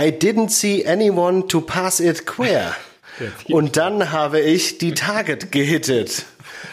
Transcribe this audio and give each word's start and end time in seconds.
I 0.00 0.10
didn't 0.10 0.50
see 0.50 0.86
anyone 0.86 1.46
to 1.48 1.60
pass 1.60 2.00
it 2.00 2.24
queer. 2.24 2.74
Und 3.48 3.76
dann 3.76 4.12
habe 4.12 4.40
ich 4.40 4.78
die 4.78 4.94
Target 4.94 5.52
gehittet. 5.52 6.24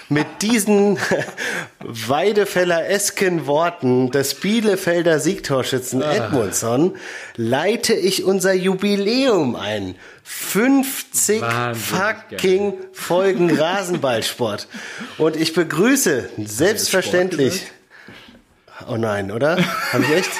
Mit 0.09 0.41
diesen 0.41 0.97
Weidefeller-esken 1.79 3.45
Worten 3.45 4.11
des 4.11 4.35
Bielefelder 4.35 5.19
Siegtorschützen 5.19 6.01
Edmundsson 6.01 6.95
leite 7.35 7.93
ich 7.93 8.23
unser 8.23 8.53
Jubiläum 8.53 9.57
ein. 9.57 9.95
50 10.23 11.41
Wahnsinnig 11.41 11.83
fucking 11.83 12.73
Folgen 12.93 13.57
Rasenballsport. 13.57 14.67
Und 15.17 15.35
ich 15.35 15.53
begrüße 15.53 16.29
selbstverständlich. 16.37 17.63
Oh 18.87 18.95
nein, 18.95 19.31
oder? 19.31 19.57
Habe 19.91 20.03
ich 20.05 20.11
echt? 20.11 20.31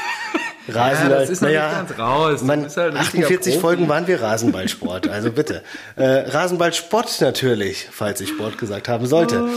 Rasenball. 0.69 1.19
das 1.19 1.29
ist 1.29 1.41
noch 1.41 1.49
nicht 1.49 1.59
ganz 1.59 1.97
raus. 1.99 2.41
Man, 2.41 2.63
halt 2.63 2.77
ein 2.77 2.97
richtiger 2.97 3.25
48 3.25 3.53
Profi. 3.53 3.61
Folgen 3.61 3.89
waren 3.89 4.07
wir 4.07 4.21
Rasenballsport, 4.21 5.07
also 5.09 5.31
bitte. 5.31 5.63
Äh, 5.95 6.29
Rasenballsport 6.29 7.21
natürlich, 7.21 7.87
falls 7.91 8.21
ich 8.21 8.29
Sport 8.29 8.57
gesagt 8.59 8.87
haben 8.87 9.07
sollte. 9.07 9.47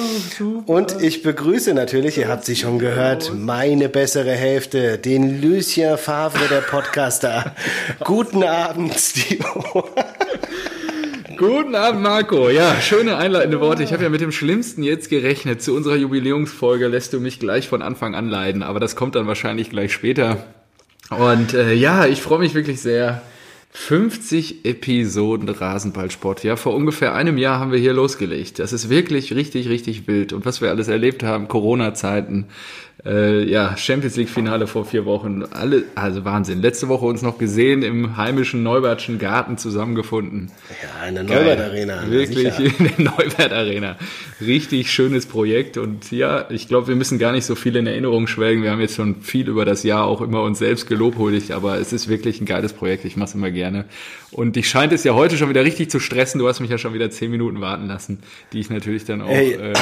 Oh, 0.40 0.62
Und 0.64 1.02
ich 1.02 1.22
begrüße 1.22 1.74
natürlich, 1.74 2.16
ihr 2.16 2.28
habt 2.28 2.46
sie 2.46 2.56
schon 2.56 2.78
gehört, 2.78 3.32
meine 3.34 3.90
bessere 3.90 4.30
Hälfte, 4.30 4.96
den 4.96 5.42
Lucien 5.42 5.98
Favre 5.98 6.48
der 6.48 6.62
Podcaster. 6.62 7.54
Guten 8.04 8.42
Abend, 8.42 8.94
Steve. 8.94 9.44
Guten 11.36 11.74
Abend, 11.74 12.02
Marco. 12.02 12.48
Ja, 12.48 12.80
schöne 12.80 13.16
einleitende 13.16 13.60
Worte. 13.60 13.82
Ich 13.82 13.92
habe 13.92 14.02
ja 14.02 14.08
mit 14.08 14.20
dem 14.20 14.32
Schlimmsten 14.32 14.82
jetzt 14.82 15.08
gerechnet. 15.08 15.62
Zu 15.62 15.74
unserer 15.74 15.96
Jubiläumsfolge 15.96 16.86
lässt 16.86 17.12
du 17.12 17.20
mich 17.20 17.38
gleich 17.38 17.68
von 17.68 17.82
Anfang 17.82 18.14
an 18.14 18.28
leiden, 18.28 18.62
aber 18.62 18.80
das 18.80 18.96
kommt 18.96 19.14
dann 19.14 19.26
wahrscheinlich 19.26 19.70
gleich 19.70 19.92
später. 19.92 20.44
Und 21.10 21.54
äh, 21.54 21.74
ja, 21.74 22.06
ich 22.06 22.22
freue 22.22 22.38
mich 22.38 22.54
wirklich 22.54 22.80
sehr. 22.80 23.22
50 23.72 24.64
Episoden 24.64 25.48
Rasenballsport. 25.48 26.42
Ja, 26.42 26.56
vor 26.56 26.74
ungefähr 26.74 27.14
einem 27.14 27.38
Jahr 27.38 27.60
haben 27.60 27.70
wir 27.70 27.78
hier 27.78 27.92
losgelegt. 27.92 28.58
Das 28.58 28.72
ist 28.72 28.90
wirklich 28.90 29.32
richtig, 29.32 29.68
richtig 29.68 30.08
wild. 30.08 30.32
Und 30.32 30.44
was 30.44 30.60
wir 30.60 30.70
alles 30.70 30.88
erlebt 30.88 31.22
haben, 31.22 31.46
Corona-Zeiten, 31.46 32.46
äh, 33.04 33.44
ja, 33.44 33.76
Champions 33.76 34.16
League-Finale 34.16 34.66
vor 34.66 34.84
vier 34.84 35.04
Wochen, 35.04 35.44
alle, 35.50 35.84
also 35.94 36.24
Wahnsinn. 36.24 36.60
Letzte 36.60 36.88
Woche 36.88 37.06
uns 37.06 37.22
noch 37.22 37.38
gesehen 37.38 37.82
im 37.82 38.16
heimischen 38.16 38.62
Neubertschen 38.62 39.18
Garten 39.18 39.58
zusammengefunden. 39.58 40.50
Ja, 40.82 41.08
in 41.08 41.14
der. 41.14 41.24
Neubert 41.24 41.60
Arena. 41.60 42.02
na 42.04 42.10
Wirklich 42.10 42.52
sicher. 42.52 42.72
in 42.78 42.84
der 42.96 43.04
Neubert 43.12 43.52
Arena. 43.52 43.96
Richtig 44.40 44.90
schönes 44.90 45.26
Projekt 45.26 45.76
und 45.78 46.10
ja, 46.10 46.46
ich 46.50 46.68
glaube, 46.68 46.88
wir 46.88 46.96
müssen 46.96 47.18
gar 47.18 47.32
nicht 47.32 47.44
so 47.44 47.54
viel 47.54 47.76
in 47.76 47.86
Erinnerung 47.86 48.26
schwelgen. 48.26 48.62
Wir 48.62 48.70
haben 48.70 48.80
jetzt 48.80 48.96
schon 48.96 49.22
viel 49.22 49.48
über 49.48 49.64
das 49.64 49.82
Jahr 49.82 50.04
auch 50.04 50.20
immer 50.20 50.42
uns 50.42 50.58
selbst 50.58 50.86
gelobhuldigt, 50.86 51.52
aber 51.52 51.78
es 51.78 51.92
ist 51.92 52.08
wirklich 52.08 52.40
ein 52.40 52.46
geiles 52.46 52.72
Projekt. 52.72 53.04
Ich 53.04 53.16
mache 53.16 53.30
es 53.30 53.34
immer 53.34 53.50
gerne. 53.50 53.86
Und 54.30 54.56
dich 54.56 54.68
scheint 54.68 54.92
es 54.92 55.04
ja 55.04 55.14
heute 55.14 55.36
schon 55.36 55.48
wieder 55.48 55.64
richtig 55.64 55.90
zu 55.90 56.00
stressen. 56.00 56.38
Du 56.38 56.48
hast 56.48 56.60
mich 56.60 56.70
ja 56.70 56.78
schon 56.78 56.94
wieder 56.94 57.10
zehn 57.10 57.30
Minuten 57.30 57.60
warten 57.60 57.86
lassen, 57.86 58.20
die 58.52 58.60
ich 58.60 58.70
natürlich 58.70 59.04
dann 59.04 59.22
auch 59.22 59.28
Ey. 59.28 59.52
äh, 59.54 59.72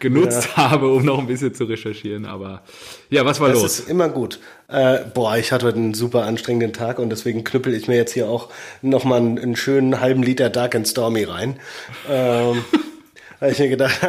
genutzt 0.00 0.56
habe, 0.56 0.88
um 0.88 1.04
noch 1.04 1.18
ein 1.18 1.26
bisschen 1.26 1.54
zu 1.54 1.64
recherchieren. 1.64 2.26
Aber 2.26 2.62
ja, 3.10 3.24
was 3.24 3.40
war 3.40 3.48
Das 3.48 3.62
los? 3.62 3.78
ist 3.80 3.88
immer 3.88 4.08
gut. 4.08 4.38
Äh, 4.68 4.98
boah, 5.14 5.36
ich 5.36 5.52
hatte 5.52 5.66
heute 5.66 5.78
einen 5.78 5.94
super 5.94 6.24
anstrengenden 6.24 6.72
Tag 6.72 6.98
und 6.98 7.10
deswegen 7.10 7.44
knüppel 7.44 7.74
ich 7.74 7.88
mir 7.88 7.96
jetzt 7.96 8.12
hier 8.12 8.28
auch 8.28 8.48
nochmal 8.82 9.18
einen, 9.20 9.38
einen 9.38 9.56
schönen 9.56 10.00
halben 10.00 10.22
Liter 10.22 10.50
Dark 10.50 10.74
and 10.74 10.86
Stormy 10.86 11.24
rein. 11.24 11.58
Ähm, 12.10 12.64
habe 13.40 13.52
ich 13.52 13.58
mir 13.60 13.68
gedacht, 13.68 14.00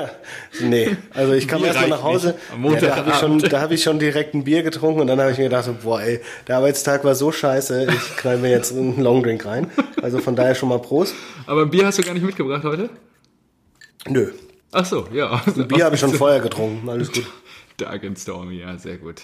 nee, 0.59 0.97
also 1.13 1.33
ich 1.33 1.47
kam 1.47 1.63
erstmal 1.63 1.89
nach 1.89 2.01
Hause, 2.03 2.35
ja, 2.63 2.75
da 2.79 2.95
habe 2.95 3.09
ich, 3.11 3.15
schon, 3.15 3.31
Montagabend. 3.31 3.53
da 3.53 3.61
hab 3.61 3.71
ich 3.71 3.83
schon 3.83 3.99
direkt 3.99 4.33
ein 4.33 4.43
Bier 4.43 4.63
getrunken 4.63 5.01
und 5.01 5.07
dann 5.07 5.19
habe 5.21 5.31
ich 5.31 5.37
mir 5.37 5.43
gedacht, 5.43 5.65
so, 5.65 5.75
boah 5.83 6.01
ey, 6.01 6.19
der 6.47 6.57
Arbeitstag 6.57 7.03
war 7.03 7.13
so 7.13 7.31
scheiße, 7.31 7.87
ich 7.91 8.17
knall 8.17 8.37
mir 8.37 8.49
jetzt 8.49 8.71
einen 8.71 8.99
Longdrink 9.01 9.45
rein. 9.45 9.69
Also 10.01 10.17
von 10.19 10.35
daher 10.35 10.55
schon 10.55 10.69
mal 10.69 10.79
Prost. 10.79 11.13
Aber 11.45 11.61
ein 11.61 11.69
Bier 11.69 11.85
hast 11.85 11.99
du 11.99 12.01
gar 12.03 12.13
nicht 12.13 12.25
mitgebracht 12.25 12.63
heute? 12.63 12.89
Nö, 14.07 14.31
Ach 14.71 14.85
so, 14.85 15.07
ja. 15.13 15.41
ein 15.45 15.67
Bier 15.67 15.85
habe 15.85 15.95
ich 15.95 16.01
schon 16.01 16.13
vorher 16.13 16.39
getrunken, 16.41 16.87
alles 16.89 17.11
gut. 17.11 17.25
Dark 17.77 18.03
and 18.03 18.19
Stormy, 18.19 18.57
ja, 18.59 18.77
sehr 18.77 18.97
gut. 18.97 19.21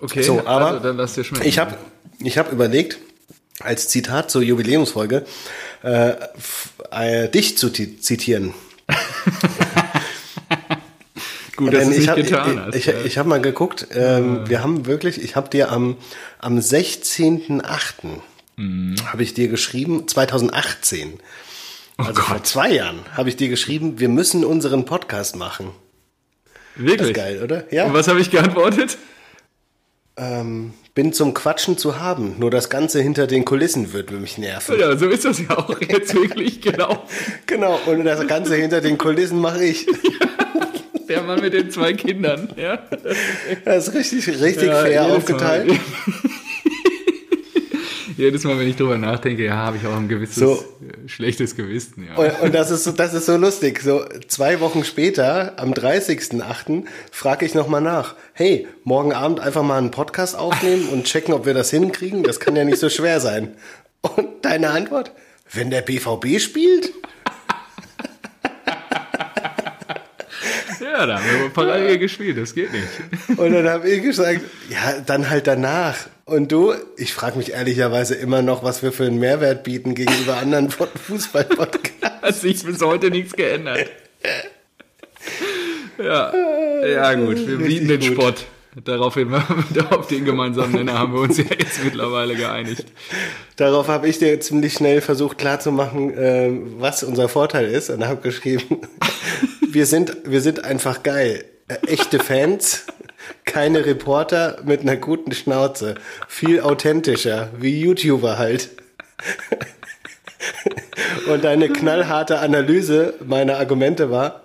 Okay, 0.00 0.22
So, 0.22 0.40
aber 0.46 0.66
also 0.66 0.80
dann 0.80 0.96
lass 0.96 1.14
dir 1.14 1.24
schmecken. 1.24 1.46
Ich 1.46 1.58
habe 1.58 1.76
ich 2.22 2.38
hab 2.38 2.52
überlegt, 2.52 2.98
als 3.60 3.88
Zitat 3.88 4.30
zur 4.30 4.42
Jubiläumsfolge, 4.42 5.24
äh, 5.82 6.12
äh, 6.90 7.28
dich 7.28 7.56
zu 7.58 7.70
ti- 7.70 7.98
zitieren. 8.00 8.54
Gut, 11.56 11.74
dass 11.74 11.88
Denn 11.88 11.92
ich 12.00 12.08
habe 12.08 12.20
ich, 12.20 12.30
ja. 12.30 12.68
ich, 12.72 12.88
ich 12.88 13.18
hab 13.18 13.26
mal 13.26 13.40
geguckt, 13.40 13.88
ähm, 13.92 14.48
wir 14.48 14.62
haben 14.62 14.86
wirklich, 14.86 15.22
ich 15.22 15.36
habe 15.36 15.50
dir 15.50 15.70
am, 15.70 15.96
am 16.38 16.58
16.8. 16.58 18.20
Mhm. 18.60 18.96
habe 19.06 19.22
ich 19.22 19.32
dir 19.32 19.48
geschrieben, 19.48 20.06
2018, 20.06 21.14
Oh 21.98 22.02
also 22.02 22.20
vor 22.20 22.42
zwei 22.44 22.72
Jahren, 22.72 23.00
habe 23.14 23.28
ich 23.30 23.36
dir 23.36 23.48
geschrieben, 23.48 23.98
wir 24.00 24.08
müssen 24.08 24.44
unseren 24.44 24.84
Podcast 24.84 25.36
machen. 25.36 25.70
Das 26.76 26.84
Wirklich? 26.84 27.08
ist 27.08 27.14
geil, 27.14 27.42
oder? 27.42 27.72
Ja. 27.72 27.84
Und 27.84 27.94
was 27.94 28.08
habe 28.08 28.20
ich 28.20 28.30
geantwortet? 28.30 28.98
Ähm, 30.16 30.74
bin 30.94 31.14
zum 31.14 31.32
Quatschen 31.32 31.78
zu 31.78 31.98
haben, 32.00 32.38
nur 32.38 32.50
das 32.50 32.68
Ganze 32.68 33.00
hinter 33.00 33.26
den 33.26 33.46
Kulissen 33.46 33.94
wird 33.94 34.10
mich 34.10 34.36
nerven. 34.36 34.78
Ja, 34.78 34.94
so 34.96 35.08
ist 35.08 35.24
das 35.24 35.40
ja 35.40 35.56
auch 35.56 35.80
jetzt 35.88 36.14
wirklich 36.14 36.60
genau. 36.60 37.06
Genau, 37.46 37.80
und 37.86 38.04
das 38.04 38.26
Ganze 38.26 38.56
hinter 38.56 38.82
den 38.82 38.98
Kulissen 38.98 39.40
mache 39.40 39.64
ich. 39.64 39.86
Der 41.08 41.22
Mann 41.22 41.40
mit 41.40 41.54
den 41.54 41.70
zwei 41.70 41.94
Kindern, 41.94 42.50
ja. 42.56 42.78
Das 43.64 43.88
ist 43.88 43.94
richtig, 43.94 44.28
richtig 44.28 44.68
Ja, 44.68 44.82
fair 44.82 45.04
aufgeteilt. 45.06 45.68
Mal. 45.68 45.78
Jedes 48.20 48.44
Mal, 48.44 48.58
wenn 48.58 48.68
ich 48.68 48.76
drüber 48.76 48.98
nachdenke, 48.98 49.46
ja, 49.46 49.54
habe 49.54 49.78
ich 49.78 49.86
auch 49.86 49.96
ein 49.96 50.06
gewisses 50.06 50.36
So. 50.36 50.62
äh, 50.82 51.08
schlechtes 51.08 51.56
Gewissen, 51.56 52.06
ja. 52.06 52.16
Und, 52.16 52.40
und 52.42 52.54
das 52.54 52.70
ist 52.70 52.84
so, 52.84 52.92
das 52.92 53.14
ist 53.14 53.24
so 53.24 53.38
lustig. 53.38 53.80
So 53.80 54.04
zwei 54.28 54.60
Wochen 54.60 54.84
später, 54.84 55.58
am 55.58 55.72
30.08., 55.72 56.84
frage 57.10 57.46
ich 57.46 57.54
nochmal 57.54 57.80
nach. 57.80 58.14
Hey, 58.34 58.68
morgen 58.84 59.14
Abend 59.14 59.40
einfach 59.40 59.62
mal 59.62 59.78
einen 59.78 59.90
Podcast 59.90 60.36
aufnehmen 60.36 60.90
und 60.90 61.04
checken, 61.04 61.32
ob 61.32 61.46
wir 61.46 61.54
das 61.54 61.70
hinkriegen. 61.70 62.22
Das 62.22 62.40
kann 62.40 62.56
ja 62.56 62.64
nicht 62.64 62.78
so 62.78 62.90
schwer 62.90 63.20
sein. 63.20 63.54
Und 64.02 64.44
deine 64.44 64.68
Antwort? 64.68 65.12
Wenn 65.50 65.70
der 65.70 65.80
BVB 65.80 66.38
spielt? 66.40 66.92
Ja, 70.80 71.06
da 71.06 71.18
haben 71.18 71.24
wir 71.42 71.48
parallel 71.50 71.98
gespielt, 71.98 72.36
das 72.38 72.54
geht 72.54 72.70
nicht. 72.72 73.38
Und 73.38 73.52
dann 73.52 73.68
habe 73.68 73.88
ich 73.88 74.02
gesagt, 74.02 74.40
ja, 74.68 75.00
dann 75.04 75.28
halt 75.30 75.46
danach. 75.46 75.96
Und 76.30 76.52
du, 76.52 76.74
ich 76.96 77.12
frage 77.12 77.38
mich 77.38 77.54
ehrlicherweise 77.54 78.14
immer 78.14 78.40
noch, 78.40 78.62
was 78.62 78.84
wir 78.84 78.92
für 78.92 79.04
einen 79.04 79.18
Mehrwert 79.18 79.64
bieten 79.64 79.96
gegenüber 79.96 80.36
anderen 80.36 80.70
Fußball-Podcasts. 81.08 82.22
Hat 82.22 82.34
sich 82.36 82.62
bis 82.62 82.80
heute 82.82 83.10
nichts 83.10 83.32
geändert. 83.32 83.90
Ja, 85.98 86.32
ja 86.86 87.14
gut, 87.14 87.48
wir 87.48 87.58
bieten 87.58 87.88
den 87.88 88.00
gut. 88.00 88.12
Sport. 88.12 88.46
Daraufhin, 88.84 89.34
auf 89.90 90.06
den 90.06 90.24
gemeinsamen 90.24 90.72
Nenner 90.72 90.96
haben 90.96 91.14
wir 91.14 91.22
uns 91.22 91.36
ja 91.36 91.44
jetzt 91.50 91.82
mittlerweile 91.82 92.36
geeinigt. 92.36 92.84
Darauf 93.56 93.88
habe 93.88 94.08
ich 94.08 94.20
dir 94.20 94.38
ziemlich 94.38 94.74
schnell 94.74 95.00
versucht 95.00 95.36
klarzumachen, 95.36 96.16
äh, 96.16 96.52
was 96.78 97.02
unser 97.02 97.28
Vorteil 97.28 97.66
ist. 97.66 97.90
Und 97.90 98.06
habe 98.06 98.20
geschrieben, 98.20 98.82
wir 99.68 99.86
sind, 99.86 100.16
wir 100.24 100.40
sind 100.40 100.64
einfach 100.64 101.02
geil. 101.02 101.44
Äh, 101.66 101.88
echte 101.88 102.20
Fans, 102.20 102.86
keine 103.50 103.84
Reporter 103.84 104.58
mit 104.64 104.80
einer 104.82 104.96
guten 104.96 105.32
Schnauze. 105.32 105.96
Viel 106.28 106.60
authentischer, 106.60 107.50
wie 107.58 107.80
YouTuber 107.80 108.38
halt. 108.38 108.70
Und 111.28 111.44
deine 111.44 111.68
knallharte 111.68 112.38
Analyse 112.38 113.14
meiner 113.26 113.56
Argumente 113.58 114.10
war, 114.10 114.44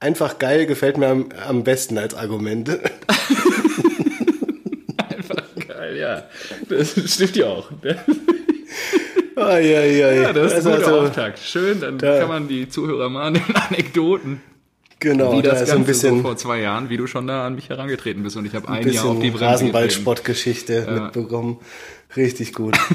einfach 0.00 0.38
geil 0.38 0.66
gefällt 0.66 0.98
mir 0.98 1.06
am, 1.08 1.28
am 1.48 1.64
besten 1.64 1.96
als 1.98 2.14
Argument. 2.14 2.68
Einfach 4.98 5.42
geil, 5.68 5.96
ja. 5.96 6.24
Das 6.68 6.90
stimmt 7.12 7.36
ja 7.36 7.46
auch. 7.46 7.70
Ai, 9.36 9.76
ai, 9.76 10.04
ai. 10.04 10.16
Ja, 10.22 10.32
das 10.32 10.52
ist 10.52 10.66
ein 10.66 10.66
Also, 10.66 10.70
guter 10.70 10.86
also, 10.86 11.00
Auftakt. 11.00 11.38
Schön, 11.38 11.80
dann 11.80 11.98
da- 11.98 12.18
kann 12.18 12.28
man 12.28 12.48
die 12.48 12.68
Zuhörer 12.68 13.08
mal 13.08 13.26
an 13.28 13.34
den 13.34 13.54
Anekdoten, 13.56 14.40
Genau, 15.02 15.36
wie 15.36 15.42
da 15.42 15.50
das 15.50 15.62
ist 15.62 15.68
so 15.70 15.74
ein 15.76 15.84
Ganze 15.84 15.94
so 15.94 16.06
bisschen, 16.08 16.22
vor 16.22 16.36
zwei 16.36 16.60
Jahren, 16.60 16.88
wie 16.88 16.96
du 16.96 17.06
schon 17.06 17.26
da 17.26 17.46
an 17.46 17.54
mich 17.56 17.68
herangetreten 17.68 18.22
bist 18.22 18.36
und 18.36 18.46
ich 18.46 18.54
habe 18.54 18.68
ein 18.68 18.84
ein 18.84 18.92
Jahr 18.92 19.04
auf 19.04 19.16
die 19.16 19.30
bisschen 19.30 19.32
Bremse. 19.38 19.44
Rasenballsportgeschichte 19.46 20.86
mitbekommen. 21.02 21.58
Richtig 22.16 22.52
gut. 22.54 22.76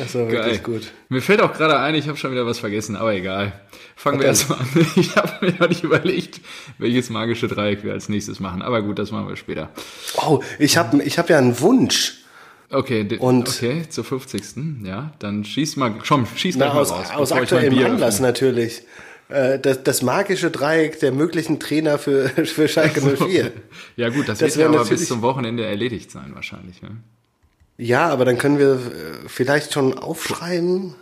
Das 0.00 0.14
war 0.16 0.28
wirklich 0.28 0.62
Geil. 0.62 0.74
gut. 0.80 0.92
Mir 1.08 1.22
fällt 1.22 1.40
auch 1.40 1.52
gerade 1.52 1.78
ein, 1.78 1.94
ich 1.94 2.08
habe 2.08 2.18
schon 2.18 2.32
wieder 2.32 2.44
was 2.46 2.58
vergessen, 2.58 2.96
aber 2.96 3.14
egal. 3.14 3.52
Fangen 3.94 4.18
wir 4.18 4.26
erstmal 4.26 4.58
an. 4.58 4.66
Ich 4.96 5.14
habe 5.14 5.46
mir 5.46 5.52
noch 5.58 5.68
nicht 5.68 5.84
überlegt, 5.84 6.40
welches 6.78 7.10
magische 7.10 7.46
Dreieck 7.46 7.84
wir 7.84 7.92
als 7.92 8.08
nächstes 8.08 8.40
machen. 8.40 8.60
Aber 8.62 8.82
gut, 8.82 8.98
das 8.98 9.12
machen 9.12 9.28
wir 9.28 9.36
später. 9.36 9.70
Oh, 10.16 10.42
ich 10.58 10.76
habe 10.76 11.00
ich 11.04 11.18
hab 11.18 11.30
ja 11.30 11.38
einen 11.38 11.60
Wunsch. 11.60 12.24
Okay, 12.70 13.06
Und- 13.20 13.48
okay, 13.48 13.84
zur 13.88 14.02
50. 14.04 14.42
Ja, 14.84 15.12
dann 15.20 15.44
schieß 15.44 15.76
mal, 15.76 15.94
schon, 16.02 16.26
schieß 16.34 16.56
mal 16.56 16.70
aus, 16.70 16.90
raus. 16.90 17.10
aus 17.14 17.32
aktuellem 17.32 17.78
Anlass 17.84 18.16
öffne. 18.16 18.26
natürlich. 18.26 18.82
Äh, 19.28 19.58
das, 19.58 19.82
das 19.82 20.02
magische 20.02 20.50
Dreieck 20.50 21.00
der 21.00 21.12
möglichen 21.12 21.60
Trainer 21.60 21.98
für, 21.98 22.28
für 22.44 22.68
Schalke 22.68 23.00
04. 23.16 23.52
Ja 23.96 24.08
gut, 24.10 24.28
das, 24.28 24.38
Das 24.38 24.56
wird 24.56 24.72
ja 24.72 24.80
aber 24.80 24.88
bis 24.88 25.06
zum 25.08 25.22
Wochenende 25.22 25.64
erledigt 25.64 26.10
sein 26.10 26.32
wahrscheinlich. 26.34 26.82
Ne? 26.82 26.90
Ja, 27.76 28.08
aber 28.08 28.24
dann 28.24 28.38
können 28.38 28.58
wir 28.58 28.74
äh, 28.74 29.28
vielleicht 29.28 29.72
schon 29.72 29.98
aufschreiben. 29.98 30.94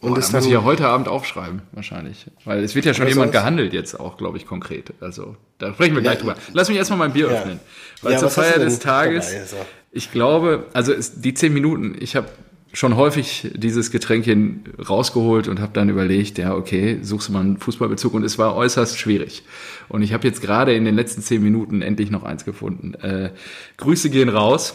Und 0.00 0.16
es 0.16 0.26
das 0.26 0.32
muss 0.32 0.46
ich 0.46 0.52
ja 0.52 0.64
heute 0.64 0.86
Abend 0.86 1.08
aufschreiben, 1.08 1.60
wahrscheinlich. 1.72 2.24
Weil 2.46 2.64
es 2.64 2.74
wird 2.74 2.86
ja 2.86 2.94
schon 2.94 3.06
jemand 3.06 3.32
gehandelt 3.32 3.74
jetzt 3.74 4.00
auch, 4.00 4.16
glaube 4.16 4.38
ich, 4.38 4.46
konkret. 4.46 4.94
Also, 5.00 5.36
da 5.58 5.74
sprechen 5.74 5.94
wir 5.94 6.00
gleich 6.00 6.18
drüber. 6.20 6.36
Lass 6.54 6.68
mich 6.70 6.78
erstmal 6.78 6.98
mein 6.98 7.12
Bier 7.12 7.26
Ja. 7.30 7.32
öffnen. 7.40 7.60
Weil 8.00 8.12
Ja, 8.12 8.18
zur 8.18 8.30
Feier 8.30 8.58
des 8.58 8.78
Tages, 8.78 9.30
dabei? 9.30 9.44
So. 9.44 9.56
ich 9.92 10.10
glaube, 10.10 10.66
also 10.72 10.94
es, 10.94 11.20
die 11.20 11.34
zehn 11.34 11.52
Minuten, 11.52 11.94
ich 12.00 12.16
habe 12.16 12.28
schon 12.72 12.96
häufig 12.96 13.50
dieses 13.54 13.90
Getränkchen 13.90 14.64
rausgeholt 14.88 15.48
und 15.48 15.60
habe 15.60 15.72
dann 15.72 15.88
überlegt, 15.88 16.38
ja, 16.38 16.54
okay, 16.54 16.98
suchst 17.02 17.28
du 17.28 17.32
mal 17.32 17.40
einen 17.40 17.56
Fußballbezug 17.58 18.14
und 18.14 18.24
es 18.24 18.38
war 18.38 18.54
äußerst 18.54 18.98
schwierig. 18.98 19.42
Und 19.88 20.02
ich 20.02 20.12
habe 20.12 20.26
jetzt 20.26 20.40
gerade 20.40 20.74
in 20.74 20.84
den 20.84 20.94
letzten 20.94 21.22
zehn 21.22 21.42
Minuten 21.42 21.82
endlich 21.82 22.10
noch 22.10 22.22
eins 22.22 22.44
gefunden. 22.44 22.94
Äh, 22.94 23.30
Grüße 23.76 24.10
gehen 24.10 24.28
raus 24.28 24.74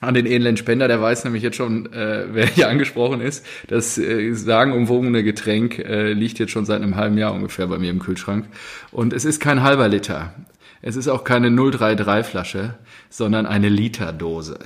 an 0.00 0.14
den 0.14 0.26
edlen 0.26 0.56
Spender, 0.56 0.86
der 0.86 1.00
weiß 1.00 1.24
nämlich 1.24 1.42
jetzt 1.42 1.56
schon, 1.56 1.90
äh, 1.92 2.26
wer 2.30 2.46
hier 2.46 2.68
angesprochen 2.68 3.20
ist. 3.20 3.44
Das 3.68 3.96
äh, 3.96 4.32
sagenumwogene 4.34 5.22
Getränk 5.22 5.78
äh, 5.78 6.12
liegt 6.12 6.38
jetzt 6.38 6.52
schon 6.52 6.66
seit 6.66 6.82
einem 6.82 6.96
halben 6.96 7.16
Jahr 7.16 7.32
ungefähr 7.32 7.66
bei 7.66 7.78
mir 7.78 7.90
im 7.90 8.00
Kühlschrank. 8.00 8.46
Und 8.92 9.12
es 9.12 9.24
ist 9.24 9.40
kein 9.40 9.62
halber 9.62 9.88
Liter. 9.88 10.34
Es 10.82 10.96
ist 10.96 11.08
auch 11.08 11.24
keine 11.24 11.50
033 11.50 12.30
Flasche, 12.30 12.74
sondern 13.08 13.46
eine 13.46 13.70
Literdose. 13.70 14.58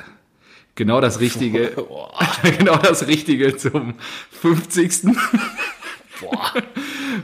Genau 0.79 1.01
das 1.01 1.19
Richtige, 1.19 1.73
genau 2.57 2.77
das 2.77 3.09
Richtige 3.09 3.57
zum 3.57 3.95
50. 4.41 5.07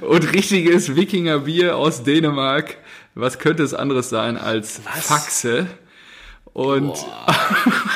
Und 0.00 0.32
richtiges 0.32 0.96
Wikingerbier 0.96 1.76
aus 1.76 2.02
Dänemark. 2.02 2.78
Was 3.14 3.38
könnte 3.38 3.62
es 3.62 3.72
anderes 3.72 4.08
sein 4.08 4.36
als 4.36 4.80
Faxe? 4.84 5.68
Und 6.52 6.94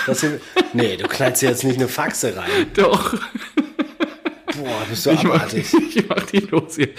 das 0.06 0.20
hier, 0.20 0.40
nee, 0.74 0.96
du 0.96 1.08
knallst 1.08 1.42
jetzt 1.42 1.64
nicht 1.64 1.78
eine 1.78 1.88
Faxe 1.88 2.36
rein. 2.36 2.70
doch, 2.74 3.14
Boah, 3.14 4.82
bist 4.88 5.06
du 5.06 5.10
ich 5.10 5.24
mach, 5.24 5.34
abartig. 5.34 5.74
ich 5.74 6.08
mach 6.08 6.22
die 6.22 6.38
los 6.38 6.76
hier. 6.76 6.90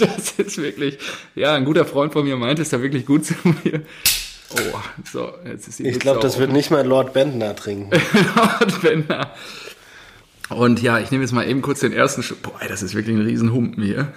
Das 0.00 0.32
ist 0.38 0.56
wirklich, 0.56 0.96
ja, 1.34 1.52
ein 1.52 1.66
guter 1.66 1.84
Freund 1.84 2.14
von 2.14 2.24
mir 2.24 2.36
meint 2.36 2.60
es 2.60 2.70
da 2.70 2.80
wirklich 2.80 3.04
gut 3.04 3.26
zu 3.26 3.34
mir. 3.44 3.82
Oh, 4.50 4.78
so, 5.10 5.32
jetzt 5.44 5.68
ist 5.68 5.78
die 5.78 5.88
Ich 5.88 5.98
glaube, 5.98 6.20
das 6.20 6.38
wird 6.38 6.52
nicht 6.52 6.70
mal 6.70 6.86
Lord 6.86 7.12
Bentner 7.12 7.54
trinken. 7.54 7.90
Nordwender. 8.36 9.34
Und 10.48 10.80
ja, 10.80 10.98
ich 10.98 11.10
nehme 11.10 11.24
jetzt 11.24 11.32
mal 11.32 11.46
eben 11.46 11.60
kurz 11.60 11.80
den 11.80 11.92
ersten 11.92 12.22
Schluck. 12.22 12.42
Boah, 12.42 12.60
das 12.66 12.82
ist 12.82 12.94
wirklich 12.94 13.14
ein 13.14 13.22
Riesenhumpen 13.22 13.82
hier. 13.82 14.12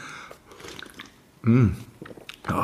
Mm. 1.41 1.71
Oh. 2.49 2.63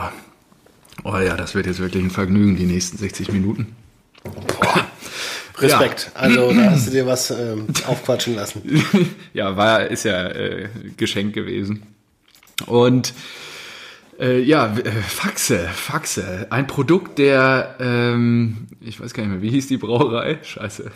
oh 1.03 1.17
ja, 1.17 1.35
das 1.35 1.55
wird 1.55 1.65
jetzt 1.65 1.79
wirklich 1.79 2.03
ein 2.03 2.11
Vergnügen, 2.11 2.55
die 2.55 2.65
nächsten 2.65 2.97
60 2.97 3.31
Minuten. 3.33 3.75
Respekt. 5.59 6.11
Also 6.13 6.53
da 6.53 6.71
hast 6.71 6.87
du 6.87 6.91
dir 6.91 7.05
was 7.05 7.31
ähm, 7.31 7.67
aufquatschen 7.87 8.35
lassen. 8.35 8.61
ja, 9.33 9.57
war, 9.57 9.87
ist 9.87 10.05
ja 10.05 10.27
äh, 10.27 10.69
Geschenk 10.95 11.33
gewesen. 11.33 11.83
Und 12.65 13.13
äh, 14.19 14.39
ja, 14.39 14.75
äh, 14.75 14.91
Faxe, 14.91 15.59
Faxe, 15.73 16.47
ein 16.49 16.67
Produkt 16.67 17.19
der, 17.19 17.75
ähm, 17.79 18.67
ich 18.81 18.99
weiß 18.99 19.13
gar 19.13 19.23
nicht 19.23 19.31
mehr, 19.31 19.41
wie 19.41 19.49
hieß 19.51 19.67
die 19.67 19.77
Brauerei? 19.77 20.39
Scheiße. 20.41 20.91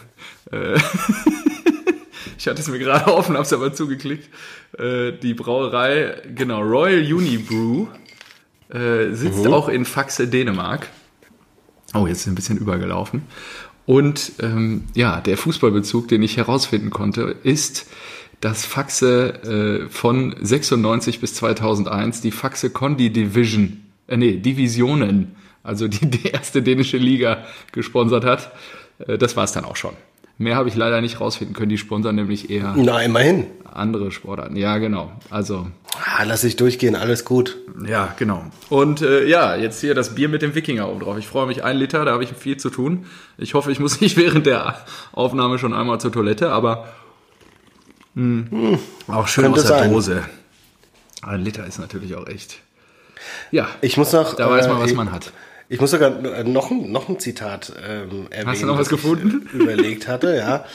Äh, 0.51 0.75
ich 2.38 2.47
hatte 2.47 2.62
es 2.62 2.68
mir 2.68 2.79
gerade 2.79 3.13
offen, 3.13 3.38
hab's 3.38 3.53
aber 3.53 3.73
zugeklickt. 3.73 4.29
Äh, 4.77 5.13
die 5.13 5.33
Brauerei, 5.33 6.21
genau, 6.35 6.62
Royal 6.62 7.01
Unibrew, 7.01 7.88
äh, 8.69 9.13
sitzt 9.13 9.45
auch 9.47 9.69
in 9.69 9.85
Faxe, 9.85 10.27
Dänemark. 10.27 10.89
Oh, 11.94 12.07
jetzt 12.07 12.21
ist 12.21 12.27
ein 12.27 12.35
bisschen 12.35 12.57
übergelaufen. 12.57 13.23
Und 13.85 14.33
ähm, 14.39 14.85
ja, 14.95 15.19
der 15.19 15.38
Fußballbezug, 15.38 16.07
den 16.07 16.23
ich 16.23 16.38
herausfinden 16.38 16.91
konnte, 16.91 17.35
ist, 17.44 17.88
dass 18.42 18.66
Faxe 18.66 19.86
äh, 19.86 19.90
von 19.90 20.36
96 20.42 21.20
bis 21.22 21.34
2001 21.36 22.22
die 22.22 22.32
Faxe 22.32 22.70
Condi 22.72 23.12
Division, 23.12 23.82
äh, 24.08 24.18
nee, 24.18 24.38
Divisionen, 24.38 25.36
also 25.64 25.88
die, 25.88 26.06
die 26.10 26.28
erste 26.28 26.62
dänische 26.62 26.98
Liga 26.98 27.46
gesponsert 27.72 28.26
hat. 28.26 28.52
Äh, 29.08 29.18
das 29.18 29.38
war 29.38 29.44
es 29.46 29.52
dann 29.52 29.64
auch 29.66 29.76
schon. 29.76 29.94
Mehr 30.38 30.56
habe 30.56 30.70
ich 30.70 30.76
leider 30.76 31.02
nicht 31.02 31.22
rausfinden 31.22 31.56
können. 31.56 31.70
Die 31.70 31.78
sponsern 31.78 32.16
nämlich 32.16 32.50
eher 32.50 32.74
Na, 32.76 33.00
immerhin. 33.04 33.46
andere 33.72 34.10
Sportarten. 34.10 34.56
Ja, 34.56 34.80
genau. 34.80 35.12
Also 35.30 35.68
Ah, 36.18 36.24
lass 36.24 36.44
ich 36.44 36.56
durchgehen, 36.56 36.96
alles 36.96 37.26
gut. 37.26 37.58
ja, 37.88 38.16
genau. 38.18 38.46
Und 38.70 39.04
äh, 39.04 39.28
ja, 39.28 39.56
jetzt 39.56 39.82
hier 39.82 39.94
das 39.94 40.16
Bier 40.16 40.30
mit 40.30 40.42
dem 40.42 40.56
Wikinger 40.56 40.90
oben 40.90 41.02
drauf. 41.02 41.18
Ich 41.20 41.28
freue 41.28 41.46
mich, 41.46 41.64
ein 41.64 41.78
Liter, 41.78 42.06
da 42.06 42.14
habe 42.14 42.24
ich 42.24 42.32
viel 42.32 42.58
zu 42.58 42.72
tun. 42.72 43.06
Ich 43.38 43.54
hoffe, 43.54 43.72
ich 43.72 43.80
muss 43.80 44.02
nicht 44.02 44.18
während 44.18 44.48
der 44.48 44.78
Aufnahme 45.12 45.60
schon 45.60 45.74
einmal 45.76 46.02
zur 46.02 46.12
Toilette, 46.12 46.52
aber 46.52 46.88
mh, 48.13 48.78
auch 49.08 49.28
schön 49.28 49.46
Könnte 49.46 49.60
aus 49.62 49.68
der 49.68 49.78
sein. 49.80 49.92
Dose. 49.92 50.24
Ein 51.22 51.42
Liter 51.44 51.66
ist 51.66 51.80
natürlich 51.80 52.16
auch 52.16 52.28
echt. 52.28 52.60
Ja, 53.52 53.68
Ich 53.81 53.98
muss 53.98 54.12
noch. 54.13 54.34
da 54.36 54.50
weiß 54.50 54.68
man, 54.68 54.78
äh, 54.78 54.81
was 54.81 54.92
ich- 54.92 54.98
man 54.98 55.12
hat. 55.12 55.31
Ich 55.69 55.80
muss 55.80 55.92
sogar 55.92 56.10
noch, 56.44 56.69
ein- 56.69 56.92
noch 56.92 57.08
ein 57.08 57.19
Zitat 57.19 57.72
ähm, 57.88 58.28
erwähnen. 58.30 58.48
Hast 58.50 58.62
du 58.62 58.66
noch 58.66 58.78
was 58.78 58.88
ich, 58.88 58.92
gefunden? 58.92 59.48
äh, 59.54 59.58
Überlegt 59.58 60.08
hatte, 60.08 60.36
ja. 60.36 60.66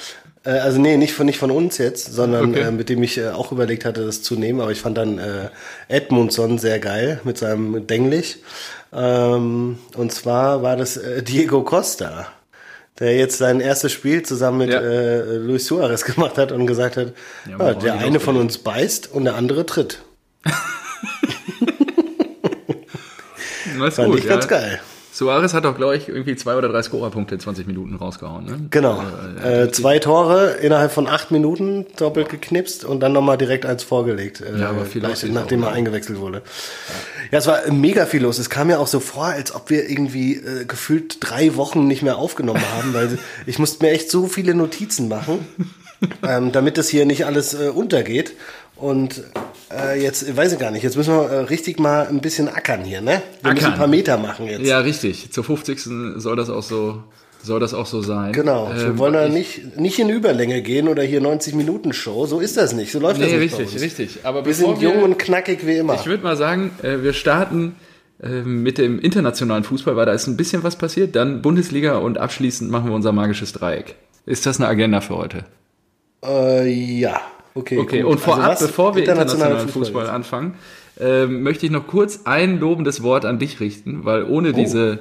Äh, 0.44 0.58
Also 0.60 0.80
nee, 0.80 0.96
nicht 0.96 1.12
von, 1.12 1.26
nicht 1.26 1.38
von 1.38 1.50
uns 1.50 1.76
jetzt, 1.76 2.14
sondern 2.14 2.50
Okay. 2.50 2.60
äh, 2.60 2.70
mit 2.70 2.88
dem 2.88 3.02
ich 3.02 3.18
äh, 3.18 3.28
auch 3.30 3.52
überlegt 3.52 3.84
hatte, 3.84 4.06
das 4.06 4.22
zu 4.22 4.36
nehmen. 4.36 4.60
Aber 4.60 4.70
ich 4.70 4.80
fand 4.80 4.96
dann 4.96 5.18
äh, 5.18 5.48
Edmundson 5.88 6.58
sehr 6.58 6.78
geil 6.78 7.20
mit 7.24 7.36
seinem 7.36 7.86
Denglisch. 7.86 8.36
Ähm, 8.92 9.78
und 9.96 10.12
zwar 10.12 10.62
war 10.62 10.76
das 10.76 10.96
äh, 10.96 11.22
Diego 11.22 11.62
Costa, 11.62 12.28
der 12.98 13.16
jetzt 13.16 13.38
sein 13.38 13.60
erstes 13.60 13.92
Spiel 13.92 14.22
zusammen 14.22 14.58
mit 14.58 14.70
Ja. 14.70 14.80
äh, 14.80 15.36
Luis 15.36 15.66
Suarez 15.66 16.04
gemacht 16.04 16.38
hat 16.38 16.52
und 16.52 16.66
gesagt 16.66 16.96
hat, 16.96 17.12
Ja, 17.44 17.50
ja, 17.52 17.56
braucht 17.58 17.82
der 17.84 17.94
eine 17.98 18.20
von 18.20 18.36
uns 18.36 18.58
beißt 18.58 19.12
und 19.12 19.24
der 19.24 19.34
andere 19.34 19.66
tritt. 19.66 20.00
Das 23.78 23.96
Fand 23.96 24.10
gut, 24.10 24.20
ich 24.20 24.26
ganz 24.28 24.48
geil. 24.48 24.80
Suarez 25.16 25.54
hat 25.54 25.64
doch, 25.64 25.74
glaube 25.74 25.96
ich, 25.96 26.08
irgendwie 26.08 26.36
zwei 26.36 26.56
oder 26.56 26.68
drei 26.68 26.82
Scorerpunkte 26.82 27.36
in 27.36 27.40
20 27.40 27.66
Minuten 27.66 27.96
rausgehauen. 27.96 28.44
Ne? 28.44 28.58
Genau. 28.68 29.02
Äh, 29.42 29.62
Äh, 29.62 29.72
zwei 29.72 29.98
Tore 29.98 30.58
innerhalb 30.60 30.92
von 30.92 31.06
acht 31.06 31.30
Minuten 31.30 31.86
doppelt 31.96 32.28
geknipst 32.28 32.84
und 32.84 33.00
dann 33.00 33.14
nochmal 33.14 33.38
direkt 33.38 33.64
eins 33.64 33.82
vorgelegt. 33.82 34.42
Äh, 34.42 34.60
Ja, 34.60 34.68
aber 34.68 34.84
viel 34.84 35.00
gleich, 35.00 35.24
nachdem 35.24 35.62
er 35.62 35.72
eingewechselt 35.72 36.20
wurde. 36.20 36.42
Ja, 37.32 37.38
es 37.38 37.46
war 37.46 37.60
mega 37.72 38.04
viel 38.04 38.20
los. 38.22 38.38
Es 38.38 38.50
kam 38.50 38.66
mir 38.66 38.78
auch 38.78 38.88
so 38.88 39.00
vor, 39.00 39.24
als 39.24 39.54
ob 39.54 39.70
wir 39.70 39.88
irgendwie 39.88 40.34
äh, 40.34 40.66
gefühlt 40.66 41.16
drei 41.20 41.56
Wochen 41.56 41.86
nicht 41.86 42.02
mehr 42.02 42.18
aufgenommen 42.18 42.62
haben, 42.76 42.92
weil 42.92 43.18
ich 43.46 43.58
musste 43.58 43.86
mir 43.86 43.92
echt 43.92 44.10
so 44.10 44.26
viele 44.26 44.54
Notizen 44.54 45.08
machen, 45.08 45.46
ähm, 46.28 46.52
damit 46.52 46.76
das 46.76 46.90
hier 46.90 47.06
nicht 47.06 47.24
alles 47.24 47.54
äh, 47.54 47.70
untergeht. 47.70 48.34
Und 48.76 49.22
äh, 49.74 50.00
jetzt, 50.02 50.36
weiß 50.36 50.52
ich 50.52 50.58
gar 50.58 50.70
nicht, 50.70 50.82
jetzt 50.82 50.96
müssen 50.96 51.14
wir 51.14 51.30
äh, 51.30 51.38
richtig 51.40 51.78
mal 51.78 52.06
ein 52.08 52.20
bisschen 52.20 52.48
ackern 52.48 52.82
hier, 52.84 53.00
ne? 53.00 53.22
Wir 53.42 53.52
müssen 53.52 53.64
Ackern. 53.64 53.72
ein 53.72 53.78
paar 53.78 53.86
Meter 53.86 54.18
machen 54.18 54.46
jetzt. 54.46 54.66
Ja, 54.66 54.80
richtig. 54.80 55.32
Zur 55.32 55.44
50. 55.44 55.80
soll 56.16 56.36
das 56.36 56.50
auch 56.50 56.62
so, 56.62 57.02
soll 57.42 57.58
das 57.58 57.72
auch 57.72 57.86
so 57.86 58.02
sein. 58.02 58.32
Genau, 58.32 58.70
wir 58.74 58.86
Ähm, 58.88 58.98
wollen 58.98 59.14
da 59.14 59.26
ich- 59.26 59.32
nicht, 59.32 59.76
nicht 59.78 59.98
in 59.98 60.10
Überlänge 60.10 60.60
gehen 60.60 60.88
oder 60.88 61.02
hier 61.02 61.22
90 61.22 61.54
Minuten 61.54 61.94
Show. 61.94 62.26
So 62.26 62.38
ist 62.40 62.58
das 62.58 62.74
nicht. 62.74 62.92
So 62.92 62.98
läuft 62.98 63.20
das 63.20 63.30
Nee, 63.30 63.38
nicht 63.38 63.52
bei 63.56 63.62
richtig, 63.62 63.74
uns. 63.74 63.82
richtig. 63.82 64.18
Aber 64.24 64.44
Wir 64.44 64.52
sind 64.52 64.78
jung 64.82 65.02
und 65.02 65.18
knackig 65.18 65.66
wie 65.66 65.76
immer. 65.78 65.94
Ich 65.94 66.04
würde 66.06 66.22
mal 66.22 66.36
sagen, 66.36 66.70
äh, 66.82 67.02
wir 67.02 67.14
starten 67.14 67.76
äh, 68.22 68.28
mit 68.42 68.76
dem 68.78 68.98
internationalen 68.98 69.64
Fußball, 69.64 69.96
weil 69.96 70.06
da 70.06 70.12
ist 70.12 70.26
ein 70.26 70.36
bisschen 70.36 70.62
was 70.64 70.76
passiert. 70.76 71.16
Dann 71.16 71.40
Bundesliga 71.40 71.96
und 71.96 72.18
abschließend 72.18 72.70
machen 72.70 72.88
wir 72.90 72.94
unser 72.94 73.12
magisches 73.12 73.52
Dreieck. 73.54 73.94
Ist 74.26 74.44
das 74.44 74.58
eine 74.58 74.68
Agenda 74.68 75.00
für 75.00 75.16
heute? 75.16 75.44
Äh, 76.24 76.68
ja, 76.70 77.20
okay. 77.56 77.78
Okay, 77.78 78.02
gut. 78.02 78.12
und 78.12 78.18
vorab, 78.20 78.50
Also 78.50 78.66
bevor 78.66 78.94
wir 78.94 79.02
internationalen 79.02 79.68
Fußball, 79.68 80.08
anfangen, 80.08 80.54
ähm, 80.98 81.42
möchte 81.42 81.66
ich 81.66 81.72
noch 81.72 81.86
kurz 81.86 82.20
ein 82.24 82.60
lobendes 82.60 83.02
Wort 83.02 83.24
an 83.24 83.38
dich 83.38 83.60
richten, 83.60 84.04
weil 84.04 84.24
ohne 84.24 84.52
diese, 84.52 85.00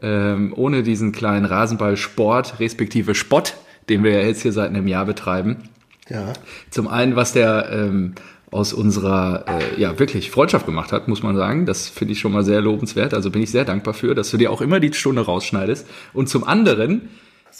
ähm, 0.00 0.52
ohne 0.56 0.82
diesen 0.82 1.12
kleinen 1.12 1.44
Rasenballsport, 1.44 2.60
respektive 2.60 3.14
Spott, 3.14 3.54
den 3.88 4.04
wir 4.04 4.12
ja 4.12 4.20
jetzt 4.20 4.42
hier 4.42 4.52
seit 4.52 4.68
einem 4.68 4.86
Jahr 4.86 5.04
betreiben, 5.04 5.56
Ja. 6.08 6.32
Zum 6.70 6.86
einen, 6.86 7.16
was 7.16 7.32
der 7.32 7.68
ähm, 7.70 8.14
aus 8.50 8.72
unserer 8.72 9.44
äh, 9.48 9.80
ja 9.80 9.98
wirklich 9.98 10.30
Freundschaft 10.30 10.66
gemacht 10.66 10.92
hat, 10.92 11.08
muss 11.08 11.22
man 11.22 11.36
sagen. 11.36 11.66
Das 11.66 11.88
finde 11.88 12.12
ich 12.12 12.20
schon 12.20 12.32
mal 12.32 12.44
sehr 12.44 12.60
lobenswert. 12.60 13.12
Also 13.12 13.30
bin 13.30 13.42
ich 13.42 13.50
sehr 13.50 13.64
dankbar 13.64 13.94
für, 13.94 14.14
dass 14.14 14.30
du 14.30 14.36
dir 14.36 14.50
auch 14.50 14.60
immer 14.60 14.80
die 14.80 14.92
Stunde 14.92 15.22
rausschneidest. 15.22 15.86
Und 16.12 16.28
zum 16.28 16.44
anderen, 16.44 17.08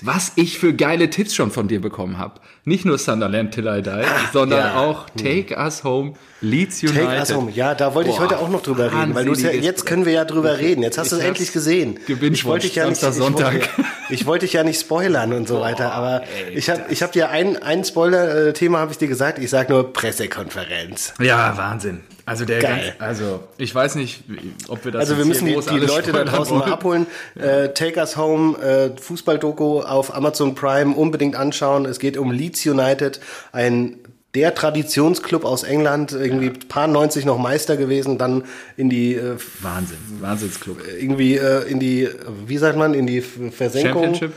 was 0.03 0.33
ich 0.37 0.59
für 0.59 0.75
geile 0.75 1.09
Tipps 1.09 1.35
schon 1.35 1.51
von 1.51 1.69
dir 1.69 1.81
bekommen 1.81 2.19
habe. 2.19 2.41
Nicht 2.65 2.85
nur 2.85 2.99
Sunderland 2.99 3.55
Till 3.55 3.67
I 3.67 3.81
Die, 3.83 4.05
sondern 4.33 4.59
ja. 4.59 4.77
auch 4.77 5.09
Take 5.11 5.57
Us 5.57 5.85
Home, 5.85 6.13
Leeds 6.41 6.83
United. 6.83 7.03
Take 7.03 7.19
us 7.19 7.35
home. 7.35 7.51
Ja, 7.53 7.75
da 7.75 7.95
wollte 7.95 8.11
ich 8.11 8.17
Boah, 8.17 8.25
heute 8.25 8.39
auch 8.39 8.49
noch 8.49 8.63
drüber 8.63 8.93
reden, 8.93 9.15
weil 9.15 9.25
du 9.25 9.33
ja, 9.33 9.51
jetzt 9.51 9.87
können 9.87 10.05
wir 10.05 10.13
ja 10.13 10.25
drüber 10.25 10.59
reden. 10.59 10.83
Jetzt 10.83 10.99
hast 10.99 11.13
du 11.13 11.17
es 11.17 11.23
Ich 11.23 11.29
endlich 11.29 11.53
gesehen. 11.53 11.99
Ich 12.07 12.45
wollte 12.45 12.67
dich 12.67 12.77
ja 12.77 12.85
nicht, 12.85 12.95
ich 12.95 13.01
Samstag, 13.01 13.23
wollte, 13.23 13.65
Sonntag. 13.65 13.87
ich 14.11 14.27
wollte 14.27 14.45
dich 14.45 14.53
ja 14.53 14.65
nicht 14.65 14.81
spoilern 14.81 15.33
und 15.33 15.49
so 15.49 15.61
weiter, 15.61 15.93
aber 15.93 16.25
ich 16.55 16.69
habe 16.69 16.85
ich 16.91 17.03
hab 17.03 17.13
dir 17.13 17.31
ein, 17.31 17.57
ein 17.63 17.85
Spoiler-Thema 17.85 18.79
habe 18.79 18.93
ich 18.93 18.99
dir 18.99 19.09
gesagt. 19.09 19.39
Ich 19.39 19.51
sag 19.51 19.71
nur 19.71 19.93
Pressekonferenz. 19.93 21.15
Ja, 21.21 21.57
Wahnsinn. 21.57 22.01
Also 22.27 22.45
der 22.45 22.59
Geil. 22.59 22.95
ganz, 22.99 23.01
also 23.01 23.45
ich 23.57 23.73
weiß 23.73 23.95
nicht, 23.95 24.25
ob 24.67 24.85
wir 24.85 24.91
das 24.91 25.01
Also 25.01 25.17
wir 25.17 25.25
müssen 25.25 25.47
die, 25.47 25.55
die 25.55 25.79
Leute 25.79 26.11
da 26.11 26.25
draußen 26.25 26.55
mal 26.59 26.65
wollen. 26.65 26.73
abholen. 26.73 27.07
Äh, 27.37 27.69
Take 27.69 28.01
Us 28.01 28.17
Home, 28.17 28.59
äh, 28.59 29.01
Fußball-Doku 29.01 29.81
auf 29.83 30.13
Amazon 30.15 30.57
Prime, 30.57 30.95
unbedingt 30.97 31.37
anschauen. 31.37 31.87
Es 31.87 32.01
geht 32.01 32.17
um 32.17 32.33
Leeds 32.33 32.67
United, 32.67 33.21
ein 33.53 33.99
der 34.35 34.55
Traditionsclub 34.55 35.45
aus 35.45 35.63
England, 35.63 36.13
irgendwie 36.13 36.51
paar 36.51 36.89
90 36.89 37.25
noch 37.25 37.39
Meister 37.39 37.77
gewesen, 37.77 38.19
dann 38.19 38.45
in 38.77 38.91
die 38.91 39.15
äh, 39.15 39.37
Wahnsinn, 39.63 39.97
Wahnsinnsclub. 40.21 40.79
irgendwie 41.01 41.37
äh, 41.37 41.63
in 41.71 41.81
die, 41.81 42.09
wie 42.45 42.59
sagt 42.59 42.77
man, 42.77 42.93
in 42.93 43.07
die 43.07 43.23
Versenkung. 43.23 44.15
Championship? 44.15 44.33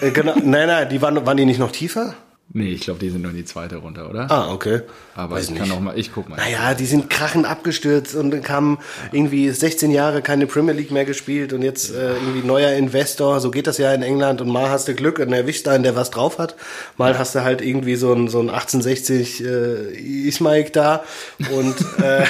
Äh, 0.00 0.10
genau, 0.10 0.34
nein, 0.42 0.66
nein, 0.66 0.88
die 0.88 1.00
waren, 1.00 1.24
waren 1.24 1.36
die 1.36 1.44
nicht 1.44 1.60
noch 1.60 1.70
tiefer? 1.70 2.14
Nee, 2.56 2.68
ich 2.68 2.82
glaube, 2.82 3.00
die 3.00 3.10
sind 3.10 3.22
nur 3.22 3.32
in 3.32 3.36
die 3.36 3.44
zweite 3.44 3.78
runter, 3.78 4.08
oder? 4.08 4.30
Ah, 4.30 4.52
okay. 4.52 4.82
Aber 5.16 5.34
Weiß 5.34 5.46
ich 5.46 5.50
nicht. 5.50 5.58
kann 5.58 5.68
noch 5.68 5.80
mal, 5.80 5.98
ich 5.98 6.12
guck 6.14 6.28
mal. 6.28 6.36
Naja, 6.36 6.74
die 6.74 6.86
sind 6.86 7.10
krachend 7.10 7.46
abgestürzt 7.46 8.14
und 8.14 8.30
dann 8.30 8.42
kamen 8.42 8.78
irgendwie 9.10 9.50
16 9.50 9.90
Jahre 9.90 10.22
keine 10.22 10.46
Premier 10.46 10.72
League 10.72 10.92
mehr 10.92 11.04
gespielt 11.04 11.52
und 11.52 11.62
jetzt 11.62 11.92
äh, 11.92 12.14
irgendwie 12.14 12.46
neuer 12.46 12.70
Investor. 12.74 13.40
So 13.40 13.50
geht 13.50 13.66
das 13.66 13.78
ja 13.78 13.92
in 13.92 14.02
England 14.02 14.40
und 14.40 14.50
mal 14.50 14.70
hast 14.70 14.86
du 14.86 14.94
Glück 14.94 15.18
und 15.18 15.32
erwischt 15.32 15.66
einen, 15.66 15.82
der 15.82 15.96
was 15.96 16.12
drauf 16.12 16.38
hat. 16.38 16.54
Mal 16.96 17.18
hast 17.18 17.34
du 17.34 17.42
halt 17.42 17.60
irgendwie 17.60 17.96
so 17.96 18.12
ein, 18.12 18.28
so 18.28 18.38
ein 18.38 18.50
1860 18.50 19.44
äh, 19.44 20.28
Ismaik 20.28 20.72
da 20.72 21.02
und 21.50 21.74
äh, 22.00 22.24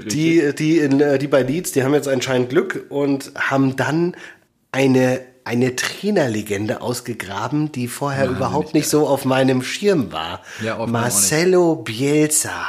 die, 0.04 0.54
die, 0.54 0.80
in, 0.80 1.00
äh, 1.00 1.18
die 1.18 1.28
bei 1.28 1.42
Leeds, 1.42 1.72
die 1.72 1.82
haben 1.82 1.94
jetzt 1.94 2.08
anscheinend 2.08 2.50
Glück 2.50 2.84
und 2.90 3.32
haben 3.36 3.74
dann 3.76 4.16
eine 4.70 5.29
eine 5.50 5.74
Trainerlegende 5.74 6.80
ausgegraben, 6.80 7.72
die 7.72 7.88
vorher 7.88 8.28
überhaupt 8.28 8.72
nicht 8.72 8.88
so 8.88 9.08
auf 9.08 9.24
meinem 9.24 9.62
Schirm 9.62 10.12
war. 10.12 10.42
Ja. 10.62 10.86
Marcelo 10.86 11.74
Bielsa. 11.74 12.68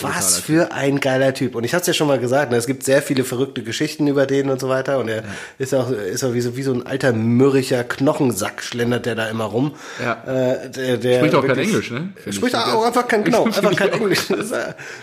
Was 0.00 0.38
für 0.38 0.72
ein 0.72 1.00
geiler 1.00 1.34
Typ. 1.34 1.54
Und 1.54 1.64
ich 1.64 1.74
hatte 1.74 1.82
es 1.82 1.86
ja 1.88 1.92
schon 1.92 2.08
mal 2.08 2.18
gesagt, 2.18 2.50
ne, 2.50 2.56
es 2.56 2.66
gibt 2.66 2.82
sehr 2.82 3.02
viele 3.02 3.24
verrückte 3.24 3.62
Geschichten 3.62 4.06
über 4.06 4.26
den 4.26 4.48
und 4.48 4.60
so 4.60 4.68
weiter. 4.68 4.98
Und 4.98 5.08
er 5.08 5.22
ist 5.58 5.74
auch, 5.74 5.90
ist 5.90 6.24
auch 6.24 6.32
wie 6.32 6.40
so, 6.40 6.56
wie 6.56 6.62
so 6.62 6.72
ein 6.72 6.86
alter 6.86 7.12
mürrischer 7.12 7.84
Knochensack, 7.84 8.62
schlendert 8.62 9.06
der 9.06 9.14
da 9.14 9.28
immer 9.28 9.44
rum. 9.44 9.74
Ja. 10.02 10.22
Äh, 10.24 10.70
der, 10.70 10.96
der 10.96 11.18
Spricht 11.18 11.34
auch 11.34 11.46
kein 11.46 11.58
Englisch, 11.58 11.90
ne? 11.90 12.12
Finde 12.16 12.32
Spricht 12.36 12.54
ich. 12.54 12.60
auch 12.60 12.84
einfach 12.84 13.06
kein, 13.06 13.24
genau, 13.24 13.44
einfach 13.44 13.76
kein 13.76 13.92
Englisch. 13.92 14.28
Das 14.28 14.50
ist 14.50 14.54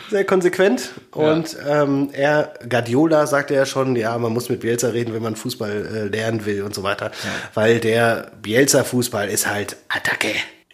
sehr, 0.10 0.26
konsequent. 0.26 0.90
Und 1.12 1.56
ähm, 1.68 2.10
er, 2.12 2.54
Guardiola 2.68 3.28
sagte 3.28 3.54
ja 3.54 3.66
schon, 3.66 3.96
ja, 3.96 4.18
man 4.18 4.34
muss 4.34 4.50
mit 4.50 4.62
Bielsa 4.62 4.90
reden, 4.90 5.14
wenn 5.14 5.22
man 5.22 5.36
Fußball 5.36 5.86
äh, 5.86 6.08
lernen 6.08 6.46
will 6.46 6.64
und 6.64 6.74
so 6.74 6.84
weiter. 6.84 7.12
Weil 7.54 7.80
der 7.80 8.32
Bielsa-Fußball 8.42 9.30
ist 9.30 9.48
halt 9.48 9.78
Attacke. 9.88 10.34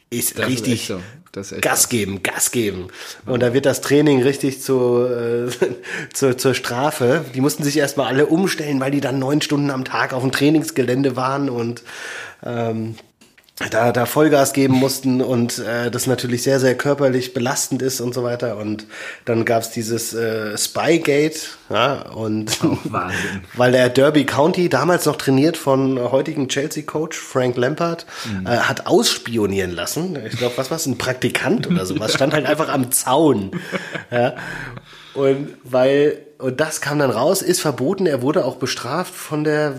Ist 0.10 0.38
Das 0.38 0.46
ist 0.46 0.52
richtig 0.52 0.74
echt 0.74 0.88
so. 0.88 1.02
Gas 1.62 1.90
geben, 1.90 2.24
Gas 2.24 2.52
geben. 2.52 2.88
Und 3.26 3.42
da 3.42 3.54
wird 3.54 3.66
das 3.66 3.82
Training 3.82 4.22
richtig 4.24 4.62
zu, 4.62 5.06
äh, 5.06 5.50
zur, 6.14 6.38
zur 6.38 6.54
Strafe. 6.54 7.26
Die 7.34 7.42
mussten 7.42 7.64
sich 7.64 7.78
erstmal 7.78 8.08
alle 8.08 8.28
umstellen, 8.28 8.80
weil 8.80 8.92
die 8.92 9.02
dann 9.02 9.20
neun 9.20 9.42
Stunden 9.42 9.72
am 9.72 9.86
Tag 9.86 10.14
auf 10.14 10.22
dem 10.22 10.32
Trainingsgelände 10.32 11.16
waren 11.16 11.50
und 11.50 11.84
ähm, 12.44 12.96
da, 13.72 13.94
da 13.94 14.06
Vollgas 14.06 14.52
geben 14.52 14.74
mussten 14.74 15.22
und 15.22 15.60
äh, 15.60 15.90
das 15.90 16.08
natürlich 16.08 16.44
sehr, 16.44 16.60
sehr 16.60 16.76
körperlich 16.76 17.34
belastend 17.34 17.82
ist 17.82 18.02
und 18.02 18.14
so 18.14 18.22
weiter. 18.22 18.58
Und 18.58 18.86
dann 19.24 19.46
gab's 19.46 19.72
dieses 19.72 20.14
äh, 20.14 20.58
Spygate, 20.58 21.40
ja, 21.70 22.02
und 22.10 22.62
Wahnsinn. 22.92 23.42
weil 23.56 23.72
der 23.72 23.88
Derby 23.88 24.26
County, 24.26 24.68
damals 24.68 25.06
noch 25.06 25.16
trainiert 25.16 25.56
von 25.56 25.98
heutigen 26.12 26.50
Chelsea-Coach 26.50 27.18
Frank 27.18 27.56
Lampard, 27.56 28.06
Mhm. 28.26 28.46
äh, 28.46 28.58
hat 28.58 28.88
ausspionieren 28.88 29.72
lassen. 29.72 30.18
Ich 30.26 30.38
glaube, 30.38 30.58
was 30.58 30.70
war's, 30.70 30.86
ein 30.86 30.98
Praktikant 30.98 31.68
oder 31.68 31.86
sowas, 31.86 32.14
stand 32.14 32.34
halt 32.34 32.46
einfach 32.48 32.68
am 32.70 32.92
Zaun. 32.92 33.52
Ja. 34.12 34.36
Und 35.14 35.56
weil, 35.64 36.25
und 36.38 36.60
das 36.60 36.82
kam 36.82 37.00
dann 37.00 37.12
raus, 37.12 37.42
ist 37.42 37.62
verboten, 37.62 38.06
er 38.06 38.22
wurde 38.22 38.46
auch 38.46 38.58
bestraft 38.58 39.14
von 39.14 39.44
der 39.44 39.76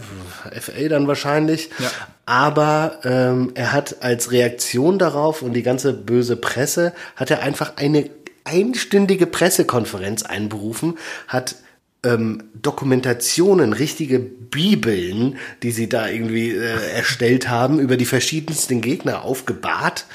FA 0.58 0.88
dann 0.88 1.06
wahrscheinlich. 1.06 1.70
Ja. 1.78 1.90
Aber 2.24 2.98
ähm, 3.04 3.52
er 3.54 3.72
hat 3.72 4.02
als 4.02 4.32
Reaktion 4.32 4.98
darauf 4.98 5.42
und 5.42 5.52
die 5.52 5.62
ganze 5.62 5.92
böse 5.92 6.36
Presse, 6.36 6.92
hat 7.14 7.30
er 7.30 7.42
einfach 7.42 7.76
eine 7.76 8.10
einstündige 8.44 9.26
Pressekonferenz 9.26 10.22
einberufen, 10.22 10.98
hat 11.28 11.56
ähm, 12.04 12.44
Dokumentationen, 12.54 13.72
richtige 13.72 14.18
Bibeln, 14.18 15.38
die 15.62 15.72
sie 15.72 15.88
da 15.88 16.08
irgendwie 16.08 16.50
äh, 16.50 16.94
erstellt 16.94 17.48
haben, 17.48 17.80
über 17.80 17.96
die 17.96 18.04
verschiedensten 18.04 18.80
Gegner 18.80 19.22
aufgebahrt 19.22 20.06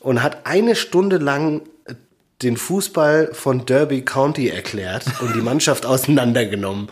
und 0.00 0.22
hat 0.22 0.46
eine 0.46 0.76
Stunde 0.76 1.18
lang 1.18 1.62
den 2.42 2.56
Fußball 2.56 3.30
von 3.32 3.66
Derby 3.66 4.02
County 4.02 4.48
erklärt 4.48 5.04
und 5.20 5.34
die 5.34 5.42
Mannschaft 5.42 5.86
auseinandergenommen. 5.86 6.88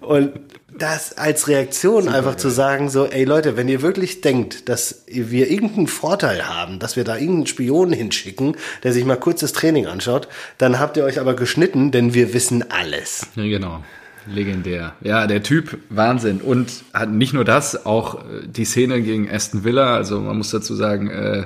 Und 0.00 0.32
das 0.78 1.16
als 1.16 1.48
Reaktion 1.48 2.08
einfach 2.08 2.36
zu 2.36 2.50
sagen, 2.50 2.90
so, 2.90 3.06
ey 3.06 3.24
Leute, 3.24 3.56
wenn 3.56 3.68
ihr 3.68 3.82
wirklich 3.82 4.20
denkt, 4.20 4.68
dass 4.68 5.04
wir 5.06 5.50
irgendeinen 5.50 5.86
Vorteil 5.86 6.48
haben, 6.48 6.78
dass 6.78 6.96
wir 6.96 7.04
da 7.04 7.16
irgendeinen 7.16 7.46
Spion 7.46 7.92
hinschicken, 7.92 8.56
der 8.82 8.92
sich 8.92 9.04
mal 9.04 9.16
kurz 9.16 9.40
das 9.40 9.52
Training 9.52 9.86
anschaut, 9.86 10.28
dann 10.58 10.78
habt 10.78 10.96
ihr 10.96 11.04
euch 11.04 11.18
aber 11.18 11.34
geschnitten, 11.34 11.92
denn 11.92 12.14
wir 12.14 12.34
wissen 12.34 12.64
alles. 12.70 13.26
Ja, 13.36 13.44
genau. 13.44 13.82
Legendär. 14.26 14.94
Ja, 15.02 15.26
der 15.26 15.42
Typ, 15.42 15.78
Wahnsinn. 15.88 16.40
Und 16.40 16.84
hat 16.92 17.10
nicht 17.10 17.32
nur 17.32 17.44
das, 17.44 17.86
auch 17.86 18.16
äh, 18.16 18.46
die 18.46 18.64
Szene 18.64 19.00
gegen 19.00 19.30
Aston 19.30 19.64
Villa, 19.64 19.94
also 19.94 20.20
man 20.20 20.36
muss 20.36 20.50
dazu 20.50 20.74
sagen, 20.74 21.08
äh, 21.08 21.44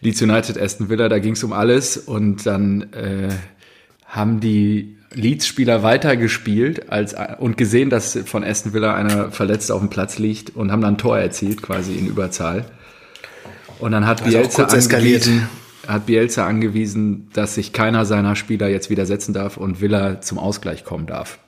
Leeds 0.00 0.22
United, 0.22 0.60
Aston 0.60 0.88
Villa, 0.88 1.08
da 1.08 1.18
ging 1.18 1.32
es 1.32 1.44
um 1.44 1.52
alles 1.52 1.96
und 1.96 2.46
dann 2.46 2.92
äh, 2.92 3.28
haben 4.06 4.40
die 4.40 4.96
Leeds-Spieler 5.12 5.82
weitergespielt 5.82 6.90
als, 6.90 7.14
und 7.38 7.56
gesehen, 7.56 7.90
dass 7.90 8.18
von 8.26 8.44
Aston 8.44 8.72
Villa 8.72 8.94
einer 8.94 9.30
verletzt 9.30 9.70
auf 9.72 9.80
dem 9.80 9.88
Platz 9.88 10.18
liegt 10.18 10.54
und 10.54 10.70
haben 10.70 10.82
dann 10.82 10.94
ein 10.94 10.98
Tor 10.98 11.18
erzielt, 11.18 11.62
quasi 11.62 11.94
in 11.94 12.06
Überzahl. 12.06 12.66
Und 13.78 13.92
dann 13.92 14.06
hat 14.06 14.22
Also 14.22 14.38
Bielsa 14.38 14.64
angewiesen, 14.64 15.48
hat 15.86 16.06
Bielsa 16.06 16.46
angewiesen, 16.46 17.28
dass 17.32 17.54
sich 17.54 17.72
keiner 17.72 18.04
seiner 18.04 18.36
Spieler 18.36 18.68
jetzt 18.68 18.90
widersetzen 18.90 19.32
darf 19.32 19.56
und 19.56 19.80
Villa 19.80 20.20
zum 20.20 20.38
Ausgleich 20.38 20.84
kommen 20.84 21.06
darf. 21.06 21.38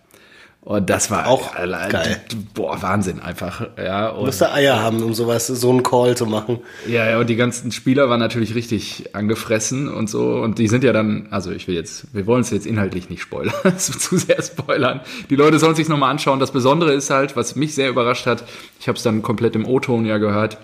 Und 0.63 0.91
das 0.91 1.11
war 1.11 1.29
Auch 1.29 1.55
äh, 1.57 1.67
geil. 1.89 2.21
Boah, 2.53 2.83
Wahnsinn 2.83 3.21
einfach. 3.21 3.69
Ja, 3.79 4.11
und, 4.11 4.27
Musste 4.27 4.53
Eier 4.53 4.83
haben, 4.83 5.03
um 5.03 5.15
sowas, 5.15 5.47
so 5.47 5.71
einen 5.71 5.83
Call 5.83 6.17
zu 6.17 6.27
machen. 6.27 6.59
ja, 6.87 7.09
ja, 7.09 7.19
und 7.19 7.31
die 7.31 7.37
ganzen 7.37 7.73
Spieler 7.73 8.11
waren 8.11 8.21
natürlich 8.21 8.55
richtig 8.55 9.15
angefressen 9.15 9.89
und 9.89 10.11
so. 10.11 10.35
Und 10.35 10.59
die 10.59 10.69
sind 10.69 10.85
ja 10.85 10.93
dann, 10.93 11.29
also 11.31 11.53
ich 11.53 11.69
will 11.69 11.75
jetzt, 11.75 12.13
wir 12.13 12.27
wollen 12.27 12.43
es 12.43 12.51
jetzt 12.51 12.67
inhaltlich 12.67 13.09
nicht 13.09 13.23
spoilern, 13.23 13.55
zu, 13.79 13.99
zu 13.99 14.19
sehr 14.19 14.43
spoilern. 14.43 15.01
Die 15.31 15.37
Leute 15.37 15.59
sollen 15.59 15.75
sich 15.75 15.89
nochmal 15.89 16.11
anschauen. 16.11 16.39
Das 16.39 16.51
Besondere 16.51 16.93
ist 16.93 17.09
halt, 17.09 17.35
was 17.35 17.57
mich 17.57 17.75
sehr 17.75 17.89
überrascht 17.89 18.27
hat, 18.27 18.45
ich 18.79 18.89
habe 18.89 18.97
es 18.97 19.03
dann 19.03 19.23
komplett 19.23 19.55
im 19.57 19.67
O-Ton 19.67 20.05
ja 20.05 20.19
gehört, 20.19 20.59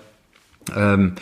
ähm, 0.77 1.15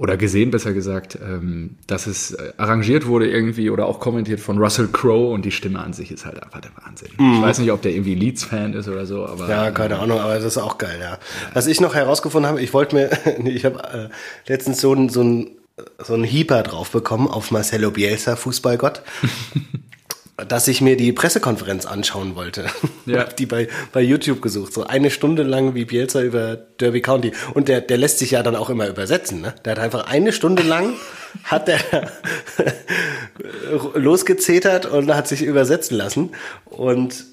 oder 0.00 0.16
gesehen, 0.16 0.50
besser 0.50 0.72
gesagt, 0.72 1.18
ähm, 1.22 1.76
dass 1.86 2.06
es 2.06 2.32
äh, 2.32 2.54
arrangiert 2.56 3.06
wurde 3.06 3.28
irgendwie 3.30 3.68
oder 3.68 3.84
auch 3.84 4.00
kommentiert 4.00 4.40
von 4.40 4.56
Russell 4.56 4.88
Crowe 4.90 5.30
und 5.30 5.44
die 5.44 5.50
Stimme 5.50 5.78
an 5.78 5.92
sich 5.92 6.10
ist 6.10 6.24
halt 6.24 6.42
einfach 6.42 6.62
der 6.62 6.70
Wahnsinn. 6.82 7.10
Ich 7.18 7.42
weiß 7.42 7.58
nicht, 7.58 7.70
ob 7.70 7.82
der 7.82 7.92
irgendwie 7.92 8.14
Leeds-Fan 8.14 8.72
ist 8.72 8.88
oder 8.88 9.04
so, 9.04 9.26
aber 9.26 9.46
Ja, 9.50 9.70
keine 9.70 9.98
Ahnung, 9.98 10.18
aber 10.18 10.36
das 10.36 10.44
ist 10.44 10.56
auch 10.56 10.78
geil, 10.78 10.98
ja. 11.02 11.18
Was 11.52 11.66
ich 11.66 11.82
noch 11.82 11.94
herausgefunden 11.94 12.48
habe, 12.48 12.62
ich 12.62 12.72
wollte 12.72 12.96
mir, 12.96 13.10
ich 13.44 13.66
habe 13.66 14.10
äh, 14.10 14.50
letztens 14.50 14.80
so 14.80 14.94
ein 14.94 15.10
so 15.10 15.22
ein 15.22 15.50
so 15.98 16.14
ein 16.14 16.24
Hieper 16.24 16.62
drauf 16.62 16.90
bekommen 16.90 17.28
auf 17.28 17.50
Marcelo 17.50 17.90
Bielsa, 17.90 18.36
Fußballgott, 18.36 19.02
dass 20.48 20.68
ich 20.68 20.80
mir 20.80 20.96
die 20.96 21.12
Pressekonferenz 21.12 21.86
anschauen 21.86 22.34
wollte. 22.36 22.66
Ja. 23.06 23.18
Hab 23.20 23.36
die 23.36 23.46
bei, 23.46 23.68
bei 23.92 24.00
YouTube 24.00 24.42
gesucht, 24.42 24.72
so 24.72 24.84
eine 24.86 25.10
Stunde 25.10 25.42
lang 25.42 25.74
wie 25.74 25.84
Bielsa 25.84 26.22
über 26.22 26.56
Derby 26.56 27.00
County. 27.00 27.32
Und 27.54 27.68
der, 27.68 27.80
der 27.80 27.98
lässt 27.98 28.18
sich 28.18 28.32
ja 28.32 28.42
dann 28.42 28.56
auch 28.56 28.70
immer 28.70 28.88
übersetzen, 28.88 29.40
ne? 29.40 29.54
Der 29.64 29.72
hat 29.72 29.78
einfach 29.78 30.06
eine 30.06 30.32
Stunde 30.32 30.62
lang 30.62 30.94
hat 31.44 31.68
der 31.68 31.78
losgezetert 33.94 34.86
und 34.86 35.14
hat 35.14 35.28
sich 35.28 35.42
übersetzen 35.42 35.96
lassen. 35.96 36.30
Und 36.64 37.24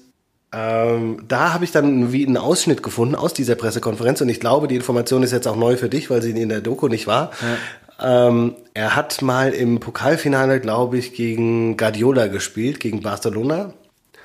ähm, 0.52 1.24
da 1.28 1.52
habe 1.52 1.64
ich 1.64 1.72
dann 1.72 2.12
wie 2.12 2.26
einen 2.26 2.38
Ausschnitt 2.38 2.82
gefunden 2.82 3.14
aus 3.14 3.34
dieser 3.34 3.54
Pressekonferenz 3.54 4.20
und 4.22 4.30
ich 4.30 4.40
glaube, 4.40 4.66
die 4.66 4.76
Information 4.76 5.22
ist 5.22 5.32
jetzt 5.32 5.46
auch 5.46 5.56
neu 5.56 5.76
für 5.76 5.90
dich, 5.90 6.08
weil 6.08 6.22
sie 6.22 6.30
in 6.30 6.48
der 6.48 6.62
Doku 6.62 6.88
nicht 6.88 7.06
war. 7.06 7.32
Ähm, 8.00 8.54
er 8.74 8.94
hat 8.94 9.22
mal 9.22 9.52
im 9.52 9.80
Pokalfinale, 9.80 10.60
glaube 10.60 10.98
ich, 10.98 11.14
gegen 11.14 11.76
Guardiola 11.76 12.28
gespielt, 12.28 12.80
gegen 12.80 13.02
Barcelona. 13.02 13.72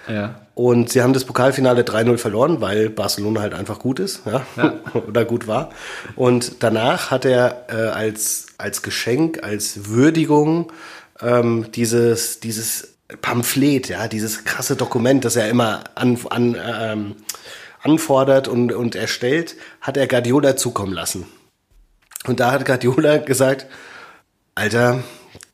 ja. 0.07 0.35
Und 0.55 0.91
sie 0.91 1.01
haben 1.01 1.13
das 1.13 1.25
Pokalfinale 1.25 1.81
3-0 1.81 2.17
verloren, 2.19 2.61
weil 2.61 2.91
Barcelona 2.91 3.41
halt 3.41 3.55
einfach 3.55 3.79
gut 3.79 3.99
ist, 3.99 4.21
ja, 4.27 4.45
oder 5.07 5.25
gut 5.25 5.47
war. 5.47 5.71
Und 6.15 6.61
danach 6.61 7.09
hat 7.09 7.25
er 7.25 7.65
äh, 7.69 7.89
als, 7.89 8.47
als 8.59 8.83
Geschenk, 8.83 9.43
als 9.43 9.89
Würdigung 9.89 10.71
ähm, 11.21 11.71
dieses, 11.73 12.39
dieses 12.39 12.95
Pamphlet, 13.21 13.89
ja, 13.89 14.07
dieses 14.07 14.43
krasse 14.45 14.75
Dokument, 14.75 15.25
das 15.25 15.35
er 15.35 15.49
immer 15.49 15.83
an, 15.95 16.19
an, 16.29 16.55
ähm, 16.63 17.15
anfordert 17.81 18.47
und, 18.47 18.73
und 18.73 18.95
erstellt, 18.95 19.55
hat 19.81 19.97
er 19.97 20.07
Guardiola 20.07 20.55
zukommen 20.55 20.93
lassen. 20.93 21.25
Und 22.25 22.39
da 22.39 22.51
hat 22.51 22.65
Guardiola 22.65 23.17
gesagt, 23.17 23.65
Alter, 24.55 25.03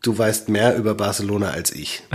du 0.02 0.18
weißt 0.18 0.50
mehr 0.50 0.76
über 0.76 0.94
Barcelona 0.96 1.50
als 1.52 1.72
ich. 1.72 2.04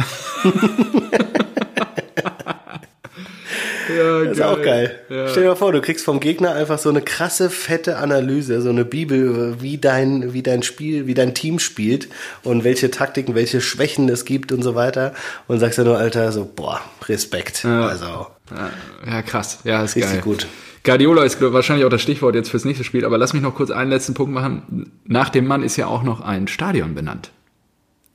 Ja, 3.96 4.24
Das 4.24 4.38
ist 4.38 4.42
auch 4.42 4.60
geil. 4.62 4.98
Stell 5.30 5.42
dir 5.42 5.48
mal 5.50 5.56
vor, 5.56 5.72
du 5.72 5.80
kriegst 5.80 6.04
vom 6.04 6.18
Gegner 6.18 6.54
einfach 6.54 6.78
so 6.78 6.88
eine 6.88 7.02
krasse, 7.02 7.50
fette 7.50 7.98
Analyse, 7.98 8.60
so 8.62 8.70
eine 8.70 8.84
Bibel, 8.84 9.60
wie 9.60 9.78
dein, 9.78 10.32
wie 10.32 10.42
dein 10.42 10.62
Spiel, 10.62 11.06
wie 11.06 11.14
dein 11.14 11.34
Team 11.34 11.58
spielt 11.58 12.08
und 12.42 12.64
welche 12.64 12.90
Taktiken, 12.90 13.34
welche 13.34 13.60
Schwächen 13.60 14.08
es 14.08 14.24
gibt 14.24 14.52
und 14.52 14.62
so 14.62 14.74
weiter. 14.74 15.12
Und 15.48 15.60
sagst 15.60 15.78
dann 15.78 15.84
nur, 15.86 15.98
Alter, 15.98 16.32
so, 16.32 16.44
boah, 16.56 16.80
Respekt. 17.06 17.64
Also, 17.64 18.26
Ja, 18.50 18.70
ja, 19.06 19.22
krass. 19.22 19.58
Ja, 19.64 19.84
ist 19.84 19.96
Richtig 19.96 20.12
geil. 20.14 20.22
gut. 20.22 20.46
Guardiola 20.84 21.24
ist 21.24 21.40
wahrscheinlich 21.40 21.84
auch 21.86 21.90
das 21.90 22.02
Stichwort 22.02 22.34
jetzt 22.34 22.50
fürs 22.50 22.64
nächste 22.64 22.84
Spiel, 22.84 23.04
aber 23.04 23.16
lass 23.18 23.32
mich 23.32 23.42
noch 23.42 23.54
kurz 23.54 23.70
einen 23.70 23.90
letzten 23.90 24.14
Punkt 24.14 24.32
machen. 24.34 24.90
Nach 25.06 25.30
dem 25.30 25.46
Mann 25.46 25.62
ist 25.62 25.76
ja 25.76 25.86
auch 25.86 26.02
noch 26.02 26.20
ein 26.20 26.46
Stadion 26.46 26.94
benannt. 26.94 27.30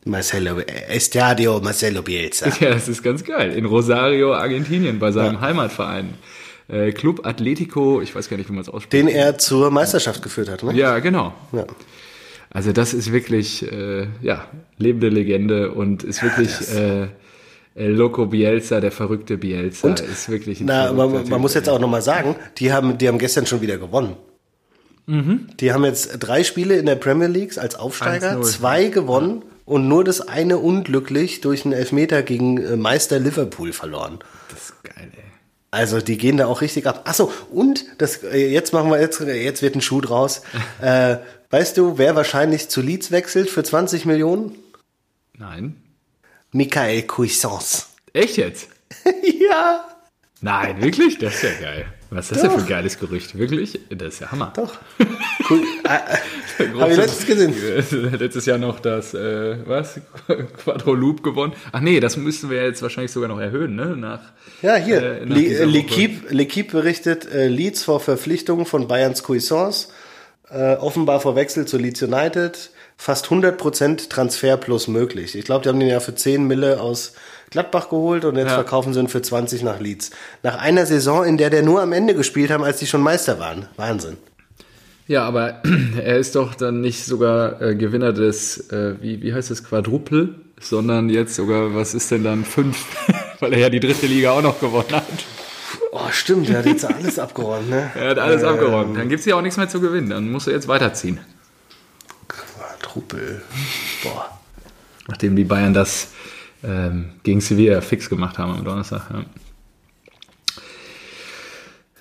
Marcelo, 0.06 0.60
Estadio 0.60 1.60
Marcelo 1.62 2.02
Bielsa. 2.04 2.48
Ja, 2.60 2.70
das 2.72 2.88
ist 2.88 3.04
ganz 3.04 3.24
geil. 3.24 3.52
In 3.54 3.66
Rosario, 3.66 4.34
Argentinien, 4.34 5.00
bei 5.00 5.12
seinem 5.12 5.42
Heimatverein. 5.42 6.14
Äh, 6.68 6.92
Club 6.92 7.26
Atletico, 7.26 8.00
ich 8.02 8.16
weiß 8.16 8.30
gar 8.30 8.38
nicht, 8.38 8.48
wie 8.50 8.54
man 8.54 8.62
es 8.62 8.70
ausspricht. 8.70 8.94
Den 8.94 9.08
er 9.08 9.38
zur 9.40 9.72
Meisterschaft 9.72 10.22
geführt 10.22 10.50
hat, 10.50 10.62
ne? 10.64 10.74
Ja, 10.76 11.00
genau. 11.00 11.34
Ja. 11.52 11.66
Also 12.52 12.72
das 12.72 12.94
ist 12.94 13.12
wirklich, 13.12 13.70
äh, 13.72 14.08
ja, 14.22 14.46
lebende 14.78 15.10
Legende 15.10 15.72
und 15.72 16.04
ist 16.04 16.22
wirklich 16.24 16.50
das- 16.56 16.74
äh, 16.76 17.08
Loco 17.76 18.26
Bielsa, 18.26 18.82
der 18.82 18.92
verrückte 18.92 19.38
Bielsa, 19.38 19.88
Und? 19.88 20.00
ist 20.02 20.30
wirklich 20.30 20.60
ein 20.60 20.66
Na, 20.66 20.92
man, 20.92 21.14
Typ. 21.14 21.30
man 21.30 21.40
muss 21.42 21.54
jetzt 21.54 21.70
auch 21.70 21.80
nochmal 21.80 22.02
sagen, 22.02 22.36
die 22.58 22.74
haben, 22.74 22.98
die 22.98 23.08
haben 23.08 23.20
gestern 23.20 23.46
schon 23.46 23.62
wieder 23.62 23.78
gewonnen. 23.78 24.16
Die 25.12 25.74
haben 25.74 25.86
jetzt 25.86 26.18
drei 26.20 26.44
Spiele 26.44 26.76
in 26.76 26.86
der 26.86 26.94
Premier 26.96 27.26
League 27.28 27.58
als 27.58 27.74
Aufsteiger, 27.74 28.34
1-0. 28.34 28.44
zwei 28.44 28.86
gewonnen 28.90 29.42
und 29.66 29.88
nur 29.88 30.04
das 30.04 30.22
eine 30.22 30.60
unglücklich 30.60 31.42
durch 31.42 31.66
einen 31.66 31.74
Elfmeter 31.74 32.22
gegen 32.22 32.58
äh, 32.58 32.76
Meister 32.76 33.18
Liverpool 33.18 33.74
verloren. 33.74 34.20
Das 34.50 34.66
ist 34.66 34.84
geil, 34.84 35.10
ey. 35.12 35.24
Also 35.72 36.00
die 36.00 36.18
gehen 36.18 36.38
da 36.38 36.46
auch 36.46 36.62
richtig 36.62 36.86
ab. 36.86 37.10
Achso, 37.10 37.32
und 37.52 37.86
das 37.98 38.24
äh, 38.24 38.52
jetzt 38.52 38.72
machen 38.72 38.92
wir 38.92 39.02
jetzt 39.02 39.20
jetzt 39.22 39.64
wird 39.64 39.74
ein 39.76 39.82
Schuh 39.82 40.02
draus. 40.02 40.44
äh, 40.82 41.18
weißt 41.50 41.78
du, 41.78 41.98
wer 41.98 42.16
wahrscheinlich 42.16 42.70
zu 42.70 42.80
Leeds 42.82 43.10
wechselt 43.10 43.50
für 43.50 43.64
20 43.64 44.06
Millionen? 44.06 44.56
Nein. 45.36 45.76
Michael 46.52 47.04
Cuisance. 47.04 47.86
Echt 48.14 48.38
jetzt? 48.38 48.68
ja, 49.50 49.86
Nein, 50.42 50.82
wirklich? 50.82 51.18
Das 51.18 51.36
ist 51.36 51.44
ja 51.44 51.50
geil. 51.62 51.86
Was 52.12 52.26
ist 52.32 52.38
das 52.38 52.42
denn 52.44 52.52
für 52.52 52.60
ein 52.60 52.68
geiles 52.68 52.98
Gerücht? 52.98 53.38
Wirklich? 53.38 53.78
Das 53.90 54.14
ist 54.16 54.20
ja 54.22 54.32
Hammer. 54.32 54.54
doch. 54.56 54.74
Cool. 55.50 55.64
äh, 55.84 56.68
Habe 56.80 56.92
ich 56.92 56.98
letztens 56.98 57.26
gesehen. 57.26 57.56
Letztes 58.20 58.46
Jahr 58.46 58.60
noch 58.60 58.80
das, 58.80 59.16
äh, 59.16 59.58
was? 59.68 60.00
Quadroloop 60.64 61.24
gewonnen. 61.24 61.54
Ach 61.72 61.80
nee, 61.80 62.00
das 62.00 62.18
müssten 62.18 62.52
wir 62.52 62.62
jetzt 62.64 62.84
wahrscheinlich 62.84 63.12
sogar 63.12 63.30
noch 63.30 63.40
erhöhen, 63.40 63.76
ne? 63.76 63.98
Nach, 63.98 64.20
Ja, 64.62 64.76
hier. 64.76 65.02
äh, 65.02 65.24
Le-. 65.24 65.66
L'Equipe 65.66 66.30
L'Equipe 66.32 66.70
berichtet, 66.72 67.26
äh, 67.32 67.48
Leeds 67.48 67.84
vor 67.84 68.00
Verpflichtung 68.00 68.68
von 68.68 68.88
Bayerns 68.88 69.24
Cuisance, 69.24 69.88
äh, 70.52 70.76
offenbar 70.76 71.20
vor 71.20 71.36
Wechsel 71.36 71.66
zu 71.66 71.78
Leeds 71.80 72.04
United, 72.04 72.70
fast 73.02 73.28
100% 73.28 74.10
Transfer 74.10 74.58
plus 74.58 74.90
möglich. 74.90 75.36
Ich 75.36 75.46
glaube, 75.46 75.64
die 75.64 75.70
haben 75.70 75.80
den 75.80 75.88
ja 75.88 76.02
für 76.02 76.14
10 76.14 76.46
Mille 76.46 76.82
aus 76.82 77.14
Gladbach 77.50 77.88
geholt 77.90 78.26
und 78.26 78.36
jetzt 78.36 78.50
Ja. 78.50 78.56
verkaufen 78.56 78.94
sie 78.94 79.00
ihn 79.00 79.08
für 79.08 79.22
20 79.22 79.64
nach 79.64 79.80
Leeds. 79.80 80.12
Nach 80.44 80.58
einer 80.60 80.86
Saison, 80.86 81.24
in 81.24 81.38
der 81.38 81.50
der 81.50 81.64
nur 81.64 81.82
am 81.82 81.94
Ende 81.94 82.14
gespielt 82.14 82.52
haben, 82.52 82.64
als 82.64 82.78
die 82.80 82.88
schon 82.88 83.02
Meister 83.02 83.40
waren. 83.40 83.68
Wahnsinn. 83.78 84.18
Ja, 85.08 85.24
aber 85.24 85.64
er 86.04 86.18
ist 86.18 86.36
doch 86.36 86.54
dann 86.56 86.82
nicht 86.82 87.06
sogar 87.06 87.62
äh, 87.62 87.76
Gewinner 87.76 88.12
des, 88.12 88.70
äh, 88.70 88.96
wie, 89.02 89.22
wie 89.24 89.34
heißt 89.34 89.50
es, 89.50 89.64
Quadruple, 89.64 90.36
sondern 90.60 91.10
jetzt 91.10 91.36
sogar, 91.36 91.74
was 91.74 91.94
ist 91.94 92.12
denn 92.12 92.26
dann 92.26 92.44
fünf, 92.44 92.86
weil 93.40 93.54
er 93.54 93.60
ja 93.60 93.70
die 93.70 93.80
dritte 93.80 94.08
Liga 94.08 94.32
auch 94.32 94.42
noch 94.42 94.60
gewonnen 94.60 94.92
hat. 94.92 95.06
Oh, 95.94 96.02
stimmt, 96.12 96.50
der 96.50 96.58
hat 96.60 96.66
jetzt 96.66 96.84
alles 96.86 97.18
abgeräumt, 97.18 97.70
ne? 97.70 97.90
Er 97.96 98.10
hat 98.10 98.20
alles 98.20 98.44
Ähm, 98.44 98.50
abgeräumt. 98.50 98.98
Dann 98.98 99.08
gibt's 99.08 99.26
ja 99.26 99.36
auch 99.36 99.42
nichts 99.42 99.56
mehr 99.58 99.70
zu 99.70 99.80
gewinnen. 99.80 100.10
Dann 100.10 100.30
muss 100.30 100.48
er 100.48 100.54
jetzt 100.54 100.68
weiterziehen. 100.68 101.20
Quadrupel. 103.00 103.42
Boah. 104.04 104.40
Nachdem 105.08 105.36
die 105.36 105.44
Bayern 105.44 105.74
das 105.74 106.10
ähm, 106.64 107.14
gegen 107.24 107.42
Sevilla 107.42 107.82
fix 107.82 108.10
gemacht 108.10 108.38
haben 108.38 108.54
am 108.54 108.64
Donnerstag. 108.64 109.10
Ja. 109.12 109.26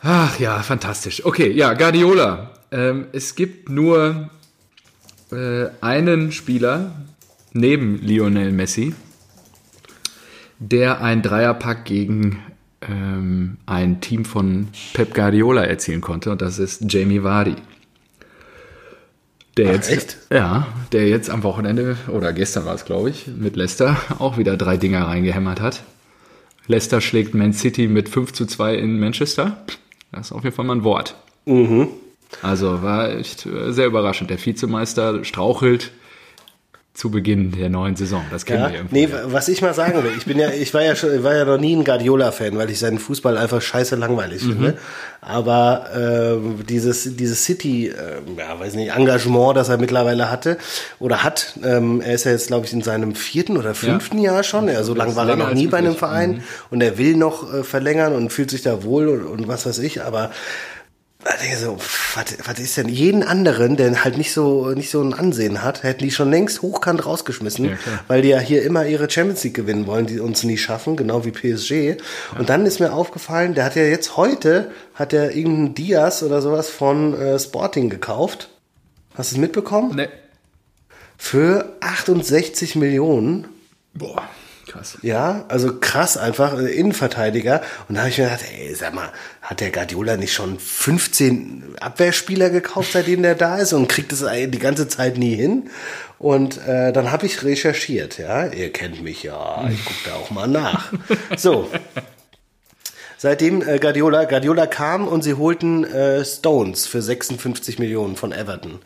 Ach 0.03 0.39
ja, 0.39 0.63
fantastisch. 0.63 1.25
Okay, 1.25 1.51
ja, 1.51 1.75
Guardiola. 1.75 2.51
Ähm, 2.71 3.07
es 3.13 3.35
gibt 3.35 3.69
nur 3.69 4.31
äh, 5.33 5.67
einen 5.81 6.33
Spieler 6.33 6.93
neben 7.53 8.01
Lionel 8.03 8.53
Messi, 8.53 8.95
der 10.59 11.01
ein 11.01 11.23
Dreierpack 11.23 11.85
gegen 11.85 12.43
ähm, 12.83 13.57
ein 13.67 14.01
Team 14.01 14.25
von 14.25 14.69
Pep 14.93 15.15
Guardiola 15.15 15.65
erzielen 15.65 16.01
konnte 16.01 16.31
und 16.31 16.43
das 16.43 16.59
ist 16.59 16.93
Jamie 16.93 17.23
Vardy. 17.23 17.57
Der 19.59 19.71
Ach, 19.71 19.75
jetzt, 19.75 19.91
echt? 19.91 20.17
Ja, 20.31 20.69
der 20.93 21.09
jetzt 21.09 21.31
am 21.31 21.43
Wochenende, 21.43 21.97
oder 22.09 22.33
gestern 22.33 22.65
war 22.65 22.77
es, 22.77 22.85
glaube 22.85 23.11
ich, 23.11 23.27
mit 23.27 23.57
Leicester 23.57 23.97
auch 24.19 24.39
wieder 24.39 24.57
drei 24.57 24.77
Dinger 24.77 25.09
reingehämmert 25.09 25.61
hat. 25.61 25.83
Leicester 26.69 27.01
schlägt 27.01 27.35
Man 27.35 27.53
City 27.53 27.89
mit 27.89 28.09
5 28.09 28.33
zu 28.33 28.47
2 28.47 28.77
in 28.77 29.01
Manchester. 29.01 29.57
Das 30.13 30.27
ist 30.27 30.33
auf 30.33 30.45
jeden 30.45 30.55
Fall 30.55 30.65
mal 30.65 30.77
ein 30.77 30.85
Wort. 30.85 31.17
Also 32.41 32.83
war 32.83 33.11
echt 33.11 33.47
äh, 33.47 33.73
sehr 33.73 33.87
überraschend. 33.87 34.31
Der 34.31 34.45
Vizemeister 34.45 35.25
strauchelt 35.25 35.91
zu 36.99 37.13
Beginn 37.13 37.53
der 37.53 37.69
neuen 37.69 37.95
Saison. 37.95 38.25
Das 38.33 38.45
kennen 38.45 38.61
Ja, 38.61 38.71
wir 38.71 38.77
irgendwie. 38.79 39.07
nee, 39.07 39.09
was 39.27 39.49
ich 39.49 39.63
mal 39.63 39.73
sagen 39.73 40.03
will, 40.03 40.11
ich 40.19 40.25
bin 40.27 40.37
ja, 40.37 40.51
ich 40.51 40.75
war 40.75 40.83
ja 40.83 40.97
schon, 40.97 41.23
war 41.23 41.37
ja 41.37 41.45
noch 41.45 41.57
nie 41.57 41.77
ein 41.77 41.85
Guardiola-Fan, 41.85 42.59
weil 42.59 42.71
ich 42.71 42.81
seinen 42.81 42.99
Fußball 42.99 43.39
einfach 43.39 43.63
scheiße 43.63 43.95
langweilig 43.95 44.43
finde. 44.43 44.77
Aber 45.21 45.87
ähm, 45.97 46.65
dieses, 46.69 47.17
dieses 47.17 47.45
City, 47.45 47.87
ähm, 47.87 48.37
ja, 48.37 48.59
weiß 48.59 48.75
nicht, 48.75 48.91
Engagement, 48.91 49.57
das 49.57 49.69
er 49.69 49.79
mittlerweile 49.79 50.29
hatte 50.29 50.59
oder 50.99 51.23
hat, 51.23 51.55
ähm, 51.63 52.01
er 52.01 52.15
ist 52.15 52.25
ja 52.25 52.33
jetzt, 52.33 52.49
glaube 52.49 52.67
ich, 52.67 52.73
in 52.73 52.83
seinem 52.83 53.15
vierten 53.15 53.57
oder 53.57 53.75
fünften 53.75 54.19
Jahr 54.19 54.43
schon. 54.43 54.67
Ja, 54.67 54.83
so 54.83 54.93
lange 54.95 55.15
war 55.15 55.29
er 55.29 55.37
noch 55.37 55.55
nie 55.55 55.69
bei 55.69 55.79
einem. 55.79 55.95
Verein 55.95 56.43
und 56.71 56.81
er 56.81 56.99
will 56.99 57.17
noch 57.17 57.55
äh, 57.55 57.63
verlängern 57.63 58.13
und 58.15 58.33
fühlt 58.33 58.51
sich 58.51 58.63
da 58.63 58.83
wohl 58.83 59.07
und, 59.09 59.25
und 59.25 59.47
was 59.49 59.67
weiß 59.67 59.79
ich, 59.79 60.03
aber 60.03 60.33
so, 61.57 61.79
was, 62.15 62.25
was 62.45 62.59
ist 62.59 62.77
denn 62.77 62.89
jeden 62.89 63.23
anderen, 63.23 63.77
der 63.77 64.05
halt 64.05 64.17
nicht 64.17 64.33
so 64.33 64.71
nicht 64.71 64.91
so 64.91 65.03
ein 65.03 65.15
Ansehen 65.15 65.63
hat, 65.63 65.83
hätten 65.83 66.05
die 66.05 66.11
schon 66.11 66.31
längst 66.31 66.63
hochkant 66.63 67.05
rausgeschmissen, 67.05 67.67
Ja, 67.67 67.79
weil 68.07 68.23
die 68.23 68.29
ja 68.29 68.39
hier 68.39 68.63
immer 68.63 68.87
ihre 68.87 69.11
Champions 69.11 69.45
League 69.45 69.55
gewinnen 69.55 69.87
wollen, 69.87 70.07
die 70.07 70.21
uns 70.21 70.45
nie 70.45 70.59
schaffen, 70.59 70.97
genau 70.97 71.25
wie 71.25 71.31
PSG. 71.31 72.01
Und 72.39 72.49
dann 72.49 72.67
ist 72.67 72.81
mir 72.81 72.93
aufgefallen, 72.93 73.55
der 73.55 73.65
hat 73.65 73.77
ja 73.77 73.85
jetzt 73.85 74.17
heute 74.17 74.71
hat 74.95 75.13
er 75.13 75.35
irgendeinen 75.35 75.75
Diaz 75.75 76.23
oder 76.23 76.43
sowas 76.43 76.69
von 76.69 77.15
äh, 77.15 77.39
Sporting 77.39 77.91
gekauft. 77.91 78.49
Hast 79.15 79.33
du 79.33 79.37
es 79.37 79.41
mitbekommen? 79.41 79.95
Nee. 79.95 80.09
Für 81.17 81.77
68 81.81 82.77
Millionen. 82.77 83.49
Boah, 83.93 84.23
krass. 84.69 84.99
Ja, 85.03 85.45
also 85.49 85.79
krass 85.79 86.17
einfach, 86.17 86.59
äh, 86.59 86.71
Innenverteidiger. 86.71 87.63
Und 87.89 87.97
da 87.97 88.03
habe 88.03 88.11
ich 88.11 88.19
mir 88.19 88.25
gedacht, 88.25 88.45
ey, 88.53 88.75
sag 88.75 88.95
mal, 88.95 89.11
hat 89.43 89.61
der 89.61 89.71
Guardiola 89.71 90.17
nicht 90.17 90.33
schon 90.33 90.59
15 90.59 91.77
Abwehrspieler 91.81 92.51
gekauft, 92.51 92.93
seitdem 92.93 93.23
der 93.23 93.35
da 93.35 93.59
ist 93.59 93.73
und 93.73 93.89
kriegt 93.89 94.13
eigentlich 94.23 94.51
die 94.51 94.59
ganze 94.59 94.89
Zeit 94.89 95.19
nie 95.19 95.35
hin? 95.35 95.71
Und 96.19 96.59
äh, 96.67 96.93
dann 96.93 97.13
habe 97.13 97.27
ich 97.27 97.45
recherchiert, 97.45 98.19
ja. 98.19 98.47
Ihr 98.47 98.73
kennt 98.73 99.03
mich 99.03 99.23
ja, 99.23 99.69
ich 99.71 99.85
gucke 99.85 100.01
da 100.05 100.15
auch 100.15 100.31
mal 100.31 100.49
nach. 100.49 100.93
So. 101.37 101.71
Seitdem 103.21 103.67
äh, 103.67 103.81
Guardiola, 103.81 104.25
Guardiola 104.25 104.67
kam 104.67 105.09
und 105.09 105.25
sie 105.25 105.35
holten 105.35 105.83
äh, 105.83 106.25
Stones 106.25 106.87
für 106.87 107.03
56 107.03 107.81
Millionen 107.81 108.15
von 108.15 108.31
Everton. 108.31 108.79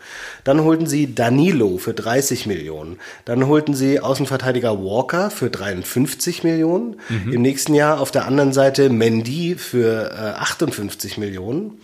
Dann 0.42 0.64
holten 0.64 0.86
sie 0.86 1.14
Danilo 1.14 1.76
für 1.76 1.92
30 1.92 2.46
Millionen. 2.46 2.98
Dann 3.26 3.46
holten 3.46 3.74
sie 3.74 4.00
Außenverteidiger 4.00 4.82
Walker 4.82 5.30
für 5.30 5.50
53 5.50 6.44
Millionen. 6.44 6.96
Im 7.30 7.42
nächsten 7.42 7.74
Jahr 7.74 8.00
auf 8.00 8.10
der 8.10 8.24
anderen 8.24 8.54
Seite 8.54 8.88
Mendy 8.88 9.54
für 9.56 10.10
äh, 10.10 10.40
58 10.40 11.18
Millionen. 11.18 11.78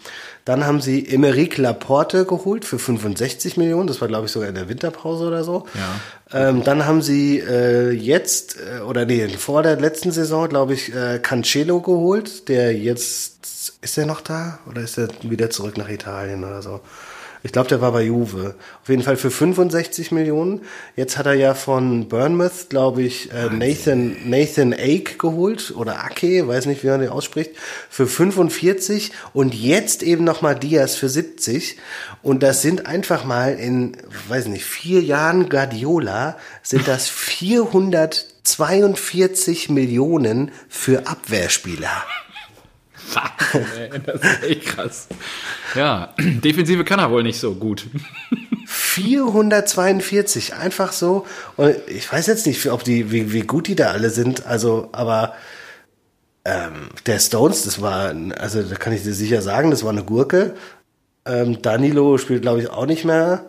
Dann 0.49 0.65
haben 0.65 0.81
sie 0.81 1.07
Emeric 1.07 1.59
Laporte 1.59 2.25
geholt 2.25 2.65
für 2.65 2.79
65 2.79 3.59
Millionen. 3.59 3.87
Das 3.87 4.01
war, 4.01 4.09
glaube 4.09 4.25
ich, 4.25 4.33
sogar 4.33 4.49
in 4.49 4.55
der 4.55 4.71
Winterpause 4.71 5.27
oder 5.27 5.45
so. 5.45 5.67
Ja. 5.75 6.01
Ähm, 6.31 6.63
dann 6.63 6.85
haben 6.85 7.01
sie 7.01 7.39
äh, 7.39 7.91
jetzt, 7.91 8.57
äh, 8.59 8.81
oder 8.81 9.07
nee, 9.07 9.29
vor 9.29 9.63
der 9.63 9.77
letzten 9.81 10.13
Saison, 10.13 10.49
glaube 10.49 10.75
ich, 10.75 10.95
äh, 10.95 11.19
Cancelo 11.21 11.81
geholt, 11.81 12.49
der 12.49 12.77
jetzt, 12.77 13.79
ist 13.81 13.97
der 13.97 14.07
noch 14.07 14.21
da? 14.21 14.59
Oder 14.69 14.83
ist 14.83 14.99
er 14.99 15.09
wieder 15.23 15.49
zurück 15.51 15.79
nach 15.79 15.89
Italien 15.89 16.45
oder 16.45 16.61
so? 16.61 16.81
Ich 17.49 17.53
glaube, 17.53 17.69
der 17.71 17.81
war 17.81 17.93
bei 17.93 18.03
Juve. 18.03 18.57
Auf 18.83 18.91
jeden 18.91 19.03
Fall 19.03 19.17
für 19.17 19.31
65 19.31 20.13
Millionen. 20.13 20.61
Jetzt 20.97 21.17
hat 21.17 21.25
er 21.25 21.33
ja 21.33 21.55
von 21.55 22.07
Bournemouth, 22.07 22.69
glaube 22.69 23.01
ich, 23.01 23.33
äh, 23.33 23.49
Nathan, 23.49 24.19
Nathan 24.27 24.75
Ake 24.75 25.17
geholt 25.17 25.73
oder 25.75 26.05
Ake, 26.05 26.47
weiß 26.47 26.67
nicht, 26.67 26.85
wie 26.85 26.89
man 26.89 27.01
den 27.01 27.09
ausspricht, 27.09 27.53
für 27.89 28.07
45 28.07 29.13
und 29.33 29.55
jetzt 29.55 30.03
eben 30.03 30.25
nochmal 30.25 30.57
Diaz 30.57 30.97
für 30.97 31.09
70. 31.09 31.79
Und 32.23 32.43
das 32.43 32.61
sind 32.61 32.85
einfach 32.85 33.25
mal 33.25 33.55
in, 33.55 33.97
weiß 34.29 34.49
nicht, 34.49 34.67
vier 34.67 35.01
Jahren 35.01 35.49
Guardiola 35.49 36.37
sind 36.63 36.87
das 36.87 37.09
442 37.09 39.71
Millionen 39.71 40.51
für 40.69 41.07
Abwehrspieler. 41.07 42.05
Das 44.07 44.23
ist 44.23 44.43
echt 44.45 44.67
krass. 44.67 45.09
Ja, 45.75 46.15
Defensive 46.19 46.85
kann 46.85 46.99
er 46.99 47.11
wohl 47.11 47.23
nicht 47.23 47.41
so 47.41 47.55
gut. 47.55 47.87
442, 48.67 50.55
einfach 50.55 50.93
so. 50.93 51.27
Und 51.57 51.75
ich 51.87 52.11
weiß 52.13 52.27
jetzt 52.27 52.47
nicht, 52.47 52.71
ob 52.71 52.85
die, 52.85 53.11
wie, 53.11 53.33
wie 53.33 53.43
gut 53.43 53.67
die 53.67 53.75
da 53.77 53.93
alle 53.93 54.11
sind, 54.11 54.47
also, 54.47 54.91
aber 54.93 55.35
ähm, 56.45 56.89
der 57.07 57.19
Stones, 57.19 57.65
das 57.65 57.81
war, 57.81 58.15
also 58.39 58.63
da 58.63 58.75
kann 58.77 58.93
ich 58.93 59.03
dir 59.03 59.15
sicher 59.15 59.43
sagen, 59.43 59.71
das 59.71 59.85
war 59.85 59.91
eine 59.91 60.05
Gurke. 60.05 60.55
Ähm, 61.25 61.61
Danilo 61.63 62.19
spielt, 62.19 62.43
glaube 62.43 62.61
ich, 62.61 62.71
auch 62.71 62.87
nicht 62.87 63.05
mehr. 63.05 63.45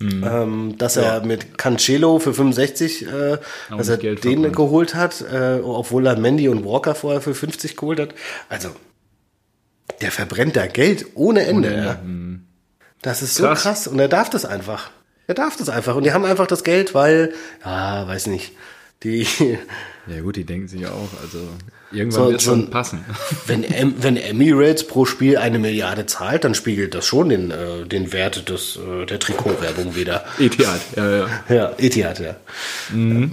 Mhm. 0.00 0.24
Ähm, 0.24 0.78
dass 0.78 0.94
ja. 0.94 1.02
er 1.02 1.26
mit 1.26 1.58
Cancelo 1.58 2.18
für 2.18 2.32
65, 2.32 3.06
äh, 3.06 3.38
dass 3.68 3.88
er 3.88 3.98
Geld 3.98 4.24
den 4.24 4.40
verbrannt. 4.40 4.56
geholt 4.56 4.94
hat, 4.94 5.20
äh, 5.20 5.60
obwohl 5.62 6.06
er 6.06 6.18
Mandy 6.18 6.48
und 6.48 6.64
Walker 6.64 6.94
vorher 6.94 7.20
für 7.20 7.34
50 7.34 7.76
geholt 7.76 8.00
hat. 8.00 8.14
Also, 8.48 8.70
der 10.00 10.10
verbrennt 10.10 10.56
da 10.56 10.66
Geld 10.66 11.06
ohne 11.14 11.44
Ende. 11.44 11.68
Ohne. 11.68 11.84
Ja. 11.84 12.00
Mhm. 12.02 12.46
Das 13.02 13.20
ist 13.20 13.36
krass. 13.38 13.62
so 13.62 13.68
krass 13.68 13.86
und 13.88 13.98
er 13.98 14.08
darf 14.08 14.30
das 14.30 14.46
einfach. 14.46 14.90
Er 15.26 15.34
darf 15.34 15.56
das 15.56 15.68
einfach 15.68 15.94
und 15.94 16.04
die 16.04 16.12
haben 16.12 16.24
einfach 16.24 16.46
das 16.46 16.64
Geld, 16.64 16.94
weil, 16.94 17.34
ja, 17.64 18.06
weiß 18.08 18.26
nicht, 18.28 18.52
die. 19.02 19.26
Ja 20.06 20.22
gut, 20.22 20.34
die 20.34 20.44
denken 20.44 20.66
sich 20.66 20.86
auch, 20.86 21.08
also 21.22 21.46
irgendwann 21.92 22.22
so, 22.22 22.30
wird 22.30 22.40
es 22.40 22.44
schon 22.44 22.64
so, 22.64 22.70
passen. 22.70 23.04
Wenn, 23.46 23.64
wenn 24.02 24.16
Emirates 24.16 24.86
pro 24.86 25.04
Spiel 25.04 25.36
eine 25.36 25.58
Milliarde 25.58 26.06
zahlt, 26.06 26.44
dann 26.44 26.54
spiegelt 26.54 26.94
das 26.94 27.06
schon 27.06 27.28
den, 27.28 27.50
äh, 27.50 27.84
den 27.86 28.12
Wert 28.12 28.48
des, 28.48 28.76
äh, 28.76 29.06
der 29.06 29.18
Trikotwerbung 29.18 29.96
wieder. 29.96 30.24
Etihad, 30.38 30.80
ja, 30.96 31.10
ja. 31.10 31.28
Ja, 31.48 31.72
Etihad, 31.78 32.20
ja. 32.20 32.36
Mhm. 32.92 33.32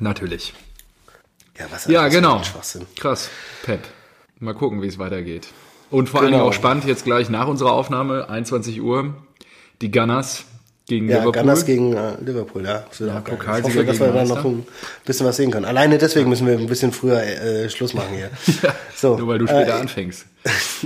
Natürlich. 0.00 0.52
Ja, 1.58 1.66
was 1.70 1.86
ja 1.86 2.08
genau. 2.08 2.40
Krass, 2.96 3.30
Pep. 3.62 3.80
Mal 4.40 4.54
gucken, 4.54 4.82
wie 4.82 4.86
es 4.86 4.98
weitergeht. 4.98 5.48
Und 5.90 6.08
vor 6.08 6.20
genau. 6.20 6.26
allen 6.26 6.32
Dingen 6.32 6.48
auch 6.48 6.52
spannend, 6.52 6.84
jetzt 6.84 7.04
gleich 7.04 7.28
nach 7.28 7.48
unserer 7.48 7.72
Aufnahme, 7.72 8.28
21 8.28 8.80
Uhr, 8.80 9.14
die 9.80 9.90
Gunners 9.90 10.44
gegen 10.88 11.08
ja, 11.08 11.18
Liverpool. 11.18 11.42
Gunners 11.42 11.66
gegen 11.66 11.92
äh, 11.92 12.14
Liverpool, 12.24 12.64
ja. 12.64 12.84
Das 12.88 12.98
ja 12.98 13.22
ich 13.26 13.62
hoffe, 13.62 13.84
dass 13.84 14.00
wir 14.00 14.08
da 14.08 14.24
noch 14.24 14.44
ein 14.44 14.66
bisschen 15.04 15.26
was 15.26 15.36
sehen 15.36 15.50
können. 15.50 15.66
Alleine 15.66 15.98
deswegen 15.98 16.28
müssen 16.30 16.46
wir 16.46 16.58
ein 16.58 16.66
bisschen 16.66 16.92
früher 16.92 17.22
äh, 17.22 17.68
Schluss 17.68 17.94
machen 17.94 18.14
hier. 18.14 18.30
ja, 18.62 18.74
so, 18.96 19.16
nur 19.16 19.28
weil 19.28 19.38
du 19.38 19.46
später 19.46 19.76
äh, 19.76 19.80
anfängst. 19.80 20.26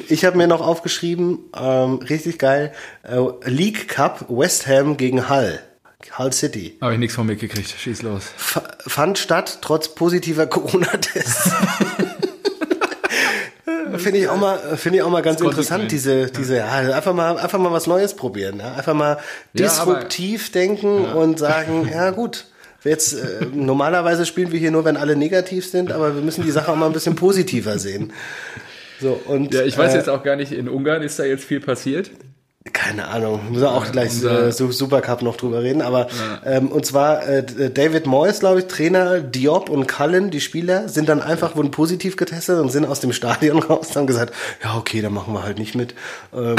Ich 0.09 0.25
habe 0.25 0.39
mir 0.39 0.47
noch 0.47 0.61
aufgeschrieben, 0.61 1.39
ähm, 1.57 1.97
richtig 1.97 2.39
geil, 2.39 2.73
äh, 3.05 3.19
League 3.45 3.89
Cup 3.89 4.27
West 4.29 4.67
Ham 4.67 4.97
gegen 4.97 5.31
Hull. 5.31 5.61
Hull 6.19 6.33
City. 6.33 6.77
Habe 6.81 6.95
ich 6.95 6.99
nichts 6.99 7.15
von 7.15 7.27
mitgekriegt. 7.27 7.71
Schieß 7.79 8.03
los. 8.03 8.33
F 8.37 8.61
fand 8.87 9.19
statt, 9.19 9.59
trotz 9.61 9.95
positiver 9.95 10.47
Corona-Tests. 10.49 11.53
Finde 14.03 14.19
ich 14.19 14.29
auch 14.29 14.37
mal, 14.37 14.59
finde 14.77 14.99
ich 14.99 15.03
auch 15.05 15.11
mal 15.11 15.23
ganz 15.23 15.41
interessant, 15.41 15.91
diese, 15.91 16.27
diese, 16.27 16.57
ja, 16.59 16.67
einfach 16.67 17.15
mal, 17.15 17.39
einfach 17.39 17.59
mal 17.59 17.73
was 17.73 17.87
Neues 17.87 18.15
probieren, 18.15 18.59
ja? 18.59 18.75
einfach 18.75 18.95
mal 18.95 19.19
disruptiv 19.53 20.51
aber, 20.51 20.53
denken 20.53 21.05
und 21.07 21.39
sagen, 21.39 21.89
ja 21.93 22.11
gut, 22.11 22.47
jetzt, 22.85 23.15
äh, 23.15 23.47
normalerweise 23.53 24.27
spielen 24.27 24.53
wir 24.53 24.59
hier 24.59 24.71
nur, 24.71 24.85
wenn 24.85 24.97
alle 24.97 25.17
negativ 25.17 25.69
sind, 25.69 25.93
aber 25.93 26.15
wir 26.15 26.23
müssen 26.23 26.45
die 26.45 26.51
Sache 26.51 26.71
auch 26.71 26.77
mal 26.77 26.87
ein 26.87 26.93
bisschen 26.93 27.15
positiver 27.15 27.79
sehen. 27.79 28.13
So, 29.01 29.21
und, 29.27 29.53
ja, 29.53 29.63
ich 29.63 29.77
weiß 29.77 29.95
äh, 29.95 29.97
jetzt 29.97 30.09
auch 30.09 30.23
gar 30.23 30.37
nicht, 30.37 30.53
in 30.53 30.69
Ungarn 30.69 31.03
ist 31.03 31.19
da 31.19 31.25
jetzt 31.25 31.45
viel 31.45 31.61
passiert. 31.61 32.11
Keine 32.73 33.09
Ahnung, 33.09 33.51
müssen 33.51 33.63
wir 33.63 33.73
auch 33.73 33.91
gleich 33.91 34.23
äh, 34.23 34.53
Supercup 34.53 35.23
noch 35.23 35.37
drüber 35.37 35.63
reden. 35.63 35.83
Aber 35.83 36.07
ja. 36.07 36.41
ähm, 36.45 36.69
und 36.69 36.87
zwar 36.87 37.27
äh, 37.27 37.71
David 37.71 38.07
Moyes, 38.07 38.39
glaube 38.39 38.61
ich, 38.61 38.67
Trainer, 38.67 39.21
Diop 39.21 39.69
und 39.69 39.89
Cullen, 39.89 40.31
die 40.31 40.41
Spieler, 40.41 40.89
sind 40.89 41.09
dann 41.09 41.21
einfach, 41.21 41.57
wurden 41.57 41.73
positiv 41.73 42.17
getestet 42.17 42.61
und 42.61 42.71
sind 42.71 42.85
aus 42.85 43.01
dem 43.01 43.13
Stadion 43.13 43.59
raus 43.63 43.89
und 43.89 43.97
haben 43.97 44.07
gesagt, 44.07 44.33
ja, 44.63 44.77
okay, 44.77 45.03
dann 45.03 45.13
machen 45.13 45.35
wir 45.35 45.43
halt 45.43 45.59
nicht 45.59 45.75
mit. 45.75 45.97
Ähm, 46.33 46.55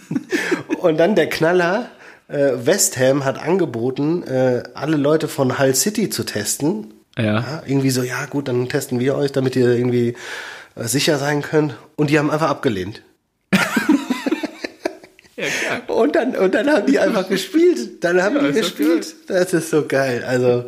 und 0.78 0.96
dann 0.96 1.14
der 1.14 1.28
Knaller, 1.28 1.90
äh, 2.28 2.52
West 2.64 2.96
Ham 2.98 3.26
hat 3.26 3.38
angeboten, 3.38 4.22
äh, 4.22 4.62
alle 4.72 4.96
Leute 4.96 5.28
von 5.28 5.58
Hull 5.58 5.74
City 5.74 6.08
zu 6.08 6.24
testen. 6.24 6.94
Ja. 7.18 7.24
ja. 7.24 7.62
Irgendwie 7.66 7.90
so, 7.90 8.02
ja 8.02 8.24
gut, 8.26 8.48
dann 8.48 8.66
testen 8.70 8.98
wir 8.98 9.14
euch, 9.14 9.32
damit 9.32 9.56
ihr 9.56 9.68
irgendwie 9.72 10.16
äh, 10.74 10.84
sicher 10.84 11.18
sein 11.18 11.42
könnt. 11.42 11.74
Und 11.96 12.08
die 12.08 12.18
haben 12.18 12.30
einfach 12.30 12.48
abgelehnt. 12.48 13.02
Ja, 15.38 15.94
und 15.94 16.16
dann, 16.16 16.34
und 16.34 16.52
dann 16.52 16.68
haben 16.68 16.86
die 16.86 16.98
einfach 16.98 17.28
gespielt. 17.28 18.02
Dann 18.02 18.20
haben 18.20 18.36
ja, 18.36 18.48
die 18.48 18.54
gespielt. 18.54 19.14
Das 19.28 19.52
ist 19.52 19.70
so 19.70 19.86
geil. 19.86 20.24
Also, 20.26 20.64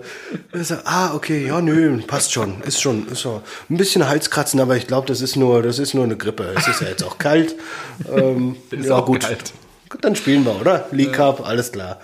so, 0.52 0.76
ah, 0.84 1.12
okay, 1.14 1.44
ja, 1.44 1.60
nö, 1.60 1.98
passt 2.06 2.32
schon. 2.32 2.62
Ist 2.62 2.80
schon, 2.80 3.08
ist 3.08 3.22
so. 3.22 3.42
Ein 3.68 3.76
bisschen 3.76 4.08
Halskratzen, 4.08 4.60
aber 4.60 4.76
ich 4.76 4.86
glaube, 4.86 5.08
das 5.08 5.22
ist 5.22 5.34
nur, 5.34 5.62
das 5.62 5.80
ist 5.80 5.94
nur 5.94 6.04
eine 6.04 6.16
Grippe. 6.16 6.54
Es 6.56 6.68
ist 6.68 6.80
ja 6.80 6.88
jetzt 6.88 7.02
auch 7.02 7.18
kalt. 7.18 7.54
Ähm, 8.10 8.56
ist 8.70 8.86
ja, 8.86 8.96
auch 8.96 9.04
gut. 9.04 9.20
Kalt. 9.20 9.52
Gut, 9.90 10.02
dann 10.02 10.16
spielen 10.16 10.46
wir, 10.46 10.58
oder? 10.58 10.86
League 10.90 11.12
Cup, 11.12 11.46
alles 11.46 11.70
klar. 11.70 12.00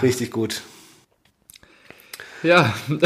Richtig 0.00 0.30
gut. 0.30 0.62
Ja. 2.44 2.72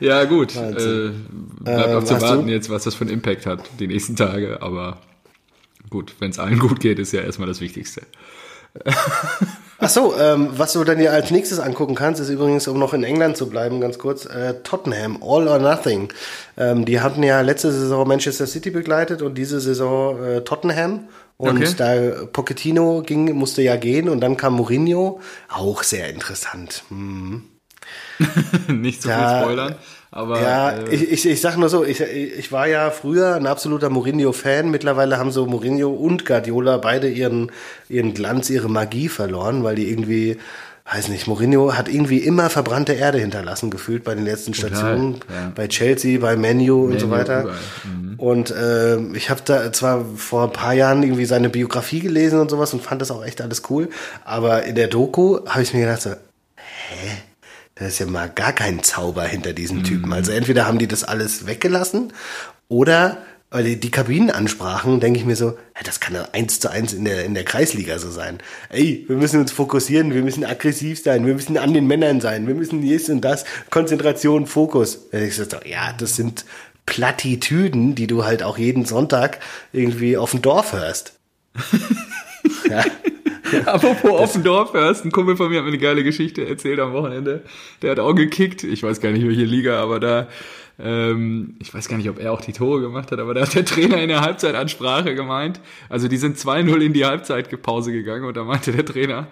ja, 0.00 0.24
gut. 0.24 0.54
Äh, 0.54 1.12
bleibt 1.60 1.88
ähm, 1.88 1.96
auch 1.96 2.04
zu 2.04 2.20
warten 2.20 2.46
du? 2.46 2.52
jetzt, 2.52 2.68
was 2.68 2.84
das 2.84 2.94
für 2.94 3.04
einen 3.04 3.14
Impact 3.14 3.46
hat, 3.46 3.60
die 3.80 3.86
nächsten 3.86 4.16
Tage, 4.16 4.60
aber 4.60 4.98
gut, 5.96 6.14
wenn 6.18 6.30
es 6.30 6.38
allen 6.38 6.58
gut 6.58 6.80
geht, 6.80 6.98
ist 6.98 7.12
ja 7.12 7.22
erstmal 7.22 7.48
das 7.48 7.60
Wichtigste. 7.60 8.02
Ach 9.78 9.88
so, 9.88 10.14
ähm, 10.18 10.50
was 10.52 10.74
du 10.74 10.84
dann 10.84 11.00
ja 11.00 11.10
als 11.12 11.30
nächstes 11.30 11.58
angucken 11.58 11.94
kannst, 11.94 12.20
ist 12.20 12.28
übrigens, 12.28 12.68
um 12.68 12.78
noch 12.78 12.92
in 12.92 13.04
England 13.04 13.38
zu 13.38 13.48
bleiben, 13.48 13.80
ganz 13.80 13.98
kurz, 13.98 14.26
äh, 14.26 14.54
Tottenham, 14.62 15.22
All 15.22 15.48
or 15.48 15.58
Nothing. 15.58 16.12
Ähm, 16.58 16.84
die 16.84 17.00
hatten 17.00 17.22
ja 17.22 17.40
letzte 17.40 17.72
Saison 17.72 18.06
Manchester 18.06 18.46
City 18.46 18.70
begleitet 18.70 19.22
und 19.22 19.36
diese 19.36 19.60
Saison 19.60 20.22
äh, 20.22 20.40
Tottenham. 20.42 21.08
Und 21.38 21.62
okay. 21.62 21.74
da 21.76 22.26
Pochettino 22.26 23.02
ging, 23.02 23.34
musste 23.34 23.62
ja 23.62 23.76
gehen 23.76 24.08
und 24.08 24.20
dann 24.20 24.36
kam 24.36 24.54
Mourinho. 24.54 25.20
Auch 25.48 25.82
sehr 25.82 26.08
interessant. 26.10 26.82
Hm. 26.88 27.44
Nicht 28.68 29.02
zu 29.02 29.08
so 29.08 29.14
viel 29.14 29.42
spoilern. 29.42 29.74
Aber, 30.10 30.40
ja, 30.40 30.70
äh, 30.70 30.94
ich, 30.94 31.12
ich, 31.12 31.26
ich 31.26 31.40
sag 31.40 31.56
nur 31.56 31.68
so, 31.68 31.84
ich, 31.84 32.00
ich 32.00 32.52
war 32.52 32.66
ja 32.66 32.90
früher 32.90 33.34
ein 33.34 33.46
absoluter 33.46 33.90
Mourinho-Fan. 33.90 34.70
Mittlerweile 34.70 35.18
haben 35.18 35.30
so 35.30 35.46
Mourinho 35.46 35.90
und 35.90 36.24
Guardiola 36.24 36.78
beide 36.78 37.08
ihren, 37.08 37.50
ihren 37.88 38.14
Glanz, 38.14 38.48
ihre 38.50 38.68
Magie 38.68 39.08
verloren, 39.08 39.64
weil 39.64 39.74
die 39.74 39.90
irgendwie, 39.90 40.38
weiß 40.90 41.08
nicht, 41.08 41.26
Mourinho 41.26 41.74
hat 41.74 41.88
irgendwie 41.88 42.18
immer 42.18 42.50
verbrannte 42.50 42.92
Erde 42.92 43.18
hinterlassen, 43.18 43.70
gefühlt 43.70 44.04
bei 44.04 44.14
den 44.14 44.24
letzten 44.24 44.54
Stationen, 44.54 45.16
ja. 45.28 45.52
bei 45.54 45.66
Chelsea, 45.66 46.20
bei 46.20 46.36
Menu 46.36 46.84
und 46.84 47.00
so 47.00 47.10
weiter. 47.10 47.50
Mhm. 47.84 48.14
Und 48.16 48.50
äh, 48.52 48.98
ich 49.14 49.28
habe 49.28 49.40
da 49.44 49.72
zwar 49.72 50.04
vor 50.16 50.44
ein 50.44 50.52
paar 50.52 50.72
Jahren 50.72 51.02
irgendwie 51.02 51.26
seine 51.26 51.50
Biografie 51.50 52.00
gelesen 52.00 52.40
und 52.40 52.50
sowas 52.50 52.72
und 52.72 52.82
fand 52.82 53.02
das 53.02 53.10
auch 53.10 53.24
echt 53.24 53.40
alles 53.40 53.62
cool, 53.70 53.88
aber 54.24 54.62
in 54.62 54.76
der 54.76 54.86
Doku 54.86 55.40
habe 55.46 55.62
ich 55.62 55.74
mir 55.74 55.80
gedacht 55.80 56.02
so, 56.02 56.10
hä? 56.10 57.10
Da 57.76 57.86
ist 57.86 57.98
ja 57.98 58.06
mal 58.06 58.30
gar 58.30 58.52
kein 58.52 58.82
Zauber 58.82 59.24
hinter 59.24 59.52
diesen 59.52 59.84
Typen. 59.84 60.12
Also 60.12 60.32
entweder 60.32 60.66
haben 60.66 60.78
die 60.78 60.88
das 60.88 61.04
alles 61.04 61.46
weggelassen 61.46 62.12
oder 62.68 63.18
weil 63.50 63.64
die, 63.64 63.78
die 63.78 63.90
Kabinenansprachen, 63.90 64.98
denke 64.98 65.20
ich 65.20 65.24
mir 65.24 65.36
so, 65.36 65.56
das 65.84 66.00
kann 66.00 66.14
ja 66.14 66.28
eins 66.32 66.58
zu 66.58 66.70
eins 66.70 66.92
in 66.92 67.04
der, 67.04 67.24
in 67.24 67.34
der 67.34 67.44
Kreisliga 67.44 67.98
so 67.98 68.10
sein. 68.10 68.38
Ey, 68.70 69.04
wir 69.08 69.16
müssen 69.16 69.40
uns 69.40 69.52
fokussieren, 69.52 70.12
wir 70.14 70.22
müssen 70.22 70.44
aggressiv 70.44 71.02
sein, 71.02 71.26
wir 71.26 71.34
müssen 71.34 71.56
an 71.56 71.72
den 71.72 71.86
Männern 71.86 72.20
sein, 72.20 72.46
wir 72.48 72.54
müssen 72.54 72.80
dies 72.80 73.08
und 73.08 73.20
das, 73.20 73.44
Konzentration, 73.70 74.46
Fokus. 74.46 75.06
Ich 75.12 75.36
so, 75.36 75.44
ja, 75.64 75.92
das 75.92 76.16
sind 76.16 76.44
Plattitüden, 76.86 77.94
die 77.94 78.06
du 78.06 78.24
halt 78.24 78.42
auch 78.42 78.58
jeden 78.58 78.84
Sonntag 78.84 79.38
irgendwie 79.72 80.16
auf 80.16 80.32
dem 80.32 80.42
Dorf 80.42 80.72
hörst. 80.72 81.12
ja. 82.68 82.84
Apropos 83.66 84.10
auf 84.10 84.32
dem 84.32 84.42
Dorf 84.42 84.72
hörst, 84.72 85.04
ein 85.04 85.12
Kumpel 85.12 85.36
von 85.36 85.48
mir 85.48 85.58
hat 85.58 85.64
mir 85.64 85.70
eine 85.70 85.78
geile 85.78 86.02
Geschichte 86.02 86.46
erzählt 86.46 86.80
am 86.80 86.92
Wochenende. 86.92 87.42
Der 87.82 87.92
hat 87.92 87.98
auch 87.98 88.14
gekickt, 88.14 88.64
ich 88.64 88.82
weiß 88.82 89.00
gar 89.00 89.12
nicht 89.12 89.26
welche 89.26 89.44
Liga, 89.44 89.80
aber 89.80 90.00
da, 90.00 90.28
ähm, 90.78 91.56
ich 91.60 91.72
weiß 91.72 91.88
gar 91.88 91.96
nicht, 91.96 92.08
ob 92.08 92.18
er 92.18 92.32
auch 92.32 92.40
die 92.40 92.52
Tore 92.52 92.80
gemacht 92.80 93.12
hat, 93.12 93.18
aber 93.20 93.34
da 93.34 93.42
hat 93.42 93.54
der 93.54 93.64
Trainer 93.64 94.02
in 94.02 94.08
der 94.08 94.20
Halbzeitansprache 94.20 95.14
gemeint, 95.14 95.60
also 95.88 96.08
die 96.08 96.16
sind 96.16 96.38
2-0 96.38 96.80
in 96.80 96.92
die 96.92 97.04
Halbzeitpause 97.04 97.92
gegangen 97.92 98.24
und 98.24 98.36
da 98.36 98.44
meinte 98.44 98.72
der 98.72 98.84
Trainer, 98.84 99.28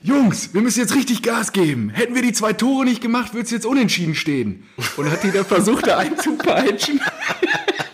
Jungs, 0.00 0.54
wir 0.54 0.60
müssen 0.60 0.78
jetzt 0.78 0.94
richtig 0.94 1.22
Gas 1.22 1.52
geben. 1.52 1.90
Hätten 1.90 2.14
wir 2.14 2.22
die 2.22 2.32
zwei 2.32 2.52
Tore 2.52 2.84
nicht 2.84 3.02
gemacht, 3.02 3.34
würde 3.34 3.46
es 3.46 3.50
jetzt 3.50 3.66
unentschieden 3.66 4.14
stehen. 4.14 4.62
Und 4.96 5.10
hat 5.10 5.24
die 5.24 5.32
dann 5.32 5.44
versucht, 5.44 5.88
da 5.88 5.98
einzupeitschen. 5.98 7.00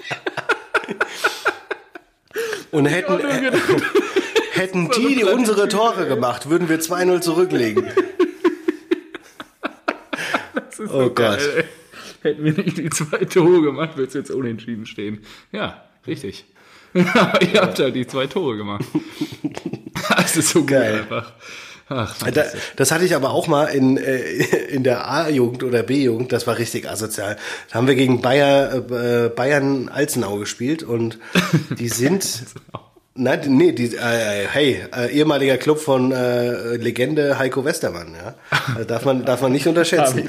Und 2.74 2.86
hätten, 2.86 3.18
hätten 4.52 4.90
die, 4.90 5.14
die 5.14 5.24
unsere 5.24 5.68
Tore 5.68 6.08
gemacht, 6.08 6.50
würden 6.50 6.68
wir 6.68 6.80
2-0 6.80 7.20
zurücklegen. 7.20 7.86
Das 10.54 10.80
ist 10.80 10.90
Oh 10.90 11.02
so 11.02 11.08
Gott. 11.10 11.16
geil. 11.16 11.64
Hätten 12.22 12.42
wir 12.44 12.52
nicht 12.52 12.76
die 12.78 12.90
zwei 12.90 13.18
Tore 13.26 13.62
gemacht, 13.62 13.96
würde 13.96 14.08
es 14.08 14.14
jetzt 14.14 14.30
unentschieden 14.32 14.86
stehen. 14.86 15.20
Ja, 15.52 15.84
richtig. 16.04 16.46
Ihr 16.94 17.04
habt 17.60 17.78
halt 17.78 17.94
die 17.94 18.06
zwei 18.08 18.26
Tore 18.26 18.56
gemacht. 18.56 18.84
Das 20.08 20.36
ist 20.36 20.48
so 20.50 20.64
Geil. 20.64 20.80
geil 20.92 21.00
einfach. 21.02 21.32
Ach, 21.88 22.16
Da, 22.18 22.24
fantastisch. 22.24 22.60
das 22.76 22.90
hatte 22.90 23.04
ich 23.04 23.14
aber 23.14 23.30
auch 23.30 23.46
mal 23.46 23.66
in, 23.66 23.96
äh, 23.98 24.18
in 24.68 24.84
der 24.84 25.08
A-Jugend 25.10 25.62
oder 25.62 25.82
B-Jugend, 25.82 26.32
das 26.32 26.46
war 26.46 26.58
richtig 26.58 26.88
asozial. 26.88 27.36
Da 27.70 27.74
haben 27.76 27.86
wir 27.86 27.94
gegen 27.94 28.22
Bayer, 28.22 28.82
äh, 28.90 29.28
Bayern 29.28 29.88
Alzenau 29.88 30.36
gespielt 30.38 30.82
und 30.82 31.18
die 31.78 31.88
sind. 31.88 32.44
Nein, 33.16 33.40
nee, 33.48 33.72
die, 33.72 33.94
äh, 33.94 34.46
hey, 34.50 34.82
äh, 34.96 35.12
ehemaliger 35.12 35.56
Club 35.56 35.78
von 35.78 36.10
äh, 36.10 36.76
Legende 36.76 37.38
Heiko 37.38 37.64
Westermann, 37.64 38.14
ja. 38.14 38.34
Also 38.74 38.84
darf 38.88 39.04
man, 39.04 39.24
darf 39.24 39.40
man 39.42 39.52
nicht 39.52 39.66
unterschätzen. 39.68 40.28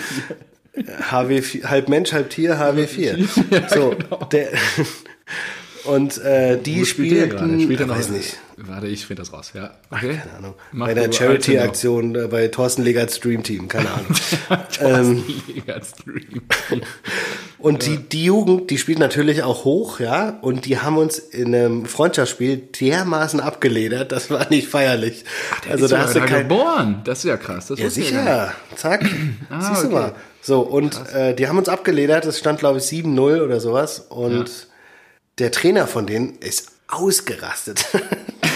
HW, 1.10 1.42
halb 1.64 1.88
Mensch, 1.90 2.12
halb 2.12 2.30
Tier, 2.30 2.58
HW4. 2.60 3.74
so, 3.74 3.96
der, 4.32 4.50
und 5.86 6.18
äh, 6.20 6.58
die 6.58 6.82
Wo 6.82 6.86
spielt 6.86 7.32
spielten? 7.32 7.62
Spielt 7.62 7.80
er 7.80 7.88
noch? 7.88 7.98
weiß 7.98 8.10
nicht, 8.10 8.38
Warte, 8.58 8.88
ich 8.88 9.06
finde 9.06 9.22
das 9.22 9.34
raus. 9.34 9.52
Ja, 9.54 9.72
okay. 9.92 10.18
keine 10.24 10.38
Ahnung, 10.38 10.54
Mach 10.72 10.88
bei 10.88 10.94
der 10.94 11.10
du 11.10 11.14
Charity-Aktion 11.14 12.16
äh, 12.16 12.28
bei 12.28 12.48
Thorsten 12.48 12.84
Legerts 12.84 13.20
Dream 13.20 13.44
Team, 13.44 13.68
keine 13.68 13.90
Ahnung. 13.90 14.08
Ähm, 14.82 15.24
Stream. 15.66 16.42
Und 17.58 17.86
die, 17.86 17.98
die 17.98 18.26
Jugend, 18.26 18.70
die 18.70 18.78
spielt 18.78 19.00
natürlich 19.00 19.44
auch 19.44 19.64
hoch, 19.64 20.00
ja, 20.00 20.38
und 20.42 20.66
die 20.66 20.80
haben 20.80 20.98
uns 20.98 21.18
in 21.18 21.56
einem 21.56 21.86
Freundschaftsspiel 21.86 22.58
dermaßen 22.58 23.40
abgeledert, 23.40 24.12
das 24.12 24.30
war 24.30 24.48
nicht 24.50 24.68
feierlich. 24.68 25.24
also 25.70 25.88
da 25.88 26.00
hast 26.00 26.16
du 26.16 26.20
kein, 26.20 26.48
geboren. 26.48 27.02
Das 27.06 27.20
ist 27.20 27.24
ja 27.26 27.38
krass. 27.38 27.68
Das 27.68 27.80
ja 27.80 27.90
sicher, 27.90 28.54
zack, 28.76 29.02
siehst 29.04 29.84
du 29.84 29.88
okay. 29.88 29.96
mal. 29.96 30.16
So, 30.42 30.60
und 30.60 31.02
äh, 31.14 31.34
die 31.34 31.48
haben 31.48 31.58
uns 31.58 31.70
abgeledert, 31.70 32.26
es 32.26 32.38
stand 32.38 32.60
glaube 32.60 32.78
ich 32.78 32.84
7-0 32.84 33.42
oder 33.42 33.60
sowas 33.60 34.00
und 34.10 34.65
der 35.40 35.52
Trainer 35.52 35.88
von 35.88 36.08
denen 36.08 36.38
ist 36.40 36.72
ausgerastet. 36.88 37.86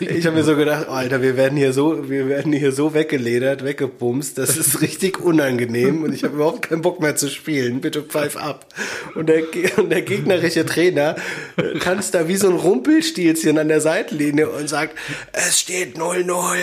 ich 0.00 0.26
habe 0.26 0.36
mir 0.36 0.44
so 0.44 0.56
gedacht, 0.56 0.86
oh, 0.88 0.92
Alter, 0.92 1.22
wir 1.22 1.36
werden 1.36 1.56
hier 1.56 1.72
so, 1.72 2.08
wir 2.08 2.28
werden 2.28 2.52
hier 2.52 2.72
so 2.72 2.94
weggeledert, 2.94 3.64
weggebumst, 3.64 4.38
das 4.38 4.56
ist 4.56 4.80
richtig 4.80 5.20
unangenehm 5.20 6.02
und 6.02 6.14
ich 6.14 6.24
habe 6.24 6.34
überhaupt 6.34 6.62
keinen 6.62 6.82
Bock 6.82 7.00
mehr 7.00 7.16
zu 7.16 7.28
spielen. 7.28 7.80
Bitte 7.80 8.02
pfeif 8.02 8.36
ab. 8.36 8.66
Und 9.14 9.28
der, 9.28 9.42
und 9.76 9.90
der 9.90 10.02
gegnerische 10.02 10.64
Trainer 10.66 11.16
äh, 11.56 11.78
tanzt 11.78 12.14
da 12.14 12.28
wie 12.28 12.36
so 12.36 12.48
ein 12.48 12.56
Rumpelstilzchen 12.56 13.58
an 13.58 13.68
der 13.68 13.80
Seitenlinie 13.80 14.48
und 14.50 14.68
sagt, 14.68 14.96
es 15.32 15.58
steht 15.58 15.96
0-0, 15.96 16.56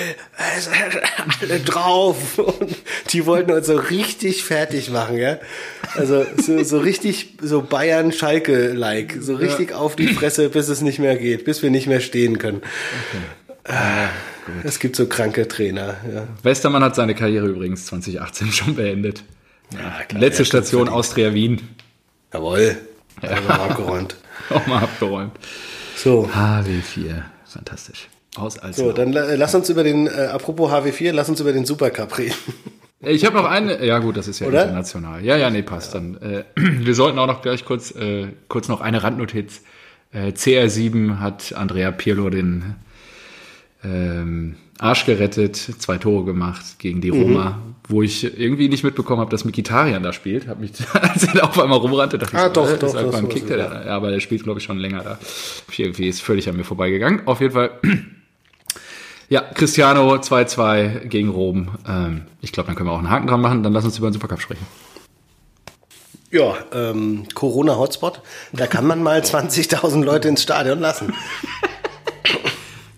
es 0.57 0.69
alle 1.41 1.59
drauf. 1.59 2.37
Und 2.37 2.75
die 3.11 3.25
wollten 3.25 3.51
uns 3.51 3.67
so 3.67 3.75
richtig 3.75 4.43
fertig 4.43 4.89
machen, 4.89 5.17
ja. 5.17 5.39
Also 5.95 6.25
so, 6.37 6.63
so 6.63 6.79
richtig 6.79 7.33
so 7.41 7.61
Bayern-Schalke-like, 7.61 9.17
so 9.19 9.35
richtig 9.35 9.73
auf 9.73 9.95
die 9.95 10.07
Fresse, 10.07 10.49
bis 10.49 10.69
es 10.69 10.81
nicht 10.81 10.99
mehr 10.99 11.15
geht, 11.15 11.45
bis 11.45 11.63
wir 11.63 11.69
nicht 11.69 11.87
mehr 11.87 11.99
stehen 11.99 12.37
können. 12.37 12.61
Es 14.63 14.79
gibt 14.79 14.95
so 14.95 15.07
kranke 15.07 15.47
Trainer, 15.47 15.97
ja. 16.11 16.27
Westermann 16.43 16.83
hat 16.83 16.95
seine 16.95 17.13
Karriere 17.15 17.47
übrigens 17.47 17.85
2018 17.85 18.51
schon 18.51 18.75
beendet. 18.75 19.23
klar, 19.71 20.19
Letzte 20.19 20.43
ja, 20.43 20.45
Station. 20.47 20.89
Austria 20.89 21.33
Wien. 21.33 21.61
Jawohl. 22.33 22.77
Ja. 23.21 23.31
abgeräumt. 23.31 24.15
Auch 24.49 24.65
mal 24.65 24.83
abgeräumt. 24.83 25.33
So, 25.95 26.29
HW4. 26.33 27.23
Fantastisch. 27.45 28.07
Aus 28.35 28.57
als 28.59 28.77
so, 28.77 28.91
dann 28.91 29.11
la- 29.11 29.33
lass 29.35 29.53
uns 29.55 29.69
über 29.69 29.83
den, 29.83 30.07
äh, 30.07 30.29
apropos 30.31 30.71
HW4, 30.71 31.11
lass 31.11 31.29
uns 31.29 31.39
über 31.41 31.51
den 31.53 31.65
Supercup 31.65 32.17
reden. 32.17 32.35
Ich 33.01 33.23
habe 33.25 33.37
noch 33.37 33.45
eine, 33.45 33.81
ja 33.85 33.99
gut, 33.99 34.17
das 34.17 34.27
ist 34.27 34.39
ja 34.39 34.47
Oder? 34.47 34.63
international. 34.63 35.23
Ja, 35.23 35.37
ja, 35.37 35.49
nee, 35.49 35.61
passt 35.61 35.95
dann. 35.95 36.17
Äh, 36.17 36.43
wir 36.57 36.93
sollten 36.93 37.17
auch 37.17 37.27
noch 37.27 37.41
gleich 37.41 37.63
kurz, 37.63 37.91
äh, 37.91 38.27
kurz 38.49 38.67
noch 38.67 38.81
eine 38.81 39.01
Randnotiz. 39.03 39.61
Äh, 40.11 40.29
CR7 40.31 41.19
hat 41.19 41.53
Andrea 41.53 41.91
Pirlo 41.91 42.29
den 42.29 42.75
ähm, 43.83 44.55
Arsch 44.79 45.05
gerettet, 45.05 45.55
zwei 45.55 45.97
Tore 45.97 46.25
gemacht 46.25 46.79
gegen 46.79 47.01
die 47.01 47.09
Roma, 47.09 47.51
Mhm. 47.51 47.75
wo 47.87 48.01
ich 48.01 48.39
irgendwie 48.39 48.69
nicht 48.69 48.83
mitbekommen 48.83 49.19
habe, 49.21 49.29
dass 49.31 49.45
Mikitarian 49.45 50.03
da 50.03 50.11
spielt. 50.13 50.47
Hab 50.47 50.59
mich, 50.59 50.71
als 50.93 51.23
er 51.33 51.43
auf 51.43 51.59
einmal 51.59 51.79
rumrannte, 51.79 52.17
dachte 52.17 52.37
Ah, 52.37 52.47
ich, 52.47 52.53
doch, 52.53 52.65
doch, 52.77 52.87
ist 52.87 52.95
halt 52.95 53.05
das 53.07 53.11
beim 53.13 53.25
war's 53.25 53.33
Kick, 53.33 53.47
der 53.47 53.57
ja, 53.57 53.95
aber 53.95 54.09
der 54.11 54.19
spielt, 54.19 54.43
glaube 54.43 54.59
ich, 54.59 54.65
schon 54.65 54.77
länger 54.79 55.03
da. 55.03 55.19
Irgendwie 55.77 56.07
ist 56.07 56.21
völlig 56.21 56.49
an 56.49 56.57
mir 56.57 56.63
vorbeigegangen. 56.63 57.25
Auf 57.27 57.39
jeden 57.41 57.53
Fall 57.53 57.71
ja, 59.29 59.41
Cristiano 59.41 60.15
2-2 60.15 61.05
gegen 61.07 61.29
Rom. 61.29 61.69
Ähm, 61.87 62.21
ich 62.41 62.51
glaube, 62.51 62.67
dann 62.67 62.75
können 62.75 62.89
wir 62.89 62.93
auch 62.93 62.99
einen 62.99 63.09
Haken 63.09 63.27
dran 63.27 63.41
machen. 63.41 63.63
Dann 63.63 63.73
lass 63.73 63.85
uns 63.85 63.97
über 63.97 64.09
den 64.09 64.13
Supercup 64.13 64.41
sprechen. 64.41 64.65
Ja, 66.31 66.57
ähm, 66.73 67.25
Corona-Hotspot, 67.33 68.21
da 68.53 68.67
kann 68.67 68.85
man 68.85 69.01
mal 69.01 69.21
20.000 69.21 70.03
Leute 70.03 70.27
ins 70.27 70.43
Stadion 70.43 70.79
lassen. 70.79 71.13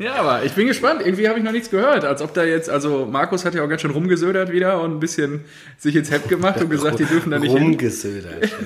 Ja, 0.02 0.16
aber 0.16 0.44
ich 0.44 0.54
bin 0.54 0.66
gespannt. 0.68 1.02
Irgendwie 1.06 1.30
habe 1.30 1.38
ich 1.38 1.46
noch 1.46 1.52
nichts 1.52 1.70
gehört. 1.70 2.06
Als 2.06 2.24
ob 2.24 2.34
da 2.34 2.44
jetzt, 2.44 2.70
also 2.70 3.08
Markus 3.10 3.46
hat 3.46 3.54
ja 3.54 3.64
auch 3.64 3.70
ganz 3.70 3.82
schön 3.82 3.92
rumgesödert 3.92 4.52
wieder 4.52 4.82
und 4.82 4.96
ein 4.96 5.00
bisschen 5.00 5.46
sich 5.78 5.96
ins 5.96 6.10
Hepp 6.10 6.28
gemacht 6.28 6.60
und 6.60 6.70
gesagt, 6.72 6.98
die 7.00 7.06
dürfen 7.06 7.30
da 7.30 7.38
nicht 7.38 7.54
hin. 7.54 7.64
Rumgesödert. 7.64 8.50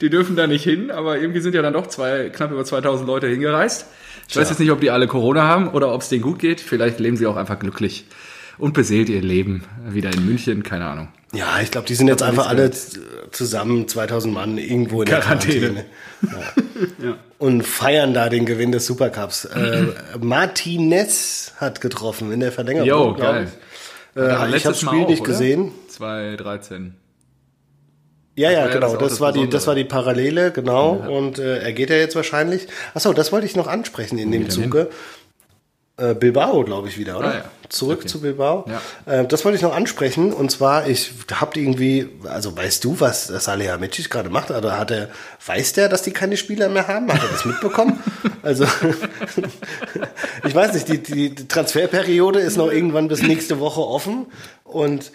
Die 0.00 0.10
dürfen 0.10 0.34
da 0.34 0.48
nicht 0.48 0.64
hin, 0.64 0.90
aber 0.90 1.20
irgendwie 1.20 1.40
sind 1.40 1.54
ja 1.54 1.62
dann 1.62 1.74
doch 1.74 1.86
zwei, 1.86 2.28
knapp 2.28 2.50
über 2.50 2.64
2000 2.64 3.06
Leute 3.06 3.28
hingereist. 3.28 3.86
Ich 4.28 4.36
weiß 4.36 4.48
jetzt 4.48 4.58
nicht, 4.58 4.72
ob 4.72 4.80
die 4.80 4.90
alle 4.90 5.06
Corona 5.06 5.44
haben 5.44 5.68
oder 5.68 5.94
ob 5.94 6.00
es 6.00 6.08
denen 6.08 6.22
gut 6.22 6.40
geht. 6.40 6.60
Vielleicht 6.60 6.98
leben 6.98 7.16
sie 7.16 7.28
auch 7.28 7.36
einfach 7.36 7.60
glücklich 7.60 8.04
und 8.58 8.74
beseelt 8.74 9.08
ihr 9.08 9.22
Leben 9.22 9.62
wieder 9.88 10.12
in 10.12 10.26
München. 10.26 10.64
Keine 10.64 10.86
Ahnung. 10.86 11.06
Ja, 11.32 11.60
ich 11.62 11.70
glaube, 11.70 11.86
die 11.86 11.94
sind 11.94 12.08
jetzt 12.08 12.22
einfach 12.22 12.48
alle 12.48 12.70
zusammen, 13.30 13.88
2000 13.88 14.32
Mann, 14.32 14.58
irgendwo 14.58 15.02
in 15.02 15.08
der 15.08 15.20
Quarantäne. 15.20 15.58
Quarantäne. 15.58 15.84
Ja. 17.02 17.16
Und 17.38 17.62
feiern 17.62 18.14
da 18.14 18.28
den 18.28 18.46
Gewinn 18.46 18.72
des 18.72 18.86
Supercups. 18.86 19.44
Äh, 19.46 19.86
Martinez 20.20 21.52
hat 21.56 21.80
getroffen 21.80 22.32
in 22.32 22.40
der 22.40 22.52
Verlängerung. 22.52 22.88
Jo, 22.88 23.14
geil. 23.14 23.48
ich. 24.14 24.20
Äh, 24.20 24.56
ich 24.56 24.64
habe 24.64 24.74
das 24.74 24.80
Spiel 24.80 25.04
nicht 25.06 25.24
gesehen. 25.24 25.72
2013. 25.88 26.94
Ja, 28.34 28.50
ja, 28.50 28.60
ja 28.60 28.66
genau. 28.68 28.86
das 28.86 28.94
auch 28.94 28.98
Das, 28.98 29.20
war 29.20 29.32
die, 29.32 29.48
das 29.48 29.66
war 29.66 29.74
die 29.74 29.84
Parallele, 29.84 30.52
genau. 30.52 30.92
Und 30.92 31.38
äh, 31.38 31.58
er 31.58 31.72
geht 31.72 31.90
ja 31.90 31.96
jetzt 31.96 32.16
wahrscheinlich. 32.16 32.66
Achso, 32.94 33.12
das 33.12 33.30
wollte 33.32 33.46
ich 33.46 33.56
noch 33.56 33.66
ansprechen 33.66 34.18
in 34.18 34.32
dem 34.32 34.46
er 34.46 34.54
hin? 34.54 34.86
Äh, 36.02 36.14
Bilbao, 36.14 36.64
glaube 36.64 36.88
ich, 36.88 36.98
wieder, 36.98 37.18
oder? 37.18 37.28
Ah, 37.28 37.34
ja. 37.34 37.44
Zurück 37.68 38.00
Okay. 38.00 38.08
zu 38.08 38.20
Bilbao. 38.20 38.66
Ja. 39.06 39.20
Äh, 39.20 39.26
das 39.26 39.44
wollte 39.44 39.56
ich 39.56 39.62
noch 39.62 39.74
ansprechen. 39.74 40.32
Und 40.32 40.50
zwar, 40.50 40.88
ich 40.88 41.12
habt 41.32 41.56
irgendwie, 41.56 42.08
also 42.24 42.56
weißt 42.56 42.82
du, 42.84 42.98
was 42.98 43.28
Salihamidzic 43.28 44.10
gerade 44.10 44.28
macht? 44.30 44.50
Oder 44.50 44.78
hat 44.78 44.90
er, 44.90 45.08
weiß 45.46 45.74
der, 45.74 45.88
dass 45.88 46.02
die 46.02 46.10
keine 46.12 46.36
Spieler 46.36 46.68
mehr 46.68 46.88
haben? 46.88 47.12
Hat 47.12 47.22
er 47.22 47.28
das 47.28 47.44
mitbekommen? 47.44 48.02
also, 48.42 48.64
ich 50.46 50.54
weiß 50.54 50.74
nicht, 50.74 50.88
die, 50.88 50.98
die 50.98 51.34
Transferperiode 51.48 52.40
ist 52.40 52.56
noch 52.56 52.70
irgendwann 52.70 53.08
bis 53.08 53.22
nächste 53.22 53.60
Woche 53.60 53.80
offen. 53.80 54.26
Und 54.64 55.12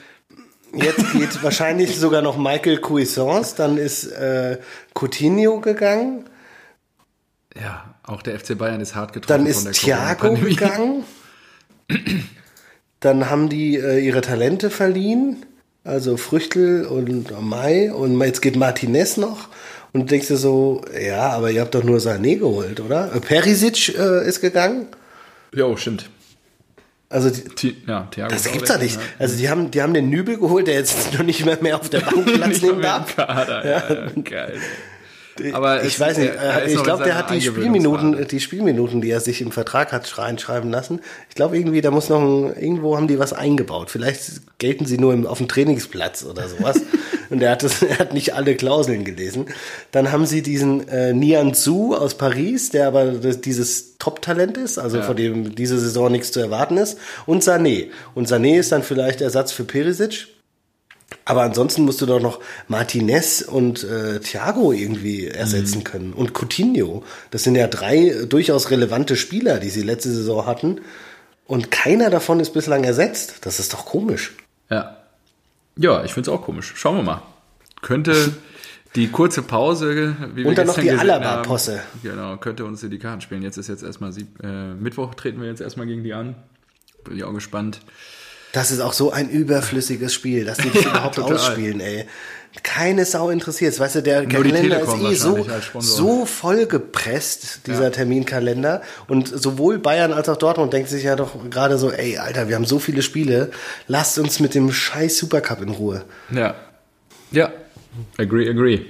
Jetzt 0.73 1.13
geht 1.13 1.41
wahrscheinlich 1.43 1.97
sogar 1.97 2.21
noch 2.21 2.38
Michael 2.38 2.80
Cuisance, 2.82 3.56
dann 3.56 3.78
ist 3.78 4.06
äh, 4.12 4.58
Coutinho 4.93 5.62
gegangen, 5.62 6.26
Ja, 7.62 7.96
auch 8.04 8.22
der 8.22 8.39
FC 8.39 8.58
Bayern 8.58 8.82
ist 8.82 8.96
hart 8.96 9.13
getroffen 9.13 9.46
dann 9.46 9.48
ist 9.48 9.72
Thiago 9.74 10.34
gegangen, 10.36 11.04
dann 13.00 13.30
haben 13.30 13.50
die 13.50 13.78
äh, 13.78 14.00
ihre 14.00 14.22
Talente 14.22 14.70
verliehen, 14.70 15.46
also 15.84 16.17
Früchtel 16.17 16.86
und 16.86 17.32
Mai 17.41 17.91
und 17.91 18.20
jetzt 18.22 18.41
geht 18.41 18.56
Martinez 18.56 19.17
noch 19.17 19.48
und 19.93 20.02
du 20.02 20.06
denkst 20.08 20.28
dir 20.28 20.38
so, 20.38 20.82
ja, 21.02 21.30
aber 21.32 21.52
ihr 21.52 21.62
habt 21.62 21.74
doch 21.76 21.84
nur 21.84 22.00
Sané 22.00 22.38
geholt, 22.38 22.80
oder? 22.80 23.13
Äh, 23.15 23.20
Perisic 23.20 23.98
äh, 23.98 24.28
ist 24.28 24.41
gegangen, 24.41 24.88
Jo, 25.54 25.78
stimmt. 25.78 26.10
also 27.10 27.30
die, 27.30 27.41
Thi 27.43 27.78
ja, 27.88 28.08
Thiago 28.12 28.34
das 28.34 28.52
gibt's 28.52 28.70
weg, 28.70 28.82
nicht. 28.82 28.96
ja. 28.96 29.02
Also 29.20 29.38
die 29.38 29.50
haben, 29.50 29.72
die 29.72 29.82
haben 29.82 29.93
den 29.93 30.10
Nübel 30.10 30.38
geholt, 30.38 30.67
der 30.67 30.76
jetzt 30.76 31.13
noch 31.17 31.24
nicht 31.24 31.46
mehr, 31.46 31.58
mehr 31.62 31.78
auf 31.78 31.89
der 31.89 32.02
Bank 32.02 32.26
Platz 32.36 32.62
nehmen 32.62 32.82
darf. 32.82 33.15
Kader, 33.15 33.65
ja, 33.65 33.93
ja, 33.93 34.22
geil. 34.24 34.60
Aber 35.54 35.82
ich 35.84 35.93
es- 35.93 36.00
weiß 36.00 36.17
nicht, 36.17 36.32
äh, 36.34 36.67
ich 36.67 36.84
glaube, 36.84 37.04
der 37.04 37.15
hat 37.15 37.30
die. 37.32 37.41
Spielminuten, 37.41 38.28
die 38.28 38.39
Spielminuten, 38.39 39.02
die 39.02 39.10
er 39.10 39.19
sich 39.19 39.41
im 39.41 39.52
Vertrag 39.52 39.91
hat 39.91 40.17
reinschreiben 40.17 40.71
lassen. 40.71 41.02
Ich 41.30 41.36
glaube 41.36 41.58
irgendwie, 41.58 41.82
da 41.82 41.91
muss 41.91 42.10
noch 42.10 42.21
ein, 42.21 42.56
irgendwo 42.56 42.95
haben 42.95 43.08
die 43.08 43.19
was 43.19 43.34
eingebaut. 43.34 43.89
Vielleicht 43.89 44.21
gelten 44.60 44.86
sie 44.86 44.97
nur 44.97 45.13
im, 45.13 45.26
auf 45.26 45.38
dem 45.38 45.47
Trainingsplatz 45.47 46.23
oder 46.26 46.47
sowas. 46.47 46.82
Und 47.30 47.41
er 47.41 47.52
hat 47.52 47.63
das, 47.63 47.82
er 47.84 48.00
hat 48.00 48.13
nicht 48.13 48.34
alle 48.36 48.56
Klauseln 48.56 49.04
gelesen. 49.04 49.45
Dann 49.91 50.12
haben 50.12 50.26
sie 50.26 50.41
diesen 50.41 50.88
äh, 50.88 51.13
Nian 51.13 51.54
Zhu 51.54 51.93
aus 51.95 52.15
Paris, 52.15 52.69
der 52.69 52.88
aber 52.88 53.06
das, 53.12 53.41
dieses 53.41 53.97
Top-Talent 53.97 54.58
ist, 54.58 54.78
also 54.78 55.02
von 55.02 55.15
dem 55.15 55.56
diese 55.56 55.80
Saison 55.80 56.12
nichts 56.12 56.32
zu 56.32 56.39
erwarten 56.39 56.78
ist. 56.78 56.97
Und 57.26 57.43
Sané. 57.43 57.88
Und 58.15 58.28
Sané 58.30 58.58
ist 58.60 58.71
dann 58.71 58.84
vielleicht 58.84 59.21
Ersatz 59.21 59.52
für 59.52 59.63
Perisic. 59.63 60.28
Aber 61.28 61.42
ansonsten 61.42 61.84
musst 61.84 62.00
du 62.00 62.06
doch 62.06 62.22
noch 62.22 62.40
Martinez 62.70 63.42
und 63.42 63.84
äh, 63.84 64.22
Thiago 64.22 64.72
irgendwie 64.72 65.28
ersetzen 65.28 65.80
mhm. 65.80 65.84
können. 65.84 66.13
Und 66.13 66.34
Coutinho. 66.34 67.04
Das 67.32 67.44
sind 67.44 67.56
ja 67.56 67.68
drei 67.68 68.26
durchaus 68.30 68.72
relevante 68.72 69.18
Spieler, 69.18 69.60
die 69.60 69.70
sie 69.70 69.82
letzte 69.82 70.10
Saison 70.10 70.46
hatten. 70.46 70.80
Und 71.46 71.70
keiner 71.70 72.10
davon 72.10 72.40
ist 72.40 72.52
bislang 72.52 72.86
ersetzt. 72.86 73.46
Das 73.46 73.60
ist 73.60 73.74
doch 73.74 73.86
komisch. 73.86 74.36
Ja. 74.70 74.96
Ja, 75.76 76.06
ich 76.06 76.13
finde 76.13 76.32
es 76.32 76.38
auch 76.38 76.44
komisch. 76.44 76.72
Schauen 76.78 76.96
wir 76.96 77.04
mal. 77.04 77.22
Könnte 77.82 78.34
die 78.96 79.10
kurze 79.10 79.42
Pause, 79.42 80.16
wie 80.34 80.44
wir 80.44 80.48
Und 80.48 80.58
dann 80.58 80.68
noch 80.68 80.80
die 80.80 80.92
Alaba-Posse. 80.92 81.82
Genau, 82.04 82.38
könnte 82.38 82.63
uns 82.63 82.82
in 82.84 82.90
die 82.90 83.00
Karten 83.00 83.20
spielen. 83.20 83.42
Jetzt 83.42 83.58
ist 83.58 83.68
jetzt 83.68 83.84
erstmal 83.84 84.13
äh, 84.42 84.74
Mittwoch, 84.76 85.13
treten 85.13 85.42
wir 85.42 85.50
jetzt 85.50 85.60
erstmal 85.60 85.88
gegen 85.88 86.06
die 86.06 86.13
an. 86.13 86.36
Bin 87.04 87.18
ich 87.18 87.26
auch 87.26 87.34
gespannt. 87.34 87.82
Das 88.58 88.72
ist 88.72 88.80
auch 88.80 88.93
so 88.93 89.12
ein 89.12 89.30
überflüssiges 89.30 90.15
Spiel, 90.15 90.43
dass 90.43 90.58
die 90.58 90.72
das 90.72 90.84
ja, 90.84 90.89
überhaupt 90.89 91.13
total. 91.13 91.36
ausspielen, 91.36 91.80
ey. 91.80 92.08
Keine 92.63 93.06
Sau 93.06 93.30
interessiert. 93.30 93.80
Weißt 93.80 93.93
du, 93.93 94.02
der 94.02 94.24
Nur 94.24 94.32
Kalender 94.32 94.82
ist 94.82 94.96
eh 94.96 95.13
so, 95.13 95.46
so 95.78 96.26
voll 96.26 96.65
gepresst, 96.65 97.67
dieser 97.67 97.84
ja. 97.84 97.89
Terminkalender. 97.91 98.82
Und 99.08 99.28
sowohl 99.28 99.78
Bayern 99.78 100.12
als 100.12 100.28
auch 100.28 100.38
Dortmund 100.38 100.74
denkt 100.74 100.89
sich 100.89 101.04
ja 101.04 101.15
doch 101.15 101.36
gerade 101.52 101.78
so, 101.78 101.91
ey, 101.91 102.17
Alter, 102.17 102.50
wir 102.50 102.56
haben 102.56 102.65
so 102.65 102.80
viele 102.80 103.04
Spiele. 103.04 103.52
Lasst 103.88 104.17
uns 104.17 104.39
mit 104.39 104.56
dem 104.56 104.72
scheiß 104.72 105.20
Supercup 105.20 105.62
in 105.62 105.70
Ruhe. 105.70 106.06
Ja. 106.32 106.56
Ja. 107.30 107.52
Agree, 108.17 108.50
agree. 108.50 108.82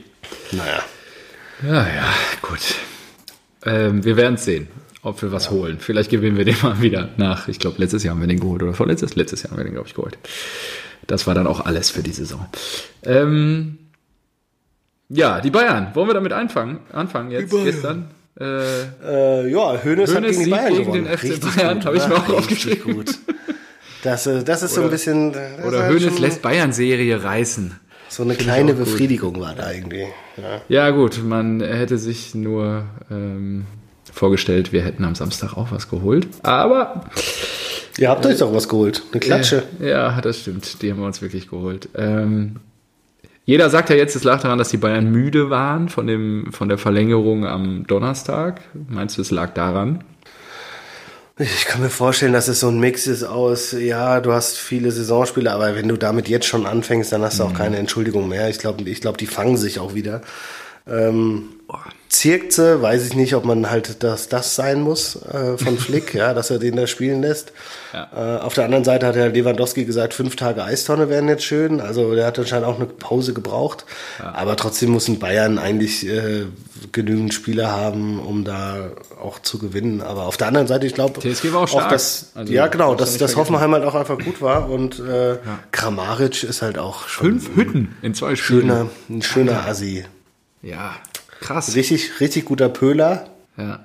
Naja. 0.53 0.81
Ja, 1.61 1.93
ja, 1.93 2.13
gut. 2.41 2.61
Ähm, 3.65 4.05
wir 4.05 4.15
werden 4.15 4.35
es 4.35 4.45
sehen 4.45 4.69
ob 5.07 5.21
wir 5.21 5.31
was 5.31 5.45
ja. 5.45 5.51
holen. 5.51 5.77
Vielleicht 5.79 6.09
gewinnen 6.09 6.37
wir 6.37 6.45
den 6.45 6.57
mal 6.61 6.81
wieder 6.81 7.09
nach. 7.17 7.47
Ich 7.47 7.59
glaube, 7.59 7.77
letztes 7.79 8.03
Jahr 8.03 8.13
haben 8.13 8.21
wir 8.21 8.27
den 8.27 8.39
geholt 8.39 8.61
oder 8.61 8.73
vorletztes? 8.73 9.15
Letztes 9.15 9.43
Jahr 9.43 9.51
haben 9.51 9.57
wir 9.57 9.63
den, 9.63 9.73
glaube 9.73 9.87
ich, 9.87 9.93
geholt. 9.93 10.17
Das 11.07 11.25
war 11.25 11.33
dann 11.33 11.47
auch 11.47 11.61
alles 11.61 11.89
für 11.89 12.03
die 12.03 12.11
Saison. 12.11 12.45
Ähm, 13.03 13.77
ja, 15.09 15.39
die 15.39 15.51
Bayern. 15.51 15.91
Wollen 15.93 16.09
wir 16.09 16.13
damit 16.13 16.33
anfangen? 16.33 16.79
Anfangen 16.91 17.31
jetzt, 17.31 17.51
gestern? 17.51 18.09
Äh, 18.39 18.81
äh, 19.03 19.49
ja, 19.49 19.81
Hönes, 19.81 20.13
hat 20.13 20.23
gegen 20.23 20.43
die 20.43 20.49
Bayern 20.49 20.73
gegen 20.73 20.85
gewonnen. 20.85 21.05
den 21.05 21.17
FC 21.17 21.23
richtig 21.23 21.55
Bayern, 21.55 21.85
habe 21.85 21.97
ich 21.97 22.07
mir 22.07 22.15
auch 22.15 22.29
aufgeschrieben. 22.29 22.93
Gut. 22.93 23.17
Das, 24.03 24.27
äh, 24.27 24.43
das 24.43 24.61
ist 24.61 24.73
oder, 24.73 24.81
so 24.81 24.83
ein 24.83 24.91
bisschen... 24.91 25.35
Oder 25.65 25.87
Hönes 25.87 26.19
lässt 26.19 26.41
Bayern-Serie 26.41 27.23
reißen. 27.23 27.79
So 28.09 28.23
eine 28.23 28.35
kleine 28.35 28.73
Befriedigung 28.73 29.39
war 29.39 29.55
da 29.55 29.71
irgendwie. 29.71 30.05
Ja. 30.37 30.61
ja. 30.69 30.89
gut, 30.91 31.21
man 31.23 31.61
hätte 31.61 31.97
sich 31.97 32.35
nur 32.35 32.85
ähm, 33.09 33.65
vorgestellt, 34.17 34.73
wir 34.73 34.81
hätten 34.81 35.05
am 35.05 35.15
Samstag 35.15 35.55
auch 35.57 35.71
was 35.71 35.89
geholt. 35.89 36.27
Aber. 36.43 37.05
Ihr 37.97 38.09
habt 38.09 38.25
äh, 38.25 38.29
euch 38.29 38.37
doch 38.37 38.53
was 38.53 38.67
geholt. 38.67 39.03
Eine 39.11 39.19
Klatsche. 39.19 39.63
Äh, 39.79 39.89
ja, 39.89 40.21
das 40.21 40.41
stimmt. 40.41 40.81
Die 40.81 40.91
haben 40.91 40.99
wir 40.99 41.05
uns 41.05 41.21
wirklich 41.21 41.49
geholt. 41.49 41.89
Ähm, 41.95 42.57
jeder 43.45 43.69
sagt 43.69 43.89
ja 43.89 43.95
jetzt, 43.95 44.15
es 44.15 44.23
lag 44.23 44.41
daran, 44.41 44.57
dass 44.57 44.69
die 44.69 44.77
Bayern 44.77 45.09
müde 45.09 45.49
waren 45.49 45.87
von, 45.87 46.05
dem, 46.05 46.51
von 46.51 46.67
der 46.67 46.77
Verlängerung 46.77 47.45
am 47.45 47.87
Donnerstag. 47.87 48.61
Meinst 48.89 49.17
du, 49.17 49.21
es 49.21 49.31
lag 49.31 49.53
daran? 49.53 50.03
Ich 51.39 51.65
kann 51.65 51.81
mir 51.81 51.89
vorstellen, 51.89 52.33
dass 52.33 52.47
es 52.47 52.59
so 52.59 52.67
ein 52.67 52.79
Mix 52.79 53.05
ist 53.05 53.23
aus, 53.23 53.71
ja, 53.71 54.21
du 54.21 54.33
hast 54.33 54.57
viele 54.57 54.91
Saisonspiele, 54.91 55.51
aber 55.51 55.75
wenn 55.75 55.87
du 55.87 55.95
damit 55.95 56.27
jetzt 56.27 56.47
schon 56.47 56.65
anfängst, 56.65 57.11
dann 57.11 57.21
hast 57.21 57.39
du 57.39 57.43
auch 57.43 57.51
mhm. 57.51 57.57
keine 57.57 57.77
Entschuldigung 57.77 58.27
mehr. 58.27 58.49
Ich 58.49 58.57
glaube, 58.57 58.83
ich 58.89 59.01
glaub, 59.01 59.17
die 59.17 59.27
fangen 59.27 59.55
sich 59.55 59.79
auch 59.79 59.93
wieder. 59.93 60.21
Ähm, 60.87 61.43
Zirkze, 62.17 62.81
weiß 62.81 63.05
ich 63.05 63.13
nicht, 63.13 63.35
ob 63.35 63.45
man 63.45 63.69
halt 63.69 64.01
das, 64.01 64.27
das 64.27 64.55
sein 64.55 64.81
muss 64.81 65.23
äh, 65.23 65.55
von 65.55 65.77
Flick, 65.77 66.15
ja, 66.15 66.33
dass 66.33 66.49
er 66.49 66.57
den 66.57 66.75
da 66.75 66.87
spielen 66.87 67.21
lässt. 67.21 67.53
Ja. 67.93 68.39
Äh, 68.39 68.41
auf 68.41 68.55
der 68.55 68.65
anderen 68.65 68.83
Seite 68.83 69.05
hat 69.05 69.15
Herr 69.15 69.29
Lewandowski 69.29 69.85
gesagt, 69.85 70.15
fünf 70.15 70.35
Tage 70.35 70.63
Eistonne 70.63 71.09
wären 71.09 71.27
jetzt 71.27 71.43
schön. 71.43 71.79
Also 71.79 72.15
der 72.15 72.25
hat 72.25 72.39
anscheinend 72.39 72.65
auch 72.65 72.77
eine 72.77 72.87
Pause 72.87 73.33
gebraucht. 73.33 73.85
Ja. 74.17 74.33
Aber 74.33 74.55
trotzdem 74.55 74.89
muss 74.89 75.07
ein 75.07 75.19
Bayern 75.19 75.59
eigentlich 75.59 76.07
äh, 76.07 76.45
genügend 76.91 77.35
Spieler 77.35 77.71
haben, 77.71 78.19
um 78.19 78.43
da 78.43 78.89
auch 79.21 79.37
zu 79.37 79.59
gewinnen. 79.59 80.01
Aber 80.01 80.25
auf 80.25 80.37
der 80.37 80.47
anderen 80.47 80.65
Seite, 80.65 80.87
ich 80.87 80.95
glaube, 80.95 81.19
TSG 81.19 81.53
war 81.53 81.61
auch, 81.61 81.67
stark. 81.67 81.85
auch 81.85 81.91
das, 81.91 82.31
also, 82.33 82.51
ja 82.51 82.65
genau, 82.65 82.95
dass 82.95 83.15
das 83.19 83.35
Hoffenheim 83.35 83.73
halt 83.73 83.83
auch 83.83 83.93
einfach 83.93 84.17
gut 84.17 84.41
war 84.41 84.71
und 84.71 84.97
äh, 84.99 85.33
ja. 85.33 85.39
Kramaric 85.71 86.43
ist 86.43 86.63
halt 86.63 86.79
auch 86.79 87.07
schon 87.07 87.39
fünf 87.39 87.55
Hütten 87.55 87.95
in 88.01 88.15
zwei 88.15 88.35
Spielen. 88.35 88.61
Schöner, 88.61 88.89
ein 89.07 89.21
schöner 89.21 89.67
Assi. 89.67 90.03
Ja, 90.63 90.95
Krass. 91.39 91.75
Richtig, 91.75 92.19
richtig 92.19 92.45
guter 92.45 92.69
Pöhler. 92.69 93.29
Ja. 93.57 93.83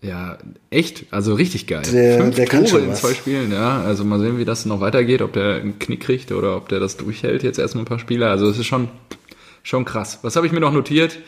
Ja, 0.00 0.36
echt, 0.70 1.04
also 1.12 1.34
richtig 1.34 1.68
geil. 1.68 1.82
Der, 1.92 2.18
Fünf 2.18 2.34
der 2.34 2.46
kann 2.46 2.66
schon 2.66 2.82
in 2.84 2.94
zwei 2.94 3.14
Spielen, 3.14 3.52
ja. 3.52 3.82
Also 3.82 4.04
mal 4.04 4.18
sehen, 4.18 4.36
wie 4.36 4.44
das 4.44 4.66
noch 4.66 4.80
weitergeht, 4.80 5.22
ob 5.22 5.32
der 5.32 5.56
einen 5.56 5.78
Knick 5.78 6.00
kriegt 6.00 6.32
oder 6.32 6.56
ob 6.56 6.68
der 6.68 6.80
das 6.80 6.96
durchhält 6.96 7.44
jetzt 7.44 7.60
erstmal 7.60 7.84
ein 7.84 7.86
paar 7.86 8.00
Spiele. 8.00 8.28
Also 8.28 8.48
es 8.48 8.58
ist 8.58 8.66
schon, 8.66 8.88
schon 9.62 9.84
krass. 9.84 10.18
Was 10.22 10.34
habe 10.34 10.44
ich 10.46 10.52
mir 10.52 10.58
noch 10.58 10.72
notiert? 10.72 11.18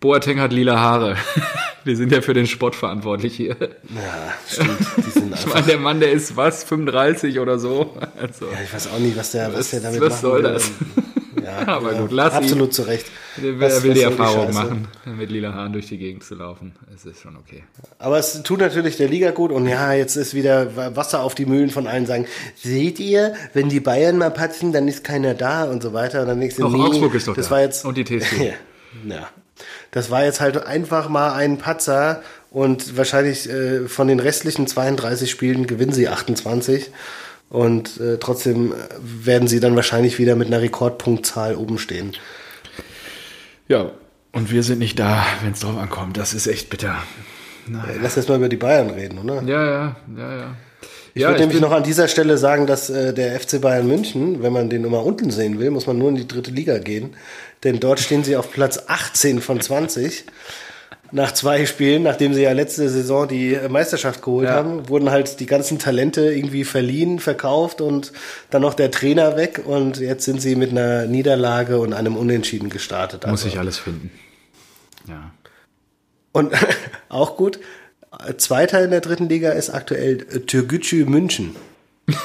Boateng 0.00 0.40
hat 0.40 0.50
lila 0.52 0.78
Haare. 0.78 1.16
Wir 1.84 1.94
sind 1.96 2.10
ja 2.10 2.22
für 2.22 2.32
den 2.32 2.46
Sport 2.46 2.74
verantwortlich 2.74 3.36
hier. 3.36 3.56
Ja, 3.58 4.34
stimmt. 4.48 4.78
Die 4.96 5.10
sind 5.10 5.34
ich 5.38 5.46
meine, 5.46 5.66
der 5.66 5.78
Mann, 5.78 6.00
der 6.00 6.12
ist 6.12 6.36
was, 6.36 6.64
35 6.64 7.38
oder 7.38 7.58
so. 7.58 7.96
Also, 8.18 8.46
ja, 8.46 8.62
ich 8.64 8.72
weiß 8.72 8.88
auch 8.88 8.98
nicht, 8.98 9.16
was 9.16 9.32
der, 9.32 9.48
was, 9.48 9.58
was 9.60 9.70
der 9.70 9.80
damit 9.80 10.00
was 10.00 10.20
soll 10.22 10.42
will. 10.42 10.52
das? 10.52 10.70
Ja, 11.44 11.66
aber 11.68 11.92
ja, 11.92 12.00
gut, 12.00 12.12
lass 12.12 12.32
Absolut 12.32 12.68
ihn. 12.68 12.72
zu 12.72 12.82
Recht. 12.82 13.06
Er 13.42 13.82
will, 13.82 13.94
die 13.94 14.02
Erfahrung 14.02 14.52
machen, 14.52 14.88
mit 15.16 15.30
lila 15.30 15.52
Haaren 15.52 15.72
durch 15.72 15.86
die 15.86 15.98
Gegend 15.98 16.24
zu 16.24 16.34
laufen. 16.34 16.72
Es 16.94 17.04
ist 17.04 17.20
schon 17.20 17.36
okay. 17.36 17.64
Aber 17.98 18.18
es 18.18 18.42
tut 18.42 18.60
natürlich 18.60 18.96
der 18.96 19.08
Liga 19.08 19.30
gut 19.30 19.52
und 19.52 19.66
ja, 19.66 19.92
jetzt 19.92 20.16
ist 20.16 20.34
wieder 20.34 20.96
Wasser 20.96 21.22
auf 21.22 21.34
die 21.34 21.46
Mühlen 21.46 21.70
von 21.70 21.86
allen 21.86 22.06
sagen, 22.06 22.26
seht 22.56 22.98
ihr, 23.00 23.34
wenn 23.52 23.68
die 23.68 23.80
Bayern 23.80 24.18
mal 24.18 24.30
patzen, 24.30 24.72
dann 24.72 24.88
ist 24.88 25.04
keiner 25.04 25.34
da 25.34 25.64
und 25.64 25.82
so 25.82 25.92
weiter. 25.92 26.22
Und 26.22 26.28
dann 26.28 26.38
nächste 26.38 26.64
Auch 26.64 26.70
nee, 26.70 26.80
Augsburg 26.80 27.14
ist 27.14 27.28
doch 27.28 27.34
das 27.34 27.46
da. 27.46 27.52
War 27.52 27.60
jetzt, 27.62 27.84
und 27.84 27.96
die 27.96 28.04
TSG. 28.04 28.36
ja, 28.40 28.52
ja. 29.16 29.28
Das 29.90 30.10
war 30.10 30.24
jetzt 30.24 30.40
halt 30.40 30.64
einfach 30.64 31.08
mal 31.08 31.32
ein 31.32 31.58
Patzer 31.58 32.22
und 32.50 32.96
wahrscheinlich 32.96 33.48
äh, 33.48 33.88
von 33.88 34.08
den 34.08 34.20
restlichen 34.20 34.66
32 34.66 35.30
Spielen 35.30 35.66
gewinnen 35.66 35.92
sie 35.92 36.08
28. 36.08 36.90
Und 37.50 38.00
äh, 38.00 38.18
trotzdem 38.18 38.72
werden 39.02 39.48
sie 39.48 39.58
dann 39.58 39.74
wahrscheinlich 39.74 40.18
wieder 40.18 40.36
mit 40.36 40.46
einer 40.46 40.60
Rekordpunktzahl 40.60 41.56
oben 41.56 41.78
stehen. 41.78 42.12
Ja, 43.70 43.92
und 44.32 44.50
wir 44.50 44.64
sind 44.64 44.80
nicht 44.80 44.98
da, 44.98 45.24
wenn 45.44 45.52
es 45.52 45.60
drauf 45.60 45.78
ankommt. 45.78 46.16
Das 46.16 46.34
ist 46.34 46.48
echt 46.48 46.70
bitter. 46.70 46.96
Naja. 47.68 48.00
Lass 48.02 48.16
erst 48.16 48.28
mal 48.28 48.34
über 48.34 48.48
die 48.48 48.56
Bayern 48.56 48.90
reden, 48.90 49.20
oder? 49.20 49.42
Ja, 49.42 49.64
ja, 49.64 49.96
ja, 50.16 50.36
ja. 50.38 50.56
Ich 51.14 51.22
ja, 51.22 51.28
würde 51.28 51.42
nämlich 51.42 51.60
noch 51.60 51.70
an 51.70 51.84
dieser 51.84 52.08
Stelle 52.08 52.36
sagen, 52.36 52.66
dass 52.66 52.90
äh, 52.90 53.14
der 53.14 53.38
FC 53.38 53.60
Bayern 53.60 53.86
München, 53.86 54.42
wenn 54.42 54.52
man 54.52 54.70
den 54.70 54.82
immer 54.82 55.04
unten 55.04 55.30
sehen 55.30 55.60
will, 55.60 55.70
muss 55.70 55.86
man 55.86 55.98
nur 55.98 56.08
in 56.08 56.16
die 56.16 56.26
dritte 56.26 56.50
Liga 56.50 56.78
gehen. 56.78 57.14
Denn 57.62 57.78
dort 57.78 58.00
stehen 58.00 58.24
sie 58.24 58.36
auf 58.36 58.50
Platz 58.50 58.82
18 58.88 59.40
von 59.40 59.60
20 59.60 60.24
nach 61.12 61.32
zwei 61.32 61.66
Spielen, 61.66 62.02
nachdem 62.02 62.34
sie 62.34 62.42
ja 62.42 62.52
letzte 62.52 62.88
Saison 62.88 63.26
die 63.26 63.58
Meisterschaft 63.68 64.22
geholt 64.22 64.48
ja. 64.48 64.54
haben, 64.54 64.88
wurden 64.88 65.10
halt 65.10 65.40
die 65.40 65.46
ganzen 65.46 65.78
Talente 65.78 66.32
irgendwie 66.32 66.64
verliehen, 66.64 67.18
verkauft 67.18 67.80
und 67.80 68.12
dann 68.50 68.62
noch 68.62 68.74
der 68.74 68.90
Trainer 68.90 69.36
weg 69.36 69.62
und 69.64 69.98
jetzt 69.98 70.24
sind 70.24 70.40
sie 70.40 70.56
mit 70.56 70.70
einer 70.70 71.06
Niederlage 71.06 71.78
und 71.78 71.92
einem 71.92 72.16
Unentschieden 72.16 72.70
gestartet. 72.70 73.26
Muss 73.26 73.44
also. 73.44 73.48
ich 73.48 73.58
alles 73.58 73.78
finden. 73.78 74.10
Ja. 75.08 75.32
Und 76.32 76.52
auch 77.08 77.36
gut, 77.36 77.60
Zweiter 78.36 78.84
in 78.84 78.90
der 78.90 79.00
dritten 79.00 79.28
Liga 79.28 79.50
ist 79.52 79.70
aktuell 79.70 80.18
Türgücü 80.18 81.04
München. 81.06 81.56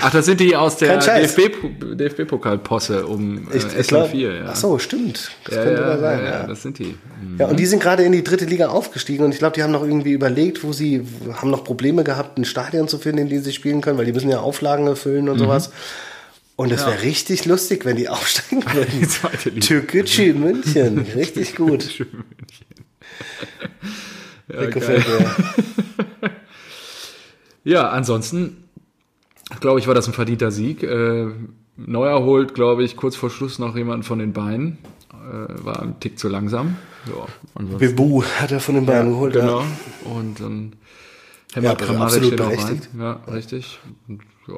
Ach, 0.00 0.12
das 0.12 0.26
sind 0.26 0.38
die 0.38 0.54
aus 0.54 0.76
der 0.76 0.98
DFB-Pokalposse 0.98 2.98
DFB 2.98 3.08
um 3.08 3.50
äh, 3.50 3.58
SN4. 3.58 4.16
Ja. 4.16 4.44
Ach 4.48 4.56
so, 4.56 4.78
stimmt. 4.78 5.32
Das 5.44 5.56
ja, 5.56 5.64
könnte 5.64 5.82
ja, 5.82 5.98
sein. 5.98 6.18
Ja, 6.20 6.30
ja, 6.30 6.46
das 6.46 6.62
sind 6.62 6.78
die. 6.78 6.96
Mhm. 7.20 7.38
Ja, 7.38 7.46
und 7.46 7.58
die 7.58 7.66
sind 7.66 7.82
gerade 7.82 8.04
in 8.04 8.12
die 8.12 8.22
dritte 8.22 8.44
Liga 8.44 8.68
aufgestiegen 8.68 9.24
und 9.24 9.32
ich 9.32 9.38
glaube, 9.38 9.56
die 9.56 9.62
haben 9.62 9.72
noch 9.72 9.82
irgendwie 9.82 10.12
überlegt, 10.12 10.62
wo 10.62 10.72
sie 10.72 11.04
haben 11.34 11.50
noch 11.50 11.64
Probleme 11.64 12.04
gehabt, 12.04 12.38
ein 12.38 12.44
Stadion 12.44 12.86
zu 12.86 12.98
finden, 12.98 13.22
in 13.22 13.28
dem 13.28 13.42
sie 13.42 13.52
spielen 13.52 13.80
können, 13.80 13.98
weil 13.98 14.06
die 14.06 14.12
müssen 14.12 14.30
ja 14.30 14.38
Auflagen 14.38 14.86
erfüllen 14.86 15.28
und 15.28 15.36
mhm. 15.36 15.40
sowas. 15.40 15.72
Und 16.54 16.72
es 16.72 16.82
ja. 16.82 16.88
wäre 16.88 17.02
richtig 17.02 17.44
lustig, 17.44 17.84
wenn 17.84 17.96
die 17.96 18.08
aufsteigen 18.08 18.64
würden. 18.72 19.60
Türkgücü 19.60 20.32
München, 20.34 20.98
richtig 21.16 21.56
gut. 21.56 22.06
ja, 24.48 24.66
gefällt 24.66 25.06
mir. 26.22 26.30
ja, 27.64 27.90
ansonsten 27.90 28.67
glaube 29.60 29.80
ich, 29.80 29.86
war 29.86 29.94
das 29.94 30.06
ein 30.06 30.12
verdienter 30.12 30.50
Sieg. 30.50 30.82
Äh, 30.82 31.26
Neuer 31.76 32.22
holt, 32.24 32.54
glaube 32.54 32.82
ich, 32.84 32.96
kurz 32.96 33.16
vor 33.16 33.30
Schluss 33.30 33.58
noch 33.58 33.76
jemanden 33.76 34.02
von 34.02 34.18
den 34.18 34.32
Beinen. 34.32 34.78
Äh, 35.12 35.64
war 35.64 35.82
ein 35.82 36.00
Tick 36.00 36.18
zu 36.18 36.28
langsam. 36.28 36.76
Ja, 37.06 37.78
Bebu 37.78 38.22
hat 38.40 38.52
er 38.52 38.60
von 38.60 38.74
den 38.74 38.86
Beinen 38.86 39.06
ja, 39.06 39.12
geholt. 39.12 39.32
Genau. 39.34 39.60
Ja. 39.60 39.66
Und 40.12 40.40
dann 40.40 40.72
hämmert 41.54 41.80
ja, 41.80 41.86
Kramaric 41.86 42.36
den 42.36 42.40
auch 42.40 42.64
rein. 42.64 42.82
Ja, 42.98 43.20
richtig. 43.32 43.78
Und, 44.08 44.20
ja. 44.48 44.56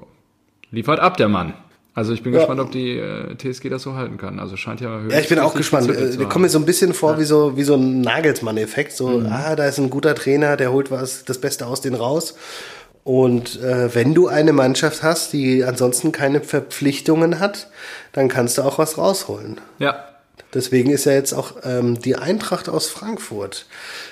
Liefert 0.71 1.01
ab, 1.01 1.17
der 1.17 1.29
Mann. 1.29 1.55
Also 1.93 2.13
ich 2.13 2.23
bin 2.23 2.33
ja. 2.33 2.39
gespannt, 2.39 2.61
ob 2.61 2.71
die 2.71 2.97
äh, 2.97 3.37
TSG 3.37 3.69
das 3.69 3.83
so 3.83 3.95
halten 3.95 4.17
kann. 4.17 4.39
Also 4.39 4.57
scheint 4.57 4.81
ja 4.81 5.01
Ja, 5.09 5.19
ich 5.19 5.29
bin 5.29 5.41
auch 5.41 5.55
gespannt. 5.55 5.91
Äh, 5.91 6.19
wir 6.19 6.27
kommen 6.27 6.45
mir 6.45 6.49
so 6.49 6.59
ein 6.59 6.65
bisschen 6.65 6.95
vor 6.95 7.13
ja. 7.13 7.19
wie 7.19 7.25
so 7.25 7.57
wie 7.57 7.65
so 7.65 7.75
ein 7.75 8.01
Nagelsmann-Effekt. 8.01 8.93
So, 8.93 9.09
mhm. 9.09 9.27
ah, 9.27 9.57
da 9.57 9.67
ist 9.67 9.79
ein 9.79 9.91
guter 9.91 10.15
Trainer, 10.15 10.57
der 10.57 10.73
holt 10.73 10.91
was 10.91 11.25
das 11.25 11.41
Beste 11.41 11.67
aus 11.67 11.81
denen 11.81 11.97
raus. 11.97 12.37
Und 13.05 13.61
äh, 13.63 13.95
wenn 13.95 14.15
du 14.15 14.29
eine 14.29 14.53
Mannschaft 14.53 15.03
hast, 15.03 15.33
die 15.33 15.65
ansonsten 15.65 16.13
keine 16.13 16.43
Verpflichtungen 16.43 17.41
hat, 17.41 17.69
dann 18.13 18.29
kannst 18.29 18.59
du 18.59 18.63
auch 18.63 18.79
was 18.79 18.99
rausholen. 18.99 19.61
Ja. 19.79 20.07
Deswegen 20.53 20.91
ist 20.91 21.05
ja 21.05 21.13
jetzt 21.13 21.33
auch 21.33 21.57
ähm, 21.63 22.01
die 22.01 22.17
Eintracht 22.17 22.69
aus 22.69 22.89
Frankfurt 22.89 23.67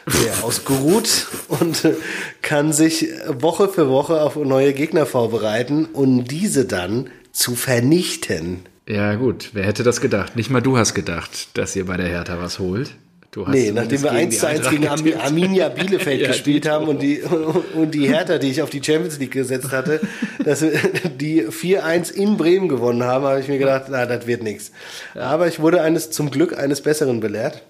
sehr 0.06 0.44
ausgeruht 0.44 1.26
und 1.48 1.84
äh, 1.84 1.94
kann 2.42 2.72
sich 2.72 3.08
Woche 3.26 3.68
für 3.68 3.88
Woche 3.88 4.22
auf 4.22 4.36
neue 4.36 4.72
Gegner 4.72 5.04
vorbereiten 5.04 5.86
und 5.86 6.24
diese 6.24 6.64
dann 6.64 7.10
zu 7.32 7.56
vernichten. 7.56 8.60
Ja, 8.86 9.16
gut. 9.16 9.50
Wer 9.52 9.64
hätte 9.64 9.82
das 9.82 10.00
gedacht? 10.00 10.36
Nicht 10.36 10.50
mal 10.50 10.62
du 10.62 10.78
hast 10.78 10.94
gedacht, 10.94 11.48
dass 11.54 11.76
ihr 11.76 11.86
bei 11.86 11.96
der 11.96 12.08
Hertha 12.08 12.40
was 12.40 12.58
holt. 12.58 12.94
Du 13.30 13.46
hast 13.46 13.54
Nee, 13.54 13.72
nachdem 13.72 14.02
wir 14.02 14.10
1 14.10 14.38
zumindest 14.38 14.40
zu 14.40 14.46
1 14.46 14.70
gegen 14.70 14.82
Eintracht 14.84 14.98
Armi- 15.00 15.10
getippt. 15.10 15.24
Arminia 15.24 15.68
Bielefeld 15.68 16.20
Ja, 16.22 16.28
gespielt 16.28 16.64
die 16.64 16.68
haben 16.70 16.88
und 16.88 17.02
die, 17.02 17.20
und 17.20 17.90
die 17.94 18.08
Hertha, 18.08 18.38
die 18.38 18.50
ich 18.50 18.62
auf 18.62 18.70
die 18.70 18.82
Champions 18.82 19.18
League 19.18 19.32
gesetzt 19.32 19.70
hatte, 19.70 20.00
dass 20.44 20.62
wir 20.62 20.72
die 21.18 21.46
4-1 21.46 22.10
in 22.12 22.36
Bremen 22.38 22.68
gewonnen 22.68 23.04
haben, 23.04 23.24
habe 23.26 23.40
ich 23.40 23.48
mir 23.48 23.58
gedacht, 23.58 23.84
na, 23.90 24.06
das 24.06 24.26
wird 24.26 24.42
nichts. 24.42 24.72
Aber 25.14 25.46
ich 25.46 25.60
wurde 25.60 25.82
eines 25.82 26.10
zum 26.10 26.30
Glück 26.30 26.58
eines 26.58 26.80
Besseren 26.80 27.20
belehrt. 27.20 27.62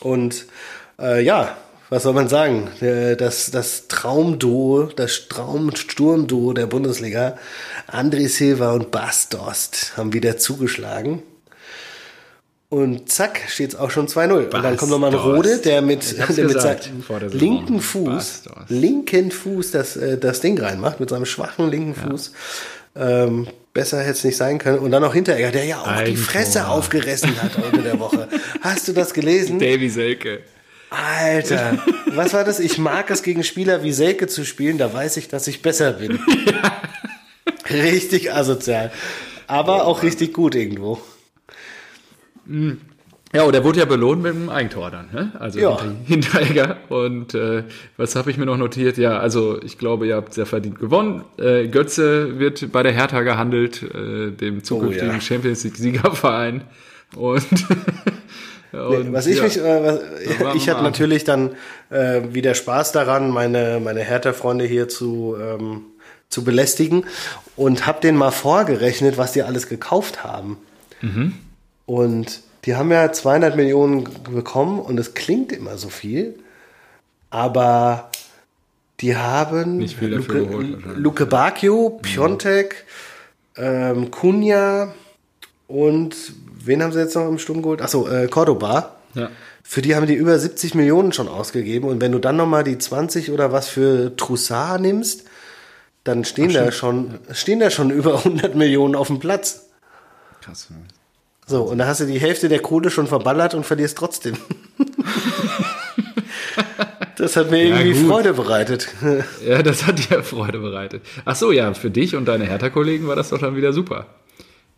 Und 0.00 0.46
äh, 1.00 1.22
ja, 1.22 1.56
was 1.88 2.02
soll 2.02 2.14
man 2.14 2.28
sagen? 2.28 2.68
Äh, 2.80 3.14
Das, 3.14 3.52
das 3.52 3.86
Traumduo, 3.86 4.90
das 4.96 5.28
Traumsturmduo 5.28 6.52
der 6.54 6.66
Bundesliga, 6.66 7.38
André 7.88 8.28
Silva 8.28 8.72
und 8.72 8.90
Bas 8.90 9.28
Dost, 9.28 9.92
haben 9.96 10.12
wieder 10.12 10.36
zugeschlagen. 10.38 11.22
Und 12.68 13.08
zack, 13.10 13.42
steht 13.48 13.70
es 13.70 13.76
auch 13.76 13.90
schon 13.90 14.08
2-0. 14.08 14.46
Und 14.46 14.52
dann 14.52 14.76
kommt 14.76 14.90
nochmal 14.90 15.10
ein. 15.10 15.16
Rode, 15.16 15.58
der 15.58 15.82
mit, 15.82 16.18
der 16.36 16.46
mit 16.46 16.60
seinem 16.60 17.30
linken 17.30 17.80
Fuß, 17.80 18.42
linken 18.68 19.30
Fuß 19.30 19.70
das, 19.70 19.96
äh, 19.96 20.18
das 20.18 20.40
Ding 20.40 20.58
reinmacht, 20.60 20.98
mit 20.98 21.10
seinem 21.10 21.26
schwachen 21.26 21.70
linken 21.70 21.94
Fuß. 21.94 22.32
Ähm, 22.96 23.46
besser 23.72 24.00
hätte 24.00 24.12
es 24.12 24.24
nicht 24.24 24.36
sein 24.36 24.58
können. 24.58 24.78
Und 24.78 24.90
dann 24.90 25.02
noch 25.02 25.14
Hinteregger, 25.14 25.52
der 25.52 25.64
ja 25.64 25.78
auch 25.78 25.84
die 25.84 25.90
Eigentor. 25.90 26.24
Fresse 26.24 26.68
aufgerissen 26.68 27.40
hat 27.40 27.56
unter 27.56 27.82
der 27.82 28.00
Woche. 28.00 28.28
Hast 28.62 28.88
du 28.88 28.92
das 28.92 29.14
gelesen? 29.14 29.58
Davy 29.60 29.88
Selke. 29.88 30.40
Alter, 30.90 31.78
was 32.14 32.32
war 32.32 32.44
das? 32.44 32.58
Ich 32.58 32.78
mag 32.78 33.10
es 33.10 33.22
gegen 33.22 33.44
Spieler 33.44 33.82
wie 33.82 33.92
Selke 33.92 34.28
zu 34.28 34.44
spielen, 34.44 34.78
da 34.78 34.92
weiß 34.92 35.16
ich, 35.18 35.28
dass 35.28 35.46
ich 35.46 35.60
besser 35.60 35.92
bin. 35.92 36.20
Richtig 37.70 38.32
asozial. 38.32 38.92
Aber 39.48 39.84
auch 39.84 40.02
richtig 40.02 40.32
gut 40.32 40.54
irgendwo. 40.54 41.00
Ja, 43.32 43.42
und 43.42 43.54
er 43.54 43.64
wurde 43.64 43.80
ja 43.80 43.84
belohnt 43.84 44.22
mit 44.22 44.32
dem 44.34 44.48
Eigentor 44.48 44.90
dann, 44.90 45.08
ne? 45.12 45.32
Also 45.38 45.58
Ja. 45.58 45.78
Hinter- 46.06 46.38
Hinteregger. 46.38 46.76
Und 46.88 47.34
äh, 47.34 47.64
was 47.96 48.14
habe 48.16 48.30
ich 48.30 48.38
mir 48.38 48.46
noch 48.46 48.56
notiert? 48.56 48.98
Ja, 48.98 49.18
also 49.18 49.60
ich 49.62 49.78
glaube, 49.78 50.06
ihr 50.06 50.16
habt 50.16 50.32
sehr 50.32 50.46
verdient 50.46 50.78
gewonnen. 50.78 51.24
Äh, 51.38 51.66
Götze 51.68 52.38
wird 52.38 52.70
bei 52.72 52.82
der 52.82 52.92
Hertha 52.92 53.22
gehandelt, 53.22 53.82
äh, 53.82 54.30
dem 54.30 54.62
zukünftigen 54.62 55.10
Oh 55.10 55.12
ja. 55.14 55.20
Champions 55.20 55.64
League-Siegerverein. 55.64 56.62
Und, 57.16 57.44
und 58.72 59.12
Was 59.12 59.26
ich 59.26 59.38
ja. 59.38 59.42
mich, 59.44 59.58
äh, 59.58 59.98
was, 60.40 60.54
ich 60.54 60.68
hatte 60.68 60.82
natürlich 60.82 61.24
dann 61.24 61.50
äh, 61.90 62.22
wieder 62.32 62.54
Spaß 62.54 62.92
daran, 62.92 63.30
meine, 63.30 63.80
meine 63.82 64.00
Hertha-Freunde 64.00 64.64
hier 64.64 64.88
zu, 64.88 65.36
ähm, 65.40 65.82
zu 66.28 66.44
belästigen 66.44 67.04
und 67.56 67.86
habe 67.86 68.00
denen 68.00 68.18
mal 68.18 68.30
vorgerechnet, 68.30 69.18
was 69.18 69.32
die 69.32 69.42
alles 69.42 69.68
gekauft 69.68 70.24
haben. 70.24 70.56
Mhm. 71.02 71.34
Und 71.86 72.42
die 72.64 72.74
haben 72.74 72.90
ja 72.90 73.12
200 73.12 73.56
Millionen 73.56 74.08
bekommen 74.32 74.80
und 74.80 74.98
es 74.98 75.14
klingt 75.14 75.52
immer 75.52 75.78
so 75.78 75.88
viel, 75.88 76.38
aber 77.30 78.10
die 79.00 79.16
haben 79.16 79.78
Nicht 79.78 79.98
viel 79.98 80.14
Luke, 80.14 80.46
geholt. 80.46 80.78
Luke 80.96 81.26
Bacchio, 81.26 82.00
Piontek, 82.02 82.84
ähm, 83.56 84.10
Kunja 84.10 84.94
und 85.68 86.16
wen 86.64 86.82
haben 86.82 86.92
sie 86.92 87.00
jetzt 87.00 87.14
noch 87.14 87.28
im 87.28 87.38
Sturm 87.38 87.62
geholt? 87.62 87.82
Achso, 87.82 88.08
äh, 88.08 88.26
Cordoba. 88.26 88.96
Ja. 89.14 89.30
Für 89.62 89.82
die 89.82 89.96
haben 89.96 90.06
die 90.06 90.14
über 90.14 90.38
70 90.38 90.74
Millionen 90.74 91.12
schon 91.12 91.28
ausgegeben. 91.28 91.88
Und 91.88 92.00
wenn 92.00 92.12
du 92.12 92.18
dann 92.18 92.36
nochmal 92.36 92.62
die 92.62 92.78
20 92.78 93.32
oder 93.32 93.50
was 93.52 93.68
für 93.68 94.14
Troussard 94.16 94.80
nimmst, 94.80 95.24
dann 96.04 96.24
stehen 96.24 96.52
da 96.52 96.70
schon, 96.70 97.18
stehen 97.32 97.58
da 97.58 97.70
schon 97.70 97.90
über 97.90 98.18
100 98.18 98.54
Millionen 98.54 98.94
auf 98.94 99.08
dem 99.08 99.18
Platz. 99.18 99.66
Krass. 100.40 100.68
So, 101.48 101.62
und 101.62 101.78
da 101.78 101.86
hast 101.86 102.00
du 102.00 102.06
die 102.06 102.18
Hälfte 102.18 102.48
der 102.48 102.58
Kohle 102.58 102.90
schon 102.90 103.06
verballert 103.06 103.54
und 103.54 103.64
verlierst 103.64 103.96
trotzdem. 103.96 104.34
das 107.16 107.36
hat 107.36 107.50
mir 107.52 107.68
Ja, 107.68 107.78
irgendwie 107.78 108.00
gut. 108.00 108.10
Freude 108.10 108.32
bereitet. 108.34 108.88
Ja, 109.46 109.62
das 109.62 109.86
hat 109.86 110.10
dir 110.10 110.22
Freude 110.24 110.58
bereitet. 110.58 111.02
Ach 111.24 111.36
so, 111.36 111.52
ja, 111.52 111.72
für 111.74 111.90
dich 111.90 112.16
und 112.16 112.26
deine 112.26 112.46
Hertha-Kollegen 112.46 113.06
war 113.06 113.14
das 113.16 113.30
doch 113.30 113.38
dann 113.38 113.54
wieder 113.56 113.72
super. 113.72 114.06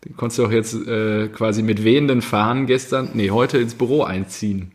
Du 0.01 0.13
konntest 0.13 0.39
doch 0.39 0.51
jetzt 0.51 0.75
äh, 0.87 1.27
quasi 1.27 1.61
mit 1.63 1.83
wehenden 1.83 2.21
Fahnen 2.21 2.67
gestern, 2.67 3.09
nee, 3.13 3.31
heute 3.31 3.57
ins 3.57 3.73
Büro 3.75 4.03
einziehen. 4.03 4.71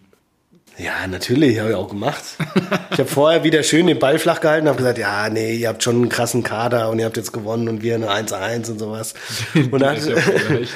Ja, 0.76 1.06
natürlich, 1.06 1.60
habe 1.60 1.70
ich 1.70 1.76
auch 1.76 1.88
gemacht. 1.88 2.22
Ich 2.90 2.98
habe 2.98 3.08
vorher 3.08 3.44
wieder 3.44 3.62
schön 3.62 3.86
den 3.86 4.00
Ball 4.00 4.18
flach 4.18 4.40
gehalten 4.40 4.66
und 4.66 4.70
habe 4.70 4.78
gesagt, 4.78 4.98
ja, 4.98 5.30
nee, 5.30 5.54
ihr 5.54 5.68
habt 5.68 5.84
schon 5.84 5.96
einen 5.96 6.08
krassen 6.08 6.42
Kader 6.42 6.90
und 6.90 6.98
ihr 6.98 7.04
habt 7.04 7.16
jetzt 7.16 7.32
gewonnen 7.32 7.68
und 7.68 7.82
wir 7.82 7.94
eine 7.94 8.10
1-1 8.10 8.72
und 8.72 8.78
sowas. 8.80 9.14
Und 9.54 9.80
dann 9.80 9.96
mal. 10.04 10.16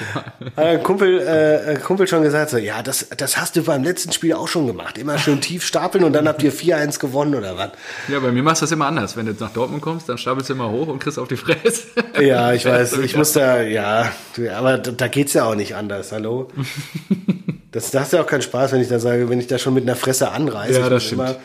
hat 0.56 0.64
ein 0.64 0.82
Kumpel, 0.82 1.20
äh, 1.20 1.70
ein 1.70 1.82
Kumpel 1.82 2.06
schon 2.06 2.22
gesagt, 2.22 2.50
so, 2.50 2.58
ja, 2.58 2.82
das, 2.82 3.08
das 3.16 3.38
hast 3.38 3.56
du 3.56 3.62
beim 3.62 3.82
letzten 3.82 4.12
Spiel 4.12 4.34
auch 4.34 4.46
schon 4.46 4.66
gemacht. 4.66 4.98
Immer 4.98 5.18
schön 5.18 5.40
tief 5.40 5.64
stapeln 5.64 6.04
und 6.04 6.12
dann 6.12 6.28
habt 6.28 6.42
ihr 6.42 6.52
4-1 6.52 7.00
gewonnen 7.00 7.34
oder 7.34 7.56
was. 7.56 7.70
ja, 8.08 8.20
bei 8.20 8.30
mir 8.30 8.42
machst 8.42 8.62
du 8.62 8.64
das 8.64 8.72
immer 8.72 8.86
anders. 8.86 9.16
Wenn 9.16 9.26
du 9.26 9.32
jetzt 9.32 9.40
nach 9.40 9.52
Dortmund 9.52 9.82
kommst, 9.82 10.08
dann 10.08 10.18
stapelst 10.18 10.48
du 10.48 10.54
immer 10.54 10.70
hoch 10.70 10.86
und 10.86 11.00
kriegst 11.00 11.18
auf 11.18 11.28
die 11.28 11.36
Fresse. 11.36 11.88
Ja, 12.20 12.52
ich 12.52 12.64
weiß, 12.64 12.98
ich 12.98 13.16
muss 13.16 13.32
da, 13.32 13.62
ja, 13.62 14.12
aber 14.56 14.78
da, 14.78 14.92
da 14.92 15.08
geht's 15.08 15.32
ja 15.32 15.44
auch 15.44 15.56
nicht 15.56 15.74
anders, 15.74 16.12
hallo? 16.12 16.48
Das, 17.70 17.90
das 17.90 18.04
ist 18.06 18.12
ja 18.14 18.22
auch 18.22 18.26
keinen 18.26 18.42
Spaß, 18.42 18.72
wenn 18.72 18.80
ich 18.80 18.88
da 18.88 18.98
sage, 18.98 19.28
wenn 19.28 19.40
ich 19.40 19.46
da 19.46 19.58
schon 19.58 19.74
mit 19.74 19.84
einer 19.84 19.96
Fresse 19.96 20.30
anreise. 20.30 20.78
Ja, 20.80 20.84
ich 20.84 20.90
das 20.90 20.92
muss 20.92 21.04
stimmt. 21.04 21.20
Immer, 21.22 21.36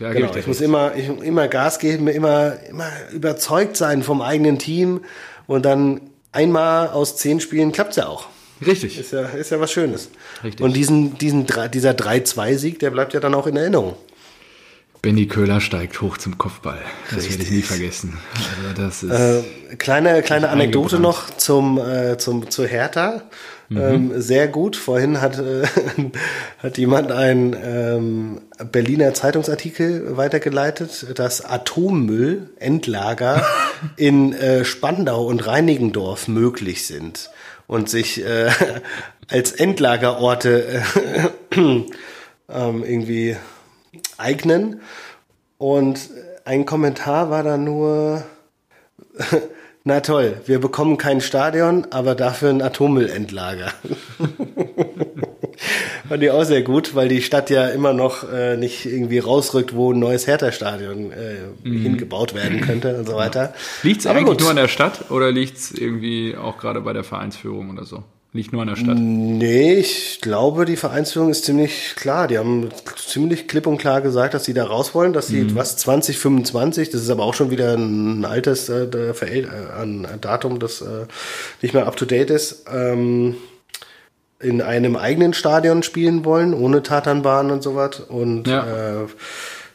Ja, 0.00 0.12
genau, 0.12 0.32
dir 0.32 0.38
ich 0.40 0.46
muss 0.46 0.60
immer, 0.60 0.94
ich, 0.94 1.08
immer 1.08 1.48
Gas 1.48 1.78
geben, 1.78 2.08
immer, 2.08 2.54
immer 2.68 2.88
überzeugt 3.12 3.76
sein 3.76 4.02
vom 4.02 4.22
eigenen 4.22 4.58
Team 4.58 5.00
und 5.46 5.64
dann 5.64 6.00
einmal 6.32 6.88
aus 6.88 7.16
zehn 7.16 7.40
Spielen 7.40 7.72
klappt's 7.72 7.96
ja 7.96 8.06
auch. 8.06 8.26
Richtig. 8.64 8.98
Ist 8.98 9.12
ja, 9.12 9.22
ist 9.22 9.50
ja 9.50 9.60
was 9.60 9.72
Schönes. 9.72 10.10
Richtig. 10.42 10.64
Und 10.64 10.74
diesen, 10.74 11.18
diesen, 11.18 11.46
dieser 11.72 11.90
3-2-Sieg, 11.90 12.78
der 12.78 12.90
bleibt 12.90 13.12
ja 13.12 13.20
dann 13.20 13.34
auch 13.34 13.46
in 13.46 13.56
Erinnerung. 13.56 13.94
Benny 15.02 15.26
Köhler 15.26 15.60
steigt 15.60 16.00
hoch 16.00 16.16
zum 16.16 16.38
Kopfball. 16.38 16.78
Das 17.10 17.28
werde 17.28 17.42
ich 17.42 17.50
nie 17.50 17.60
vergessen. 17.62 18.16
Also 18.34 18.82
das 18.82 19.02
ist, 19.02 19.10
Äh, 19.10 19.76
kleine 19.76 20.22
kleine 20.22 20.48
Anekdote 20.48 20.98
noch 20.98 21.28
zum, 21.36 21.78
äh, 21.78 22.16
zum, 22.16 22.50
zu 22.50 22.64
Hertha. 22.64 23.22
Ähm, 23.70 24.20
sehr 24.20 24.48
gut. 24.48 24.76
Vorhin 24.76 25.20
hat, 25.20 25.38
äh, 25.38 25.66
hat 26.58 26.78
jemand 26.78 27.12
einen 27.12 27.56
ähm, 27.62 28.40
Berliner 28.70 29.14
Zeitungsartikel 29.14 30.16
weitergeleitet, 30.16 31.18
dass 31.18 31.44
Atommüllendlager 31.44 33.44
in 33.96 34.32
äh, 34.32 34.64
Spandau 34.64 35.26
und 35.26 35.46
Reinigendorf 35.46 36.28
möglich 36.28 36.86
sind 36.86 37.30
und 37.66 37.88
sich 37.88 38.24
äh, 38.24 38.50
als 39.30 39.52
Endlagerorte 39.52 40.64
äh, 40.64 40.80
ähm, 41.56 41.84
irgendwie 42.48 43.36
eignen. 44.18 44.80
Und 45.58 46.10
ein 46.44 46.66
Kommentar 46.66 47.30
war 47.30 47.42
da 47.42 47.56
nur, 47.56 48.24
na 49.84 50.00
toll, 50.00 50.40
wir 50.46 50.60
bekommen 50.60 50.96
kein 50.96 51.20
Stadion, 51.20 51.86
aber 51.90 52.14
dafür 52.14 52.50
ein 52.50 52.62
Atommüllendlager. 52.62 53.70
Fand 56.08 56.22
ich 56.22 56.30
auch 56.30 56.44
sehr 56.44 56.62
gut, 56.62 56.94
weil 56.94 57.08
die 57.08 57.22
Stadt 57.22 57.48
ja 57.50 57.68
immer 57.68 57.92
noch 57.92 58.30
äh, 58.30 58.56
nicht 58.56 58.84
irgendwie 58.86 59.18
rausrückt, 59.18 59.74
wo 59.74 59.92
ein 59.92 59.98
neues 59.98 60.26
Hertha-Stadion 60.26 61.12
äh, 61.12 61.36
hingebaut 61.62 62.34
werden 62.34 62.60
könnte 62.60 62.96
und 62.96 63.06
so 63.06 63.14
weiter. 63.16 63.54
liegt 63.82 64.00
es 64.00 64.06
Aber 64.06 64.18
eigentlich 64.18 64.30
gut. 64.30 64.40
nur 64.40 64.50
an 64.50 64.56
der 64.56 64.68
Stadt 64.68 65.10
oder 65.10 65.30
liegt 65.30 65.56
es 65.56 65.72
irgendwie 65.72 66.36
auch 66.36 66.58
gerade 66.58 66.80
bei 66.80 66.92
der 66.92 67.04
Vereinsführung 67.04 67.70
oder 67.70 67.84
so? 67.84 68.02
Liegt 68.36 68.52
nur 68.52 68.62
an 68.62 68.68
der 68.68 68.74
Stadt. 68.74 68.98
Nee, 68.98 69.74
ich 69.74 70.18
glaube, 70.20 70.64
die 70.64 70.74
Vereinsführung 70.74 71.30
ist 71.30 71.44
ziemlich 71.44 71.94
klar. 71.94 72.26
Die 72.26 72.36
haben 72.36 72.68
ziemlich 72.96 73.46
klipp 73.46 73.64
und 73.68 73.78
klar 73.78 74.00
gesagt, 74.00 74.34
dass 74.34 74.44
sie 74.44 74.54
da 74.54 74.64
raus 74.64 74.92
wollen, 74.92 75.12
dass 75.12 75.28
sie 75.28 75.54
was 75.54 75.76
2025, 75.76 76.90
das 76.90 77.02
ist 77.02 77.10
aber 77.10 77.22
auch 77.22 77.34
schon 77.34 77.52
wieder 77.52 77.74
ein 77.76 78.24
altes 78.24 78.68
äh, 78.68 78.86
äh, 78.86 79.46
ein 79.80 80.08
Datum, 80.20 80.58
das 80.58 80.80
äh, 80.80 81.06
nicht 81.62 81.74
mehr 81.74 81.86
up 81.86 81.96
to 81.96 82.06
date 82.06 82.30
ist, 82.30 82.64
ähm, 82.74 83.36
in 84.40 84.60
einem 84.62 84.96
eigenen 84.96 85.32
Stadion 85.32 85.84
spielen 85.84 86.24
wollen, 86.24 86.54
ohne 86.54 86.82
Tatanbahn 86.82 87.52
und 87.52 87.62
sowas. 87.62 88.00
Und 88.00 88.48
Ja. 88.48 89.02
äh, 89.02 89.06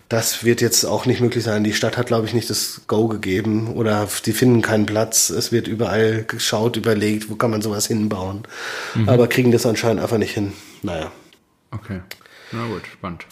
das 0.10 0.44
wird 0.44 0.60
jetzt 0.60 0.86
auch 0.86 1.06
nicht 1.06 1.22
möglich 1.22 1.44
sein. 1.44 1.64
Die 1.64 1.74
Stadt 1.74 1.98
hat, 1.98 2.08
glaube 2.08 2.26
ich, 2.26 2.34
nicht 2.34 2.50
das 2.50 2.82
Go 2.88 3.08
gegeben 3.08 3.74
oder 3.74 4.08
die 4.26 4.34
finden 4.34 4.62
keinen 4.62 4.88
Platz. 4.88 5.30
Es 5.30 5.52
wird 5.52 5.68
überall 5.68 6.24
geschaut, 6.24 6.78
überlegt, 6.78 7.30
wo 7.30 7.36
kann 7.36 7.52
man 7.52 7.62
sowas 7.62 7.86
hinbauen. 7.88 8.44
Aber 9.06 9.28
kriegen 9.28 9.52
das 9.52 9.68
anscheinend 9.68 10.02
einfach 10.02 10.18
nicht 10.18 10.34
hin. 10.34 10.54
Naja. 10.82 11.12
Okay. 11.72 12.02
Na 12.52 12.66
gut, 12.66 12.82
spannend. 12.92 13.26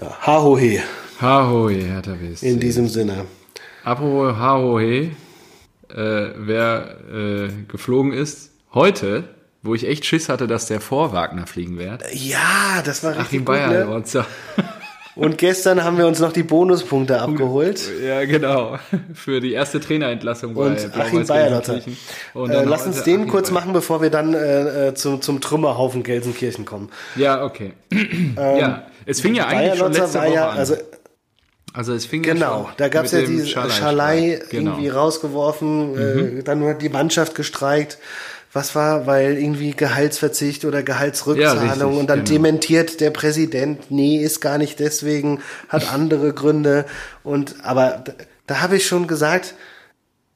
Ja, 0.00 0.16
Hahohe 0.24 0.82
Hahoi, 1.20 1.82
Hertha 1.82 2.14
BSC. 2.14 2.46
in 2.46 2.60
diesem 2.60 2.88
Sinne. 2.88 3.24
apropos 3.82 4.36
Hahohe, 4.36 5.10
äh, 5.88 6.30
wer 6.36 6.98
äh, 7.10 7.48
geflogen 7.66 8.12
ist, 8.12 8.50
heute, 8.74 9.24
wo 9.62 9.74
ich 9.74 9.86
echt 9.86 10.04
Schiss 10.04 10.28
hatte, 10.28 10.46
dass 10.46 10.66
der 10.66 10.80
vor 10.80 11.12
Wagner 11.12 11.46
fliegen 11.46 11.78
wird. 11.78 12.04
Ja, 12.12 12.82
das 12.84 13.02
war 13.02 13.12
richtig 13.12 13.26
Achim 13.26 13.44
gut, 13.46 13.56
ne? 13.56 14.02
Und 15.16 15.38
gestern 15.38 15.82
haben 15.82 15.96
wir 15.98 16.06
uns 16.06 16.20
noch 16.20 16.32
die 16.32 16.42
Bonuspunkte 16.42 17.20
abgeholt. 17.20 17.80
Ja, 18.04 18.24
genau. 18.26 18.78
Für 19.14 19.40
die 19.40 19.52
erste 19.54 19.80
Trainerentlassung 19.80 20.54
bei 20.54 20.60
Und 20.66 20.76
Blau-Weiß 20.76 20.94
Achim 21.06 21.26
Bayerlotter. 21.26 21.72
Gelsenkirchen. 21.74 21.96
Und 22.34 22.50
Äh, 22.50 22.64
lass 22.64 22.86
uns 22.86 23.02
den 23.02 23.20
Achim 23.20 23.28
kurz 23.30 23.48
Bayer- 23.48 23.54
machen, 23.54 23.72
bevor 23.72 24.02
wir 24.02 24.10
dann 24.10 24.34
äh, 24.34 24.88
äh, 24.88 24.94
zum, 24.94 25.22
zum 25.22 25.40
Trümmerhaufen 25.40 26.02
Gelsenkirchen 26.02 26.64
kommen. 26.66 26.90
Ja, 27.16 27.42
okay. 27.44 27.72
ja, 28.36 28.86
es 29.06 29.20
fing 29.22 29.34
ja 29.34 29.46
eigentlich 29.46 29.78
schon 29.78 29.92
letzte 29.92 30.18
war 30.18 30.26
Woche 30.26 30.34
ja, 30.34 30.48
an. 30.50 30.58
also 30.58 30.74
Also 31.72 31.94
es 31.94 32.04
fing 32.06 32.22
ja 32.24 32.34
genau, 32.34 32.64
schon 32.64 32.72
da 32.76 32.88
gab 32.88 33.06
es 33.06 33.12
ja 33.12 33.22
diese 33.22 33.46
Schalai- 33.46 33.70
Schalei 33.70 34.40
Genau. 34.50 34.70
irgendwie 34.72 34.88
rausgeworfen, 34.88 35.92
Mhm. 35.92 36.38
äh, 36.40 36.42
dann 36.42 36.62
hat 36.64 36.82
die 36.82 36.88
Mannschaft 36.90 37.34
gestreikt. 37.34 37.98
Was 38.56 38.74
war, 38.74 39.06
weil 39.06 39.36
irgendwie 39.36 39.72
Gehaltsverzicht 39.72 40.64
oder 40.64 40.78
Ja, 40.78 40.84
Gehaltsrückzahlung 40.84 41.62
richtig, 41.90 42.00
und 42.00 42.06
dann 42.08 42.20
genau. 42.24 42.30
dementiert 42.30 43.00
der 43.00 43.10
Präsident, 43.10 43.90
nee, 43.90 44.16
ist 44.16 44.40
gar 44.40 44.56
nicht 44.58 44.80
deswegen, 44.80 45.42
hat 45.68 45.92
andere 45.92 46.32
Gründe. 46.32 46.86
Und 47.22 47.56
aber 47.62 48.02
da, 48.04 48.12
da 48.46 48.60
habe 48.62 48.76
ich 48.78 48.86
schon 48.86 49.06
gesagt, 49.06 49.54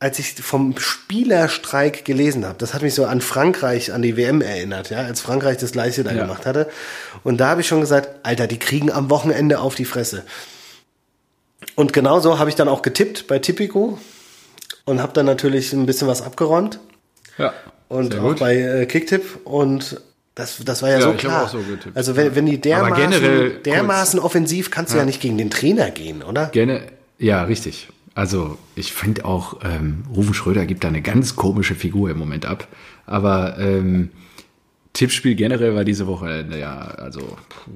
als 0.00 0.18
ich 0.18 0.34
vom 0.34 0.76
Spielerstreik 0.78 2.04
gelesen 2.04 2.44
habe, 2.46 2.56
das 2.58 2.72
hat 2.74 2.82
mich 2.82 2.94
so 2.94 3.04
an 3.06 3.20
Frankreich, 3.20 3.92
an 3.92 4.02
die 4.02 4.16
WM 4.16 4.40
erinnert, 4.42 4.90
ja, 4.90 4.98
als 4.98 5.20
Frankreich 5.20 5.56
das 5.58 5.72
gleiche 5.72 6.04
da 6.04 6.12
Ja. 6.12 6.22
gemacht 6.22 6.44
hatte. 6.46 6.68
Und 7.22 7.38
da 7.38 7.48
habe 7.48 7.60
ich 7.62 7.68
schon 7.68 7.80
gesagt, 7.80 8.08
Alter, 8.22 8.46
die 8.46 8.58
kriegen 8.58 8.90
am 8.92 9.08
Wochenende 9.10 9.60
auf 9.60 9.74
die 9.74 9.84
Fresse. 9.86 10.24
Und 11.74 11.92
genauso 11.92 12.38
habe 12.38 12.50
ich 12.50 12.56
dann 12.56 12.68
auch 12.68 12.82
getippt 12.82 13.26
bei 13.28 13.38
Tipico 13.38 13.98
und 14.84 15.00
habe 15.00 15.12
dann 15.12 15.26
natürlich 15.26 15.72
ein 15.72 15.86
bisschen 15.86 16.08
was 16.08 16.22
abgeräumt 16.22 16.78
Ja, 17.38 17.52
und 17.90 18.18
auch 18.18 18.34
bei 18.36 18.56
äh, 18.56 18.86
Kicktipp 18.86 19.40
und 19.44 20.00
das, 20.34 20.58
das 20.64 20.80
war 20.80 20.90
ja, 20.90 21.00
Ja, 21.00 21.02
so 21.02 21.12
klar. 21.12 21.48
so 21.48 21.58
getippt, 21.58 21.96
also 21.96 22.16
wenn, 22.16 22.34
wenn 22.34 22.46
die 22.46 22.58
dermaßen, 22.58 23.62
dermaßen 23.64 24.20
offensiv 24.20 24.70
kannst 24.70 24.94
du 24.94 24.98
ja. 24.98 25.04
nicht 25.04 25.20
gegen 25.20 25.36
den 25.36 25.50
Trainer 25.50 25.90
gehen, 25.90 26.22
oder? 26.22 26.46
Gerne, 26.46 26.82
ja, 27.18 27.42
richtig. 27.42 27.88
Also 28.14 28.58
ich 28.74 28.92
finde 28.92 29.24
auch, 29.24 29.58
ähm, 29.64 30.04
Rufen 30.14 30.34
Schröder 30.34 30.66
gibt 30.66 30.84
da 30.84 30.88
eine 30.88 31.02
ganz 31.02 31.36
komische 31.36 31.74
Figur 31.74 32.10
im 32.10 32.18
Moment 32.18 32.46
ab. 32.46 32.66
Aber 33.06 33.58
ähm, 33.58 34.10
Tippspiel 34.92 35.34
generell 35.34 35.74
war 35.74 35.84
diese 35.84 36.06
Woche, 36.06 36.46
äh, 36.50 36.60
ja, 36.60 36.78
also 36.78 37.20
puh, 37.20 37.70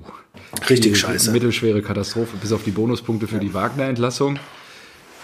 Richtig 0.70 0.98
scheiße. 0.98 1.32
Mittelschwere 1.32 1.82
Katastrophe, 1.82 2.36
bis 2.40 2.52
auf 2.52 2.62
die 2.62 2.70
Bonuspunkte 2.70 3.26
für 3.26 3.38
die 3.38 3.52
Wagner-Entlassung. 3.52 4.38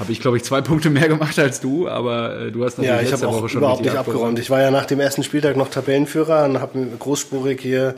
Habe 0.00 0.12
ich, 0.12 0.20
glaube 0.20 0.38
ich, 0.38 0.44
zwei 0.44 0.60
Punkte 0.62 0.88
mehr 0.90 1.08
gemacht 1.08 1.38
als 1.38 1.60
du, 1.60 1.86
aber 1.88 2.40
äh, 2.40 2.50
du 2.50 2.64
hast 2.64 2.78
natürlich 2.78 2.96
Ja, 2.96 3.02
ich 3.02 3.10
letzte 3.10 3.26
Woche 3.26 3.48
schon 3.48 3.58
überhaupt 3.58 3.82
nicht 3.82 3.96
abgeräumt. 3.96 4.38
Ich 4.38 4.48
war 4.50 4.60
ja 4.60 4.70
nach 4.70 4.86
dem 4.86 4.98
ersten 4.98 5.22
Spieltag 5.22 5.56
noch 5.56 5.68
Tabellenführer 5.68 6.44
und 6.44 6.58
habe 6.60 6.86
großspurig 6.98 7.60
hier 7.60 7.94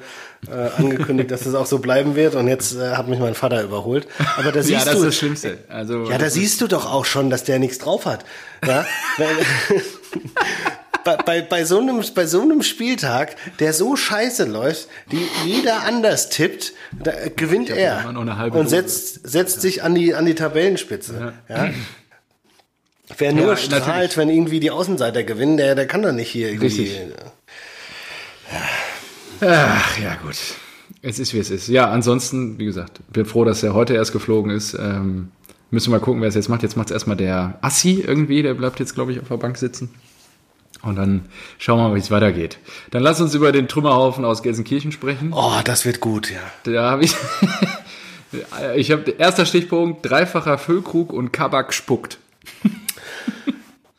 äh, 0.50 0.80
angekündigt, 0.82 1.30
dass 1.30 1.44
das 1.44 1.55
auch 1.55 1.66
so 1.66 1.78
bleiben 1.78 2.16
wird. 2.16 2.34
Und 2.34 2.48
jetzt 2.48 2.74
äh, 2.74 2.96
hat 2.96 3.07
mich 3.09 3.20
mein 3.20 3.34
Vater 3.34 3.62
überholt. 3.62 4.09
Aber 4.36 4.50
da 4.50 4.57
Ja, 4.62 4.62
siehst 4.62 4.86
das 4.86 4.92
du, 4.94 4.98
ist 4.98 5.07
das 5.07 5.16
Schlimmste. 5.16 5.59
Also, 5.68 6.11
ja, 6.11 6.18
da 6.18 6.28
siehst 6.28 6.61
du 6.61 6.66
doch 6.66 6.92
auch 6.92 7.05
schon, 7.05 7.30
dass 7.30 7.44
der 7.44 7.59
nichts 7.61 7.78
drauf 7.78 8.05
hat. 8.05 8.24
Ja? 8.66 8.84
Bei, 11.05 11.16
bei, 11.16 11.42
bei, 11.42 11.64
so 11.64 11.78
einem, 11.78 12.03
bei 12.14 12.26
so 12.26 12.42
einem 12.42 12.62
Spieltag, 12.62 13.36
der 13.59 13.72
so 13.72 13.96
scheiße 13.96 14.44
läuft, 14.44 14.88
die 15.11 15.26
jeder 15.44 15.84
anders 15.84 16.28
tippt, 16.28 16.72
da 16.92 17.12
gewinnt 17.34 17.70
er 17.70 18.14
und 18.53 18.68
setzt, 18.68 19.28
setzt 19.28 19.61
sich 19.61 19.82
an 19.82 19.94
die, 19.94 20.14
an 20.14 20.26
die 20.26 20.34
Tabellenspitze. 20.34 21.32
Ja. 21.48 21.70
Wer 23.18 23.32
nur 23.32 23.48
Ja, 23.48 23.57
strahlt, 23.57 23.82
natürlich. 23.86 24.16
wenn 24.16 24.30
irgendwie 24.30 24.61
die 24.61 24.70
Außenseiter 24.70 25.24
gewinnen, 25.24 25.57
der, 25.57 25.74
der 25.74 25.86
kann 25.86 26.03
doch 26.03 26.12
nicht 26.12 26.30
hier 26.30 26.48
irgendwie. 26.48 26.66
Richtig. 26.66 26.98
Ach, 29.40 29.98
ja, 29.98 30.14
gut. 30.16 30.36
Es 31.03 31.18
ist, 31.18 31.34
wie 31.34 31.38
es 31.38 31.50
ist. 31.50 31.68
Ja, 31.68 31.90
ansonsten, 31.90 32.59
wie 32.59 32.64
gesagt, 32.64 33.00
bin 33.12 33.26
froh, 33.26 33.44
dass 33.44 33.62
er 33.62 33.74
heute 33.74 33.94
erst 33.94 34.12
geflogen 34.12 34.53
ist. 34.53 34.74
Ähm, 34.74 35.32
müssen 35.70 35.90
wir 35.92 35.98
mal 35.98 36.05
gucken, 36.05 36.20
wer 36.20 36.28
es 36.28 36.36
jetzt 36.36 36.48
macht. 36.48 36.62
Jetzt 36.62 36.76
macht 36.76 36.88
es 36.88 36.92
erstmal 36.92 37.16
der 37.16 37.59
Assi 37.61 38.05
irgendwie. 38.07 38.42
Der 38.42 38.55
bleibt 38.55 38.78
jetzt, 38.78 38.94
glaube 38.94 39.12
ich, 39.12 39.20
auf 39.20 39.28
der 39.28 39.36
Bank 39.38 39.59
sitzen. 39.59 39.90
Und 40.83 40.97
dann 40.97 41.26
schauen 41.59 41.78
wir 41.78 41.89
mal, 41.89 41.95
wie 41.95 42.01
es 42.01 42.11
weitergeht. 42.11 42.59
Dann 42.91 43.03
lass 43.03 43.20
uns 43.20 43.35
über 43.35 43.53
den 43.53 43.68
Trümmerhaufen 43.68 44.24
aus 44.24 44.43
Gelsenkirchen 44.43 44.91
sprechen. 44.91 45.33
Oh, 45.33 45.61
das 45.64 45.85
wird 45.85 46.01
gut, 46.01 46.30
ja. 46.30 46.41
Da 46.64 46.91
habe 46.91 47.05
ich. 47.05 47.14
ich 48.76 48.91
habe 48.91 49.11
erster 49.12 49.47
Stichpunkt: 49.47 50.09
dreifacher 50.09 50.59
Füllkrug 50.59 51.12
und 51.12 51.33
Kabak 51.33 51.72
spuckt. 51.72 52.18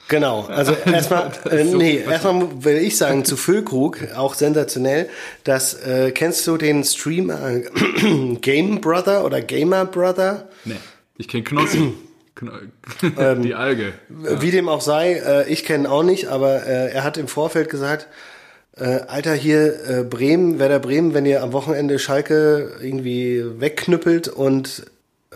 Genau, 0.09 0.41
also 0.41 0.73
erstmal, 0.85 1.31
äh, 1.49 1.63
nee, 1.63 1.97
erstmal 1.97 2.63
will 2.63 2.77
ich 2.77 2.97
sagen 2.97 3.25
zu 3.25 3.37
Füllkrug, 3.37 3.99
auch 4.15 4.33
sensationell, 4.33 5.09
dass, 5.43 5.73
äh, 5.73 6.11
kennst 6.11 6.45
du 6.45 6.57
den 6.57 6.83
Streamer 6.83 7.49
äh, 7.49 8.35
Game 8.41 8.81
Brother 8.81 9.25
oder 9.25 9.41
Gamer 9.41 9.85
Brother? 9.85 10.49
Nee, 10.65 10.75
ich 11.17 11.27
kenne 11.27 11.43
Knossi. 11.43 11.93
Ähm, 13.17 13.41
die 13.43 13.53
Alge. 13.55 13.93
Wie 14.09 14.51
dem 14.51 14.67
auch 14.69 14.81
sei, 14.81 15.13
äh, 15.13 15.49
ich 15.49 15.65
kenne 15.65 15.89
auch 15.89 16.03
nicht, 16.03 16.27
aber 16.27 16.65
äh, 16.65 16.91
er 16.91 17.03
hat 17.03 17.17
im 17.17 17.27
Vorfeld 17.27 17.69
gesagt, 17.69 18.07
äh, 18.75 19.01
Alter, 19.07 19.33
hier 19.33 19.73
äh, 19.87 20.03
Bremen, 20.03 20.57
Werder 20.59 20.79
Bremen, 20.79 21.13
wenn 21.13 21.25
ihr 21.25 21.43
am 21.43 21.53
Wochenende 21.53 21.99
Schalke 21.99 22.71
irgendwie 22.81 23.43
wegknüppelt 23.59 24.27
und 24.29 24.85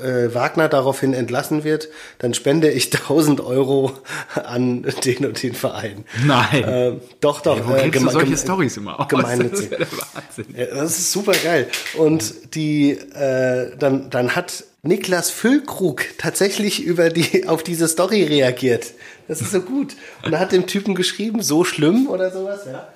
äh, 0.01 0.33
Wagner 0.33 0.69
daraufhin 0.69 1.13
entlassen 1.13 1.63
wird, 1.63 1.89
dann 2.19 2.33
spende 2.33 2.69
ich 2.71 2.85
1000 2.93 3.41
Euro 3.41 3.91
an 4.35 4.83
den 5.05 5.25
und 5.25 5.41
den 5.43 5.53
Verein. 5.53 6.03
Nein. 6.25 6.63
Äh, 6.63 6.93
doch, 7.19 7.41
doch. 7.41 7.57
Kriegst 7.77 8.01
du 8.01 8.07
geme- 8.07 8.11
solche 8.11 8.37
Stories 8.37 8.77
immer 8.77 8.99
aus? 8.99 9.07
gemeinnützig. 9.07 9.69
Das 9.69 9.79
ist 10.37 10.49
ja. 10.55 10.65
Ja, 10.65 10.75
das 10.75 10.97
ist 10.97 11.11
super 11.11 11.33
geil. 11.43 11.67
Und 11.97 12.55
die, 12.55 12.91
äh, 12.91 13.75
dann, 13.77 14.09
dann 14.09 14.35
hat 14.35 14.63
Niklas 14.87 15.29
Füllkrug 15.29 16.05
tatsächlich 16.17 16.83
über 16.83 17.09
die, 17.09 17.47
auf 17.47 17.63
diese 17.63 17.87
Story 17.87 18.23
reagiert. 18.23 18.93
Das 19.27 19.41
ist 19.41 19.51
so 19.51 19.61
gut. 19.61 19.95
Und 20.23 20.33
er 20.33 20.39
hat 20.39 20.51
dem 20.51 20.67
Typen 20.67 20.95
geschrieben, 20.95 21.41
so 21.41 21.63
schlimm 21.63 22.07
oder 22.07 22.31
sowas, 22.31 22.61
ja. 22.65 22.87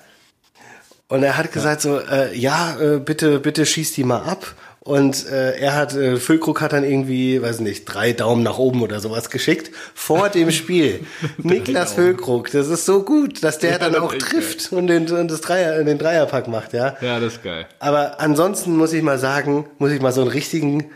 Und 1.08 1.22
er 1.22 1.36
hat 1.36 1.52
gesagt 1.52 1.82
so, 1.82 1.98
äh, 1.98 2.34
ja, 2.34 2.80
äh, 2.80 2.98
bitte, 2.98 3.38
bitte 3.38 3.66
schieß 3.66 3.92
die 3.92 4.04
mal 4.04 4.22
ab. 4.22 4.54
Und 4.80 5.28
äh, 5.30 5.58
er 5.58 5.76
hat, 5.76 5.94
äh, 5.94 6.16
Füllkrug 6.16 6.60
hat 6.60 6.72
dann 6.72 6.82
irgendwie, 6.82 7.40
weiß 7.40 7.60
nicht, 7.60 7.84
drei 7.84 8.12
Daumen 8.12 8.42
nach 8.42 8.58
oben 8.58 8.82
oder 8.82 8.98
sowas 8.98 9.30
geschickt 9.30 9.70
vor 9.94 10.28
dem 10.30 10.50
Spiel. 10.50 11.06
Niklas 11.36 11.92
Füllkrug, 11.92 12.50
das 12.50 12.68
ist 12.68 12.86
so 12.86 13.04
gut, 13.04 13.44
dass 13.44 13.58
der 13.58 13.72
Ja, 13.72 13.78
dann 13.78 13.94
auch 13.94 14.14
trifft 14.14 14.72
und 14.72 14.88
den, 14.88 15.08
und 15.12 15.30
das 15.30 15.42
Dreier, 15.42 15.84
den 15.84 15.98
Dreierpack 15.98 16.48
macht, 16.48 16.72
ja. 16.72 16.96
Ja, 17.00 17.20
das 17.20 17.34
ist 17.34 17.44
geil. 17.44 17.66
Aber 17.78 18.18
ansonsten 18.20 18.76
muss 18.76 18.92
ich 18.92 19.02
mal 19.02 19.18
sagen, 19.18 19.66
muss 19.78 19.92
ich 19.92 20.00
mal 20.00 20.12
so 20.12 20.22
einen 20.22 20.30
richtigen 20.30 20.90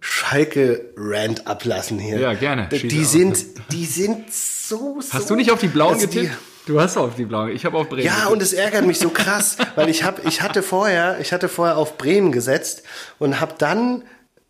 Schalke-Rant 0.00 1.46
ablassen 1.46 1.98
hier. 1.98 2.18
Ja, 2.18 2.32
gerne. 2.34 2.68
Die, 2.70 2.78
Schieß 2.78 2.90
die 2.92 3.00
aus. 3.02 3.10
sind, 3.12 3.44
die 3.72 3.84
sind 3.86 4.32
so, 4.32 5.00
so. 5.00 5.12
Hast 5.12 5.30
du 5.30 5.34
nicht 5.36 5.50
auf 5.50 5.60
die 5.60 5.68
Blauen 5.68 5.94
Also 5.94 6.06
die- 6.06 6.20
getippt? 6.22 6.38
Du 6.66 6.80
hast 6.80 6.96
auf 6.98 7.16
die 7.16 7.24
Blauen. 7.24 7.50
Ich 7.50 7.64
habe 7.64 7.76
auf 7.78 7.88
Bremen. 7.88 8.04
Ja, 8.04 8.12
getippt. 8.14 8.32
und 8.32 8.42
es 8.42 8.52
ärgert 8.52 8.86
mich 8.86 8.98
so 8.98 9.08
krass, 9.08 9.56
weil 9.76 9.88
ich 9.88 10.04
hab, 10.04 10.24
ich 10.26 10.42
hatte 10.42 10.62
vorher, 10.62 11.18
ich 11.20 11.32
hatte 11.32 11.48
vorher 11.48 11.76
auf 11.76 11.96
Bremen 11.98 12.30
gesetzt 12.32 12.82
und 13.18 13.40
habe 13.40 13.54
dann, 13.58 14.04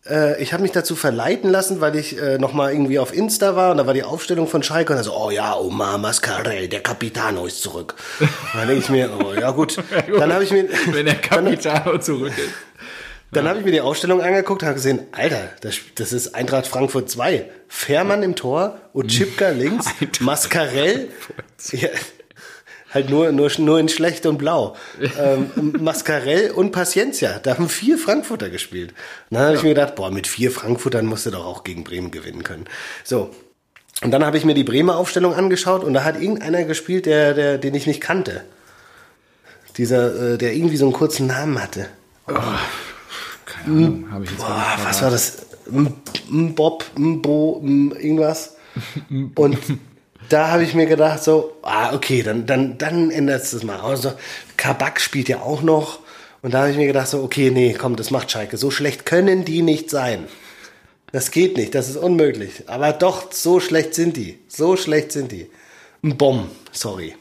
äh, 0.07 0.39
ich 0.43 0.51
habe 0.53 0.61
mich 0.61 0.71
dazu 0.73 0.95
verleiten 0.95 1.49
lassen, 1.49 1.79
weil 1.81 1.95
ich 1.95 2.19
äh, 2.21 2.37
noch 2.37 2.53
mal 2.53 2.71
irgendwie 2.71 2.99
auf 2.99 3.13
Insta 3.15 3.55
war 3.55 3.71
und 3.71 3.77
da 3.77 3.87
war 3.87 3.93
die 3.95 4.03
Aufstellung 4.03 4.47
von 4.47 4.61
Schalke 4.61 4.91
und 4.93 4.97
dann 4.97 5.05
so, 5.05 5.15
oh 5.15 5.31
ja, 5.31 5.55
Omar 5.55 5.97
Mascarell, 5.97 6.67
der 6.67 6.81
Capitano 6.81 7.45
ist 7.45 7.61
zurück. 7.63 7.95
Und 8.19 8.29
dann 8.53 8.67
denke 8.67 8.83
ich 8.83 8.89
mir, 8.89 9.09
oh 9.17 9.33
ja 9.33 9.49
gut, 9.51 9.77
dann 10.19 10.31
habe 10.33 10.43
ich 10.43 10.51
mir, 10.51 10.67
Wenn 10.91 11.05
der 11.05 11.15
Capitano 11.15 11.97
zurück 11.97 12.33
ist. 12.37 12.49
Dann 13.31 13.47
habe 13.47 13.59
ich 13.59 13.65
mir 13.65 13.71
die 13.71 13.81
Ausstellung 13.81 14.21
angeguckt 14.21 14.61
und 14.61 14.67
habe 14.67 14.75
gesehen, 14.75 14.99
Alter, 15.13 15.49
das, 15.61 15.75
das 15.95 16.11
ist 16.11 16.35
Eintracht 16.35 16.67
Frankfurt 16.67 17.09
2. 17.09 17.49
Fährmann 17.69 18.23
im 18.23 18.35
Tor, 18.35 18.79
Utschipka 18.93 19.49
links, 19.51 19.87
Mascarell. 20.19 21.07
Ja, 21.71 21.87
halt 22.93 23.09
nur, 23.09 23.31
nur, 23.31 23.49
nur 23.57 23.79
in 23.79 23.87
schlecht 23.87 24.25
und 24.25 24.37
blau. 24.37 24.75
Ähm, 25.17 25.51
Mascarell 25.79 26.51
und 26.51 26.71
Paciencia. 26.71 27.39
Da 27.39 27.55
haben 27.57 27.69
vier 27.69 27.97
Frankfurter 27.97 28.49
gespielt. 28.49 28.91
Und 29.29 29.37
dann 29.37 29.45
habe 29.45 29.55
ich 29.55 29.63
mir 29.63 29.69
gedacht, 29.69 29.95
boah, 29.95 30.11
mit 30.11 30.27
vier 30.27 30.51
Frankfurtern 30.51 31.05
musst 31.05 31.25
du 31.25 31.31
doch 31.31 31.45
auch 31.45 31.63
gegen 31.63 31.83
Bremen 31.83 32.11
gewinnen 32.11 32.43
können. 32.43 32.65
So. 33.03 33.31
Und 34.03 34.11
dann 34.11 34.25
habe 34.25 34.37
ich 34.37 34.45
mir 34.45 34.55
die 34.55 34.63
Bremer 34.63 34.97
Aufstellung 34.97 35.33
angeschaut 35.35 35.83
und 35.83 35.93
da 35.93 36.03
hat 36.03 36.19
irgendeiner 36.19 36.63
gespielt, 36.63 37.05
der, 37.05 37.33
der, 37.33 37.57
den 37.57 37.75
ich 37.75 37.87
nicht 37.87 38.01
kannte. 38.01 38.43
Dieser, 39.77 40.33
äh, 40.33 40.37
der 40.37 40.53
irgendwie 40.53 40.77
so 40.77 40.85
einen 40.85 40.93
kurzen 40.93 41.27
Namen 41.27 41.61
hatte. 41.61 41.87
Keine 43.63 43.75
Ahnung, 43.77 44.11
habe 44.11 44.23
ich 44.25 44.31
jetzt 44.31 44.39
Boah, 44.39 44.77
was 44.83 45.01
war 45.01 45.11
das? 45.11 45.37
M- 45.71 46.53
Bob, 46.55 46.85
M- 46.95 47.21
Bo, 47.21 47.61
M- 47.63 47.93
irgendwas. 47.99 48.55
Und 49.35 49.57
da 50.29 50.49
habe 50.49 50.63
ich 50.63 50.73
mir 50.73 50.85
gedacht, 50.85 51.23
so, 51.23 51.53
ah, 51.61 51.93
okay, 51.93 52.23
dann, 52.23 52.45
dann, 52.45 52.77
dann 52.77 53.11
ändert 53.11 53.43
es 53.43 53.51
das 53.51 53.63
mal. 53.63 53.79
Also, 53.79 54.13
Kabak 54.57 54.99
spielt 55.01 55.29
ja 55.29 55.41
auch 55.41 55.61
noch. 55.61 55.99
Und 56.41 56.53
da 56.53 56.61
habe 56.61 56.71
ich 56.71 56.77
mir 56.77 56.87
gedacht, 56.87 57.07
so, 57.07 57.21
okay, 57.21 57.51
nee, 57.51 57.75
komm, 57.77 57.95
das 57.95 58.11
macht 58.11 58.31
Schalke. 58.31 58.57
So 58.57 58.71
schlecht 58.71 59.05
können 59.05 59.45
die 59.45 59.61
nicht 59.61 59.89
sein. 59.89 60.25
Das 61.11 61.31
geht 61.31 61.57
nicht, 61.57 61.75
das 61.75 61.89
ist 61.89 61.97
unmöglich. 61.97 62.63
Aber 62.67 62.93
doch, 62.93 63.31
so 63.33 63.59
schlecht 63.59 63.93
sind 63.93 64.15
die. 64.15 64.39
So 64.47 64.77
schlecht 64.77 65.11
sind 65.11 65.31
die. 65.31 65.47
Ein 66.03 66.17
Bomb, 66.17 66.49
sorry. 66.71 67.15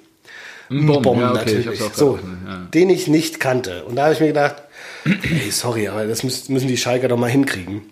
Ein 0.71 0.87
Bomb, 0.87 1.03
Bomb 1.03 1.21
ja, 1.21 1.33
okay, 1.33 1.65
natürlich. 1.65 1.81
so, 1.95 2.19
ja. 2.47 2.69
Den 2.73 2.89
ich 2.89 3.09
nicht 3.09 3.41
kannte. 3.41 3.85
Und 3.85 3.97
da 3.97 4.05
habe 4.05 4.15
ich 4.15 4.21
mir 4.21 4.29
gedacht, 4.29 4.63
ey, 5.05 5.51
sorry, 5.51 5.89
aber 5.89 6.07
das 6.07 6.23
müssen 6.23 6.69
die 6.69 6.77
Schalker 6.77 7.09
doch 7.09 7.19
mal 7.19 7.31
hinkriegen. 7.31 7.83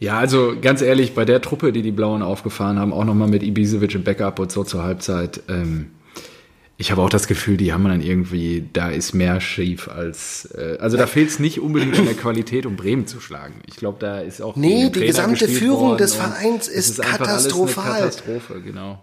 Ja, 0.00 0.18
also 0.18 0.54
ganz 0.60 0.80
ehrlich, 0.80 1.14
bei 1.14 1.24
der 1.24 1.40
Truppe, 1.40 1.72
die 1.72 1.82
die 1.82 1.90
Blauen 1.90 2.22
aufgefahren 2.22 2.78
haben, 2.78 2.92
auch 2.92 3.04
nochmal 3.04 3.28
mit 3.28 3.42
Ibisevic 3.42 3.94
im 3.94 4.04
Backup 4.04 4.38
und 4.38 4.52
so 4.52 4.62
zur 4.62 4.84
Halbzeit, 4.84 5.42
ähm, 5.48 5.90
ich 6.80 6.92
habe 6.92 7.02
auch 7.02 7.10
das 7.10 7.26
Gefühl, 7.26 7.56
die 7.56 7.72
haben 7.72 7.84
dann 7.84 8.00
irgendwie, 8.00 8.68
da 8.72 8.90
ist 8.90 9.12
mehr 9.12 9.40
schief 9.40 9.88
als, 9.88 10.48
äh, 10.56 10.78
also 10.78 10.96
da 10.96 11.08
fehlt 11.08 11.28
es 11.28 11.40
nicht 11.40 11.58
unbedingt 11.58 11.98
an 11.98 12.04
der 12.04 12.14
Qualität, 12.14 12.66
um 12.66 12.76
Bremen 12.76 13.08
zu 13.08 13.18
schlagen. 13.18 13.54
Ich 13.66 13.74
glaube, 13.74 13.98
da 13.98 14.20
ist 14.20 14.40
auch 14.40 14.54
nee, 14.54 14.88
die 14.88 15.00
gesamte 15.00 15.48
Führung 15.48 15.96
des 15.96 16.14
Vereins 16.14 16.68
ist, 16.68 16.90
ist 16.90 17.02
katastrophal. 17.02 18.02
Katastrophe, 18.02 18.62
genau. 18.62 19.02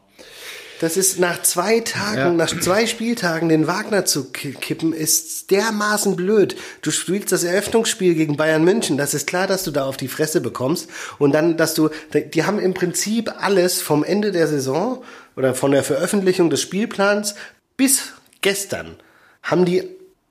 Das 0.82 0.97
ist 0.97 1.19
nach 1.19 1.41
zwei 1.41 1.80
Tagen, 1.80 2.17
ja. 2.17 2.32
nach 2.32 2.59
zwei 2.59 2.86
Spieltagen 2.86 3.49
den 3.49 3.67
Wagner 3.67 4.05
zu 4.05 4.26
kippen, 4.32 4.93
ist 4.93 5.51
dermaßen 5.51 6.15
blöd. 6.15 6.55
Du 6.82 6.91
spielst 6.91 7.32
das 7.32 7.43
Eröffnungsspiel 7.43 8.15
gegen 8.15 8.36
Bayern 8.36 8.63
München. 8.63 8.97
Das 8.97 9.13
ist 9.13 9.28
klar, 9.28 9.47
dass 9.47 9.63
du 9.63 9.71
da 9.71 9.86
auf 9.86 9.97
die 9.97 10.07
Fresse 10.07 10.41
bekommst. 10.41 10.89
Und 11.17 11.32
dann, 11.32 11.57
dass 11.57 11.73
du, 11.73 11.89
die 12.13 12.43
haben 12.43 12.59
im 12.59 12.73
Prinzip 12.73 13.32
alles 13.39 13.82
vom 13.82 14.03
Ende 14.03 14.32
der 14.32 14.47
Saison 14.47 15.03
oder 15.36 15.55
von 15.55 15.71
der 15.71 15.84
Veröffentlichung 15.84 16.49
des 16.49 16.61
Spielplans 16.61 17.36
bis 17.78 18.13
gestern 18.41 18.95
haben 19.43 19.65
die 19.65 19.84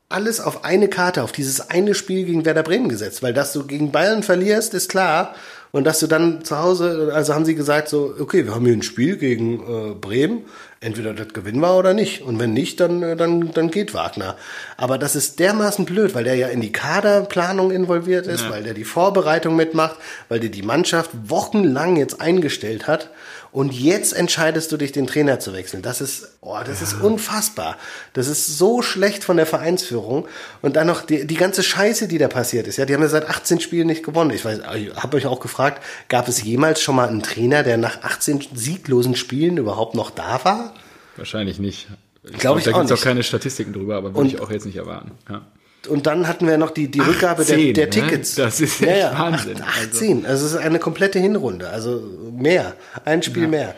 alles 0.09 0.41
auf 0.41 0.65
eine 0.65 0.89
Karte, 0.89 1.23
auf 1.23 1.33
dieses 1.33 1.71
eine 1.71 1.95
Spiel 1.95 2.25
gegen 2.25 2.45
Werder 2.45 2.63
Bremen 2.63 2.89
gesetzt, 2.89 3.23
weil 3.23 3.33
dass 3.33 3.53
du 3.53 3.67
gegen 3.67 3.91
Bayern 3.91 4.23
verlierst, 4.23 4.75
ist 4.75 4.89
klar. 4.89 5.35
Und 5.75 5.83
dass 5.83 5.99
du 5.99 6.07
dann 6.07 6.45
zu 6.45 6.57
Hause, 6.57 7.11
also 7.13 7.35
haben 7.35 7.45
sie 7.45 7.57
gesagt 7.57 7.89
so, 7.89 8.15
okay, 8.21 8.47
wir 8.47 8.55
haben 8.55 8.65
hier 8.65 8.75
ein 8.77 8.85
Spiel 8.85 9.17
gegen 9.17 9.59
äh, 9.59 9.95
Bremen, 9.95 10.45
entweder 10.79 11.13
das 11.15 11.31
gewinnen 11.33 11.59
wir 11.59 11.77
oder 11.77 11.95
nicht. 11.95 12.23
Und 12.23 12.39
wenn 12.39 12.53
nicht, 12.53 12.79
dann, 12.79 13.03
äh, 13.03 13.17
dann, 13.17 13.51
dann 13.51 13.73
geht 13.73 13.93
Wagner. 13.93 14.37
Aber 14.77 14.99
das 14.99 15.17
ist 15.17 15.41
dermaßen 15.41 15.85
blöd, 15.85 16.15
weil 16.15 16.23
der 16.23 16.37
ja 16.37 16.47
in 16.47 16.61
die 16.61 16.71
Kaderplanung 16.71 17.73
involviert 17.73 18.29
ist, 18.29 18.45
ja. 18.45 18.51
weil 18.51 18.63
der 18.63 18.75
die 18.75 18.85
Vorbereitung 18.85 19.57
mitmacht, 19.57 19.97
weil 20.29 20.39
der 20.39 20.51
die 20.51 20.63
Mannschaft 20.63 21.11
wochenlang 21.27 21.97
jetzt 21.97 22.21
eingestellt 22.21 22.87
hat 22.87 23.11
und 23.55 23.73
jetzt 23.73 24.15
entscheidest 24.15 24.73
du 24.73 24.77
dich, 24.77 24.91
den 24.91 25.07
Trainer 25.07 25.39
zu 25.39 25.53
wechseln. 25.53 25.81
Das 25.81 26.01
ist, 26.01 26.39
oh, 26.41 26.59
das 26.67 26.81
ja. 26.81 26.89
ist 26.89 26.95
unfassbar. 26.95 27.77
Das 28.13 28.27
ist 28.27 28.59
so 28.59 28.83
schlecht 28.83 29.23
von 29.23 29.37
der 29.37 29.47
Vereinsführung. 29.47 30.27
Und 30.61 30.75
dann 30.75 30.89
noch 30.89 31.03
die, 31.03 31.25
die 31.25 31.37
ganze 31.37 31.63
Scheiße, 31.63 32.09
die 32.09 32.19
da 32.19 32.27
passiert 32.27 32.67
ist. 32.67 32.79
Ja, 32.79 32.85
die 32.85 32.95
haben 32.95 33.03
ja 33.03 33.09
seit 33.09 33.31
18 33.31 33.61
Spielen 33.61 33.87
nicht 33.87 34.03
gewonnen. 34.03 34.31
Ich 34.31 34.45
weiß, 34.45 34.59
ich 34.75 34.97
habe 34.97 35.17
euch 35.17 35.27
auch 35.27 35.39
gefragt, 35.39 35.81
gab 36.09 36.27
es 36.27 36.43
jemals 36.43 36.81
schon 36.81 36.97
mal 36.97 37.09
einen 37.09 37.23
Trainer, 37.23 37.63
der 37.63 37.77
nach 37.77 38.03
18 38.03 38.45
sieglosen 38.55 39.15
Spielen 39.15 39.57
überhaupt 39.57 39.95
noch 39.95 40.11
da 40.11 40.45
war? 40.45 40.75
Wahrscheinlich 41.15 41.61
nicht. 41.61 41.87
Ich 42.25 42.39
glaube 42.39 42.59
ich 42.59 42.65
da 42.65 42.73
auch 42.73 42.75
nicht. 42.75 42.75
Da 42.75 42.81
gibt 42.81 42.91
es 42.91 42.99
auch 42.99 43.05
keine 43.05 43.23
Statistiken 43.23 43.73
drüber, 43.73 43.95
aber 43.95 44.17
würde 44.17 44.31
ich 44.31 44.41
auch 44.41 44.51
jetzt 44.51 44.67
nicht 44.67 44.79
erwarten. 44.79 45.13
Ja 45.31 45.43
und 45.89 46.07
dann 46.07 46.29
hatten 46.29 46.47
wir 46.47 46.59
noch 46.59 46.71
die, 46.71 46.91
die 46.91 47.01
Rückgabe 47.01 47.43
18, 47.43 47.75
der, 47.75 47.87
der 47.87 47.91
Tickets. 47.91 48.37
Ne? 48.37 48.45
Das 48.45 48.61
ist 48.61 48.81
echt 48.81 48.91
ja, 48.91 48.97
ja, 48.97 49.19
Wahnsinn. 49.19 49.63
18, 49.63 50.27
also 50.27 50.47
es 50.47 50.53
ist 50.53 50.59
eine 50.59 50.79
komplette 50.79 51.19
Hinrunde, 51.19 51.69
also 51.69 52.03
mehr, 52.33 52.75
ein 53.05 53.23
Spiel 53.23 53.45
ja. 53.45 53.49
mehr. 53.49 53.75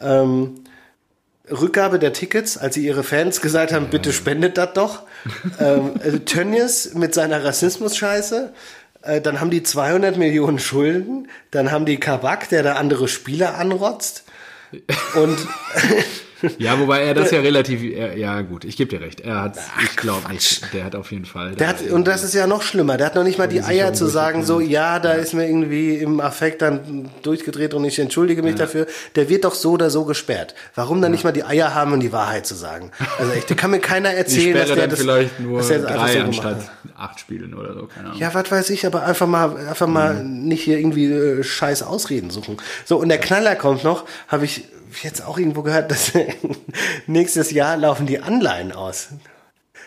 Ähm, 0.00 0.60
Rückgabe 1.50 1.98
der 1.98 2.12
Tickets, 2.12 2.56
als 2.56 2.74
sie 2.74 2.86
ihre 2.86 3.02
Fans 3.02 3.40
gesagt 3.40 3.72
haben, 3.72 3.88
bitte 3.88 4.12
spendet 4.12 4.56
das 4.56 4.72
doch. 4.72 5.02
ähm, 5.60 5.94
also 6.02 6.18
Tönnies 6.18 6.94
mit 6.94 7.14
seiner 7.14 7.44
Rassismus-Scheiße. 7.44 8.52
Äh, 9.02 9.20
dann 9.20 9.40
haben 9.40 9.50
die 9.50 9.62
200 9.62 10.16
Millionen 10.16 10.58
Schulden. 10.58 11.28
Dann 11.50 11.70
haben 11.70 11.84
die 11.84 12.00
Kabak, 12.00 12.48
der 12.48 12.62
da 12.62 12.74
andere 12.74 13.08
Spieler 13.08 13.58
anrotzt. 13.58 14.24
Und 15.14 15.36
Ja, 16.58 16.78
wobei 16.78 17.02
er 17.02 17.14
das 17.14 17.30
ja 17.30 17.40
relativ, 17.40 17.82
er, 17.82 18.16
ja 18.16 18.40
gut, 18.42 18.64
ich 18.64 18.76
gebe 18.76 18.90
dir 18.90 19.04
recht. 19.04 19.20
Er 19.20 19.42
hat, 19.42 19.58
ich 19.82 19.96
glaube 19.96 20.30
nicht, 20.32 20.72
der 20.72 20.84
hat 20.84 20.94
auf 20.94 21.10
jeden 21.12 21.24
Fall. 21.24 21.54
Der 21.56 21.68
hat, 21.68 21.82
und 21.82 22.06
das 22.06 22.24
ist 22.24 22.34
ja 22.34 22.46
noch 22.46 22.62
schlimmer. 22.62 22.96
Der 22.96 23.06
hat 23.06 23.14
noch 23.14 23.24
nicht 23.24 23.38
mal 23.38 23.46
die 23.46 23.62
Eier 23.62 23.92
zu 23.92 24.06
sagen, 24.06 24.44
so, 24.44 24.60
ja, 24.60 24.98
da 24.98 25.12
ist 25.12 25.34
mir 25.34 25.46
irgendwie 25.46 25.96
im 25.96 26.20
Affekt 26.20 26.62
dann 26.62 27.10
durchgedreht 27.22 27.74
und 27.74 27.84
ich 27.84 27.98
entschuldige 27.98 28.42
mich 28.42 28.52
ja. 28.52 28.58
dafür. 28.58 28.86
Der 29.16 29.28
wird 29.28 29.44
doch 29.44 29.54
so 29.54 29.72
oder 29.72 29.90
so 29.90 30.04
gesperrt. 30.04 30.54
Warum 30.74 31.00
dann 31.00 31.10
ja. 31.10 31.16
nicht 31.16 31.24
mal 31.24 31.32
die 31.32 31.44
Eier 31.44 31.74
haben 31.74 31.92
und 31.92 32.00
die 32.00 32.12
Wahrheit 32.12 32.46
zu 32.46 32.54
sagen? 32.54 32.90
Also 33.18 33.32
echt, 33.32 33.50
da 33.50 33.54
kann 33.54 33.70
mir 33.70 33.80
keiner 33.80 34.10
erzählen, 34.10 34.56
dass 34.56 34.66
der 34.68 34.76
dann 34.76 34.90
das 34.90 35.00
vielleicht 35.00 35.40
nur 35.40 35.58
dass 35.58 35.68
der 35.68 35.80
das 35.80 35.92
drei 35.92 36.12
so 36.12 36.18
anstatt 36.20 36.70
acht 36.96 37.20
Spielen 37.20 37.54
oder 37.54 37.74
so, 37.74 37.86
keine 37.86 38.08
Ahnung. 38.08 38.20
Ja, 38.20 38.34
was 38.34 38.50
weiß 38.50 38.70
ich, 38.70 38.86
aber 38.86 39.04
einfach 39.04 39.26
mal, 39.26 39.56
einfach 39.56 39.86
mal 39.86 40.14
mhm. 40.14 40.44
nicht 40.48 40.62
hier 40.62 40.78
irgendwie 40.78 41.06
äh, 41.06 41.42
scheiß 41.42 41.82
Ausreden 41.82 42.30
suchen. 42.30 42.56
So, 42.84 42.98
und 42.98 43.08
der 43.08 43.18
Knaller 43.18 43.56
kommt 43.56 43.84
noch, 43.84 44.04
habe 44.28 44.44
ich 44.44 44.64
jetzt 45.02 45.24
auch 45.24 45.38
irgendwo 45.38 45.62
gehört, 45.62 45.90
dass 45.90 46.12
nächstes 47.06 47.50
Jahr 47.50 47.76
laufen 47.76 48.06
die 48.06 48.20
Anleihen 48.20 48.72
aus. 48.72 49.08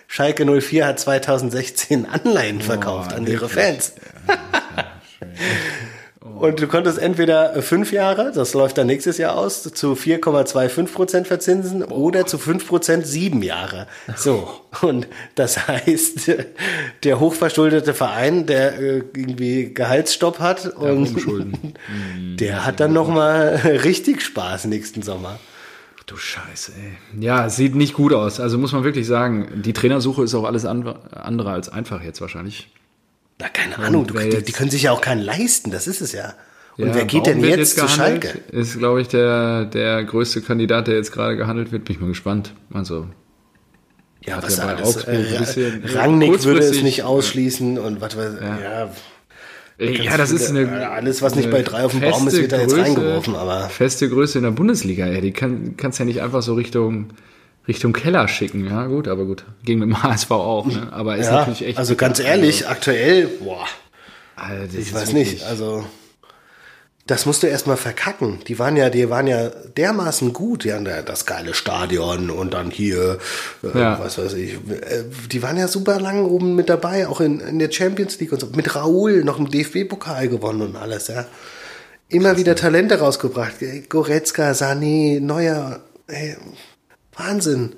Schalke 0.07 0.45
04 0.45 0.85
hat 0.85 0.99
2016 0.99 2.05
Anleihen 2.05 2.61
verkauft 2.61 3.11
oh, 3.13 3.17
an 3.17 3.27
ihre 3.27 3.49
Fans. 3.49 3.93
Ja, 4.27 4.37
und 6.39 6.61
du 6.61 6.67
konntest 6.67 6.97
entweder 6.99 7.61
fünf 7.61 7.91
Jahre, 7.91 8.31
das 8.33 8.53
läuft 8.53 8.77
dann 8.77 8.87
nächstes 8.87 9.17
Jahr 9.17 9.37
aus, 9.37 9.63
zu 9.63 9.93
4,25 9.93 10.87
Prozent 10.87 11.27
verzinsen 11.27 11.83
oder 11.83 12.25
zu 12.25 12.37
5 12.37 12.67
Prozent 12.67 13.07
sieben 13.07 13.41
Jahre. 13.43 13.87
So. 14.15 14.49
Und 14.81 15.07
das 15.35 15.67
heißt, 15.67 16.31
der 17.03 17.19
hochverschuldete 17.19 17.93
Verein, 17.93 18.45
der 18.45 18.79
äh, 18.79 18.97
irgendwie 19.15 19.73
Gehaltsstopp 19.73 20.39
hat 20.39 20.65
und 20.67 21.15
der 22.39 22.65
hat 22.65 22.79
dann 22.79 22.93
nochmal 22.93 23.55
richtig 23.83 24.21
Spaß 24.21 24.65
nächsten 24.65 25.01
Sommer. 25.01 25.39
Du 26.05 26.15
Scheiße, 26.15 26.71
ey. 26.71 27.21
Ja, 27.21 27.49
sieht 27.49 27.75
nicht 27.75 27.93
gut 27.93 28.13
aus. 28.13 28.39
Also 28.39 28.57
muss 28.57 28.71
man 28.71 28.85
wirklich 28.85 29.05
sagen, 29.05 29.61
die 29.63 29.73
Trainersuche 29.73 30.23
ist 30.23 30.33
auch 30.35 30.45
alles 30.45 30.65
andere 30.65 31.51
als 31.51 31.67
einfach 31.67 32.01
jetzt 32.01 32.21
wahrscheinlich. 32.21 32.69
Na, 33.39 33.49
keine 33.49 33.77
Ahnung, 33.77 34.07
du, 34.07 34.17
die, 34.17 34.43
die, 34.43 34.51
können 34.51 34.71
sich 34.71 34.83
ja 34.83 34.91
auch 34.91 35.01
keinen 35.01 35.21
leisten, 35.21 35.69
das 35.69 35.87
ist 35.87 36.01
es 36.01 36.11
ja. 36.11 36.33
Und 36.77 36.87
ja, 36.87 36.95
wer 36.95 37.05
geht 37.05 37.25
denn 37.25 37.39
jetzt, 37.43 37.57
jetzt 37.57 37.79
zu 37.79 37.87
Schalke? 37.87 38.39
Ist, 38.51 38.77
glaube 38.77 39.01
ich, 39.01 39.07
der, 39.07 39.65
der 39.65 40.03
größte 40.03 40.41
Kandidat, 40.41 40.87
der 40.87 40.95
jetzt 40.95 41.11
gerade 41.11 41.35
gehandelt 41.35 41.71
wird. 41.71 41.85
Bin 41.85 41.95
ich 41.95 42.01
mal 42.01 42.07
gespannt. 42.07 42.53
Also, 42.71 43.07
ja, 44.25 44.41
was 44.41 44.57
ja 44.57 44.65
alles, 44.65 44.97
Augsburg 44.97 45.15
äh, 45.15 45.37
bisschen, 45.39 45.83
Rangnick 45.85 46.43
würde 46.43 46.59
es 46.59 46.81
nicht 46.83 47.03
ausschließen 47.03 47.79
und 47.79 48.01
was 48.01 48.17
weiß 48.17 48.33
ja. 48.41 48.59
ja. 48.59 48.91
Ja, 49.79 50.17
das 50.17 50.31
ist 50.31 50.49
eine. 50.49 50.89
Alles, 50.89 51.21
was 51.21 51.35
nicht 51.35 51.51
bei 51.51 51.61
drei 51.61 51.83
auf 51.83 51.91
dem 51.91 52.01
Baum 52.01 52.27
ist, 52.27 52.35
wird 52.35 52.51
da 52.51 52.59
jetzt 52.59 52.75
reingeworfen, 52.75 53.35
aber. 53.35 53.69
Feste 53.69 54.09
Größe 54.09 54.39
in 54.39 54.43
der 54.43 54.51
Bundesliga, 54.51 55.05
ja. 55.05 55.21
Die 55.21 55.31
kann, 55.31 55.77
kannst 55.77 55.99
ja 55.99 56.05
nicht 56.05 56.21
einfach 56.21 56.41
so 56.41 56.55
Richtung, 56.55 57.09
Richtung 57.67 57.93
Keller 57.93 58.27
schicken, 58.27 58.65
ja, 58.65 58.85
gut, 58.85 59.07
aber 59.07 59.25
gut. 59.25 59.43
Ging 59.63 59.79
mit 59.79 59.89
dem 59.89 60.03
HSV 60.03 60.31
auch, 60.31 60.65
ne? 60.65 60.87
Aber 60.91 61.17
ist 61.17 61.27
ja, 61.27 61.39
natürlich 61.39 61.65
echt. 61.65 61.77
Also 61.77 61.95
ganz 61.95 62.19
ehrlich, 62.19 62.63
also, 62.63 62.71
aktuell, 62.71 63.27
boah. 63.27 63.65
Alter, 64.35 64.77
ich 64.77 64.93
weiß 64.93 65.13
nicht, 65.13 65.43
also. 65.43 65.85
Das 67.07 67.25
musst 67.25 67.41
du 67.41 67.47
erstmal 67.47 67.77
verkacken. 67.77 68.39
Die 68.49 68.59
waren 68.59 68.75
ja, 68.75 68.89
die 68.89 69.09
waren 69.09 69.27
ja 69.27 69.47
dermaßen 69.47 70.33
gut, 70.33 70.65
ja, 70.65 70.77
das 70.77 71.25
geile 71.25 71.53
Stadion 71.53 72.29
und 72.29 72.53
dann 72.53 72.69
hier, 72.69 73.19
äh, 73.63 73.79
ja. 73.79 73.97
was 73.97 74.17
weiß 74.17 74.33
ich. 74.33 74.55
Äh, 74.55 75.05
die 75.31 75.41
waren 75.41 75.55
ja 75.55 75.69
super 75.69 76.01
lang 76.01 76.25
oben 76.25 76.55
mit 76.55 76.67
dabei, 76.67 77.07
auch 77.07 77.21
in, 77.21 77.39
in 77.39 77.59
der 77.59 77.71
Champions 77.71 78.19
League 78.19 78.33
und 78.33 78.41
so. 78.41 78.47
Mit 78.53 78.75
Raoul 78.75 79.23
noch 79.23 79.37
einen 79.37 79.49
DFB-Pokal 79.49 80.27
gewonnen 80.27 80.61
und 80.61 80.75
alles, 80.75 81.07
ja. 81.07 81.25
Immer 82.09 82.29
Krass, 82.29 82.39
wieder 82.39 82.55
Talente 82.55 82.99
rausgebracht. 82.99 83.53
Goretzka, 83.87 84.51
Sané, 84.51 85.21
Neuer, 85.21 85.79
ey, 86.07 86.35
Wahnsinn. 87.17 87.75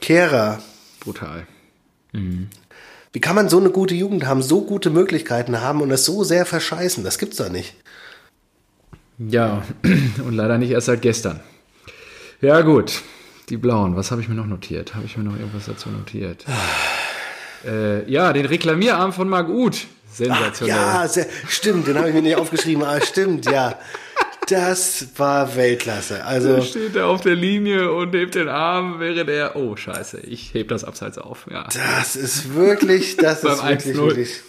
Kehrer. 0.00 0.60
Brutal. 1.00 1.46
Mhm. 2.12 2.48
Wie 3.12 3.20
kann 3.20 3.34
man 3.34 3.48
so 3.48 3.58
eine 3.58 3.70
gute 3.70 3.94
Jugend 3.94 4.26
haben, 4.26 4.42
so 4.42 4.62
gute 4.62 4.90
Möglichkeiten 4.90 5.60
haben 5.60 5.80
und 5.80 5.90
es 5.90 6.04
so 6.04 6.22
sehr 6.22 6.44
verscheißen? 6.44 7.02
Das 7.02 7.18
gibt's 7.18 7.38
doch 7.38 7.48
nicht. 7.48 7.74
Ja, 9.18 9.62
und 10.24 10.34
leider 10.34 10.58
nicht 10.58 10.70
erst 10.70 10.86
seit 10.86 11.02
gestern. 11.02 11.40
Ja, 12.40 12.60
gut. 12.60 13.02
Die 13.48 13.56
Blauen, 13.56 13.96
was 13.96 14.10
habe 14.10 14.20
ich 14.20 14.28
mir 14.28 14.34
noch 14.34 14.46
notiert? 14.46 14.94
Habe 14.94 15.06
ich 15.06 15.16
mir 15.16 15.24
noch 15.24 15.38
irgendwas 15.38 15.66
dazu 15.66 15.88
notiert? 15.88 16.44
äh, 17.64 18.10
ja, 18.10 18.32
den 18.32 18.46
Reklamierarm 18.46 19.12
von 19.12 19.28
Marc 19.28 19.48
Uth. 19.48 19.86
Sensationell. 20.12 20.76
Ach, 20.78 21.02
ja, 21.02 21.08
sehr, 21.08 21.26
stimmt, 21.48 21.86
den 21.86 21.96
habe 21.96 22.08
ich 22.08 22.14
mir 22.14 22.22
nicht 22.22 22.36
aufgeschrieben, 22.36 22.82
aber 22.82 23.00
stimmt, 23.00 23.46
ja. 23.46 23.78
Das 24.48 25.08
war 25.16 25.56
Weltklasse. 25.56 26.24
Also 26.24 26.56
da 26.56 26.62
steht 26.62 26.94
er 26.94 27.08
auf 27.08 27.20
der 27.20 27.34
Linie 27.34 27.92
und 27.92 28.14
hebt 28.14 28.36
den 28.36 28.48
Arm, 28.48 29.00
während 29.00 29.28
er. 29.28 29.56
Oh 29.56 29.74
Scheiße, 29.74 30.20
ich 30.20 30.54
heb 30.54 30.68
das 30.68 30.84
abseits 30.84 31.18
auf. 31.18 31.46
Ja. 31.50 31.68
Das 31.72 32.14
ist 32.14 32.54
wirklich, 32.54 33.16
das 33.16 33.42
ist 33.44 33.64
wirklich, 33.64 33.96
wirklich. 33.96 34.40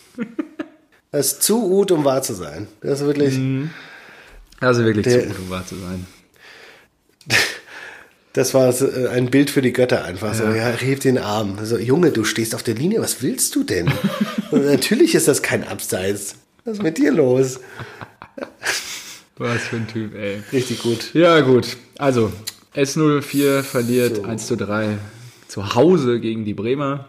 Das 1.12 1.34
ist 1.34 1.44
zu 1.44 1.62
gut, 1.62 1.92
um 1.92 2.06
wahr 2.06 2.22
zu 2.22 2.34
sein. 2.34 2.68
Das 2.82 3.02
ist 3.02 3.08
wirklich. 3.08 3.40
Also 4.60 4.86
wirklich 4.86 5.04
der, 5.04 5.22
zu 5.22 5.28
gut, 5.30 5.40
um 5.40 5.50
wahr 5.50 5.66
zu 5.66 5.76
sein. 5.76 6.06
Das 8.34 8.54
war 8.54 8.70
äh, 8.70 9.08
ein 9.08 9.32
Bild 9.32 9.50
für 9.50 9.64
die 9.64 9.74
Götter 9.74 10.06
einfach. 10.06 10.28
Ja. 10.28 10.36
So, 10.36 10.56
ja, 10.56 10.70
hebt 10.70 11.06
den 11.06 11.18
Arm. 11.18 11.58
So, 11.64 11.76
Junge, 11.76 12.12
du 12.12 12.24
stehst 12.24 12.54
auf 12.54 12.62
der 12.62 12.76
Linie, 12.76 13.02
was 13.02 13.24
willst 13.24 13.56
du 13.56 13.64
denn? 13.64 13.92
Und 14.52 14.64
natürlich 14.64 15.16
ist 15.16 15.28
das 15.28 15.42
kein 15.42 15.68
Abseits. 15.68 16.36
Was 16.64 16.74
ist 16.74 16.84
mit 16.84 17.00
dir 17.00 17.12
los? 17.12 17.60
Was 19.38 19.64
für 19.64 19.76
ein 19.78 19.88
Typ, 19.88 20.16
ey. 20.16 20.42
Richtig 20.52 20.82
gut. 20.82 21.14
Ja, 21.14 21.40
gut. 21.42 21.78
Also, 21.98 22.32
S04 22.76 23.62
verliert 23.64 24.18
So. 24.18 24.24
1 24.24 24.48
zu 24.48 24.56
3 24.58 24.98
zu 25.48 25.76
Hause 25.76 26.20
gegen 26.20 26.44
die 26.46 26.54
Bremer. 26.54 27.06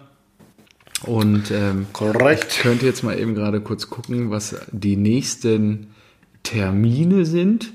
Und 1.04 1.50
ähm, 1.50 1.86
Korrekt. 1.92 2.46
ich 2.50 2.58
könnte 2.58 2.86
jetzt 2.86 3.02
mal 3.04 3.18
eben 3.18 3.34
gerade 3.34 3.60
kurz 3.60 3.88
gucken, 3.88 4.30
was 4.30 4.56
die 4.72 4.96
nächsten 4.96 5.88
Termine 6.42 7.24
sind. 7.24 7.72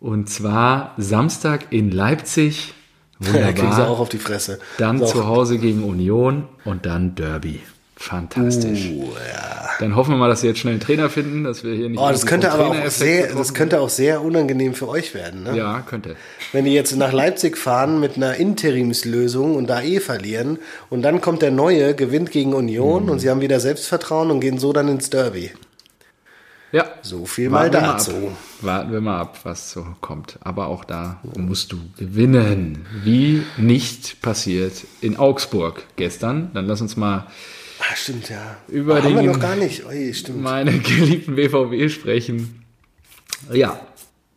Und 0.00 0.28
zwar 0.28 0.94
Samstag 0.96 1.66
in 1.72 1.90
Leipzig. 1.90 2.74
Da 3.20 3.32
kriegen 3.32 3.56
sie 3.56 3.62
Wunderbar. 3.62 3.88
auch 3.90 3.98
auf 3.98 4.08
die 4.08 4.18
Fresse. 4.18 4.60
Dann 4.76 5.04
zu 5.04 5.26
Hause 5.26 5.58
gegen 5.58 5.82
Union 5.82 6.44
und 6.64 6.86
dann 6.86 7.16
Derby. 7.16 7.58
Fantastisch. 8.00 8.90
Uh, 8.90 9.10
ja. 9.32 9.68
Dann 9.80 9.96
hoffen 9.96 10.12
wir 10.12 10.18
mal, 10.18 10.28
dass 10.28 10.42
wir 10.44 10.50
jetzt 10.50 10.60
schnell 10.60 10.74
einen 10.74 10.80
Trainer 10.80 11.10
finden, 11.10 11.42
dass 11.42 11.64
wir 11.64 11.74
hier 11.74 11.88
nicht. 11.88 11.98
Oh, 12.00 12.08
das 12.08 12.26
könnte 12.26 12.52
aber 12.52 12.68
auch 12.68 12.86
sehr, 12.86 13.34
das 13.34 13.54
könnte 13.54 13.80
auch 13.80 13.88
sehr 13.88 14.22
unangenehm 14.22 14.74
für 14.74 14.88
euch 14.88 15.14
werden, 15.14 15.42
ne? 15.42 15.56
Ja, 15.56 15.80
könnte. 15.80 16.14
Wenn 16.52 16.64
die 16.64 16.72
jetzt 16.72 16.96
nach 16.96 17.12
Leipzig 17.12 17.58
fahren 17.58 17.98
mit 17.98 18.16
einer 18.16 18.36
Interimslösung 18.36 19.56
und 19.56 19.66
da 19.68 19.82
eh 19.82 19.98
verlieren 19.98 20.58
und 20.90 21.02
dann 21.02 21.20
kommt 21.20 21.42
der 21.42 21.50
Neue, 21.50 21.94
gewinnt 21.94 22.30
gegen 22.30 22.54
Union 22.54 23.04
Mhm. 23.04 23.08
und 23.10 23.18
sie 23.18 23.30
haben 23.30 23.40
wieder 23.40 23.58
Selbstvertrauen 23.58 24.30
und 24.30 24.38
gehen 24.40 24.58
so 24.58 24.72
dann 24.72 24.86
ins 24.88 25.10
Derby. 25.10 25.50
Ja. 26.70 26.84
So 27.02 27.24
viel 27.24 27.48
mal 27.50 27.72
Warten 27.72 27.72
wir 27.74 27.80
dazu. 27.80 28.10
ab. 28.12 28.32
Warten 28.60 28.92
wir 28.92 29.00
mal 29.00 29.18
ab, 29.20 29.38
was 29.44 29.72
so 29.72 29.86
kommt. 30.02 30.38
Aber 30.42 30.66
auch 30.68 30.84
da 30.84 31.20
musst 31.36 31.72
du 31.72 31.78
gewinnen. 31.96 32.86
Wie 33.04 33.42
nicht 33.56 34.20
passiert 34.20 34.84
in 35.00 35.16
Augsburg 35.16 35.82
gestern. 35.96 36.50
Dann 36.54 36.66
lass 36.66 36.80
uns 36.82 36.96
mal 36.96 37.26
Ah, 37.90 37.96
stimmt, 37.96 38.28
ja. 38.28 38.56
Über 38.68 38.96
Ah, 38.96 39.02
haben 39.02 39.14
wir 39.14 39.22
den- 39.22 39.32
noch 39.32 39.40
gar 39.40 39.56
nicht. 39.56 39.86
Ui, 39.86 40.12
stimmt. 40.12 40.42
meine 40.42 40.72
geliebten 40.78 41.36
BVB 41.36 41.88
sprechen. 41.90 42.62
Ja, 43.52 43.80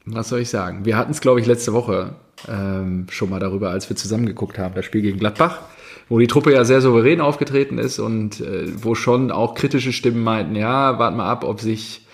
was 0.05 0.29
soll 0.29 0.39
ich 0.41 0.49
sagen? 0.49 0.85
Wir 0.85 0.95
hatten 0.97 1.11
es, 1.11 1.21
glaube 1.21 1.39
ich, 1.39 1.45
letzte 1.45 1.73
Woche 1.73 2.15
ähm, 2.47 3.07
schon 3.09 3.29
mal 3.29 3.39
darüber, 3.39 3.69
als 3.71 3.89
wir 3.89 3.95
zusammen 3.95 4.25
geguckt 4.25 4.57
haben, 4.57 4.73
das 4.75 4.85
Spiel 4.85 5.01
gegen 5.01 5.19
Gladbach, 5.19 5.61
wo 6.09 6.17
die 6.19 6.27
Truppe 6.27 6.53
ja 6.53 6.63
sehr 6.65 6.81
souverän 6.81 7.21
aufgetreten 7.21 7.77
ist 7.77 7.99
und 7.99 8.39
äh, 8.41 8.67
wo 8.83 8.95
schon 8.95 9.31
auch 9.31 9.53
kritische 9.55 9.91
Stimmen 9.93 10.23
meinten, 10.23 10.55
ja, 10.55 10.97
warten 10.97 11.17
mal 11.17 11.29
ab, 11.29 11.43
ob 11.43 11.59
sich 11.61 12.05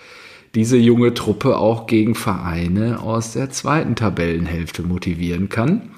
diese 0.54 0.76
junge 0.78 1.14
Truppe 1.14 1.56
auch 1.58 1.86
gegen 1.86 2.14
Vereine 2.14 3.00
aus 3.02 3.34
der 3.34 3.50
zweiten 3.50 3.94
Tabellenhälfte 3.96 4.82
motivieren 4.82 5.48
kann. 5.48 5.90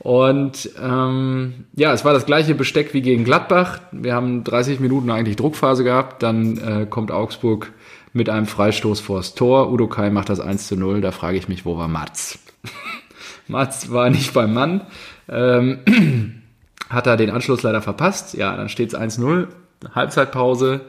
Und 0.00 0.70
ähm, 0.82 1.66
ja, 1.74 1.92
es 1.92 2.06
war 2.06 2.14
das 2.14 2.24
gleiche 2.24 2.54
Besteck 2.54 2.94
wie 2.94 3.02
gegen 3.02 3.22
Gladbach. 3.22 3.80
Wir 3.92 4.14
haben 4.14 4.44
30 4.44 4.80
Minuten 4.80 5.10
eigentlich 5.10 5.36
Druckphase 5.36 5.84
gehabt. 5.84 6.22
Dann 6.22 6.56
äh, 6.56 6.86
kommt 6.86 7.12
Augsburg 7.12 7.72
mit 8.14 8.30
einem 8.30 8.46
Freistoß 8.46 9.00
vors 9.00 9.34
Tor. 9.34 9.70
Udo 9.70 9.88
Kai 9.88 10.08
macht 10.08 10.30
das 10.30 10.40
1 10.40 10.68
zu 10.68 10.76
0. 10.76 11.02
Da 11.02 11.10
frage 11.12 11.36
ich 11.36 11.48
mich, 11.48 11.66
wo 11.66 11.76
war 11.76 11.86
Mats? 11.86 12.38
Mats 13.46 13.92
war 13.92 14.08
nicht 14.08 14.32
beim 14.32 14.54
Mann. 14.54 14.86
Ähm, 15.28 15.80
hat 16.88 17.06
er 17.06 17.18
den 17.18 17.28
Anschluss 17.28 17.62
leider 17.62 17.82
verpasst. 17.82 18.32
Ja, 18.34 18.56
dann 18.56 18.70
steht 18.70 18.94
es 18.94 18.98
1-0. 18.98 19.48
Halbzeitpause. 19.94 20.80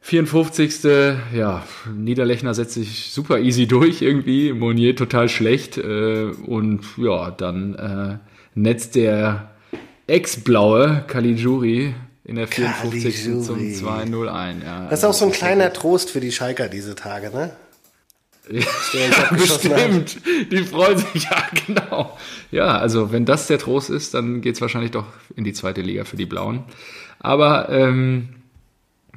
54. 0.00 0.84
Ja, 1.34 1.64
Niederlechner 1.92 2.54
setzt 2.54 2.74
sich 2.74 3.10
super 3.12 3.38
easy 3.40 3.66
durch 3.66 4.00
irgendwie. 4.02 4.52
Monier 4.52 4.96
total 4.96 5.28
schlecht. 5.28 5.76
Äh, 5.76 6.24
und 6.46 6.80
ja, 6.96 7.30
dann 7.30 7.74
äh, 7.74 8.18
netzt 8.54 8.94
der 8.94 9.50
Ex-Blaue 10.06 11.04
Caligiuri 11.06 11.94
in 12.24 12.36
der 12.36 12.46
54. 12.46 13.24
zum 13.44 13.56
Caligiuri. 13.56 14.24
2-0 14.24 14.28
ein. 14.28 14.62
Ja, 14.64 14.86
Das 14.88 15.00
ist 15.00 15.04
auch 15.04 15.12
so 15.14 15.26
ein 15.26 15.32
kleiner 15.32 15.72
Trost 15.72 16.10
für 16.10 16.20
die 16.20 16.32
Schalker 16.32 16.68
diese 16.68 16.94
Tage, 16.94 17.30
ne? 17.30 17.52
Ja, 18.50 18.62
hat. 19.30 19.36
bestimmt. 19.36 20.16
Die 20.50 20.64
freuen 20.64 20.96
sich, 20.96 21.24
ja, 21.30 21.44
genau. 21.66 22.16
Ja, 22.50 22.78
also 22.78 23.12
wenn 23.12 23.26
das 23.26 23.46
der 23.46 23.58
Trost 23.58 23.90
ist, 23.90 24.14
dann 24.14 24.40
geht's 24.40 24.60
wahrscheinlich 24.62 24.90
doch 24.92 25.04
in 25.36 25.44
die 25.44 25.52
zweite 25.52 25.82
Liga 25.82 26.04
für 26.04 26.16
die 26.16 26.24
Blauen. 26.24 26.64
Aber 27.18 27.68
ähm, 27.68 28.28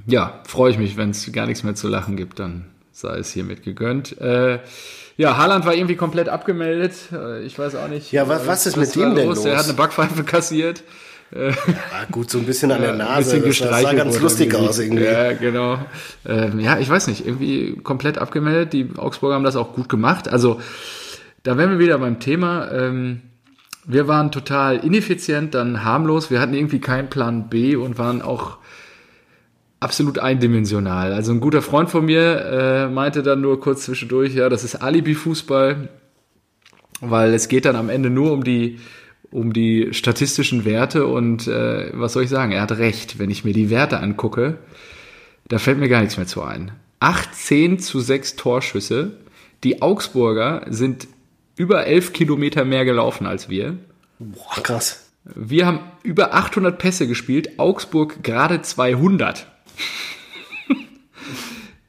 ja, 0.07 0.39
freue 0.47 0.71
ich 0.71 0.77
mich, 0.77 0.97
wenn 0.97 1.11
es 1.11 1.31
gar 1.31 1.45
nichts 1.45 1.63
mehr 1.63 1.75
zu 1.75 1.87
lachen 1.87 2.15
gibt, 2.17 2.39
dann 2.39 2.65
sei 2.91 3.17
es 3.17 3.31
hiermit 3.31 3.63
gegönnt. 3.63 4.19
Äh, 4.21 4.59
ja, 5.17 5.37
Haaland 5.37 5.65
war 5.65 5.73
irgendwie 5.73 5.95
komplett 5.95 6.29
abgemeldet. 6.29 6.93
Äh, 7.11 7.43
Ich 7.43 7.57
weiß 7.59 7.75
auch 7.75 7.87
nicht. 7.87 8.11
Ja, 8.11 8.27
wa- 8.27 8.41
was 8.45 8.65
ist 8.65 8.77
mit 8.77 8.95
ihm 8.95 9.15
denn 9.15 9.27
los? 9.27 9.45
hat 9.45 9.65
eine 9.65 9.73
Backpfeife 9.73 10.23
kassiert. 10.23 10.83
Ah, 11.33 12.05
gut, 12.11 12.29
so 12.29 12.39
ein 12.39 12.45
bisschen 12.45 12.71
an 12.73 12.81
der 12.81 12.91
Ein 12.91 12.97
Nase. 12.97 13.39
bisschen 13.39 13.69
Das 13.69 13.81
sah 13.83 13.93
ganz 13.93 14.19
lustig 14.19 14.51
irgendwie. 14.51 14.67
aus 14.69 14.79
irgendwie. 14.79 15.03
Ja, 15.05 15.31
genau. 15.31 15.77
Ähm, 16.25 16.59
ja, 16.59 16.77
ich 16.79 16.89
weiß 16.89 17.07
nicht, 17.07 17.25
irgendwie 17.25 17.77
komplett 17.83 18.17
abgemeldet. 18.17 18.73
Die 18.73 18.89
Augsburger 18.97 19.35
haben 19.35 19.45
das 19.45 19.55
auch 19.55 19.71
gut 19.73 19.87
gemacht. 19.87 20.27
Also, 20.27 20.59
da 21.43 21.57
wären 21.57 21.71
wir 21.71 21.79
wieder 21.79 21.97
beim 21.99 22.19
Thema. 22.19 22.69
Ähm, 22.71 23.21
wir 23.85 24.09
waren 24.09 24.31
total 24.31 24.77
ineffizient, 24.79 25.53
dann 25.55 25.85
harmlos. 25.85 26.31
Wir 26.31 26.41
hatten 26.41 26.53
irgendwie 26.53 26.79
keinen 26.81 27.09
Plan 27.09 27.47
B 27.49 27.77
und 27.77 27.97
waren 27.97 28.21
auch 28.21 28.57
absolut 29.81 30.19
eindimensional. 30.19 31.11
Also 31.11 31.33
ein 31.33 31.41
guter 31.41 31.61
Freund 31.61 31.89
von 31.89 32.05
mir 32.05 32.45
äh, 32.45 32.87
meinte 32.87 33.23
dann 33.23 33.41
nur 33.41 33.59
kurz 33.59 33.83
zwischendurch, 33.83 34.33
ja, 34.33 34.47
das 34.47 34.63
ist 34.63 34.75
Alibi-Fußball, 34.75 35.89
weil 37.01 37.33
es 37.33 37.49
geht 37.49 37.65
dann 37.65 37.75
am 37.75 37.89
Ende 37.89 38.09
nur 38.09 38.31
um 38.31 38.45
die 38.45 38.79
um 39.31 39.53
die 39.53 39.93
statistischen 39.93 40.65
Werte 40.65 41.07
und 41.07 41.47
äh, 41.47 41.89
was 41.93 42.13
soll 42.13 42.23
ich 42.23 42.29
sagen? 42.29 42.51
Er 42.51 42.61
hat 42.61 42.73
recht. 42.73 43.17
Wenn 43.17 43.31
ich 43.31 43.45
mir 43.45 43.53
die 43.53 43.69
Werte 43.69 43.99
angucke, 44.01 44.57
da 45.47 45.57
fällt 45.57 45.79
mir 45.79 45.87
gar 45.87 46.01
nichts 46.01 46.17
mehr 46.17 46.27
zu 46.27 46.43
ein. 46.43 46.71
18 46.99 47.79
zu 47.79 48.01
6 48.01 48.35
Torschüsse. 48.35 49.13
Die 49.63 49.81
Augsburger 49.81 50.65
sind 50.69 51.07
über 51.55 51.85
11 51.87 52.11
Kilometer 52.11 52.65
mehr 52.65 52.83
gelaufen 52.83 53.25
als 53.25 53.47
wir. 53.47 53.77
Boah, 54.19 54.61
krass. 54.61 55.11
Wir 55.23 55.65
haben 55.65 55.79
über 56.03 56.33
800 56.33 56.77
Pässe 56.77 57.07
gespielt, 57.07 57.57
Augsburg 57.57 58.23
gerade 58.23 58.61
200. 58.61 59.47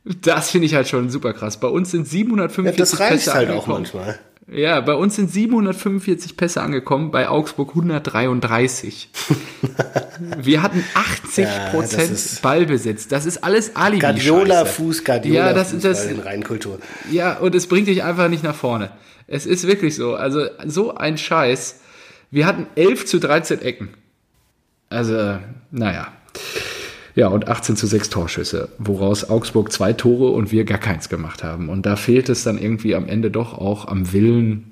Das 0.04 0.50
finde 0.50 0.66
ich 0.66 0.74
halt 0.74 0.88
schon 0.88 1.10
super 1.10 1.32
krass. 1.32 1.60
Bei 1.60 1.68
uns 1.68 1.90
sind 1.92 2.06
Ja, 2.06 2.10
745 2.12 2.76
das 2.76 3.00
reicht 3.00 3.12
Pässe 3.12 3.34
halt 3.34 3.48
auch 3.50 3.68
angekommen. 3.68 3.76
manchmal. 3.94 4.18
Ja, 4.50 4.80
bei 4.80 4.94
uns 4.94 5.14
sind 5.14 5.30
745 5.30 6.36
Pässe 6.36 6.60
angekommen, 6.60 7.12
bei 7.12 7.28
Augsburg 7.28 7.70
133. 7.70 9.08
Wir 10.38 10.62
hatten 10.62 10.84
80 10.94 11.44
Ja, 11.44 11.68
Prozent 11.70 12.42
Ballbesitz. 12.42 13.06
Das 13.06 13.24
ist 13.24 13.44
alles 13.44 13.76
alibi 13.76 14.00
Guardiola 14.00 14.64
Fuß, 14.64 15.04
Guardiola 15.04 15.46
Ja, 15.48 15.52
das- 15.52 15.70
Fuß 15.70 15.82
das- 15.82 16.02
bei 16.06 16.12
den 16.14 16.20
Rheinkultur. 16.20 16.80
Ja, 17.10 17.38
und 17.38 17.54
es 17.54 17.68
bringt 17.68 17.86
dich 17.86 18.02
einfach 18.02 18.28
nicht 18.28 18.42
nach 18.42 18.56
vorne. 18.56 18.90
Es 19.28 19.46
ist 19.46 19.66
wirklich 19.68 19.94
so. 19.94 20.16
Also, 20.16 20.46
so 20.66 20.94
ein 20.96 21.16
Scheiß. 21.16 21.80
Wir 22.32 22.46
hatten 22.46 22.66
11 22.74 23.06
zu 23.06 23.20
13 23.20 23.62
Ecken. 23.62 23.90
Also, 24.90 25.38
naja. 25.70 26.08
Ja, 27.14 27.28
und 27.28 27.48
18 27.48 27.76
zu 27.76 27.86
6 27.86 28.08
Torschüsse, 28.10 28.70
woraus 28.78 29.28
Augsburg 29.28 29.70
zwei 29.70 29.92
Tore 29.92 30.30
und 30.30 30.50
wir 30.50 30.64
gar 30.64 30.78
keins 30.78 31.08
gemacht 31.08 31.42
haben. 31.42 31.68
Und 31.68 31.84
da 31.84 31.96
fehlt 31.96 32.28
es 32.28 32.42
dann 32.44 32.56
irgendwie 32.58 32.94
am 32.94 33.06
Ende 33.06 33.30
doch 33.30 33.58
auch 33.58 33.86
am 33.86 34.12
Willen, 34.14 34.68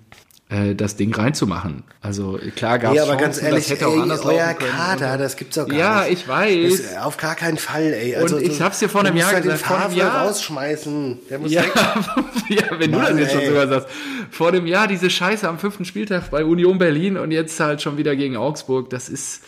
äh, 0.48 0.74
das 0.74 0.96
Ding 0.96 1.14
reinzumachen. 1.14 1.84
Also 2.00 2.38
klar 2.56 2.78
gab 2.78 2.92
es 2.92 2.96
Ja, 2.96 3.02
aber 3.04 3.16
ganz 3.16 3.42
ehrlich, 3.42 3.64
das 3.68 3.70
hätte 3.76 3.86
auch 3.88 3.94
ey, 3.94 4.00
anders 4.00 4.24
euer 4.24 4.38
laufen 4.38 4.58
können. 4.58 4.70
Kader, 4.72 5.18
das 5.18 5.36
gibt's 5.36 5.56
doch 5.56 5.68
gar 5.68 5.78
Ja, 5.78 6.00
nicht. 6.08 6.12
ich 6.14 6.28
weiß. 6.28 6.82
Das, 6.94 6.96
auf 7.04 7.18
gar 7.18 7.34
keinen 7.34 7.58
Fall, 7.58 7.92
ey. 7.92 8.16
Also, 8.16 8.36
Und 8.36 8.42
ich 8.42 8.56
du- 8.58 8.64
hab's 8.64 8.78
dir 8.78 8.88
vor 8.88 9.02
du 9.02 9.08
einem 9.08 9.18
Jahr 9.18 9.32
halt 9.32 9.44
den 9.44 9.50
gesagt, 9.52 9.66
vor 9.66 9.76
einem 9.78 9.94
Jahr- 9.96 10.26
rausschmeißen. 10.26 11.18
Der 11.28 11.38
muss 11.40 11.52
Ja, 11.52 11.62
weg. 11.62 11.72
ja, 12.48 12.64
wenn 12.78 12.90
du 12.90 12.98
Mann, 12.98 13.12
das 13.12 13.20
jetzt 13.20 13.32
schon 13.34 13.44
sogar 13.46 13.68
sagst. 13.68 13.88
Vor 14.30 14.50
dem 14.50 14.66
Jahr 14.66 14.86
diese 14.88 15.10
Scheiße 15.10 15.46
am 15.46 15.58
fünften 15.58 15.84
Spieltag 15.84 16.30
bei 16.30 16.42
Union 16.44 16.78
Berlin 16.78 17.18
und 17.18 17.32
jetzt 17.32 17.60
halt 17.60 17.82
schon 17.82 17.98
wieder 17.98 18.16
gegen 18.16 18.36
Augsburg. 18.38 18.88
Das 18.88 19.08
ist. 19.10 19.42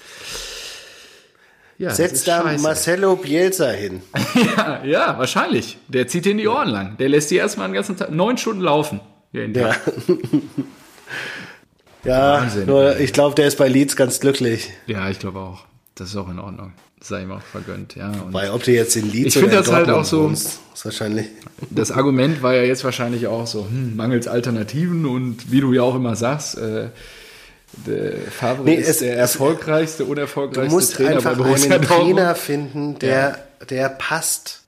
Ja, 1.78 1.88
das 1.88 1.96
Setz 1.96 2.12
ist 2.12 2.28
da 2.28 2.42
scheiße. 2.42 2.62
Marcelo 2.62 3.16
Bielsa 3.16 3.70
hin. 3.70 4.02
Ja, 4.56 4.84
ja, 4.84 5.18
wahrscheinlich. 5.18 5.78
Der 5.88 6.06
zieht 6.08 6.24
dir 6.24 6.30
in 6.32 6.38
die 6.38 6.48
Ohren 6.48 6.68
lang. 6.68 6.96
Der 6.98 7.08
lässt 7.08 7.30
die 7.30 7.36
erstmal 7.36 7.68
den 7.68 7.74
ganzen 7.74 7.96
Tag 7.96 8.10
neun 8.10 8.36
Stunden 8.38 8.60
laufen. 8.62 9.00
Ja. 9.32 9.72
Ja, 12.04 12.40
Wahnsinn. 12.40 12.66
nur 12.66 12.98
ich 12.98 13.12
glaube, 13.12 13.34
der 13.36 13.46
ist 13.46 13.58
bei 13.58 13.68
Leeds 13.68 13.94
ganz 13.94 14.18
glücklich. 14.18 14.70
Ja, 14.86 15.08
ich 15.08 15.18
glaube 15.20 15.38
auch. 15.38 15.64
Das 15.94 16.08
ist 16.08 16.16
auch 16.16 16.28
in 16.28 16.38
Ordnung. 16.40 16.72
Sei 17.00 17.22
ihm 17.22 17.30
auch 17.32 17.42
vergönnt. 17.42 17.94
Ja, 17.94 18.08
und 18.10 18.32
Weil 18.32 18.50
ob 18.50 18.62
du 18.64 18.72
jetzt 18.72 18.96
in 18.96 19.10
Leeds 19.10 19.36
Ich 19.36 19.42
oder 19.42 19.58
das 19.58 19.70
halt 19.72 19.88
auch 19.90 20.04
so- 20.04 20.24
wohnst, 20.24 20.58
ist 20.74 20.84
wahrscheinlich. 20.84 21.26
das 21.70 21.92
Argument 21.92 22.42
war 22.42 22.54
ja 22.54 22.62
jetzt 22.62 22.82
wahrscheinlich 22.84 23.26
auch 23.28 23.46
so, 23.46 23.66
hm, 23.66 23.94
mangels 23.96 24.26
Alternativen 24.26 25.06
und 25.06 25.50
wie 25.52 25.60
du 25.60 25.72
ja 25.72 25.82
auch 25.82 25.94
immer 25.94 26.16
sagst, 26.16 26.58
äh, 26.58 26.88
der 27.72 28.18
Favre 28.30 28.64
Nee, 28.64 28.74
ist 28.74 28.88
es- 28.88 28.98
der 28.98 29.14
es- 29.14 29.18
erfolgreichste, 29.34 30.04
Du 30.04 30.10
unerfolgreichste 30.10 30.70
musst 30.74 30.94
Trainer 30.94 31.10
einfach 31.16 31.36
einen. 31.36 31.82
Trainer 31.82 32.34
finden, 32.34 32.98
der, 32.98 33.38
der 33.68 33.88
passt. 33.88 34.62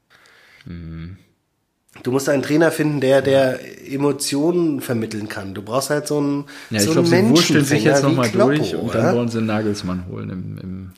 Du 2.02 2.10
musst 2.10 2.28
einen 2.28 2.42
Trainer 2.42 2.72
finden, 2.72 3.00
der, 3.00 3.22
der 3.22 3.60
Emotionen 3.90 4.80
vermitteln 4.80 5.28
kann. 5.28 5.54
Du 5.54 5.62
brauchst 5.62 5.90
halt 5.90 6.08
so 6.08 6.18
einen, 6.18 6.44
Ja, 6.70 6.78
ich 6.78 6.84
so 6.84 6.92
glaube, 6.92 7.14
einen 7.14 7.36
sie 7.36 7.60
sich 7.60 7.84
jetzt 7.84 8.02
nochmal 8.02 8.30
durch 8.30 8.74
und 8.74 8.90
oder? 8.90 9.02
dann 9.02 9.16
wollen 9.16 9.28
sie 9.28 9.38
einen 9.38 9.46
Nagelsmann 9.46 10.06
holen 10.10 10.30
im, 10.30 10.58
im 10.58 10.92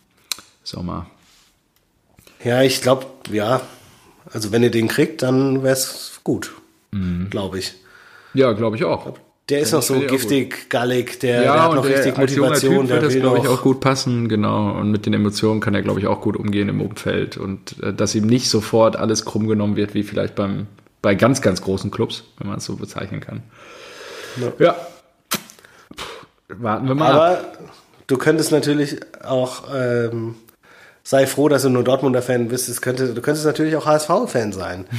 Sommer. 0.62 1.06
Ja, 2.44 2.62
ich 2.62 2.80
glaube, 2.82 3.06
ja. 3.30 3.60
Also 4.32 4.52
wenn 4.52 4.62
ihr 4.62 4.70
den 4.70 4.88
kriegt, 4.88 5.22
dann 5.22 5.62
wär's 5.62 6.20
gut. 6.24 6.52
glaube 7.30 7.58
ich. 7.58 7.74
Ja, 8.34 8.52
glaube 8.52 8.76
ich 8.76 8.84
auch. 8.84 9.18
Der 9.48 9.60
ist 9.60 9.72
noch 9.72 9.82
so 9.82 9.94
ich 9.94 10.06
auch 10.06 10.10
giftig, 10.10 10.68
gallig, 10.70 11.20
der, 11.20 11.40
der 11.40 11.44
Ja, 11.44 11.62
hat 11.62 11.70
und 11.70 11.76
noch 11.76 11.86
der, 11.86 11.98
richtig 11.98 12.18
Motivation, 12.18 12.80
Typ 12.80 12.88
der 12.88 13.02
wird 13.02 13.12
das, 13.12 13.20
glaube 13.20 13.38
ich, 13.38 13.46
auch 13.46 13.62
gut 13.62 13.78
passen, 13.78 14.28
genau. 14.28 14.72
Und 14.72 14.90
mit 14.90 15.06
den 15.06 15.14
Emotionen 15.14 15.60
kann 15.60 15.72
er, 15.74 15.82
glaube 15.82 16.00
ich, 16.00 16.08
auch 16.08 16.20
gut 16.20 16.36
umgehen 16.36 16.68
im 16.68 16.80
Umfeld. 16.80 17.36
Und 17.36 17.80
äh, 17.80 17.94
dass 17.94 18.16
ihm 18.16 18.26
nicht 18.26 18.50
sofort 18.50 18.96
alles 18.96 19.24
krumm 19.24 19.46
genommen 19.46 19.76
wird, 19.76 19.94
wie 19.94 20.02
vielleicht 20.02 20.34
beim, 20.34 20.66
bei 21.00 21.14
ganz, 21.14 21.42
ganz 21.42 21.62
großen 21.62 21.92
Clubs, 21.92 22.24
wenn 22.38 22.48
man 22.48 22.58
es 22.58 22.64
so 22.64 22.74
bezeichnen 22.74 23.20
kann. 23.20 23.44
Ja. 24.58 24.74
Warten 26.48 26.88
wir 26.88 26.94
mal 26.96 27.12
ab. 27.12 27.14
Aber 27.14 27.44
du 28.08 28.18
könntest 28.18 28.50
natürlich 28.50 28.98
auch, 29.24 29.64
ähm, 29.72 30.34
sei 31.04 31.28
froh, 31.28 31.48
dass 31.48 31.62
du 31.62 31.68
nur 31.68 31.84
Dortmunder 31.84 32.20
Fan 32.20 32.48
bist. 32.48 32.68
Es 32.68 32.82
könnte, 32.82 33.14
du 33.14 33.20
könntest 33.20 33.46
natürlich 33.46 33.76
auch 33.76 33.86
HSV-Fan 33.86 34.52
sein. 34.52 34.86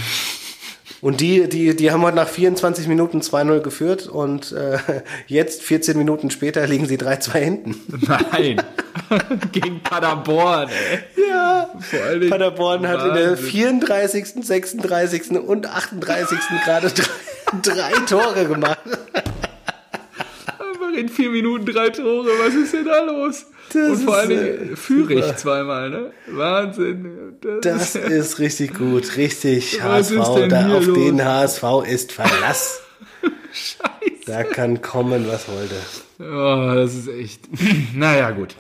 Und 1.02 1.22
die, 1.22 1.48
die, 1.48 1.76
die 1.76 1.92
haben 1.92 2.02
heute 2.02 2.16
nach 2.16 2.28
24 2.28 2.88
Minuten 2.88 3.22
2-0 3.22 3.60
geführt 3.60 4.08
und 4.08 4.52
äh, 4.52 4.80
jetzt, 5.28 5.62
14 5.64 5.98
Minuten 5.98 6.32
später, 6.32 6.66
liegen 6.66 6.88
sie 6.88 6.98
3-2 6.98 7.38
hinten. 7.38 7.76
Nein. 8.08 8.62
Gegen 9.52 9.82
Paderborn, 9.84 10.70
ey. 10.70 11.26
Ja. 11.30 11.70
Vor 11.80 12.20
Dingen 12.20 12.30
Paderborn 12.30 12.88
hat 12.88 13.08
in 13.08 13.14
der 13.14 13.32
Wahnsinn. 13.32 13.46
34., 13.46 14.28
36. 14.46 15.32
und 15.32 15.68
38. 15.68 16.38
gerade 16.66 16.90
drei, 16.90 17.04
drei 17.62 17.92
Tore 18.06 18.46
gemacht. 18.46 18.80
Einfach 20.88 21.00
in 21.00 21.10
vier 21.10 21.30
Minuten 21.30 21.66
drei 21.66 21.90
Tore. 21.90 22.30
Was 22.46 22.54
ist 22.54 22.74
denn 22.74 22.86
da 22.86 23.04
los? 23.04 23.46
Das 23.74 24.00
Und 24.00 24.06
vor 24.06 24.24
äh, 24.24 24.76
Führig 24.76 25.24
super. 25.24 25.38
zweimal, 25.38 25.90
ne? 25.90 26.12
Wahnsinn. 26.28 27.38
Das 27.62 27.96
ist 27.96 28.40
richtig 28.40 28.74
gut, 28.76 29.18
richtig 29.18 29.82
HSV. 29.82 30.36
denn 30.36 30.50
Da 30.50 30.78
auf 30.78 30.86
los? 30.86 30.98
den 30.98 31.24
HSV 31.24 31.64
ist 31.88 32.12
Verlass. 32.12 32.82
Scheiße. 33.52 34.26
Da 34.26 34.44
kann 34.44 34.82
kommen, 34.82 35.28
was 35.28 35.48
wollte. 35.48 35.76
Oh, 36.20 36.76
das 36.76 36.96
ist 36.96 37.08
echt. 37.08 37.42
naja, 37.96 38.32
gut. 38.32 38.56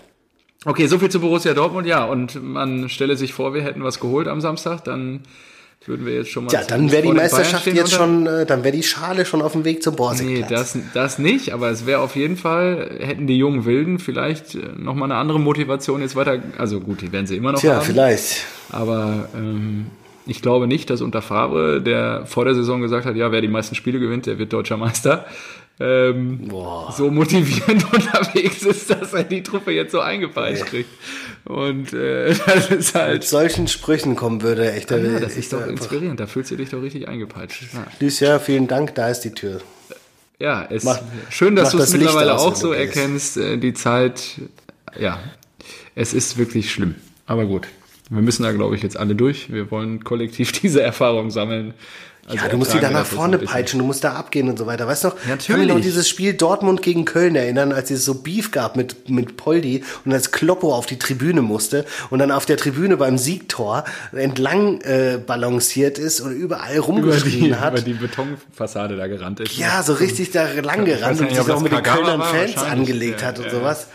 Okay, 0.65 0.88
soviel 0.88 1.09
zu 1.09 1.19
Borussia 1.21 1.53
Dortmund, 1.53 1.88
ja. 1.88 2.03
Und 2.05 2.41
man 2.43 2.89
stelle 2.89 3.15
sich 3.15 3.34
vor, 3.34 3.53
wir 3.53 3.63
hätten 3.63 3.84
was 3.84 3.99
geholt 3.99 4.28
am 4.28 4.41
Samstag, 4.41 4.84
dann 4.84 5.21
würden 5.86 6.05
wir 6.05 6.15
jetzt 6.15 6.30
schon 6.32 6.45
mal. 6.45 6.51
Ja, 6.53 6.63
dann 6.63 6.91
wäre 6.91 7.01
die 7.03 7.13
Meisterschaft 7.13 7.65
jetzt 7.67 7.93
schon, 7.93 8.28
äh, 8.28 8.45
dann 8.45 8.63
wäre 8.63 8.75
die 8.75 8.84
Schale 8.84 9.25
schon 9.25 9.41
auf 9.41 9.53
dem 9.53 9.63
Weg 9.63 9.82
zum 9.84 9.93
Nee, 9.93 9.97
Borsigplatz. 9.97 10.49
das, 10.49 10.78
das 10.93 11.19
nicht, 11.19 11.53
aber 11.53 11.69
es 11.69 11.86
wäre 11.86 12.01
auf 12.01 12.15
jeden 12.15 12.36
Fall, 12.38 12.97
hätten 12.99 13.25
die 13.28 13.38
jungen 13.38 13.65
Wilden 13.65 13.99
vielleicht 13.99 14.57
nochmal 14.78 15.11
eine 15.11 15.19
andere 15.19 15.39
Motivation 15.39 16.01
jetzt 16.01 16.15
weiter, 16.15 16.41
also 16.57 16.80
gut, 16.82 17.01
die 17.01 17.11
werden 17.11 17.25
sie 17.28 17.38
immer 17.38 17.51
noch 17.53 17.59
Tja, 17.59 17.75
haben. 17.75 17.86
vielleicht. 17.86 18.43
Aber 18.69 19.30
ähm, 19.36 19.88
ich 20.25 20.41
glaube 20.41 20.67
nicht, 20.67 20.89
dass 20.89 21.01
unter 21.01 21.21
Favre, 21.21 21.82
der 21.82 22.25
vor 22.25 22.43
der 22.43 22.53
Saison 22.53 22.82
gesagt 22.82 23.05
hat, 23.05 23.15
ja, 23.15 23.32
wer 23.32 23.39
die 23.39 23.47
meisten 23.47 23.75
Spiele 23.75 23.97
gewinnt, 23.99 24.25
der 24.25 24.38
wird 24.39 24.51
deutscher 24.51 24.75
Meister, 24.75 25.25
ähm, 25.80 26.49
so 26.95 27.11
motivierend 27.11 27.84
unterwegs 27.93 28.63
ist, 28.63 28.89
dass 28.89 29.13
er 29.13 29.23
die 29.23 29.43
Truppe 29.43 29.71
jetzt 29.71 29.91
so 29.91 29.99
eingepeitscht 29.99 30.65
kriegt. 30.65 30.89
Und 31.45 31.93
äh, 31.93 32.34
das 32.45 32.69
ist 32.71 32.93
Mit 32.93 33.03
halt, 33.03 33.23
solchen 33.23 33.67
Sprüchen 33.67 34.15
kommen 34.15 34.41
würde, 34.41 34.71
echt. 34.71 34.89
ja, 34.91 34.97
das 35.19 35.38
ist 35.38 35.53
doch 35.53 35.65
inspirierend, 35.67 36.19
da 36.19 36.28
fühlst 36.28 36.51
du 36.51 36.55
dich 36.55 36.69
doch 36.69 36.82
richtig 36.82 37.07
eingepeitscht. 37.07 37.63
Ja. 37.73 37.86
Lucia, 37.99 38.39
vielen 38.39 38.67
Dank, 38.67 38.95
da 38.95 39.09
ist 39.09 39.21
die 39.21 39.32
Tür. 39.32 39.61
Ja, 40.39 40.67
es 40.69 40.84
Mach- 40.84 40.99
schön, 41.30 41.55
dass 41.55 41.71
du 41.71 41.78
es 41.78 41.86
das 41.91 41.93
mittlerweile 41.93 42.34
aus, 42.36 42.41
auch 42.41 42.55
so 42.55 42.71
erkennst. 42.73 43.38
äh, 43.38 43.57
Die 43.57 43.73
Zeit, 43.73 44.21
ja, 44.99 45.19
es 45.95 46.13
ist 46.13 46.38
wirklich 46.38 46.71
schlimm. 46.71 46.95
Aber 47.25 47.45
gut, 47.45 47.67
wir 48.10 48.22
müssen 48.22 48.43
da, 48.43 48.51
glaube 48.51 48.76
ich, 48.76 48.84
jetzt 48.84 48.97
alle 48.97 49.16
durch. 49.16 49.51
Wir 49.51 49.70
wollen 49.72 50.03
kollektiv 50.03 50.51
diese 50.62 50.82
Erfahrung 50.82 51.30
sammeln. 51.32 51.74
Also 52.30 52.43
Ja, 52.43 52.49
du 52.49 52.58
musst 52.58 52.74
die 52.74 52.80
da 52.82 52.89
nach 52.89 53.05
vorne 53.05 53.38
peitschen, 53.38 53.80
du 53.80 53.86
musst 53.86 54.03
da 54.03 54.12
abgehen 54.16 54.49
und 54.49 54.60
so 54.60 54.66
weiter. 54.66 54.86
Weißt 54.86 55.05
du 55.05 55.08
noch, 55.08 55.16
ich 55.16 55.22
kann 55.24 55.32
mich 55.38 55.47
Natürlich. 55.47 55.68
noch 55.70 55.80
dieses 55.80 56.10
Spiel 56.10 56.34
Dortmund 56.34 56.82
gegen 56.82 57.05
Köln 57.05 57.38
erinnern, 57.38 57.72
als 57.72 57.89
es 57.89 58.03
so 58.03 58.16
Beef 58.16 58.51
gab 58.51 58.76
mit, 58.76 59.10
mit 59.10 59.38
Poldi 59.38 59.86
und 60.03 60.12
als 60.12 60.34
Kloppo 60.34 60.76
auf 60.76 60.86
die 60.88 60.99
Tribüne 60.99 61.41
musste 61.41 61.86
und 62.10 62.20
dann 62.20 62.32
auf 62.32 62.45
der 62.45 62.58
Tribüne 62.58 62.97
beim 62.97 63.18
Siegtor 63.18 63.86
entlang 64.12 64.82
äh, 64.82 65.20
balanciert 65.26 65.99
ist 65.99 66.20
und 66.20 66.34
überall 66.34 66.76
Über 66.76 66.84
die, 66.84 66.91
rumgeschrien 66.91 67.60
hat. 67.62 67.72
über 67.76 67.82
die 67.82 67.93
Betonfassade 67.93 68.97
da 68.97 69.08
gerannt 69.08 69.39
ist. 69.39 69.55
Ja, 69.58 69.82
so 69.82 69.93
richtig 69.93 70.32
da 70.32 70.51
lang 70.62 70.84
gerannt 70.84 71.22
und 71.22 71.30
sich 71.30 71.39
auch 71.39 71.62
mit 71.62 71.72
den 71.72 71.82
Kölnern 71.84 72.22
Fans 72.22 72.58
angelegt 72.58 73.22
Ja, 73.22 73.28
hat 73.28 73.39
und 73.39 73.45
ja, 73.45 73.51
sowas. 73.51 73.88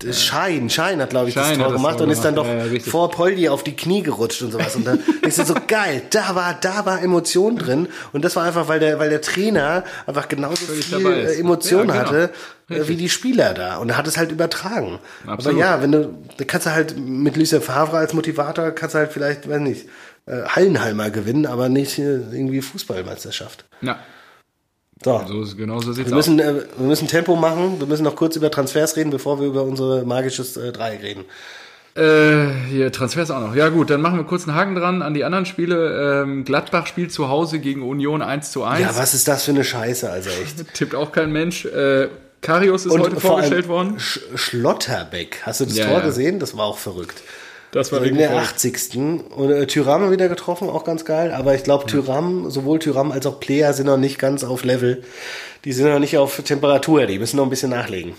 Das 0.00 0.22
Schein, 0.22 0.68
Schein 0.68 1.00
hat, 1.00 1.10
glaube 1.10 1.30
ich, 1.30 1.34
das 1.34 1.46
Schein 1.46 1.56
Tor 1.56 1.66
hat 1.66 1.72
das 1.72 1.80
gemacht 1.80 1.96
Tor 1.96 2.06
und 2.06 2.12
ist 2.12 2.22
dann 2.22 2.34
doch 2.34 2.46
ja, 2.46 2.54
ja, 2.54 2.64
richtig. 2.64 2.90
vor 2.90 3.10
Poldi 3.10 3.48
auf 3.48 3.64
die 3.64 3.74
Knie 3.74 4.02
gerutscht 4.02 4.42
und 4.42 4.52
sowas. 4.52 4.76
Und 4.76 4.86
dann 4.86 5.00
ist 5.22 5.44
so 5.46 5.54
geil, 5.66 6.02
da 6.10 6.34
war, 6.34 6.54
da 6.60 6.84
war 6.84 7.00
Emotion 7.00 7.56
drin. 7.56 7.88
Und 8.12 8.24
das 8.24 8.36
war 8.36 8.44
einfach, 8.44 8.68
weil 8.68 8.78
der, 8.78 8.98
weil 8.98 9.08
der 9.08 9.22
Trainer 9.22 9.84
einfach 10.06 10.28
genauso 10.28 10.66
Völlig 10.66 10.84
viel 10.84 11.06
äh, 11.06 11.38
Emotion 11.40 11.88
Ja, 11.88 11.94
genau. 11.94 12.06
hatte, 12.06 12.30
äh, 12.68 12.88
wie 12.88 12.96
die 12.96 13.08
Spieler 13.08 13.54
da. 13.54 13.78
Und 13.78 13.88
er 13.88 13.96
hat 13.96 14.06
es 14.06 14.18
halt 14.18 14.32
übertragen. 14.32 14.98
Absolut. 15.26 15.58
Aber 15.58 15.66
ja, 15.66 15.82
wenn 15.82 15.92
du, 15.92 16.14
da 16.36 16.44
kannst 16.44 16.66
du 16.66 16.72
halt 16.72 16.98
mit 16.98 17.36
Lucien 17.36 17.62
Favre 17.62 17.96
als 17.96 18.12
Motivator, 18.12 18.72
kannst 18.72 18.94
du 18.94 18.98
halt 18.98 19.12
vielleicht, 19.12 19.48
weiß 19.48 19.60
nicht, 19.60 19.88
äh, 20.26 20.42
Hallenhalmer 20.42 21.08
gewinnen, 21.08 21.46
aber 21.46 21.70
nicht 21.70 21.98
äh, 21.98 22.16
irgendwie 22.16 22.60
Fußballmeisterschaft. 22.60 23.64
Ja, 23.80 23.98
So. 25.04 25.22
so 25.28 25.42
ist, 25.42 25.56
genau 25.56 25.80
so 25.80 25.92
sieht's 25.92 26.10
Wir 26.10 26.16
aus. 26.16 26.26
müssen, 26.28 26.40
äh, 26.40 26.62
wir 26.76 26.86
müssen 26.86 27.06
Tempo 27.06 27.36
machen. 27.36 27.78
Wir 27.78 27.86
müssen 27.86 28.02
noch 28.04 28.16
kurz 28.16 28.36
über 28.36 28.50
Transfers 28.50 28.96
reden, 28.96 29.10
bevor 29.10 29.40
wir 29.40 29.46
über 29.46 29.62
unsere 29.62 30.04
magisches 30.04 30.56
äh, 30.56 30.72
Dreieck 30.72 31.02
reden. 31.02 31.24
Äh, 31.94 32.68
hier, 32.70 32.92
Transfers 32.92 33.30
auch 33.30 33.40
noch. 33.40 33.54
Ja 33.54 33.68
gut, 33.70 33.88
dann 33.90 34.02
machen 34.02 34.18
wir 34.18 34.24
kurz 34.24 34.46
einen 34.46 34.56
Haken 34.56 34.74
dran 34.74 35.02
an 35.02 35.14
die 35.14 35.24
anderen 35.24 35.46
Spiele. 35.46 36.22
Ähm, 36.22 36.44
Gladbach 36.44 36.86
spielt 36.86 37.12
zu 37.12 37.28
Hause 37.28 37.58
gegen 37.58 37.82
Union 37.82 38.20
1 38.22 38.50
zu 38.52 38.64
1. 38.64 38.80
Ja, 38.82 38.96
was 38.96 39.14
ist 39.14 39.28
das 39.28 39.44
für 39.44 39.52
eine 39.52 39.64
Scheiße, 39.64 40.10
also 40.10 40.28
echt. 40.30 40.62
Tippt 40.74 40.94
auch 40.94 41.12
kein 41.12 41.32
Mensch. 41.32 41.64
Äh, 41.64 42.08
Karius 42.42 42.84
ist 42.86 42.92
heute 42.92 43.02
vor 43.02 43.10
allem 43.12 43.20
vorgestellt 43.20 43.68
worden. 43.68 43.98
Sch 43.98 44.20
Schlotterbeck, 44.34 45.40
hast 45.42 45.60
du 45.60 45.64
das 45.64 45.76
Ja, 45.76 45.86
Tor 45.86 45.98
ja. 45.98 46.04
gesehen? 46.04 46.38
Das 46.38 46.56
war 46.56 46.66
auch 46.66 46.78
verrückt. 46.78 47.22
Das 47.76 47.92
war 47.92 47.98
In 47.98 48.04
wirklich 48.06 48.20
der 48.20 48.30
voll. 48.30 48.40
80. 48.40 48.96
Und 49.36 49.50
äh, 49.50 49.66
Tyram 49.66 50.10
wieder 50.10 50.28
getroffen, 50.28 50.68
auch 50.70 50.84
ganz 50.84 51.04
geil. 51.04 51.32
Aber 51.32 51.54
ich 51.54 51.62
glaube, 51.62 51.86
Tyram, 51.86 52.50
sowohl 52.50 52.78
Tyram 52.78 53.12
als 53.12 53.26
auch 53.26 53.38
Player 53.38 53.72
sind 53.74 53.86
noch 53.86 53.98
nicht 53.98 54.18
ganz 54.18 54.44
auf 54.44 54.64
Level. 54.64 55.02
Die 55.64 55.72
sind 55.72 55.86
noch 55.88 55.98
nicht 55.98 56.16
auf 56.16 56.40
Temperatur, 56.42 57.06
die 57.06 57.18
müssen 57.18 57.36
noch 57.36 57.44
ein 57.44 57.50
bisschen 57.50 57.70
nachlegen. 57.70 58.14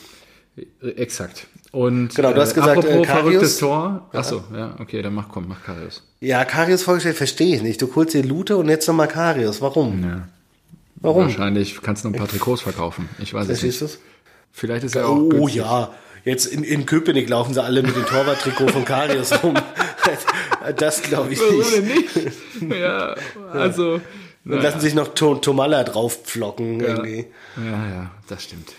Äh, 0.58 0.90
Exakt. 0.92 1.48
Und 1.72 2.16
Genau, 2.16 2.34
du 2.34 2.42
hast 2.42 2.54
gesagt, 2.54 2.78
apropos 2.78 2.92
äh, 2.92 3.02
Karius. 3.02 3.24
verrücktes 3.24 3.58
Tor. 3.58 4.08
Achso, 4.14 4.44
ja, 4.56 4.76
okay, 4.80 5.02
dann 5.02 5.14
mach, 5.14 5.28
komm, 5.30 5.48
mach 5.48 5.64
Karius. 5.64 6.04
Ja, 6.20 6.46
Karius 6.46 6.84
vorgestellt, 6.84 7.18
verstehe 7.18 7.56
ich 7.56 7.62
nicht. 7.64 7.82
Du 7.82 7.94
holst 7.96 8.14
dir 8.14 8.24
Lute 8.24 8.58
und 8.58 8.70
jetzt 8.70 8.88
nochmal 8.88 9.08
Karius. 9.08 9.62
Warum? 9.62 10.04
Ja. 10.04 10.28
Warum? 10.98 11.24
Wahrscheinlich 11.26 11.82
kannst 11.82 12.04
du 12.04 12.10
noch 12.10 12.16
ein 12.16 12.20
paar 12.20 12.28
Trikots 12.28 12.62
verkaufen. 12.62 13.10
Ich 13.20 13.34
weiß 13.34 13.50
es 13.50 13.62
nicht. 13.64 13.82
du's? 13.82 14.00
Vielleicht 14.52 14.84
ist 14.86 14.96
er 14.96 15.08
auch 15.10 15.18
Oh 15.18 15.30
günstig. 15.30 15.56
ja, 15.58 15.92
jetzt 16.28 16.46
in, 16.46 16.64
in 16.64 16.86
Köpenick 16.86 17.30
laufen 17.30 17.54
sie 17.54 17.64
alle 17.64 17.82
mit 17.82 17.96
dem 17.96 18.06
Torwarttrikot 18.06 18.68
von 18.68 18.86
Karius 18.86 19.44
rum. 19.44 19.56
Das 20.78 21.02
glaube 21.02 21.34
ich 21.34 21.40
nicht. 21.40 22.22
nicht? 22.62 22.74
ja, 22.80 23.16
also. 23.54 23.94
Und 23.94 24.02
naja. 24.44 24.64
lassen 24.64 24.80
sich 24.80 24.94
noch 24.96 25.10
to 25.10 25.36
Tomalla 25.36 25.84
draufpflocken 25.84 26.80
irgendwie. 26.80 27.26
Ja, 27.58 27.88
ja, 27.90 28.12
das 28.28 28.44
stimmt. 28.46 28.74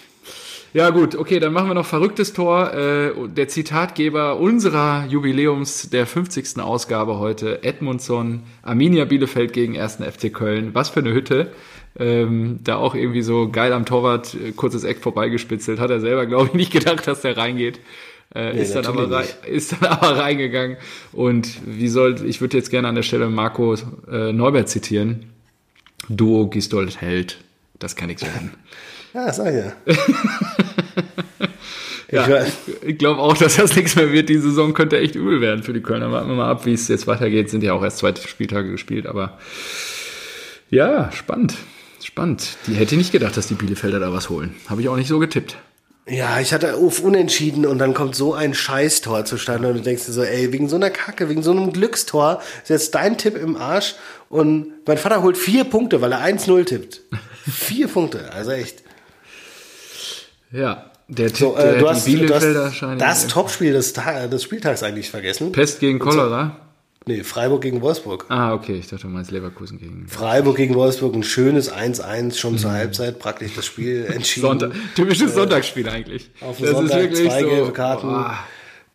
Ja, 0.74 0.90
gut, 0.90 1.14
okay, 1.14 1.40
dann 1.40 1.54
machen 1.54 1.68
wir 1.68 1.74
noch 1.74 1.86
verrücktes 1.86 2.34
Tor. 2.34 2.74
Äh, 2.74 3.12
der 3.28 3.48
Zitatgeber 3.48 4.38
unserer 4.38 5.06
Jubiläums 5.06 5.88
der 5.88 6.06
50. 6.06 6.60
Ausgabe 6.60 7.18
heute, 7.18 7.62
Edmundson, 7.62 8.42
Arminia 8.62 9.06
Bielefeld 9.06 9.54
gegen 9.54 9.78
1. 9.78 9.96
FC 9.96 10.32
Köln. 10.32 10.74
Was 10.74 10.90
für 10.90 11.00
eine 11.00 11.12
Hütte. 11.12 11.52
Ähm, 11.98 12.60
da 12.62 12.76
auch 12.76 12.94
irgendwie 12.94 13.22
so 13.22 13.50
geil 13.50 13.72
am 13.72 13.84
Torwart, 13.84 14.34
äh, 14.34 14.52
kurzes 14.52 14.84
Eck 14.84 14.98
vorbeigespitzelt. 14.98 15.80
Hat 15.80 15.90
er 15.90 16.00
selber, 16.00 16.26
glaube 16.26 16.46
ich, 16.46 16.54
nicht 16.54 16.72
gedacht, 16.72 17.06
dass 17.06 17.22
der 17.22 17.36
reingeht. 17.36 17.80
Äh, 18.34 18.60
ist, 18.60 18.74
dann 18.74 18.86
aber 18.86 19.10
rein, 19.10 19.26
ist 19.46 19.72
dann 19.72 19.84
aber 19.90 20.18
reingegangen. 20.18 20.76
Und 21.12 21.48
wie 21.64 21.88
soll, 21.88 22.24
ich 22.26 22.40
würde 22.40 22.56
jetzt 22.56 22.70
gerne 22.70 22.88
an 22.88 22.94
der 22.94 23.02
Stelle 23.02 23.28
Marco 23.28 23.74
äh, 24.10 24.32
Neubert 24.32 24.68
zitieren. 24.68 25.26
Duo 26.08 26.46
Gistold 26.46 27.00
Held. 27.00 27.38
Das 27.78 27.96
kann 27.96 28.08
nichts 28.08 28.22
werden. 28.22 28.52
Ja, 29.14 29.32
sag 29.32 29.46
ich 29.46 29.64
ja. 29.64 29.72
Ja, 32.10 32.44
ich, 32.44 32.52
ich 32.82 32.98
glaube 32.98 33.20
auch, 33.20 33.36
dass 33.36 33.56
das 33.56 33.74
nichts 33.74 33.96
mehr 33.96 34.12
wird. 34.12 34.28
Die 34.28 34.38
Saison 34.38 34.72
könnte 34.74 34.98
echt 34.98 35.14
übel 35.14 35.40
werden 35.40 35.62
für 35.62 35.72
die 35.72 35.80
Kölner. 35.80 36.10
Warten 36.12 36.28
wir 36.28 36.36
mal 36.36 36.50
ab, 36.50 36.64
wie 36.64 36.72
es 36.72 36.88
jetzt 36.88 37.06
weitergeht. 37.06 37.50
Sind 37.50 37.62
ja 37.62 37.72
auch 37.74 37.82
erst 37.82 37.98
zwei 37.98 38.14
Spieltage 38.14 38.70
gespielt, 38.70 39.06
aber 39.06 39.38
ja, 40.70 41.10
spannend. 41.12 41.54
Spannend. 42.08 42.56
Die 42.66 42.72
hätte 42.72 42.96
nicht 42.96 43.12
gedacht, 43.12 43.36
dass 43.36 43.48
die 43.48 43.54
Bielefelder 43.54 44.00
da 44.00 44.10
was 44.14 44.30
holen. 44.30 44.54
Habe 44.66 44.80
ich 44.80 44.88
auch 44.88 44.96
nicht 44.96 45.08
so 45.08 45.18
getippt. 45.18 45.58
Ja, 46.08 46.40
ich 46.40 46.54
hatte 46.54 46.74
auf 46.74 47.00
Unentschieden 47.00 47.66
und 47.66 47.78
dann 47.78 47.92
kommt 47.92 48.14
so 48.14 48.32
ein 48.32 48.54
Scheißtor 48.54 49.26
zustande 49.26 49.68
und 49.68 49.74
du 49.74 49.82
denkst 49.82 50.06
dir 50.06 50.12
so, 50.12 50.22
ey, 50.22 50.50
wegen 50.50 50.70
so 50.70 50.76
einer 50.76 50.88
Kacke, 50.88 51.28
wegen 51.28 51.42
so 51.42 51.50
einem 51.50 51.70
Glückstor 51.70 52.40
ist 52.62 52.70
jetzt 52.70 52.94
dein 52.94 53.18
Tipp 53.18 53.36
im 53.36 53.56
Arsch 53.56 53.94
und 54.30 54.72
mein 54.86 54.96
Vater 54.96 55.22
holt 55.22 55.36
vier 55.36 55.64
Punkte, 55.64 56.00
weil 56.00 56.12
er 56.12 56.24
1-0 56.24 56.64
tippt. 56.64 57.02
vier 57.46 57.88
Punkte, 57.88 58.32
also 58.32 58.52
echt. 58.52 58.82
Ja, 60.50 60.90
der 61.08 61.28
Tipp, 61.28 61.36
So, 61.36 61.56
der, 61.56 61.76
äh, 61.76 61.78
du, 61.78 61.90
hast, 61.90 62.06
die 62.06 62.14
du 62.14 62.20
Bielefelder 62.20 62.72
hast 62.72 63.00
das 63.02 63.26
Topspiel 63.26 63.74
des, 63.74 63.92
des 63.92 64.42
Spieltags 64.42 64.82
eigentlich 64.82 65.10
vergessen. 65.10 65.52
Pest 65.52 65.78
gegen 65.78 65.98
Cholera. 65.98 66.56
Nee, 67.08 67.24
Freiburg 67.24 67.62
gegen 67.62 67.80
Wolfsburg. 67.80 68.26
Ah, 68.28 68.52
okay, 68.52 68.74
ich 68.74 68.86
dachte, 68.86 69.04
du 69.04 69.08
meinst 69.08 69.30
Leverkusen 69.30 69.78
gegen. 69.78 70.06
Freiburg 70.08 70.58
gegen 70.58 70.74
Wolfsburg, 70.74 71.14
ein 71.14 71.22
schönes 71.22 71.72
1-1 71.72 72.36
schon 72.36 72.58
zur 72.58 72.70
Halbzeit, 72.72 73.18
praktisch 73.18 73.54
das 73.56 73.64
Spiel 73.64 74.04
entschieden. 74.12 74.46
Sonntag, 74.46 74.72
typisches 74.94 75.32
Sonntagsspiel 75.32 75.88
eigentlich. 75.88 76.30
auf 76.42 76.58
den 76.58 76.66
Sonntag 76.66 77.16
zwei 77.16 77.42
gelbe 77.44 77.72
Karten. 77.72 78.08
Da, 78.08 78.40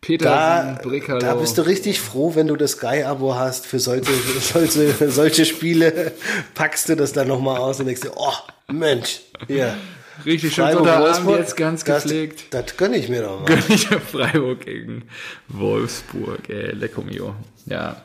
Petersen, 0.00 0.78
Brickalo. 0.80 1.18
da 1.18 1.34
bist 1.34 1.58
du 1.58 1.62
richtig 1.62 2.00
froh, 2.00 2.36
wenn 2.36 2.46
du 2.46 2.54
das 2.54 2.72
Sky-Abo 2.72 3.34
hast 3.34 3.66
für 3.66 3.80
solche, 3.80 4.12
solche, 4.40 5.10
solche 5.10 5.44
Spiele. 5.44 6.12
Packst 6.54 6.88
du 6.88 6.94
das 6.94 7.12
dann 7.12 7.26
nochmal 7.26 7.56
aus 7.58 7.80
und 7.80 7.86
denkst 7.86 8.02
dir, 8.02 8.12
oh, 8.14 8.32
Mensch, 8.72 9.22
hier. 9.48 9.76
Richtig 10.24 10.54
schön 10.54 10.74
Wolfsburg, 10.74 11.38
jetzt 11.38 11.56
ganz 11.56 11.84
das, 11.84 12.04
gepflegt. 12.04 12.54
Das 12.54 12.76
gönn 12.76 12.94
ich 12.94 13.08
mir 13.08 13.22
doch 13.22 13.40
mal. 13.40 13.46
Gönn 13.46 13.62
ich 13.68 13.86
Freiburg 13.86 14.60
gegen 14.60 15.04
Wolfsburg, 15.48 16.48
ey, 16.48 16.72
lecco 16.72 17.02
mio. 17.02 17.34
Ja. 17.66 18.02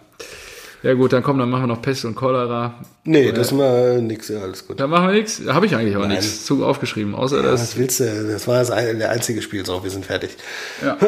Ja 0.82 0.94
gut, 0.94 1.12
dann 1.12 1.24
komm, 1.24 1.38
dann 1.40 1.50
machen 1.50 1.64
wir 1.64 1.68
noch 1.68 1.82
Pest 1.82 2.06
und 2.06 2.16
Cholera. 2.16 2.76
Nee, 3.04 3.32
das 3.32 3.48
ist 3.48 3.54
mal 3.54 4.02
nix, 4.02 4.30
ja, 4.30 4.40
alles 4.40 4.66
gut. 4.66 4.80
Dann 4.80 4.90
machen 4.90 5.08
wir 5.08 5.16
nichts. 5.16 5.42
Habe 5.48 5.66
ich 5.66 5.76
eigentlich 5.76 5.98
auch 5.98 6.08
nichts 6.08 6.46
zu 6.46 6.64
aufgeschrieben, 6.66 7.16
außer 7.16 7.42
das. 7.42 7.62
Was 7.62 7.78
willst 7.78 8.00
du? 8.00 8.28
Das 8.32 8.48
war 8.48 8.60
das 8.60 8.70
der 8.70 9.10
einzige 9.10 9.42
Spiel, 9.42 9.66
so, 9.66 9.84
wir 9.84 9.90
sind 9.90 10.06
fertig. 10.06 10.32
Ja. 10.84 10.98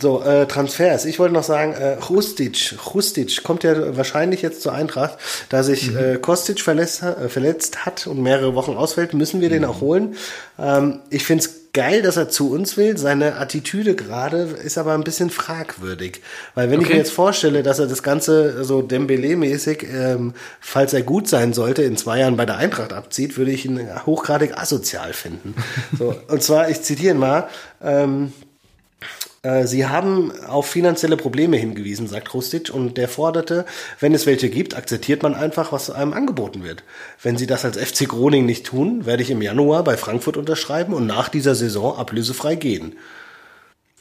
So, 0.00 0.22
äh, 0.22 0.46
Transfers. 0.46 1.04
Ich 1.04 1.18
wollte 1.18 1.34
noch 1.34 1.42
sagen, 1.42 1.72
äh, 1.72 1.94
Rustic, 2.08 2.74
Rustic 2.94 3.42
kommt 3.42 3.64
ja 3.64 3.96
wahrscheinlich 3.96 4.42
jetzt 4.42 4.62
zur 4.62 4.72
Eintracht. 4.72 5.18
Da 5.48 5.62
sich 5.62 5.94
äh, 5.94 6.18
Kostic 6.20 6.60
verletzt, 6.60 7.02
äh, 7.02 7.28
verletzt 7.28 7.84
hat 7.84 8.06
und 8.06 8.22
mehrere 8.22 8.54
Wochen 8.54 8.72
ausfällt, 8.72 9.14
müssen 9.14 9.40
wir 9.40 9.48
den 9.48 9.64
auch 9.64 9.80
holen. 9.80 10.16
Ähm, 10.58 11.00
ich 11.10 11.24
geil, 11.72 12.02
dass 12.02 12.16
er 12.16 12.28
zu 12.28 12.50
uns 12.50 12.76
will. 12.76 12.96
Seine 12.98 13.36
Attitüde 13.36 13.94
gerade 13.94 14.38
ist 14.64 14.78
aber 14.78 14.94
ein 14.94 15.04
bisschen 15.04 15.30
fragwürdig. 15.30 16.22
Weil 16.54 16.70
wenn 16.70 16.80
ich 16.80 16.86
Okay. 16.86 16.94
mir 16.94 16.98
jetzt 17.00 17.12
vorstelle, 17.12 17.62
dass 17.62 17.78
er 17.78 17.86
das 17.86 18.02
Ganze 18.02 18.64
so 18.64 18.80
Dembele-mäßig, 18.82 19.84
ähm, 19.92 20.34
falls 20.60 20.92
er 20.92 21.02
gut 21.02 21.28
sein 21.28 21.52
sollte, 21.52 21.82
in 21.82 21.96
zwei 21.96 22.20
Jahren 22.20 22.36
bei 22.36 22.46
der 22.46 22.56
Eintracht 22.56 22.92
abzieht, 22.92 23.36
würde 23.36 23.50
ich 23.50 23.64
ihn 23.64 23.80
hochgradig 24.06 24.56
asozial 24.56 25.12
finden. 25.12 25.54
So, 25.98 26.14
und 26.28 26.42
zwar, 26.42 26.68
ich 26.70 26.82
zitiere 26.82 27.14
ihn 27.14 27.20
mal, 27.20 27.48
ähm, 27.82 28.32
äh, 28.42 28.47
Sie 29.64 29.86
haben 29.86 30.32
auf 30.46 30.66
finanzielle 30.66 31.16
Probleme 31.16 31.56
hingewiesen, 31.56 32.08
sagt 32.08 32.34
Rustic, 32.34 32.74
und 32.74 32.96
der 32.96 33.08
forderte, 33.08 33.66
wenn 34.00 34.12
es 34.12 34.26
welche 34.26 34.50
gibt, 34.50 34.76
akzeptiert 34.76 35.22
man 35.22 35.34
einfach, 35.34 35.70
was 35.70 35.90
einem 35.90 36.12
angeboten 36.12 36.64
wird. 36.64 36.82
Wenn 37.22 37.36
Sie 37.36 37.46
das 37.46 37.64
als 37.64 37.78
FC 37.78 38.08
Groningen 38.08 38.46
nicht 38.46 38.66
tun, 38.66 39.06
werde 39.06 39.22
ich 39.22 39.30
im 39.30 39.40
Januar 39.40 39.84
bei 39.84 39.96
Frankfurt 39.96 40.36
unterschreiben 40.36 40.92
und 40.92 41.06
nach 41.06 41.28
dieser 41.28 41.54
Saison 41.54 41.96
ablösefrei 41.96 42.56
gehen. 42.56 42.96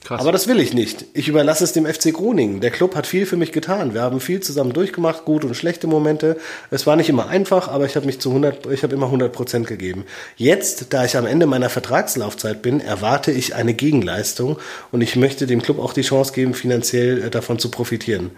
Krass. 0.07 0.21
Aber 0.21 0.31
das 0.31 0.47
will 0.47 0.61
ich 0.61 0.73
nicht. 0.73 1.03
Ich 1.13 1.27
überlasse 1.27 1.65
es 1.65 1.73
dem 1.73 1.85
FC 1.85 2.13
Groningen. 2.13 2.61
Der 2.61 2.71
Club 2.71 2.95
hat 2.95 3.05
viel 3.05 3.25
für 3.25 3.35
mich 3.35 3.51
getan. 3.51 3.93
Wir 3.93 4.03
haben 4.03 4.21
viel 4.21 4.39
zusammen 4.39 4.71
durchgemacht, 4.71 5.25
gute 5.25 5.47
und 5.47 5.53
schlechte 5.53 5.85
Momente. 5.85 6.37
Es 6.71 6.87
war 6.87 6.95
nicht 6.95 7.09
immer 7.09 7.27
einfach, 7.27 7.67
aber 7.67 7.85
ich 7.85 7.97
habe 7.97 8.05
mich 8.05 8.21
zu 8.21 8.29
100, 8.29 8.67
ich 8.67 8.83
habe 8.83 8.95
immer 8.95 9.07
100 9.07 9.33
Prozent 9.33 9.67
gegeben. 9.67 10.05
Jetzt, 10.37 10.93
da 10.93 11.03
ich 11.03 11.17
am 11.17 11.25
Ende 11.25 11.45
meiner 11.45 11.69
Vertragslaufzeit 11.69 12.61
bin, 12.61 12.79
erwarte 12.79 13.33
ich 13.33 13.53
eine 13.53 13.73
Gegenleistung 13.73 14.57
und 14.93 15.01
ich 15.01 15.17
möchte 15.17 15.45
dem 15.45 15.61
Club 15.61 15.77
auch 15.77 15.91
die 15.91 16.03
Chance 16.03 16.31
geben, 16.31 16.53
finanziell 16.53 17.23
äh, 17.23 17.29
davon 17.29 17.59
zu 17.59 17.69
profitieren. 17.69 18.31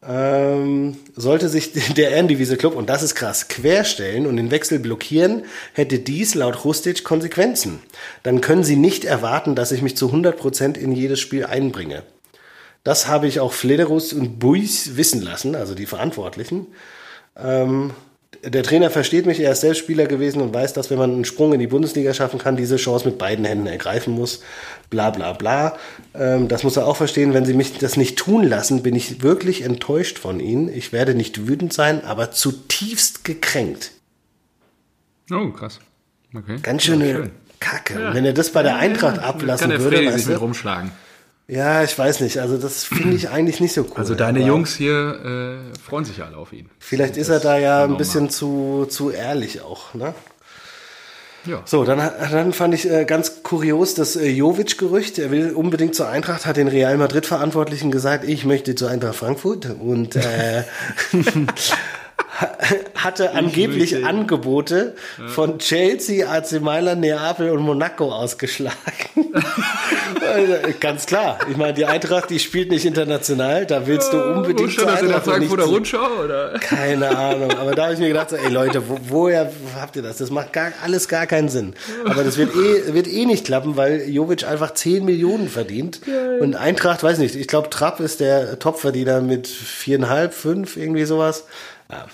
Ähm, 0.00 0.96
sollte 1.16 1.48
sich 1.48 1.72
der 1.94 2.10
Ehrendivisie-Club, 2.10 2.74
und 2.76 2.88
das 2.88 3.02
ist 3.02 3.14
krass, 3.14 3.48
querstellen 3.48 4.26
und 4.26 4.36
den 4.36 4.50
Wechsel 4.50 4.78
blockieren, 4.78 5.44
hätte 5.72 5.98
dies 5.98 6.34
laut 6.34 6.64
Rustic 6.64 7.02
Konsequenzen. 7.04 7.80
Dann 8.22 8.40
können 8.40 8.64
sie 8.64 8.76
nicht 8.76 9.04
erwarten, 9.04 9.54
dass 9.54 9.72
ich 9.72 9.82
mich 9.82 9.96
zu 9.96 10.10
100% 10.10 10.76
in 10.76 10.92
jedes 10.92 11.20
Spiel 11.20 11.44
einbringe. 11.44 12.04
Das 12.84 13.08
habe 13.08 13.26
ich 13.26 13.40
auch 13.40 13.52
Flederus 13.52 14.12
und 14.12 14.38
Buis 14.38 14.96
wissen 14.96 15.20
lassen, 15.20 15.56
also 15.56 15.74
die 15.74 15.86
Verantwortlichen. 15.86 16.68
Ähm, 17.36 17.92
der 18.44 18.62
Trainer 18.62 18.90
versteht 18.90 19.26
mich, 19.26 19.40
er 19.40 19.52
ist 19.52 19.62
selbst 19.62 19.78
Spieler 19.78 20.06
gewesen 20.06 20.40
und 20.42 20.52
weiß, 20.54 20.72
dass 20.74 20.90
wenn 20.90 20.98
man 20.98 21.10
einen 21.12 21.24
Sprung 21.24 21.52
in 21.54 21.60
die 21.60 21.66
Bundesliga 21.66 22.12
schaffen 22.14 22.38
kann, 22.38 22.56
diese 22.56 22.76
Chance 22.76 23.06
mit 23.08 23.18
beiden 23.18 23.44
Händen 23.44 23.66
ergreifen 23.66 24.12
muss. 24.14 24.42
Bla 24.90 25.10
bla 25.10 25.32
bla. 25.32 25.76
Ähm, 26.14 26.46
das 26.48 26.62
muss 26.62 26.76
er 26.76 26.86
auch 26.86 26.96
verstehen. 26.96 27.34
Wenn 27.34 27.44
sie 27.46 27.54
mich 27.54 27.78
das 27.78 27.96
nicht 27.96 28.18
tun 28.18 28.44
lassen, 28.44 28.82
bin 28.82 28.94
ich 28.94 29.22
wirklich 29.22 29.62
enttäuscht 29.62 30.18
von 30.18 30.40
ihnen. 30.40 30.68
Ich 30.72 30.92
werde 30.92 31.14
nicht 31.14 31.48
wütend 31.48 31.72
sein, 31.72 32.04
aber 32.04 32.30
zutiefst 32.30 33.24
gekränkt. 33.24 33.92
Oh, 35.30 35.48
krass. 35.50 35.78
Okay. 36.34 36.56
Ganz 36.62 36.84
schöne 36.84 37.08
Ja, 37.08 37.16
schön. 37.16 37.30
Kacke. 37.60 38.06
Und 38.08 38.14
wenn 38.14 38.24
er 38.24 38.34
das 38.34 38.50
bei 38.52 38.62
der 38.62 38.76
Eintracht 38.76 39.18
ablassen 39.18 39.62
Kann 39.62 39.70
der 39.70 39.80
würde, 39.80 40.06
weißt 40.06 40.16
sich 40.18 40.26
mit 40.26 40.36
du? 40.36 40.40
rumschlagen. 40.40 40.92
Ja, 41.50 41.82
ich 41.82 41.98
weiß 41.98 42.20
nicht. 42.20 42.38
Also 42.38 42.58
das 42.58 42.84
finde 42.84 43.16
ich 43.16 43.28
eigentlich 43.30 43.58
nicht 43.60 43.72
so 43.72 43.82
cool. 43.82 43.96
Also 43.96 44.14
deine 44.14 44.40
Jungs 44.40 44.76
hier 44.76 45.62
äh, 45.74 45.78
freuen 45.78 46.04
sich 46.04 46.22
alle 46.22 46.36
auf 46.36 46.52
ihn. 46.52 46.68
Vielleicht 46.78 47.16
ist 47.16 47.30
er 47.30 47.40
da 47.40 47.58
ja 47.58 47.84
ein 47.84 47.96
bisschen 47.96 48.28
zu, 48.28 48.86
zu 48.88 49.10
ehrlich 49.10 49.62
auch, 49.62 49.94
ne? 49.94 50.14
Ja. 51.46 51.62
So, 51.64 51.84
dann, 51.84 51.98
dann 51.98 52.52
fand 52.52 52.74
ich 52.74 52.90
äh, 52.90 53.06
ganz 53.06 53.42
kurios 53.42 53.94
das 53.94 54.16
äh, 54.16 54.28
Jovic-Gerücht. 54.28 55.18
Er 55.18 55.30
will 55.30 55.52
unbedingt 55.52 55.94
zur 55.94 56.08
Eintracht, 56.08 56.44
hat 56.44 56.58
den 56.58 56.68
Real 56.68 56.98
Madrid-Verantwortlichen 56.98 57.90
gesagt, 57.90 58.24
ich 58.24 58.44
möchte 58.44 58.74
zur 58.74 58.90
Eintracht 58.90 59.14
Frankfurt 59.14 59.74
und 59.80 60.16
äh, 60.16 60.64
hatte 62.94 63.32
angeblich 63.32 64.04
Angebote 64.04 64.94
von 65.28 65.58
Chelsea, 65.58 66.28
AC 66.28 66.60
Mailand, 66.60 67.00
Neapel 67.00 67.50
und 67.50 67.62
Monaco 67.62 68.12
ausgeschlagen. 68.12 68.76
ganz 70.80 71.06
klar. 71.06 71.38
Ich 71.50 71.56
meine, 71.56 71.74
die 71.74 71.86
Eintracht, 71.86 72.30
die 72.30 72.38
spielt 72.38 72.70
nicht 72.70 72.84
international, 72.84 73.66
da 73.66 73.86
willst 73.86 74.12
du 74.12 74.18
Wo 74.18 74.38
unbedingt 74.38 74.72
stand 74.72 74.88
zur 74.88 74.92
das 74.92 75.02
in 75.02 75.08
der 75.08 75.20
Frankfurter 75.22 75.64
Rundschau? 75.64 76.24
Oder? 76.24 76.58
keine 76.60 77.16
Ahnung, 77.16 77.50
aber 77.52 77.74
da 77.74 77.84
habe 77.84 77.94
ich 77.94 78.00
mir 78.00 78.08
gedacht, 78.08 78.30
so, 78.30 78.36
ey 78.36 78.50
Leute, 78.50 78.88
wo, 78.88 78.98
woher 79.08 79.50
habt 79.80 79.96
ihr 79.96 80.02
das? 80.02 80.18
Das 80.18 80.30
macht 80.30 80.52
gar, 80.52 80.72
alles 80.82 81.08
gar 81.08 81.26
keinen 81.26 81.48
Sinn. 81.48 81.74
Aber 82.04 82.24
das 82.24 82.36
wird 82.36 82.54
eh, 82.54 82.94
wird 82.94 83.08
eh 83.08 83.26
nicht 83.26 83.46
klappen, 83.46 83.76
weil 83.76 84.08
Jovic 84.08 84.44
einfach 84.44 84.74
10 84.74 85.04
Millionen 85.04 85.48
verdient. 85.48 86.00
Und 86.40 86.54
Eintracht, 86.54 87.02
weiß 87.02 87.18
nicht, 87.18 87.34
ich 87.34 87.48
glaube, 87.48 87.70
Trapp 87.70 88.00
ist 88.00 88.20
der 88.20 88.58
Topverdiener 88.58 89.20
mit 89.20 89.46
viereinhalb, 89.46 90.34
fünf, 90.34 90.76
irgendwie 90.76 91.04
sowas. 91.04 91.44
Ja. 91.90 92.06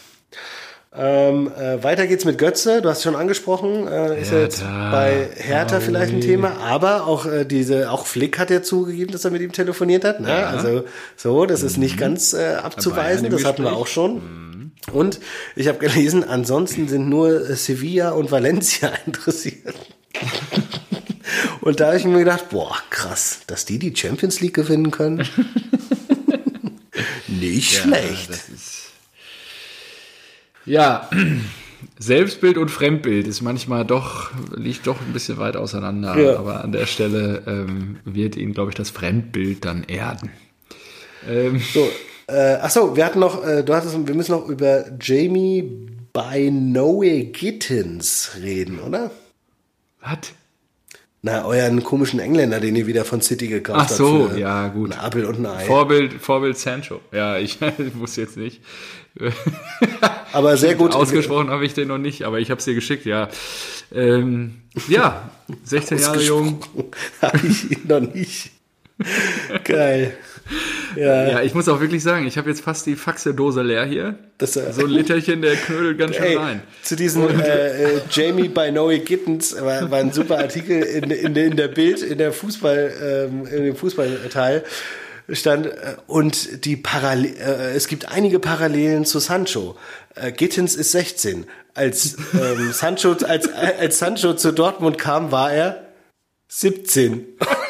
Ähm, 0.97 1.51
äh, 1.59 1.83
weiter 1.83 2.07
geht's 2.07 2.25
mit 2.25 2.39
Götze, 2.39 2.81
du 2.81 2.89
hast 2.89 3.03
schon 3.03 3.17
angesprochen, 3.17 3.89
äh, 3.89 4.21
ist 4.21 4.31
ja 4.31 4.39
jetzt 4.39 4.63
bei 4.63 5.29
Hertha 5.35 5.81
vielleicht 5.81 6.13
ein. 6.13 6.21
Thema, 6.21 6.59
aber 6.61 7.09
auch 7.09 7.27
äh, 7.27 7.45
diese, 7.45 7.91
auch 7.91 8.07
Flick 8.07 8.39
hat 8.39 8.51
ja 8.51 8.63
zugegeben, 8.63 9.11
dass 9.11 9.25
er 9.25 9.33
mit 9.33 9.43
ihm 9.43 9.51
telefoniert 9.51 10.05
hat, 10.05 10.21
ne? 10.21 10.47
Also 10.47 10.85
so, 11.17 11.47
das 11.47 11.65
ist 11.65 11.79
nicht 11.79 11.99
ganz 11.99 12.33
äh, 12.33 12.55
abzuweisen, 12.55 13.29
das 13.29 13.45
hatten 13.45 13.65
wir 13.65 13.73
auch 13.73 13.89
schon. 13.89 14.45
Und 14.93 15.21
ich 15.57 15.69
habe 15.69 15.79
gelesen, 15.79 16.25
ansonsten 16.25 16.89
sind 16.89 17.09
nur 17.09 17.51
äh, 17.51 17.57
Sevilla 17.57 18.11
und 18.11 18.31
Valencia 18.31 18.93
interessiert. 19.07 19.75
und 21.61 21.81
da 21.81 21.89
habe 21.89 21.97
ich 21.97 22.05
mir 22.05 22.19
gedacht, 22.19 22.51
boah, 22.51 22.77
krass, 22.91 23.41
dass 23.47 23.65
die 23.65 23.79
die 23.79 23.97
Champions 23.97 24.41
League 24.41 24.55
gewinnen 24.55 24.91
können. 24.91 25.27
nicht 27.27 27.75
schlecht. 27.75 28.31
Ja, 30.67 31.09
Selbstbild 31.99 32.59
und 32.59 32.71
Fremdbild 32.71 33.27
ist 33.27 33.43
manchmal 33.43 33.85
doch, 33.85 34.31
liegt 34.55 34.87
doch 34.87 35.01
ein 35.01 35.13
bisschen 35.13 35.39
weit 35.39 35.57
auseinander. 35.57 36.19
Ja. 36.19 36.39
Aber 36.39 36.65
an 36.65 36.73
der 36.73 36.87
Stelle 36.87 37.43
ähm, 37.47 37.99
wird 38.05 38.37
ihn, 38.37 38.55
glaube 38.55 38.71
ich, 38.71 38.75
das 38.75 38.91
Fremdbild 38.91 39.65
dann 39.65 39.85
erden. 39.85 40.31
Ähm, 41.29 41.61
So, 41.73 41.89
äh, 42.27 42.59
ach 42.61 42.71
so, 42.71 42.97
wir 42.97 43.05
hatten 43.05 43.21
noch, 43.21 43.45
äh, 43.47 43.63
du 43.63 43.75
hattest, 43.75 44.07
wir 44.07 44.15
müssen 44.15 44.33
noch 44.33 44.49
über 44.49 44.85
Jamie 45.01 45.63
Bynoe 46.13 47.25
Gittins 47.33 48.33
reden, 48.43 48.79
oder? 48.81 49.11
was? 50.01 50.19
Na, 51.23 51.47
euren 51.47 51.83
komischen 51.83 52.21
Engländer, 52.21 52.61
den 52.61 52.77
ihr 52.77 52.87
wieder 52.87 53.07
von 53.07 53.23
City 53.23 53.49
gekauft 53.49 53.79
Ach 53.81 53.89
habt. 53.89 53.97
so, 53.97 54.29
für 54.29 54.39
ja, 54.39 54.69
gut. 54.69 54.93
Ein 54.93 54.99
Apfel 55.01 55.25
und 55.25 55.39
ein 55.39 55.47
Ei. 55.47 55.65
Vorbild, 55.65 56.13
Vorbild 56.21 56.59
Sancho. 56.59 57.01
Ja, 57.13 57.39
ich 57.39 57.59
wusste 57.95 58.21
jetzt 58.21 58.37
nicht. 58.37 58.61
Aber 60.33 60.57
sehr 60.57 60.75
gut. 60.75 60.95
Ausgesprochen 60.95 61.51
habe 61.51 61.65
ich 61.65 61.75
den 61.75 61.89
noch 61.89 61.99
nicht, 61.99 62.23
aber 62.25 62.41
ich 62.41 62.51
habe 62.51 62.59
es 62.59 62.65
dir 62.65 62.75
geschickt, 62.75 63.07
ja. 63.07 63.29
Ähm, 63.95 64.57
ja, 64.89 65.31
16 65.65 65.99
Jahre 65.99 66.21
jung. 66.23 66.61
Habe 67.23 67.47
ich 67.47 67.71
ihn 67.71 67.83
noch 67.87 68.01
nicht. 68.01 68.51
Geil. 69.65 70.17
Ja, 70.97 71.29
Ja, 71.29 71.43
ich 71.43 71.55
muss 71.55 71.69
auch 71.69 71.81
wirklich 71.81 72.03
sagen, 72.03 72.27
ich 72.27 72.37
habe 72.39 72.49
jetzt 72.51 72.61
fast 72.63 72.87
die 72.87 72.95
Faxedose 72.97 73.63
leer 73.63 73.85
hier. 73.85 74.17
das, 74.39 74.57
äh, 74.57 74.73
So 74.73 74.83
ein 74.85 74.91
Literchen, 74.91 75.43
der 75.43 75.57
knödelt 75.57 75.99
ganz 75.99 76.17
schön 76.17 76.25
Ey, 76.25 76.37
rein. 76.37 76.63
zu 76.83 76.95
diesem 76.97 77.29
äh, 77.41 77.97
äh, 77.97 78.01
Jamie 78.11 78.49
by 78.49 78.71
Noe 78.71 78.99
Gittens 79.01 79.55
war, 79.61 79.91
war 79.91 79.99
ein 79.99 80.13
super 80.13 80.39
Artikel 80.39 80.83
in, 80.83 81.11
in, 81.11 81.35
der- 81.35 81.47
in 81.47 81.57
der 81.57 81.69
Bild, 81.69 82.03
in 82.03 82.19
der 82.19 82.33
Fußball, 82.33 83.29
ähm, 83.31 83.47
in 83.47 83.65
dem 83.65 83.77
Fußballteil 83.77 84.65
stand 85.29 85.67
äh, 85.67 85.97
und 86.07 86.65
die 86.65 86.77
Parallel, 86.77 87.37
äh, 87.37 87.75
es 87.75 87.89
gibt 87.89 88.09
einige 88.09 88.39
Parallelen 88.39 89.05
zu 89.05 89.19
Sancho. 89.19 89.77
Äh, 90.15 90.33
Gittens 90.33 90.75
ist 90.75 90.93
16. 90.93 91.47
Als 91.75 92.17
ähm, 92.35 92.73
Sancho 92.73 93.13
als 93.25 93.53
als 93.53 93.99
Sancho 93.99 94.35
zu 94.35 94.53
Dortmund 94.53 94.97
kam, 94.97 95.33
war 95.33 95.53
er 95.53 95.89
17. 96.49 97.37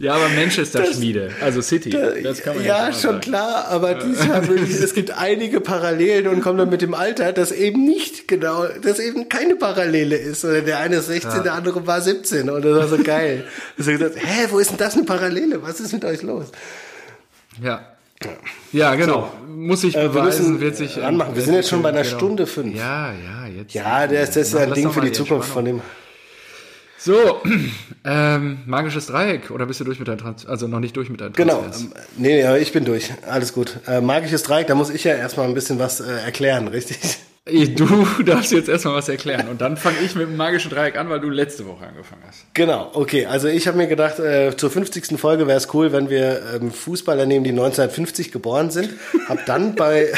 Ja, 0.00 0.14
aber 0.14 0.30
Manchester 0.30 0.82
Schmiede, 0.86 1.30
also 1.42 1.60
City. 1.60 1.90
Das 2.22 2.40
kann 2.40 2.56
man 2.56 2.64
ja, 2.64 2.86
ja 2.86 2.92
schon 2.92 3.02
sagen. 3.02 3.20
klar, 3.20 3.66
aber 3.68 3.96
diesmal 3.96 4.48
wirklich, 4.48 4.70
es 4.82 4.94
gibt 4.94 5.10
einige 5.10 5.60
Parallelen 5.60 6.26
und 6.26 6.40
kommt 6.40 6.58
dann 6.58 6.70
mit 6.70 6.80
dem 6.80 6.94
Alter, 6.94 7.34
dass 7.34 7.52
eben 7.52 7.84
nicht 7.84 8.26
genau, 8.26 8.64
dass 8.82 8.98
eben 8.98 9.28
keine 9.28 9.56
Parallele 9.56 10.16
ist. 10.16 10.42
Oder 10.42 10.62
der 10.62 10.78
eine 10.78 10.96
ist 10.96 11.08
16, 11.08 11.30
ja. 11.30 11.38
der 11.40 11.52
andere 11.52 11.86
war 11.86 12.00
17 12.00 12.48
und 12.48 12.64
das 12.64 12.74
war 12.74 12.88
so 12.88 12.96
geil. 13.02 13.44
Da 13.76 13.84
hast 13.84 13.90
gesagt, 13.90 14.16
hä, 14.16 14.46
wo 14.48 14.58
ist 14.58 14.70
denn 14.70 14.78
das 14.78 14.94
eine 14.94 15.04
Parallele? 15.04 15.62
Was 15.62 15.80
ist 15.80 15.92
mit 15.92 16.04
euch 16.06 16.22
los? 16.22 16.46
Ja. 17.62 17.86
Ja, 18.72 18.94
genau. 18.94 19.30
So. 19.38 19.52
Muss 19.52 19.84
ich 19.84 19.94
beweisen, 19.94 20.46
äh, 20.46 20.60
wir 20.60 20.60
wird 20.60 20.76
sich 20.76 21.02
anmachen. 21.02 21.34
Wir 21.34 21.42
sind 21.42 21.54
jetzt 21.54 21.68
schon 21.68 21.82
bei 21.82 21.90
einer 21.90 22.04
genau. 22.04 22.16
Stunde 22.16 22.46
fünf. 22.46 22.74
Ja, 22.74 23.12
ja, 23.12 23.46
jetzt. 23.54 23.74
Ja, 23.74 24.06
das, 24.06 24.30
das 24.30 24.48
ist 24.48 24.56
ein 24.56 24.72
Ding 24.72 24.90
für 24.90 25.02
die 25.02 25.12
Zukunft 25.12 25.50
von 25.50 25.66
dem. 25.66 25.82
So, 27.02 27.40
ähm, 28.04 28.58
magisches 28.66 29.06
Dreieck, 29.06 29.50
oder 29.50 29.64
bist 29.64 29.80
du 29.80 29.84
durch 29.84 29.98
mit 29.98 30.06
deinem 30.06 30.18
Trans 30.18 30.44
also 30.44 30.68
noch 30.68 30.80
nicht 30.80 30.94
durch 30.96 31.08
mit 31.08 31.22
deinem 31.22 31.32
Genau, 31.32 31.64
ähm, 31.64 31.92
nee, 32.18 32.42
nee, 32.42 32.58
ich 32.58 32.72
bin 32.72 32.84
durch, 32.84 33.10
alles 33.26 33.54
gut. 33.54 33.78
Äh, 33.86 34.02
magisches 34.02 34.42
Dreieck, 34.42 34.66
da 34.66 34.74
muss 34.74 34.90
ich 34.90 35.04
ja 35.04 35.14
erstmal 35.14 35.46
ein 35.48 35.54
bisschen 35.54 35.78
was 35.78 36.00
äh, 36.00 36.12
erklären, 36.12 36.68
richtig? 36.68 36.98
Du 37.50 38.22
darfst 38.24 38.52
jetzt 38.52 38.68
erstmal 38.68 38.94
was 38.94 39.08
erklären 39.08 39.48
und 39.48 39.60
dann 39.60 39.76
fange 39.76 39.98
ich 40.04 40.14
mit 40.14 40.28
dem 40.28 40.36
magischen 40.36 40.70
Dreieck 40.70 40.96
an, 40.96 41.10
weil 41.10 41.20
du 41.20 41.28
letzte 41.28 41.66
Woche 41.66 41.86
angefangen 41.86 42.22
hast. 42.26 42.44
Genau, 42.54 42.90
okay. 42.94 43.26
Also 43.26 43.48
ich 43.48 43.66
habe 43.66 43.76
mir 43.76 43.86
gedacht, 43.86 44.18
äh, 44.18 44.56
zur 44.56 44.70
50. 44.70 45.18
Folge 45.18 45.46
wäre 45.46 45.58
es 45.58 45.72
cool, 45.74 45.92
wenn 45.92 46.10
wir 46.10 46.42
ähm, 46.54 46.70
Fußballer 46.70 47.26
nehmen, 47.26 47.44
die 47.44 47.50
1950 47.50 48.32
geboren 48.32 48.70
sind. 48.70 48.90
Hab 49.28 49.44
dann 49.46 49.74
bei, 49.74 50.12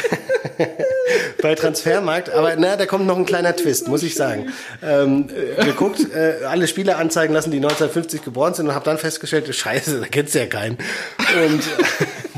bei 1.42 1.54
Transfermarkt, 1.54 2.30
aber 2.30 2.54
na, 2.56 2.76
da 2.76 2.86
kommt 2.86 3.06
noch 3.06 3.16
ein 3.16 3.26
kleiner 3.26 3.56
Twist, 3.56 3.88
muss 3.88 4.02
ich 4.02 4.14
sagen. 4.14 4.52
Ähm, 4.82 5.28
geguckt, 5.64 6.00
äh, 6.14 6.44
alle 6.44 6.68
Spieler 6.68 6.98
anzeigen 6.98 7.32
lassen, 7.32 7.50
die 7.50 7.58
1950 7.58 8.22
geboren 8.22 8.54
sind 8.54 8.68
und 8.68 8.74
habe 8.74 8.84
dann 8.84 8.98
festgestellt, 8.98 9.52
scheiße, 9.54 10.00
da 10.00 10.06
du 10.34 10.38
ja 10.38 10.46
keinen. 10.46 10.76
Und 11.44 11.62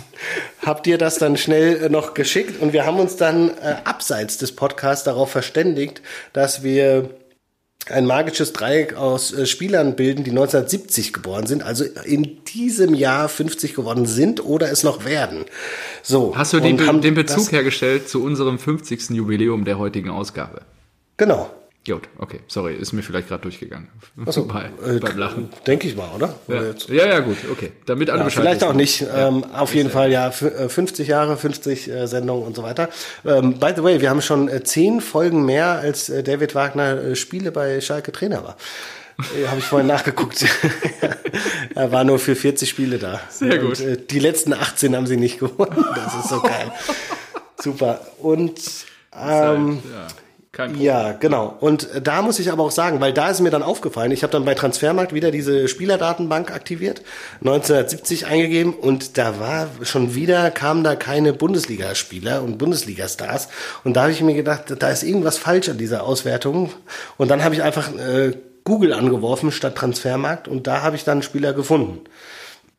habt 0.64 0.86
ihr 0.86 0.98
das 0.98 1.18
dann 1.18 1.36
schnell 1.36 1.84
äh, 1.84 1.88
noch 1.88 2.14
geschickt 2.14 2.60
und 2.60 2.72
wir 2.72 2.86
haben 2.86 2.98
uns 2.98 3.16
dann 3.16 3.50
äh, 3.50 3.76
abseits 3.84 4.38
des 4.38 4.52
Podcasts 4.52 5.04
darauf 5.04 5.30
verständigt, 5.30 6.02
dass 6.32 6.62
wir 6.62 7.10
ein 7.90 8.06
magisches 8.06 8.52
Dreieck 8.52 8.94
aus 8.94 9.32
äh, 9.32 9.46
Spielern 9.46 9.96
bilden, 9.96 10.24
die 10.24 10.30
1970 10.30 11.12
geboren 11.12 11.46
sind, 11.46 11.62
also 11.62 11.84
in 12.04 12.44
diesem 12.44 12.94
Jahr 12.94 13.28
50 13.28 13.74
geworden 13.74 14.06
sind 14.06 14.44
oder 14.44 14.70
es 14.70 14.82
noch 14.84 15.04
werden. 15.04 15.44
So. 16.02 16.34
Hast 16.36 16.52
du 16.52 16.60
den, 16.60 16.76
Be 16.76 17.00
den 17.00 17.14
Bezug 17.14 17.52
hergestellt 17.52 18.08
zu 18.08 18.22
unserem 18.22 18.58
50. 18.58 19.10
Jubiläum 19.10 19.64
der 19.64 19.78
heutigen 19.78 20.10
Ausgabe? 20.10 20.62
Genau. 21.16 21.50
Gut, 21.86 22.08
okay, 22.18 22.40
sorry, 22.46 22.74
ist 22.74 22.92
mir 22.94 23.02
vielleicht 23.02 23.28
gerade 23.28 23.42
durchgegangen. 23.42 23.88
So, 24.26 24.46
bei, 24.48 24.70
äh, 24.86 24.98
beim 24.98 25.18
Lachen. 25.18 25.50
Denke 25.66 25.86
ich 25.86 25.94
mal, 25.94 26.08
oder? 26.14 26.34
Ja. 26.48 26.62
ja, 26.88 27.06
ja, 27.06 27.20
gut, 27.20 27.36
okay. 27.52 27.72
Damit 27.84 28.08
alle 28.08 28.20
ja, 28.20 28.24
Bescheid 28.24 28.42
Vielleicht 28.42 28.64
auch 28.64 28.72
nicht. 28.72 29.02
Ja, 29.02 29.28
ähm, 29.28 29.44
auf 29.52 29.74
jeden 29.74 29.90
Fall, 29.90 30.10
ja, 30.10 30.30
50 30.30 31.06
äh, 31.06 31.10
Jahre, 31.10 31.36
50 31.36 31.90
äh, 31.90 32.06
Sendungen 32.06 32.46
und 32.46 32.56
so 32.56 32.62
weiter. 32.62 32.88
Ähm, 33.26 33.58
by 33.58 33.72
the 33.76 33.82
way, 33.82 34.00
wir 34.00 34.08
haben 34.08 34.22
schon 34.22 34.48
äh, 34.48 34.64
zehn 34.64 35.02
Folgen 35.02 35.44
mehr, 35.44 35.66
als 35.66 36.08
äh, 36.08 36.22
David 36.22 36.54
Wagner 36.54 37.02
äh, 37.02 37.16
Spiele 37.16 37.52
bei 37.52 37.82
Schalke 37.82 38.12
Trainer 38.12 38.42
war. 38.42 38.56
Äh, 39.18 39.46
Habe 39.48 39.58
ich 39.58 39.66
vorhin 39.66 39.86
nachgeguckt. 39.88 40.42
er 41.74 41.92
war 41.92 42.04
nur 42.04 42.18
für 42.18 42.34
40 42.34 42.66
Spiele 42.66 42.98
da. 42.98 43.20
Sehr 43.28 43.58
gut. 43.58 43.78
Und, 43.80 44.10
die 44.10 44.18
letzten 44.20 44.54
18 44.54 44.96
haben 44.96 45.06
sie 45.06 45.18
nicht 45.18 45.38
gewonnen. 45.38 45.84
Das 45.94 46.14
ist 46.14 46.30
so 46.30 46.40
geil. 46.40 46.72
Super. 47.60 48.00
Und 48.18 48.58
ähm, 49.14 49.82
ja. 49.92 50.06
Kein 50.54 50.70
Problem. 50.70 50.86
Ja, 50.86 51.12
genau. 51.12 51.56
Und 51.58 51.88
da 52.00 52.22
muss 52.22 52.38
ich 52.38 52.52
aber 52.52 52.62
auch 52.62 52.70
sagen, 52.70 53.00
weil 53.00 53.12
da 53.12 53.28
ist 53.28 53.40
mir 53.40 53.50
dann 53.50 53.64
aufgefallen, 53.64 54.12
ich 54.12 54.22
habe 54.22 54.32
dann 54.32 54.44
bei 54.44 54.54
Transfermarkt 54.54 55.12
wieder 55.12 55.32
diese 55.32 55.66
Spielerdatenbank 55.66 56.52
aktiviert, 56.52 57.02
1970 57.40 58.26
eingegeben 58.26 58.72
und 58.72 59.18
da 59.18 59.40
war 59.40 59.68
schon 59.82 60.14
wieder, 60.14 60.52
kamen 60.52 60.84
da 60.84 60.94
keine 60.94 61.32
Bundesligaspieler 61.32 62.40
und 62.40 62.58
Bundesligastars. 62.58 63.48
Und 63.82 63.96
da 63.96 64.02
habe 64.02 64.12
ich 64.12 64.22
mir 64.22 64.34
gedacht, 64.34 64.72
da 64.78 64.90
ist 64.90 65.02
irgendwas 65.02 65.38
falsch 65.38 65.68
an 65.68 65.78
dieser 65.78 66.04
Auswertung. 66.04 66.72
Und 67.16 67.32
dann 67.32 67.42
habe 67.42 67.56
ich 67.56 67.62
einfach 67.64 67.92
äh, 67.92 68.34
Google 68.62 68.92
angeworfen 68.92 69.50
statt 69.50 69.74
Transfermarkt 69.74 70.46
und 70.46 70.68
da 70.68 70.82
habe 70.82 70.94
ich 70.94 71.02
dann 71.02 71.22
Spieler 71.22 71.52
gefunden. 71.52 72.00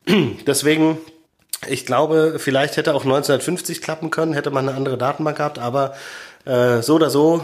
Deswegen 0.48 0.98
ich 1.68 1.86
glaube, 1.86 2.36
vielleicht 2.38 2.78
hätte 2.78 2.94
auch 2.94 3.04
1950 3.04 3.82
klappen 3.82 4.12
können, 4.12 4.34
hätte 4.34 4.52
man 4.52 4.70
eine 4.70 4.78
andere 4.78 4.98
Datenbank 4.98 5.38
gehabt, 5.38 5.58
aber 5.58 5.96
äh, 6.46 6.82
so 6.82 6.96
oder 6.96 7.10
so 7.10 7.44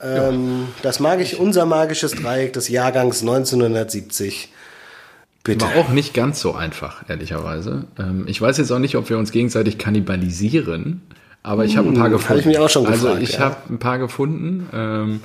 ähm, 0.00 0.68
das 0.82 1.00
mag 1.00 1.20
ich, 1.20 1.38
unser 1.38 1.66
magisches 1.66 2.12
Dreieck 2.12 2.52
des 2.52 2.68
Jahrgangs 2.68 3.22
1970. 3.22 4.52
Bitte. 5.44 5.64
War 5.64 5.76
auch 5.76 5.88
nicht 5.90 6.12
ganz 6.12 6.40
so 6.40 6.54
einfach, 6.54 7.08
ehrlicherweise. 7.08 7.84
Ähm, 7.98 8.24
ich 8.26 8.40
weiß 8.40 8.58
jetzt 8.58 8.72
auch 8.72 8.78
nicht, 8.78 8.96
ob 8.96 9.08
wir 9.08 9.18
uns 9.18 9.30
gegenseitig 9.30 9.78
kannibalisieren, 9.78 11.02
aber 11.42 11.64
ich 11.64 11.76
habe 11.76 11.88
ein 11.88 11.94
paar 11.94 12.10
gefunden. 12.10 12.24
Hm, 12.24 12.28
habe 12.30 12.40
ich 12.40 12.46
mich 12.46 12.58
auch 12.58 12.68
schon 12.68 12.86
also 12.86 13.06
gefragt. 13.06 13.20
Also 13.20 13.32
ich 13.32 13.38
ja. 13.38 13.44
habe 13.44 13.56
ein 13.70 13.78
paar 13.78 13.98
gefunden. 13.98 14.68
Ähm, 14.72 15.20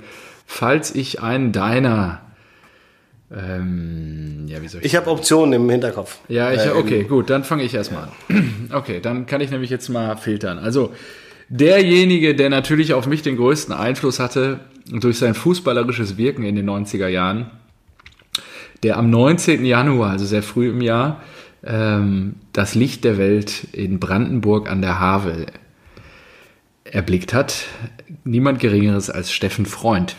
falls 0.46 0.94
ich 0.94 1.22
einen 1.22 1.52
deiner 1.52 2.22
ähm, 3.34 4.46
ja, 4.48 4.62
wie 4.62 4.68
soll 4.68 4.82
ich 4.82 4.88
ich 4.88 4.96
habe 4.96 5.10
Optionen 5.10 5.54
im 5.54 5.70
Hinterkopf. 5.70 6.20
Ja, 6.28 6.52
ich, 6.52 6.66
äh, 6.66 6.72
okay, 6.72 7.04
gut, 7.04 7.30
dann 7.30 7.44
fange 7.44 7.64
ich 7.64 7.74
erstmal 7.74 8.04
an. 8.04 8.70
Okay, 8.72 9.00
dann 9.02 9.26
kann 9.26 9.42
ich 9.42 9.52
nämlich 9.52 9.70
jetzt 9.70 9.90
mal 9.90 10.16
filtern. 10.16 10.58
Also, 10.58 10.94
derjenige, 11.52 12.34
der 12.34 12.50
natürlich 12.50 12.94
auf 12.94 13.08
mich 13.08 13.22
den 13.22 13.36
größten 13.36 13.74
Einfluss 13.74 14.20
hatte 14.20 14.62
durch 14.90 15.20
sein 15.20 15.34
fußballerisches 15.34 16.18
Wirken 16.18 16.44
in 16.44 16.56
den 16.56 16.70
90er 16.70 17.08
Jahren, 17.08 17.52
der 18.84 18.98
am 18.98 19.10
19. 19.10 19.64
Januar, 19.66 20.12
also 20.12 20.26
sehr 20.26 20.44
früh 20.44 20.70
im 20.70 20.82
Jahr, 20.82 21.22
ähm, 21.64 22.36
das 22.54 22.74
Licht 22.74 23.04
der 23.04 23.18
Welt 23.18 23.68
in 23.74 24.00
Brandenburg 24.00 24.70
an 24.72 24.82
der 24.82 25.00
Havel 25.00 25.46
erblickt 26.86 27.34
hat. 27.34 27.66
Niemand 28.24 28.60
Geringeres 28.60 29.10
als 29.10 29.32
Steffen 29.32 29.66
Freund. 29.66 30.16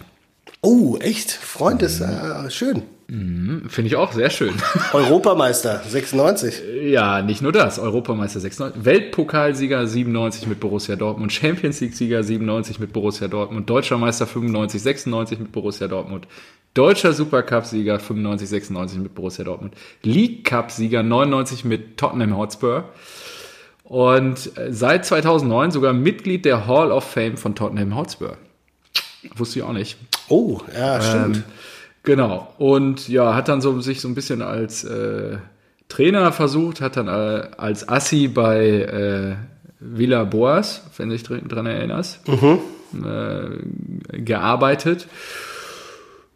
Oh, 0.61 0.97
echt? 0.99 1.33
Freund 1.33 1.83
ist 1.83 2.01
äh, 2.01 2.51
schön. 2.51 2.83
Mhm, 3.13 3.65
Finde 3.69 3.89
ich 3.89 3.97
auch 3.97 4.13
sehr 4.13 4.31
schön. 4.31 4.55
Europameister 4.95 5.83
96. 5.87 6.63
Ja, 6.85 7.21
nicht 7.21 7.43
nur 7.43 7.53
das. 7.53 7.79
Europameister 7.79 8.41
96. 8.41 8.87
Weltpokalsieger 8.87 9.87
97 9.87 10.47
mit 10.47 10.61
Borussia 10.61 10.97
Dortmund. 10.97 11.31
Champions 11.31 11.83
League-Sieger 11.83 12.23
97 12.23 12.81
mit 12.81 12.95
Borussia 12.95 13.29
Dortmund. 13.29 13.69
Deutscher 13.69 13.99
Meister 13.99 14.27
95, 14.27 14.81
96 14.81 15.39
mit 15.41 15.53
Borussia 15.53 15.89
Dortmund. 15.89 16.27
Deutscher 16.73 17.13
Supercup-Sieger 17.13 18.01
95, 18.01 18.49
96 18.49 18.99
mit 19.01 19.15
Borussia 19.15 19.45
Dortmund. 19.45 19.75
League 20.03 20.45
Cup-Sieger 20.45 21.03
99 21.03 21.67
mit 21.67 21.99
Tottenham 21.99 22.39
Hotspur. 22.39 22.89
Und 23.85 24.57
äh, 24.57 24.73
seit 24.73 25.05
2009 25.05 25.71
sogar 25.71 25.93
Mitglied 25.93 26.47
der 26.47 26.67
Hall 26.67 26.91
of 26.91 27.05
Fame 27.05 27.37
von 27.37 27.55
Tottenham 27.55 27.95
Hotspur. 27.95 28.39
Wusste 29.37 29.59
ich 29.59 29.65
auch 29.67 29.75
nicht. 29.75 29.99
Oh, 30.31 30.63
ja, 30.75 30.99
stimmt. 31.03 31.37
Ähm, 31.37 31.45
Genau. 32.03 32.53
Und 32.59 33.09
ja, 33.09 33.35
hat 33.35 33.49
dann 33.49 33.61
so 33.61 33.81
sich 33.81 34.01
so 34.01 34.09
ein 34.09 34.15
bisschen 34.15 34.43
als 34.43 34.85
äh, 34.85 35.37
Trainer 35.89 36.33
versucht, 36.33 36.81
hat 36.81 36.97
dann 36.97 37.09
äh, 37.09 37.49
als 37.57 37.89
Assi 37.89 38.29
bei 38.29 38.67
äh, 38.67 39.37
Villa 39.79 40.25
Boas, 40.25 40.83
wenn 40.97 41.11
du 41.11 41.17
dich 41.17 41.25
dran 41.25 41.67
erinnerst, 41.67 42.27
mhm. 42.29 42.59
äh, 43.05 44.19
gearbeitet. 44.19 45.07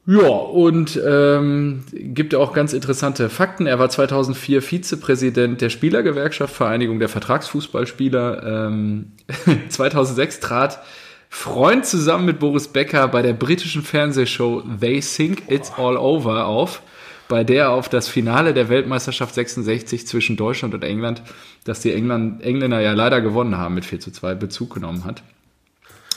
Ja, 0.09 0.29
und 0.29 1.01
ähm, 1.05 1.83
gibt 1.93 2.37
auch 2.37 2.53
ganz 2.53 2.73
interessante 2.73 3.29
Fakten. 3.29 3.67
Er 3.67 3.81
war 3.81 3.89
2004 3.89 4.63
Vizepräsident 4.63 5.61
der 5.61 5.69
Spielergewerkschaft 5.69 6.55
Vereinigung 6.55 7.01
der 7.01 7.09
Vertragsfußballspieler. 7.09 8.69
Ähm, 8.69 9.13
2006 9.69 10.39
trat 10.39 10.81
Freund 11.29 11.85
zusammen 11.85 12.25
mit 12.25 12.39
Boris 12.39 12.69
Becker 12.69 13.09
bei 13.09 13.23
der 13.23 13.33
britischen 13.33 13.83
Fernsehshow 13.83 14.63
They 14.81 15.01
Think 15.01 15.51
It's 15.51 15.73
All 15.77 15.97
Over 15.97 16.47
auf, 16.47 16.83
bei 17.29 17.45
der 17.45 17.65
er 17.65 17.71
auf 17.71 17.89
das 17.89 18.09
Finale 18.09 18.55
der 18.55 18.69
Weltmeisterschaft 18.69 19.35
66 19.35 20.07
zwischen 20.07 20.37
Deutschland 20.37 20.75
und 20.75 20.85
England, 20.85 21.23
das 21.65 21.81
die 21.81 21.93
England, 21.93 22.43
Engländer 22.43 22.81
ja 22.81 22.93
leider 22.93 23.21
gewonnen 23.21 23.57
haben 23.57 23.75
mit 23.75 23.85
4 23.85 24.01
zu 24.01 24.13
2, 24.13 24.35
Bezug 24.35 24.75
genommen 24.75 25.05
hat. 25.05 25.23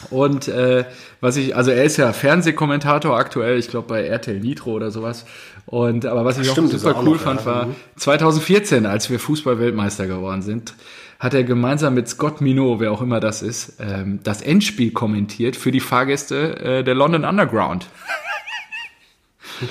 Und 0.10 0.48
äh, 0.48 0.86
was 1.20 1.36
ich, 1.36 1.56
also 1.56 1.72
er 1.72 1.84
ist 1.84 1.98
ja 1.98 2.14
Fernsehkommentator 2.14 3.18
aktuell, 3.18 3.60
ich 3.60 3.70
glaube 3.70 3.88
bei 3.88 4.06
RTL 4.06 4.40
Nitro 4.40 4.72
oder 4.72 4.92
sowas. 4.92 5.26
Und 5.66 6.06
aber 6.06 6.24
was 6.26 6.38
ich 6.40 6.50
Stimmt, 6.50 6.74
auch 6.74 6.80
super 6.80 7.02
cool 7.04 7.18
noch, 7.18 7.22
fand, 7.22 7.42
ja. 7.42 7.46
war 7.46 7.68
2014, 7.98 8.82
mhm. 8.82 8.86
als 8.86 9.10
wir 9.10 9.20
Fußball-Weltmeister 9.20 10.08
geworden 10.08 10.42
sind, 10.42 10.74
hat 11.20 11.34
er 11.34 11.44
gemeinsam 11.44 11.94
mit 11.96 12.08
Scott 12.08 12.40
Minot, 12.40 12.80
wer 12.80 12.92
auch 12.92 13.02
immer 13.02 13.20
das 13.20 13.42
ist, 13.42 13.74
ähm, 13.80 14.20
das 14.24 14.42
Endspiel 14.42 14.92
kommentiert 14.92 15.58
für 15.58 15.72
die 15.72 15.82
Fahrgäste 15.82 16.60
äh, 16.60 16.84
der 16.84 16.96
London 16.96 17.26
Underground. 17.26 17.88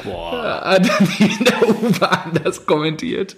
Boah. 0.05 0.61
Hat 0.65 0.87
in 1.19 1.45
der 1.45 1.69
U-Bahn 1.69 2.33
das 2.45 2.66
kommentiert. 2.66 3.37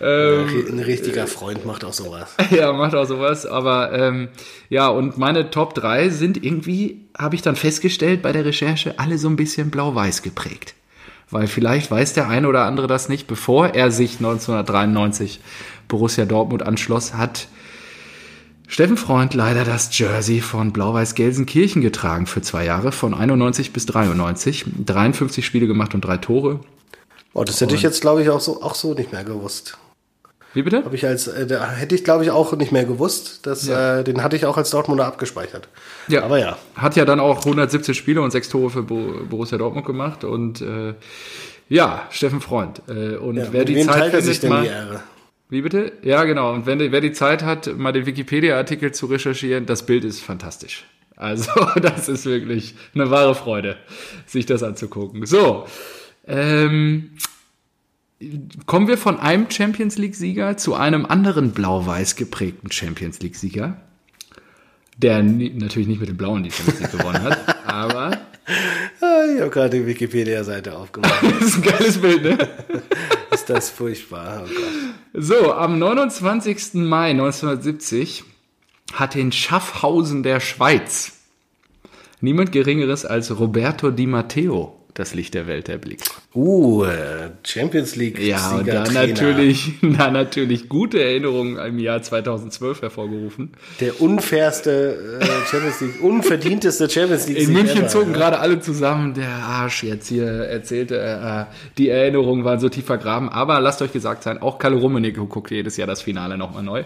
Ähm, 0.00 0.64
Ein 0.70 0.78
richtiger 0.78 1.26
Freund 1.26 1.66
macht 1.66 1.84
auch 1.84 1.92
sowas. 1.92 2.34
Ja, 2.50 2.72
macht 2.72 2.94
auch 2.94 3.04
sowas. 3.04 3.44
Aber 3.44 3.92
ähm, 3.92 4.28
ja, 4.70 4.88
und 4.88 5.18
meine 5.18 5.50
Top 5.50 5.74
3 5.74 6.08
sind 6.08 6.42
irgendwie, 6.42 7.06
habe 7.16 7.34
ich 7.34 7.42
dann 7.42 7.56
festgestellt 7.56 8.22
bei 8.22 8.32
der 8.32 8.44
Recherche, 8.46 8.98
alle 8.98 9.18
so 9.18 9.28
ein 9.28 9.36
bisschen 9.36 9.70
blau-weiß 9.70 10.22
geprägt. 10.22 10.74
Weil 11.32 11.46
vielleicht 11.46 11.90
weiß 11.90 12.12
der 12.12 12.28
eine 12.28 12.48
oder 12.48 12.64
andere 12.64 12.86
das 12.86 13.08
nicht. 13.08 13.26
Bevor 13.26 13.74
er 13.74 13.90
sich 13.90 14.16
1993 14.16 15.40
Borussia 15.88 16.24
Dortmund 16.24 16.62
anschloss, 16.62 17.14
hat 17.14 17.48
Steffen 18.68 18.96
Freund 18.96 19.34
leider 19.34 19.64
das 19.64 19.96
Jersey 19.98 20.40
von 20.40 20.72
Blau-Weiß 20.72 21.14
Gelsenkirchen 21.14 21.82
getragen 21.82 22.26
für 22.26 22.40
zwei 22.40 22.64
Jahre, 22.64 22.92
von 22.92 23.12
91 23.12 23.72
bis 23.72 23.86
93. 23.86 24.64
53 24.86 25.44
Spiele 25.44 25.66
gemacht 25.66 25.94
und 25.94 26.02
drei 26.02 26.16
Tore. 26.16 26.60
Oh, 27.34 27.44
das 27.44 27.60
hätte 27.60 27.74
ich 27.74 27.82
jetzt, 27.82 28.00
glaube 28.00 28.22
ich, 28.22 28.30
auch 28.30 28.40
so, 28.40 28.62
auch 28.62 28.74
so 28.74 28.94
nicht 28.94 29.12
mehr 29.12 29.24
gewusst. 29.24 29.78
Wie 30.54 30.62
bitte? 30.62 30.84
Hab 30.84 30.92
ich 30.92 31.06
als, 31.06 31.28
äh, 31.28 31.46
da 31.46 31.70
hätte 31.70 31.94
ich, 31.94 32.04
glaube 32.04 32.24
ich, 32.24 32.30
auch 32.30 32.52
nicht 32.56 32.72
mehr 32.72 32.84
gewusst. 32.84 33.46
Das, 33.46 33.66
Ja. 33.66 34.00
äh, 34.00 34.04
den 34.04 34.22
hatte 34.22 34.36
ich 34.36 34.44
auch 34.46 34.56
als 34.56 34.70
Dortmunder 34.70 35.06
abgespeichert. 35.06 35.68
Ja. 36.08 36.24
Aber 36.24 36.38
ja. 36.38 36.58
Hat 36.76 36.96
ja 36.96 37.04
dann 37.04 37.20
auch 37.20 37.44
117 37.44 37.94
Spiele 37.94 38.20
und 38.20 38.30
sechs 38.30 38.48
Tore 38.48 38.70
für 38.70 38.82
Bo 38.82 39.14
Borussia 39.28 39.56
Dortmund 39.58 39.86
gemacht 39.86 40.24
und 40.24 40.60
äh, 40.60 40.94
ja, 41.68 42.02
Steffen 42.10 42.40
Freund. 42.40 42.82
Äh, 42.88 43.16
und 43.16 43.36
ja 43.36 43.46
wer 43.50 43.64
die 43.64 43.76
wem 43.76 43.86
Zeit 43.86 43.98
teilt 43.98 44.14
er 44.14 44.22
sich 44.22 44.40
denn 44.40 44.50
mal, 44.50 44.62
die 44.62 44.68
Ehre? 44.68 45.00
Wie 45.48 45.62
bitte? 45.62 45.92
Ja, 46.02 46.24
genau. 46.24 46.52
Und 46.52 46.66
wenn, 46.66 46.78
wer 46.92 47.00
die 47.00 47.12
Zeit 47.12 47.42
hat, 47.42 47.76
mal 47.78 47.92
den 47.92 48.06
Wikipedia-Artikel 48.06 48.92
zu 48.92 49.06
recherchieren, 49.06 49.66
das 49.66 49.84
Bild 49.86 50.04
ist 50.04 50.20
fantastisch. 50.20 50.84
Also, 51.16 51.50
das 51.80 52.08
ist 52.08 52.26
wirklich 52.26 52.74
eine 52.94 53.10
wahre 53.10 53.34
Freude, 53.34 53.76
sich 54.26 54.44
das 54.46 54.62
anzugucken. 54.62 55.24
So, 55.26 55.66
ähm, 56.26 57.10
kommen 58.66 58.88
wir 58.88 58.98
von 58.98 59.18
einem 59.18 59.50
Champions 59.50 59.98
League-Sieger 59.98 60.56
zu 60.56 60.74
einem 60.74 61.06
anderen 61.06 61.52
blau-weiß 61.52 62.16
geprägten 62.16 62.70
Champions 62.70 63.20
League-Sieger, 63.20 63.76
der 64.96 65.22
nie, 65.22 65.50
natürlich 65.50 65.88
nicht 65.88 66.00
mit 66.00 66.08
dem 66.08 66.16
Blauen 66.16 66.42
die 66.42 66.50
Champions 66.50 66.80
League 66.80 66.92
gewonnen 66.92 67.22
hat, 67.22 67.66
aber 67.66 68.20
Ah, 69.00 69.24
ich 69.34 69.40
habe 69.40 69.50
gerade 69.50 69.78
die 69.78 69.86
Wikipedia-Seite 69.86 70.76
aufgemacht. 70.76 71.22
das 71.22 71.42
ist 71.42 71.56
ein 71.56 71.62
geiles 71.62 71.98
Bild, 71.98 72.22
ne? 72.22 72.38
ist 73.30 73.48
das 73.48 73.70
furchtbar. 73.70 74.44
Oh. 74.46 75.20
So, 75.20 75.52
am 75.52 75.78
29. 75.78 76.74
Mai 76.74 77.10
1970 77.10 78.24
hat 78.94 79.16
in 79.16 79.32
Schaffhausen 79.32 80.22
der 80.22 80.40
Schweiz 80.40 81.12
niemand 82.20 82.52
Geringeres 82.52 83.04
als 83.04 83.38
Roberto 83.38 83.90
Di 83.90 84.06
Matteo 84.06 84.76
das 84.94 85.14
Licht 85.14 85.34
der 85.34 85.46
Welt 85.46 85.68
erblickt. 85.68 86.04
Uh, 86.34 86.84
Champions 87.44 87.96
League. 87.96 88.18
Ja, 88.18 88.56
und 88.56 88.68
da 88.68 88.84
natürlich, 88.90 89.72
da 89.82 90.10
natürlich 90.10 90.68
gute 90.68 91.02
Erinnerungen 91.02 91.58
im 91.58 91.78
Jahr 91.78 92.02
2012 92.02 92.82
hervorgerufen. 92.82 93.50
Der 93.80 94.00
unfairste 94.00 95.20
äh, 95.20 95.46
Champions 95.50 95.80
League, 95.80 96.02
unverdienteste 96.02 96.90
Champions 96.90 97.28
League. 97.28 97.38
In 97.38 97.52
München 97.52 97.78
ever, 97.78 97.88
zogen 97.88 98.12
ja. 98.12 98.18
gerade 98.18 98.38
alle 98.38 98.60
zusammen. 98.60 99.14
Der 99.14 99.28
Arsch 99.28 99.82
jetzt 99.82 100.08
hier 100.08 100.26
erzählte, 100.26 100.98
äh, 100.98 101.44
die 101.78 101.88
Erinnerungen 101.88 102.44
waren 102.44 102.60
so 102.60 102.68
tief 102.68 102.84
vergraben. 102.84 103.30
Aber 103.30 103.60
lasst 103.60 103.80
euch 103.80 103.92
gesagt 103.92 104.22
sein, 104.22 104.42
auch 104.42 104.58
Kalle 104.58 104.76
Rummenigge 104.76 105.22
guckt 105.24 105.50
jedes 105.50 105.76
Jahr 105.78 105.86
das 105.86 106.02
Finale 106.02 106.36
nochmal 106.36 106.62
neu. 106.62 106.84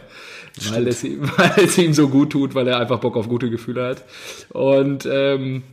Weil 0.71 0.87
es, 0.89 1.05
ihm, 1.05 1.29
weil 1.37 1.65
es 1.65 1.77
ihm 1.77 1.93
so 1.93 2.09
gut 2.09 2.31
tut, 2.31 2.55
weil 2.55 2.69
er 2.69 2.79
einfach 2.79 3.01
Bock 3.01 3.17
auf 3.17 3.29
gute 3.29 3.51
Gefühle 3.51 3.85
hat. 3.85 4.05
Und 4.51 5.09
ähm, 5.11 5.65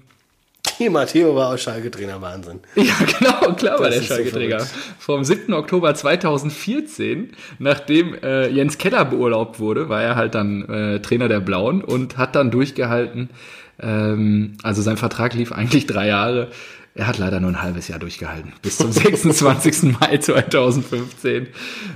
Di 0.80 0.90
Matteo 0.90 1.36
war 1.36 1.54
auch 1.54 1.58
Schalke-Trainer, 1.58 2.22
Wahnsinn. 2.22 2.60
ja, 2.76 2.94
genau, 3.20 3.54
klar 3.54 3.80
war 3.80 3.90
der 3.90 4.00
ist 4.00 4.10
so. 4.10 4.76
Vom 5.00 5.24
7. 5.24 5.54
Oktober 5.54 5.94
2014, 5.94 7.32
nachdem 7.60 8.16
äh, 8.16 8.48
Jens 8.50 8.78
Keller 8.78 9.06
beurlaubt 9.06 9.60
wurde, 9.60 9.90
war 9.90 10.02
er 10.02 10.16
halt 10.16 10.36
dann 10.36 10.68
äh, 10.70 11.00
Trainer 11.02 11.28
der 11.28 11.40
Blauen 11.40 11.84
und 11.84 12.18
hat 12.18 12.36
dann 12.36 12.52
durchgehalten. 12.52 13.30
Ähm, 13.80 14.58
also 14.64 14.82
sein 14.82 14.98
Vertrag 14.98 15.34
lief 15.34 15.52
eigentlich 15.52 15.86
drei 15.88 16.08
Jahre. 16.08 16.50
Er 16.96 17.08
hat 17.08 17.18
leider 17.18 17.40
nur 17.40 17.50
ein 17.50 17.62
halbes 17.62 17.88
Jahr 17.88 18.00
durchgehalten. 18.00 18.54
Bis 18.62 18.78
zum 18.78 18.92
26. 18.92 20.00
Mai 20.00 20.18
2015. 20.18 21.48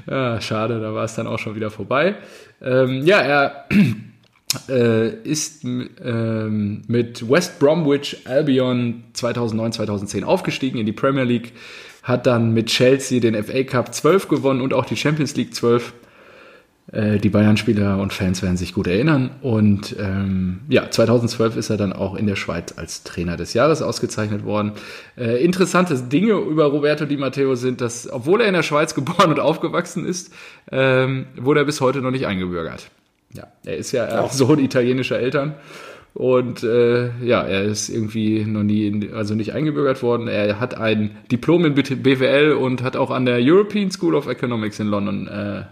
Ja, 0.09 0.41
schade, 0.41 0.79
da 0.79 0.93
war 0.93 1.05
es 1.05 1.15
dann 1.15 1.27
auch 1.27 1.39
schon 1.39 1.55
wieder 1.55 1.69
vorbei. 1.69 2.15
Ähm, 2.61 3.05
ja, 3.05 3.19
er 3.19 3.65
äh, 4.69 5.09
ist 5.23 5.63
ähm, 5.63 6.83
mit 6.87 7.29
West 7.29 7.59
Bromwich 7.59 8.25
Albion 8.25 9.03
2009, 9.13 9.73
2010 9.73 10.23
aufgestiegen 10.23 10.79
in 10.79 10.85
die 10.85 10.93
Premier 10.93 11.23
League, 11.23 11.53
hat 12.03 12.25
dann 12.25 12.53
mit 12.53 12.67
Chelsea 12.67 13.19
den 13.19 13.41
FA 13.43 13.63
Cup 13.63 13.93
12 13.93 14.29
gewonnen 14.29 14.61
und 14.61 14.73
auch 14.73 14.85
die 14.85 14.95
Champions 14.95 15.35
League 15.35 15.53
12. 15.53 15.93
Äh, 16.93 17.17
die 17.17 17.27
Bayern-Spieler 17.27 17.99
und 17.99 18.13
Fans 18.13 18.41
werden 18.41 18.55
sich 18.55 18.73
gut 18.73 18.87
erinnern. 18.87 19.31
Und 19.41 19.95
ähm, 19.99 20.61
ja, 20.69 20.89
2012 20.89 21.57
ist 21.57 21.69
er 21.69 21.75
dann 21.75 21.91
auch 21.91 22.15
in 22.15 22.27
der 22.27 22.37
Schweiz 22.37 22.73
als 22.77 23.03
Trainer 23.03 23.35
des 23.35 23.53
Jahres 23.53 23.81
ausgezeichnet 23.81 24.45
worden. 24.45 24.71
Äh, 25.17 25.43
interessante 25.43 25.95
Dinge 25.95 26.33
über 26.33 26.67
Roberto 26.67 27.05
Di 27.05 27.17
Matteo 27.17 27.55
sind, 27.55 27.81
dass, 27.81 28.09
obwohl 28.09 28.39
er 28.39 28.47
in 28.47 28.53
der 28.53 28.63
Schweiz 28.63 28.95
geboren 28.95 29.31
und 29.31 29.41
aufgewachsen 29.41 30.05
ist, 30.05 30.31
ähm, 30.71 31.25
wurde 31.35 31.59
er 31.61 31.65
bis 31.65 31.81
heute 31.81 31.99
noch 31.99 32.11
nicht 32.11 32.25
eingebürgert. 32.25 32.89
Ja, 33.33 33.47
er 33.65 33.77
ist 33.77 33.91
ja 33.91 34.21
auch 34.21 34.31
Sohn 34.31 34.59
italienischer 34.59 35.19
Eltern. 35.19 35.55
Und 36.13 36.63
äh, 36.63 37.11
ja, 37.23 37.43
er 37.43 37.63
ist 37.63 37.89
irgendwie 37.89 38.43
noch 38.43 38.63
nie, 38.63 38.87
in, 38.87 39.13
also 39.13 39.35
nicht 39.35 39.53
eingebürgert 39.53 40.01
worden. 40.01 40.27
Er 40.27 40.59
hat 40.59 40.75
ein 40.75 41.15
Diplom 41.31 41.63
in 41.65 41.75
BWL 41.75 42.53
und 42.53 42.81
hat 42.81 42.95
auch 42.95 43.11
an 43.11 43.25
der 43.25 43.37
European 43.39 43.91
School 43.91 44.15
of 44.15 44.27
Economics 44.27 44.79
in 44.79 44.87
London 44.87 45.27
äh, 45.27 45.65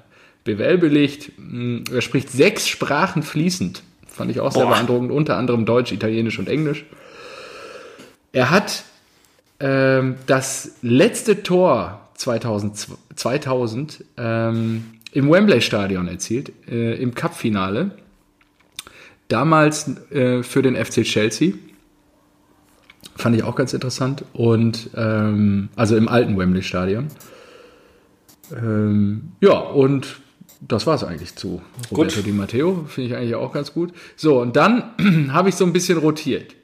BWL 0.43 0.77
belegt. 0.77 1.31
Mm, 1.37 1.79
Er 1.91 2.01
spricht 2.01 2.29
sechs 2.29 2.67
Sprachen 2.67 3.23
fließend. 3.23 3.81
Fand 4.07 4.29
ich 4.29 4.39
auch 4.39 4.51
sehr 4.51 4.65
Boah. 4.65 4.73
beeindruckend, 4.73 5.11
unter 5.11 5.35
anderem 5.35 5.65
Deutsch, 5.65 5.91
Italienisch 5.91 6.37
und 6.37 6.47
Englisch. 6.47 6.85
Er 8.31 8.51
hat 8.51 8.83
ähm, 9.59 10.15
das 10.27 10.75
letzte 10.83 11.41
Tor 11.41 12.09
2000, 12.15 12.87
2000 13.15 14.03
ähm, 14.17 14.85
im 15.15 15.31
Wembley 15.31 15.61
Stadion 15.61 16.09
erzielt, 16.09 16.51
äh, 16.69 17.01
im 17.01 17.15
Cup-Finale. 17.15 17.91
Damals 19.29 19.89
äh, 20.11 20.43
für 20.43 20.61
den 20.61 20.75
FC 20.75 21.03
Chelsea. 21.03 21.53
Fand 23.15 23.35
ich 23.35 23.43
auch 23.43 23.55
ganz 23.55 23.73
interessant. 23.73 24.25
Und 24.33 24.89
ähm, 24.95 25.69
also 25.77 25.95
im 25.95 26.09
alten 26.09 26.37
Wembley 26.37 26.61
Stadion. 26.61 27.07
Ähm, 28.51 29.31
ja, 29.39 29.57
und 29.57 30.19
das 30.59 30.85
war 30.85 30.95
es 30.95 31.03
eigentlich 31.05 31.35
zu 31.35 31.61
Roberto 31.91 32.21
Di 32.21 32.33
Matteo. 32.33 32.85
Finde 32.85 33.09
ich 33.09 33.15
eigentlich 33.15 33.35
auch 33.35 33.53
ganz 33.53 33.73
gut. 33.73 33.93
So, 34.17 34.41
und 34.41 34.57
dann 34.57 35.29
habe 35.31 35.47
ich 35.47 35.55
so 35.55 35.65
ein 35.65 35.71
bisschen 35.71 35.97
rotiert. 35.97 36.55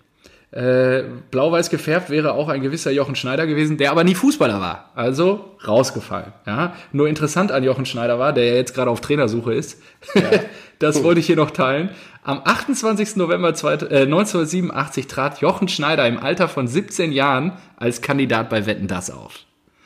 Äh, 0.51 1.03
Blau-weiß 1.31 1.69
gefärbt 1.69 2.09
wäre 2.09 2.33
auch 2.33 2.49
ein 2.49 2.61
gewisser 2.61 2.91
Jochen 2.91 3.15
Schneider 3.15 3.47
gewesen, 3.47 3.77
der 3.77 3.91
aber 3.91 4.03
nie 4.03 4.15
Fußballer 4.15 4.59
war. 4.59 4.91
Also 4.95 5.55
rausgefallen. 5.65 6.33
Ja? 6.45 6.75
Nur 6.91 7.07
interessant 7.07 7.53
an 7.53 7.63
Jochen 7.63 7.85
Schneider 7.85 8.19
war, 8.19 8.33
der 8.33 8.45
ja 8.45 8.55
jetzt 8.55 8.73
gerade 8.75 8.91
auf 8.91 8.99
Trainersuche 8.99 9.53
ist. 9.53 9.81
das 10.79 11.03
wollte 11.03 11.21
ich 11.21 11.25
hier 11.27 11.37
noch 11.37 11.51
teilen. 11.51 11.89
Am 12.23 12.41
28. 12.43 13.15
November 13.15 13.53
zwei- 13.53 13.75
äh, 13.75 14.03
1987 14.03 15.07
trat 15.07 15.39
Jochen 15.39 15.69
Schneider 15.69 16.05
im 16.05 16.19
Alter 16.19 16.49
von 16.49 16.67
17 16.67 17.13
Jahren 17.13 17.53
als 17.77 18.01
Kandidat 18.01 18.49
bei 18.49 18.65
Wetten 18.65 18.87
das 18.87 19.09
auf. 19.09 19.39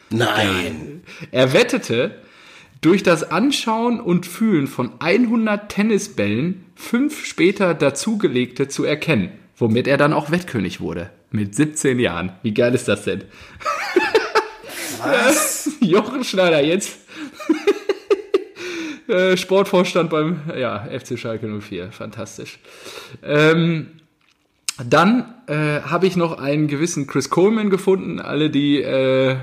Nein. 0.09 1.03
Er 1.31 1.53
wettete, 1.53 2.15
durch 2.81 3.03
das 3.03 3.29
Anschauen 3.31 3.99
und 3.99 4.25
Fühlen 4.25 4.67
von 4.67 4.91
100 4.99 5.69
Tennisbällen 5.69 6.65
fünf 6.75 7.25
später 7.25 7.73
dazugelegte 7.73 8.67
zu 8.67 8.83
erkennen, 8.83 9.29
womit 9.57 9.87
er 9.87 9.97
dann 9.97 10.13
auch 10.13 10.31
Wettkönig 10.31 10.81
wurde. 10.81 11.09
Mit 11.31 11.55
17 11.55 11.99
Jahren. 11.99 12.33
Wie 12.43 12.53
geil 12.53 12.73
ist 12.73 12.87
das 12.87 13.03
denn? 13.03 13.23
Was? 14.99 15.69
Jochen 15.81 16.23
Schneider 16.23 16.63
jetzt. 16.63 16.99
Äh, 19.07 19.37
Sportvorstand 19.37 20.09
beim 20.09 20.39
ja, 20.57 20.79
FC 20.85 21.19
Schalke 21.19 21.47
04. 21.47 21.91
Fantastisch. 21.91 22.57
Ähm, 23.21 23.99
dann 24.83 25.35
äh, 25.45 25.81
habe 25.81 26.07
ich 26.07 26.15
noch 26.15 26.39
einen 26.39 26.67
gewissen 26.67 27.05
Chris 27.05 27.29
Coleman 27.29 27.69
gefunden. 27.69 28.19
Alle, 28.19 28.49
die 28.49 28.81
äh, 28.81 29.35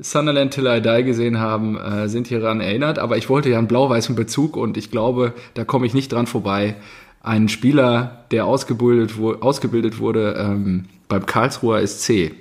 Sunderland 0.00 0.54
Till 0.54 0.66
I 0.66 0.80
Die 0.80 1.04
gesehen 1.04 1.38
haben, 1.38 1.78
äh, 1.78 2.08
sind 2.08 2.28
hieran 2.28 2.60
erinnert. 2.60 2.98
Aber 2.98 3.16
ich 3.18 3.28
wollte 3.28 3.50
ja 3.50 3.58
einen 3.58 3.68
blau-weißen 3.68 4.14
Bezug 4.14 4.56
und 4.56 4.76
ich 4.76 4.90
glaube, 4.90 5.34
da 5.52 5.64
komme 5.64 5.86
ich 5.86 5.94
nicht 5.94 6.10
dran 6.10 6.26
vorbei. 6.26 6.74
Ein 7.22 7.48
Spieler, 7.48 8.24
der 8.30 8.46
ausgebildet, 8.46 9.18
wu- 9.18 9.34
ausgebildet 9.34 9.98
wurde 9.98 10.34
ähm, 10.38 10.86
beim 11.08 11.26
Karlsruher 11.26 11.84
SC 11.86 12.32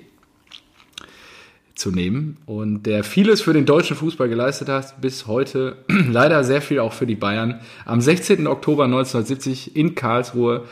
zu 1.75 1.91
nehmen 1.91 2.37
und 2.47 2.83
der 2.83 3.03
vieles 3.03 3.41
für 3.41 3.53
den 3.53 3.65
deutschen 3.65 3.95
Fußball 3.95 4.29
geleistet 4.29 4.67
hat, 4.69 4.99
bis 4.99 5.27
heute 5.27 5.77
leider 5.87 6.43
sehr 6.43 6.61
viel 6.61 6.79
auch 6.79 6.93
für 6.93 7.05
die 7.05 7.15
Bayern. 7.15 7.59
Am 7.85 8.01
16. 8.01 8.47
Oktober 8.47 8.85
1970 8.85 9.75
in 9.75 9.93
Karlsruhe 9.93 10.65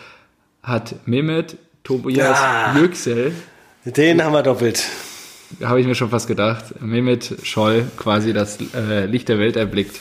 hat 0.64 0.96
Mehmet 1.08 1.58
Tobias 1.84 2.40
Ja. 2.40 2.76
Yüksel 2.80 3.34
Den 3.86 4.24
haben 4.24 4.34
wir 4.34 4.42
doppelt. 4.42 4.84
habe 5.64 5.80
ich 5.80 5.86
mir 5.86 5.94
schon 5.94 6.10
fast 6.10 6.28
gedacht, 6.28 6.82
Mehmet 6.82 7.36
Scholl 7.44 7.86
quasi 7.98 8.34
das 8.34 8.58
äh, 8.74 9.06
Licht 9.06 9.30
der 9.30 9.38
Welt 9.38 9.58
erblickt. 9.58 10.00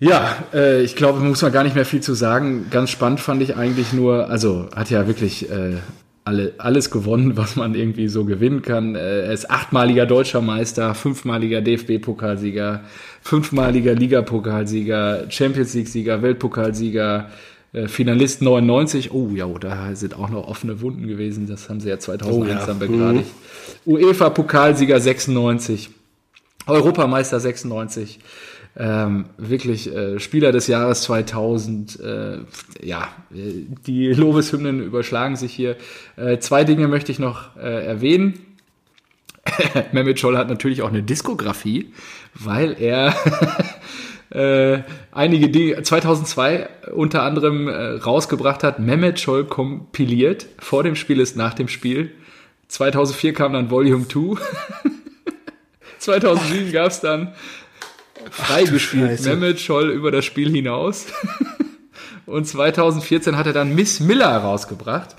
Ja, 0.00 0.36
äh, 0.52 0.82
ich 0.82 0.96
glaube, 0.96 1.20
muss 1.20 1.42
man 1.42 1.52
gar 1.52 1.64
nicht 1.64 1.76
mehr 1.76 1.86
viel 1.86 2.00
zu 2.00 2.14
sagen. 2.14 2.66
Ganz 2.70 2.90
spannend 2.90 3.20
fand 3.20 3.42
ich 3.42 3.56
eigentlich 3.56 3.92
nur, 3.92 4.28
also 4.28 4.68
hat 4.74 4.90
ja 4.90 5.06
wirklich 5.06 5.50
äh, 5.50 5.76
alle, 6.24 6.54
alles 6.58 6.90
gewonnen, 6.90 7.36
was 7.36 7.56
man 7.56 7.74
irgendwie 7.74 8.08
so 8.08 8.24
gewinnen 8.24 8.62
kann. 8.62 8.96
Äh, 8.96 9.26
er 9.26 9.32
ist 9.32 9.50
achtmaliger 9.50 10.06
deutscher 10.06 10.40
Meister, 10.40 10.94
fünfmaliger 10.94 11.60
DFB-Pokalsieger, 11.60 12.80
fünfmaliger 13.22 13.94
Ligapokalsieger, 13.94 15.26
Champions 15.28 15.74
League-Sieger, 15.74 16.22
Weltpokalsieger, 16.22 17.28
äh, 17.72 17.86
Finalist 17.86 18.42
99. 18.42 19.12
Oh 19.12 19.30
ja, 19.34 19.46
da 19.60 19.94
sind 19.94 20.18
auch 20.18 20.30
noch 20.30 20.48
offene 20.48 20.80
Wunden 20.80 21.06
gewesen. 21.06 21.46
Das 21.46 21.68
haben 21.68 21.80
sie 21.80 21.90
ja 21.90 21.98
2001 21.98 22.36
oh, 22.36 22.44
ja. 22.44 22.66
dann 22.66 22.78
begradigt. 22.78 23.30
Mhm. 23.84 23.92
UEFA-Pokalsieger 23.92 24.98
96, 24.98 25.90
Europameister 26.66 27.38
96 27.38 28.18
ähm, 28.76 29.26
wirklich 29.36 29.94
äh, 29.94 30.18
Spieler 30.18 30.52
des 30.52 30.66
Jahres 30.66 31.02
2000. 31.02 32.00
Äh, 32.00 32.38
ja, 32.82 33.08
die 33.30 34.12
Lobeshymnen 34.12 34.80
überschlagen 34.82 35.36
sich 35.36 35.52
hier. 35.52 35.76
Äh, 36.16 36.38
zwei 36.38 36.64
Dinge 36.64 36.88
möchte 36.88 37.12
ich 37.12 37.18
noch 37.18 37.56
äh, 37.56 37.86
erwähnen. 37.86 38.34
Mehmet 39.92 40.18
Scholl 40.18 40.36
hat 40.36 40.48
natürlich 40.48 40.82
auch 40.82 40.88
eine 40.88 41.02
Diskografie, 41.02 41.92
weil 42.34 42.76
er 42.80 43.14
äh, 44.30 44.82
einige 45.12 45.50
Dinge 45.50 45.82
2002 45.82 46.68
unter 46.94 47.22
anderem 47.22 47.68
äh, 47.68 47.96
rausgebracht 47.98 48.64
hat. 48.64 48.80
Mehmet 48.80 49.20
Scholl 49.20 49.44
kompiliert. 49.44 50.46
Vor 50.58 50.82
dem 50.82 50.96
Spiel 50.96 51.20
ist 51.20 51.36
nach 51.36 51.54
dem 51.54 51.68
Spiel. 51.68 52.10
2004 52.68 53.34
kam 53.34 53.52
dann 53.52 53.70
Volume 53.70 54.08
2. 54.08 54.40
2007 55.98 56.72
gab 56.72 56.88
es 56.88 57.00
dann 57.00 57.34
freigespielt. 58.30 59.24
Mehmet 59.24 59.60
Scholl 59.60 59.90
über 59.90 60.10
das 60.10 60.24
Spiel 60.24 60.50
hinaus. 60.50 61.06
Und 62.26 62.46
2014 62.46 63.36
hat 63.36 63.46
er 63.46 63.52
dann 63.52 63.74
Miss 63.74 64.00
Miller 64.00 64.36
rausgebracht. 64.36 65.14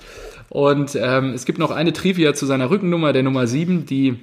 Und 0.48 0.96
ähm, 1.00 1.32
es 1.32 1.44
gibt 1.44 1.58
noch 1.58 1.70
eine 1.70 1.92
Trivia 1.92 2.34
zu 2.34 2.46
seiner 2.46 2.70
Rückennummer, 2.70 3.12
der 3.12 3.22
Nummer 3.22 3.46
7, 3.46 3.86
die 3.86 4.16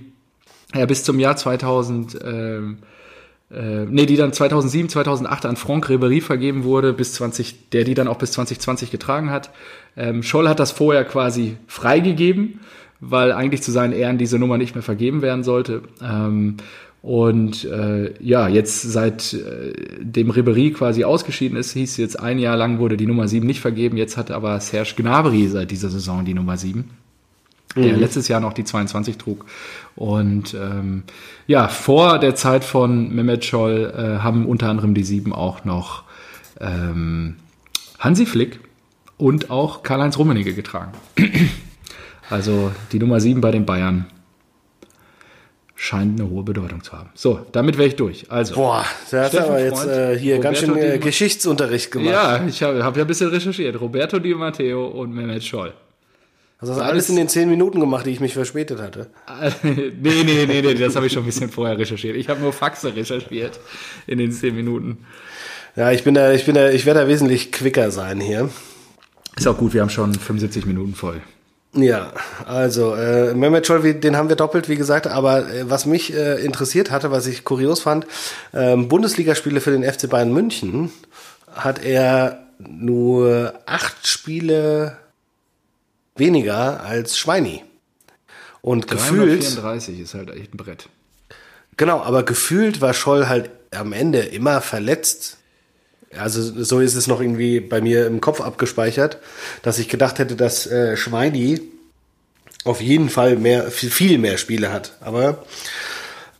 er 0.73 0.88
bis 0.88 1.03
zum 1.03 1.19
Jahr 1.19 1.35
2000, 1.35 2.18
ähm, 2.23 2.77
äh, 3.51 3.85
nee, 3.85 4.05
die 4.05 4.15
dann 4.15 4.34
2007, 4.34 4.89
2008 4.89 5.45
an 5.45 5.55
Franck 5.55 5.89
Ribéry 5.89 6.22
vergeben 6.22 6.64
wurde, 6.64 6.93
bis 6.93 7.14
20, 7.14 7.69
der 7.69 7.84
die 7.84 7.93
dann 7.93 8.07
auch 8.07 8.18
bis 8.18 8.31
2020 8.31 8.89
getragen 8.89 9.30
hat. 9.30 9.51
Ähm, 9.95 10.23
Scholl 10.23 10.49
hat 10.49 10.60
das 10.60 10.72
vorher 10.72 11.05
quasi 11.05 11.57
freigegeben, 11.68 12.61
weil 12.99 13.31
eigentlich 13.31 13.61
zu 13.61 13.72
seinen 13.72 13.93
Ehren 13.93 14.18
diese 14.18 14.39
Nummer 14.39 14.57
nicht 14.57 14.76
mehr 14.76 14.84
vergeben 14.84 15.22
werden 15.22 15.43
sollte. 15.43 15.84
Ähm, 16.01 16.57
und 17.03 17.65
äh, 17.65 18.13
ja, 18.23 18.47
jetzt 18.47 18.81
seit 18.81 19.34
äh, 19.34 19.73
dem 19.99 20.30
Ribery 20.30 20.71
quasi 20.71 21.03
ausgeschieden 21.03 21.57
ist, 21.57 21.73
hieß 21.73 21.97
jetzt 21.97 22.17
ein 22.17 22.39
Jahr 22.39 22.55
lang 22.55 22.80
wurde 22.80 22.95
die 22.95 23.05
Nummer 23.05 23.27
7 23.27 23.45
nicht 23.45 23.59
vergeben. 23.59 23.97
Jetzt 23.97 24.15
hat 24.15 24.31
aber 24.31 24.57
Serge 24.61 24.93
Gnabry 24.95 25.49
seit 25.49 25.69
dieser 25.69 25.89
Saison 25.89 26.23
die 26.23 26.34
Nummer 26.34 26.55
7. 26.55 26.89
Mhm. 27.75 27.81
Der 27.81 27.97
letztes 27.97 28.30
Jahr 28.30 28.39
noch 28.39 28.53
die 28.53 28.63
22 28.63 29.17
trug. 29.17 29.43
Und 29.97 30.53
ähm, 30.53 31.03
ja, 31.45 31.67
vor 31.67 32.19
der 32.19 32.35
Zeit 32.35 32.63
von 32.63 33.13
Mehmet 33.13 33.43
Scholl 33.43 33.93
äh, 33.93 34.23
haben 34.23 34.45
unter 34.45 34.69
anderem 34.69 34.93
die 34.93 35.03
7 35.03 35.34
auch 35.34 35.65
noch 35.65 36.03
ähm, 36.61 37.35
Hansi 37.99 38.25
Flick 38.25 38.61
und 39.17 39.51
auch 39.51 39.84
Karl-Heinz 39.84 40.17
Rummenigge 40.17 40.53
getragen. 40.53 40.93
also 42.30 42.71
die 42.93 42.99
Nummer 42.99 43.19
7 43.19 43.41
bei 43.41 43.51
den 43.51 43.65
Bayern 43.65 44.05
scheint 45.84 46.18
eine 46.18 46.30
hohe 46.30 46.43
Bedeutung 46.43 46.81
zu 46.81 46.93
haben. 46.93 47.10
So, 47.14 47.45
damit 47.51 47.77
wäre 47.77 47.89
ich 47.89 47.97
durch. 47.97 48.31
Also, 48.31 48.55
Boah, 48.55 48.85
der 49.11 49.26
hat 49.26 49.35
aber 49.35 49.61
jetzt 49.61 49.85
äh, 49.85 50.18
hier 50.18 50.38
Roberto 50.38 50.53
ganz 50.53 50.60
schön 50.60 50.77
äh, 50.77 50.97
Geschichtsunterricht 50.97 51.91
gemacht. 51.91 52.10
Ja, 52.10 52.45
ich 52.47 52.64
habe 52.64 52.81
hab 52.85 52.95
ja 52.95 53.03
ein 53.03 53.07
bisschen 53.07 53.30
recherchiert. 53.30 53.81
Roberto 53.81 54.18
Di 54.18 54.34
Matteo 54.34 54.88
und 54.88 55.14
Mehmet 55.14 55.43
Scholl. 55.43 55.73
Hast 56.60 56.69
du 56.69 56.81
alles 56.81 57.10
in 57.10 57.18
den 57.18 57.27
zehn 57.27 57.49
Minuten 57.49 57.81
gemacht, 57.81 58.05
die 58.05 58.11
ich 58.11 58.22
mich 58.22 58.34
verspätet 58.34 58.80
hatte? 58.80 59.07
nee, 59.64 59.91
nee, 60.01 60.45
nee, 60.45 60.61
nee, 60.61 60.73
das 60.73 60.95
habe 60.95 61.07
ich 61.07 61.11
schon 61.11 61.23
ein 61.23 61.26
bisschen 61.26 61.49
vorher 61.49 61.77
recherchiert. 61.77 62.15
Ich 62.15 62.30
habe 62.30 62.39
nur 62.39 62.53
Faxe 62.53 62.95
recherchiert 62.95 63.60
in 64.07 64.19
den 64.19 64.31
zehn 64.31 64.55
Minuten. 64.55 64.99
Ja, 65.76 65.91
ich 65.91 66.05
bin 66.05 66.14
da, 66.14 66.31
ich 66.31 66.45
bin 66.45 66.55
da, 66.55 66.69
ich 66.69 66.85
werde 66.85 67.01
da 67.01 67.07
wesentlich 67.10 67.51
quicker 67.51 67.91
sein 67.91 68.22
hier. 68.22 68.49
Ist 69.35 69.47
auch 69.47 69.57
gut, 69.57 69.73
wir 69.73 69.81
haben 69.81 69.89
schon 69.89 70.14
75 70.14 70.65
Minuten 70.65 70.95
voll. 70.95 71.19
Ja, 71.76 72.12
also 72.45 72.94
äh, 72.94 73.34
Mehmet 73.34 73.66
Scholl, 73.66 73.95
den 73.95 74.16
haben 74.16 74.30
wir 74.30 74.36
doppelt, 74.36 74.70
wie 74.70 74.76
gesagt. 74.76 75.08
Aber 75.08 75.50
äh, 75.50 75.70
was 75.70 75.86
mich 75.86 76.14
äh, 76.14 76.44
interessiert 76.44 76.91
hatte, 76.91 77.10
was 77.12 77.26
ich 77.26 77.44
kurios 77.44 77.82
fand, 77.82 78.06
äh, 78.52 78.78
Bundesligaspiele 78.78 79.60
für 79.60 79.72
den 79.72 79.84
FC 79.84 80.08
Bayern 80.10 80.32
München 80.32 80.91
hat 81.52 81.84
er 81.84 82.44
nur 82.60 83.54
acht 83.66 84.08
Spiele 84.08 84.98
weniger 86.16 86.84
als 86.84 87.18
Schweini. 87.18 87.64
Und 88.62 88.88
gefühlt 88.88 89.44
34 89.44 90.00
ist 90.00 90.14
halt 90.14 90.30
echt 90.30 90.54
ein 90.54 90.58
Brett. 90.58 90.88
Genau, 91.76 92.02
aber 92.02 92.24
gefühlt 92.24 92.82
war 92.82 92.94
Scholl 92.94 93.28
halt 93.28 93.50
am 93.72 93.94
Ende 93.94 94.20
immer 94.20 94.62
verletzt 94.62 95.38
also 96.18 96.64
so 96.64 96.80
ist 96.80 96.95
es 96.95 97.07
noch 97.07 97.22
irgendwie 97.22 97.60
bei 97.60 97.81
mir 97.81 98.07
im 98.07 98.22
Kopf 98.22 98.41
abgespeichert, 98.41 99.18
dass 99.61 99.80
ich 99.80 99.90
gedacht 99.90 100.19
hätte, 100.19 100.35
dass 100.35 100.68
äh, 100.68 100.98
Schweini 100.98 101.61
auf 102.65 102.81
jeden 102.81 103.10
Fall 103.10 103.35
mehr, 103.35 103.72
viel, 103.72 103.90
viel 103.90 104.18
mehr 104.18 104.38
Spiele 104.38 104.72
hat. 104.72 104.94
Aber 105.02 105.44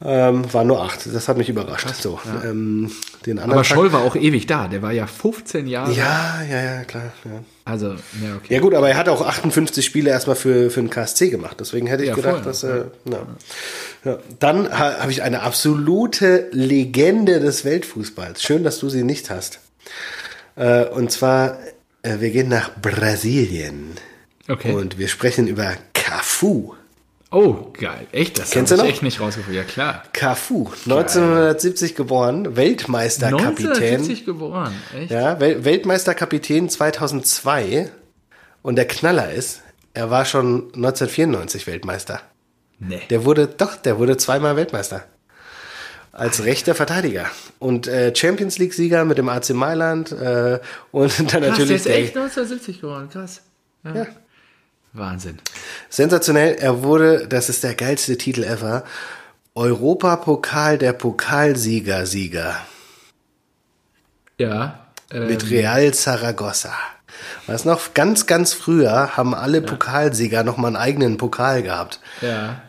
ähm, 0.06 0.52
war 0.54 0.66
nur 0.66 0.82
acht. 0.82 1.06
Das 1.14 1.30
hat 1.30 1.38
mich 1.38 1.48
überrascht. 1.48 1.86
Krass, 1.86 2.02
so, 2.02 2.20
ja. 2.26 2.50
ähm, 2.50 2.92
den 3.26 3.40
anderen 3.40 3.54
Aber 3.54 3.64
Scholl 3.64 3.94
war 3.94 4.02
auch 4.02 4.16
ewig 4.18 4.48
da. 4.48 4.68
Der 4.68 4.82
war 4.82 4.92
ja 4.92 5.08
15 5.08 5.66
Jahre. 5.68 5.94
Ja, 5.94 6.42
ja, 6.50 6.62
ja, 6.62 6.84
klar. 6.84 7.14
Ja. 7.24 7.44
Also, 7.64 7.92
ja, 7.92 8.36
okay. 8.36 8.54
Ja 8.54 8.60
gut, 8.60 8.74
aber 8.74 8.90
er 8.90 8.98
hat 8.98 9.08
auch 9.08 9.26
58 9.26 9.86
Spiele 9.86 10.10
erstmal 10.10 10.36
für, 10.36 10.70
für 10.70 10.82
den 10.82 10.90
KSC 10.90 11.30
gemacht. 11.30 11.58
Deswegen 11.60 11.88
hätte 11.88 12.04
ich 12.04 12.10
ja, 12.10 12.16
gedacht, 12.16 12.36
voll, 12.36 12.44
dass 12.44 12.64
er. 12.64 12.92
Ja. 13.10 13.20
Ja. 14.04 14.20
Dann 14.40 14.70
ha, 14.78 15.00
habe 15.00 15.12
ich 15.12 15.22
eine 15.24 15.42
absolute 15.42 16.50
Legende 16.52 17.40
des 17.40 17.64
Weltfußballs. 17.64 18.44
Schön, 18.44 18.66
dass 18.66 18.80
du 18.80 18.90
sie 18.90 19.04
nicht 19.04 19.30
hast. 19.30 19.60
Äh, 20.56 20.86
und 20.86 21.12
zwar, 21.12 21.58
äh, 22.02 22.20
wir 22.20 22.32
gehen 22.32 22.50
nach 22.50 22.72
Brasilien. 22.82 23.96
Okay. 24.50 24.74
Und 24.74 24.98
wir 24.98 25.08
sprechen 25.08 25.48
über 25.48 25.74
Cafu. 25.94 26.74
Oh, 27.32 27.72
geil. 27.74 28.06
Echt? 28.12 28.38
Das 28.38 28.52
Kennst 28.52 28.72
du 28.72 28.78
noch? 28.78 28.86
echt 28.86 29.02
nicht 29.02 29.20
rausgefunden. 29.20 29.56
Ja, 29.56 29.64
klar. 29.64 30.04
Cafu, 30.14 30.68
1970 30.86 31.96
geboren, 31.96 32.56
Weltmeisterkapitän. 32.56 33.72
1970 33.72 34.26
geboren, 34.26 34.74
echt? 34.96 35.10
Ja, 35.10 35.40
Wel 35.40 35.66
Weltmeisterkapitän 35.66 36.70
2002. 36.70 37.90
Und 38.62 38.76
der 38.76 38.86
Knaller 38.88 39.32
ist, 39.32 39.62
er 39.96 40.12
war 40.12 40.26
schon 40.26 40.66
1994 40.76 41.66
Weltmeister. 41.66 42.22
Nee. 42.80 43.02
Der 43.10 43.26
wurde, 43.26 43.48
doch, 43.48 43.78
der 43.78 43.98
wurde 43.98 44.18
zweimal 44.18 44.56
Weltmeister 44.56 45.06
als 46.14 46.46
rechter 46.46 46.76
Verteidiger 46.76 47.26
und 47.58 47.88
äh, 47.88 48.16
Champions 48.16 48.60
League 48.60 48.74
Sieger 48.74 49.04
mit 49.04 49.18
dem 49.18 49.30
AC 49.30 49.50
Mailand 49.50 50.12
äh, 50.12 50.60
und 50.92 51.20
dann 51.20 51.28
krass, 51.28 51.42
natürlich 51.42 51.84
der 51.84 51.98
ist 51.98 52.04
echt 52.04 52.16
1970 52.16 52.82
geworden, 52.82 53.10
krass. 53.12 53.42
Ja. 53.84 53.96
ja. 53.96 54.06
Wahnsinn. 54.94 55.40
Sensationell, 55.90 56.54
er 56.54 56.84
wurde, 56.84 57.28
das 57.28 57.50
ist 57.50 57.64
der 57.64 57.74
geilste 57.74 58.16
Titel 58.16 58.44
ever, 58.44 58.84
Europapokal 59.56 60.78
der 60.78 60.94
Pokalsieger 60.94 62.06
Sieger. 62.06 62.58
Ja. 64.38 64.88
Ähm, 65.12 65.28
mit 65.28 65.50
Real 65.50 65.94
Zaragoza. 65.96 66.74
Was 67.48 67.66
noch 67.66 67.96
ganz 67.96 68.28
ganz 68.28 68.54
früher 68.54 69.18
haben 69.18 69.34
alle 69.34 69.62
ja. 69.62 69.66
Pokalsieger 69.66 70.44
noch 70.44 70.58
mal 70.58 70.68
einen 70.68 70.76
eigenen 70.76 71.18
Pokal 71.18 71.64
gehabt. 71.64 72.00
Ja. 72.22 72.62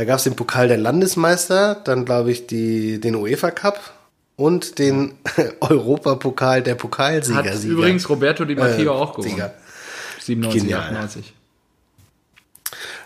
Da 0.00 0.06
gab 0.06 0.16
es 0.16 0.24
den 0.24 0.34
Pokal 0.34 0.66
der 0.66 0.78
Landesmeister, 0.78 1.74
dann 1.74 2.06
glaube 2.06 2.32
ich 2.32 2.46
die, 2.46 3.02
den 3.02 3.16
UEFA 3.16 3.50
Cup 3.50 3.92
und 4.34 4.78
den 4.78 5.12
Europapokal 5.60 6.62
der 6.62 6.74
Pokalsieger. 6.74 7.44
Hat 7.44 7.64
übrigens 7.64 8.08
Roberto 8.08 8.46
Di 8.46 8.54
Matteo 8.54 8.94
äh, 8.94 8.96
auch 8.96 9.12
gewonnen. 9.12 9.34
Sieger. 9.34 9.52
97, 10.22 10.62
Genial. 10.62 10.80
98. 10.80 11.34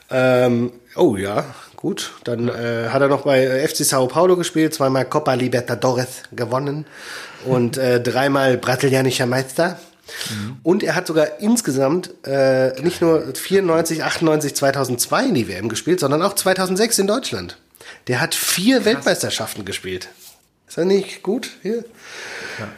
Ähm, 0.09 0.73
oh 0.95 1.17
ja, 1.17 1.45
gut. 1.75 2.13
Dann 2.23 2.49
äh, 2.49 2.91
hat 2.91 3.03
er 3.03 3.09
noch 3.09 3.23
bei 3.23 3.67
FC 3.67 3.79
Sao 3.79 4.07
Paulo 4.07 4.37
gespielt, 4.37 4.73
zweimal 4.73 5.05
Copa 5.05 5.35
Libertadores 5.35 6.23
gewonnen 6.31 6.87
und 7.45 7.77
äh, 7.77 8.01
dreimal 8.01 8.57
brasilianischer 8.57 9.27
Meister. 9.27 9.81
Mhm. 10.31 10.57
Und 10.63 10.83
er 10.83 10.95
hat 10.95 11.07
sogar 11.07 11.41
insgesamt 11.41 12.11
äh, 12.27 12.81
nicht 12.83 13.01
nur 13.01 13.35
94, 13.35 14.05
98, 14.05 14.55
2002 14.55 15.27
in 15.27 15.35
die 15.35 15.49
WM 15.49 15.69
gespielt, 15.69 16.01
sondern 16.01 16.23
auch 16.23 16.35
2006 16.35 16.99
in 16.99 17.07
Deutschland. 17.07 17.59
Der 18.09 18.21
hat 18.21 18.35
vier 18.35 18.77
Krass. 18.77 18.87
Weltmeisterschaften 18.87 19.65
gespielt. 19.65 20.09
Ist 20.69 20.79
er 20.79 20.85
nicht 20.85 21.23
gut 21.23 21.51
hier? 21.63 21.85
Ja. 22.59 22.69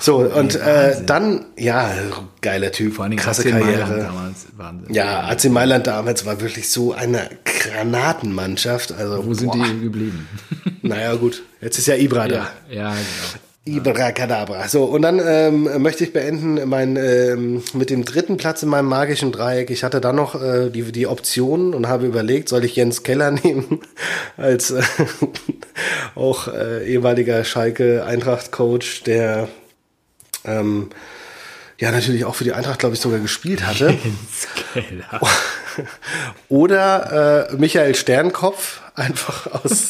So, 0.00 0.16
und 0.18 0.54
äh, 0.54 1.02
dann, 1.04 1.44
ja, 1.56 1.92
geiler 2.40 2.72
Typ, 2.72 2.94
Vor 2.94 3.04
allem 3.04 3.16
krasse 3.16 3.42
AC 3.42 3.50
Karriere. 3.50 3.84
Mailand 3.84 4.02
damals, 4.02 4.46
Wahnsinn. 4.56 4.94
Ja, 4.94 5.20
AC 5.24 5.44
Mailand 5.50 5.86
damals 5.86 6.24
war 6.24 6.40
wirklich 6.40 6.70
so 6.70 6.94
eine 6.94 7.28
Granatenmannschaft. 7.44 8.92
Also, 8.92 9.26
Wo 9.26 9.34
sind 9.34 9.52
boah. 9.52 9.64
die 9.64 9.80
geblieben? 9.80 10.28
naja, 10.82 11.14
gut, 11.14 11.42
jetzt 11.60 11.78
ist 11.78 11.86
ja 11.86 11.94
Ibra 11.94 12.26
da. 12.26 12.50
Ja, 12.68 12.74
ja 12.74 12.90
genau. 12.90 13.44
Ibracadabra. 13.66 14.68
So, 14.68 14.84
und 14.84 15.02
dann 15.02 15.20
ähm, 15.22 15.82
möchte 15.82 16.04
ich 16.04 16.12
beenden 16.12 16.68
mein, 16.68 16.96
ähm, 16.96 17.64
mit 17.74 17.90
dem 17.90 18.04
dritten 18.04 18.36
Platz 18.36 18.62
in 18.62 18.68
meinem 18.68 18.86
magischen 18.86 19.32
Dreieck. 19.32 19.70
Ich 19.70 19.82
hatte 19.82 20.00
dann 20.00 20.14
noch 20.14 20.40
äh, 20.40 20.70
die, 20.70 20.92
die 20.92 21.08
Option 21.08 21.74
und 21.74 21.88
habe 21.88 22.06
überlegt, 22.06 22.48
soll 22.48 22.64
ich 22.64 22.76
Jens 22.76 23.02
Keller 23.02 23.30
nehmen 23.42 23.80
als 24.36 24.70
äh, 24.70 24.82
auch 26.14 26.46
äh, 26.46 26.86
ehemaliger 26.86 27.44
Schalke 27.44 28.04
Eintracht-Coach, 28.04 29.02
der 29.02 29.48
ähm, 30.44 30.90
ja 31.80 31.90
natürlich 31.90 32.24
auch 32.24 32.36
für 32.36 32.44
die 32.44 32.52
Eintracht, 32.52 32.78
glaube 32.78 32.94
ich, 32.94 33.00
sogar 33.00 33.18
gespielt 33.18 33.66
hatte. 33.66 33.86
Jens 34.04 34.46
Keller. 34.72 35.20
Oder 36.48 37.50
äh, 37.50 37.56
Michael 37.56 37.96
Sternkopf, 37.96 38.80
einfach 38.94 39.64
aus 39.64 39.88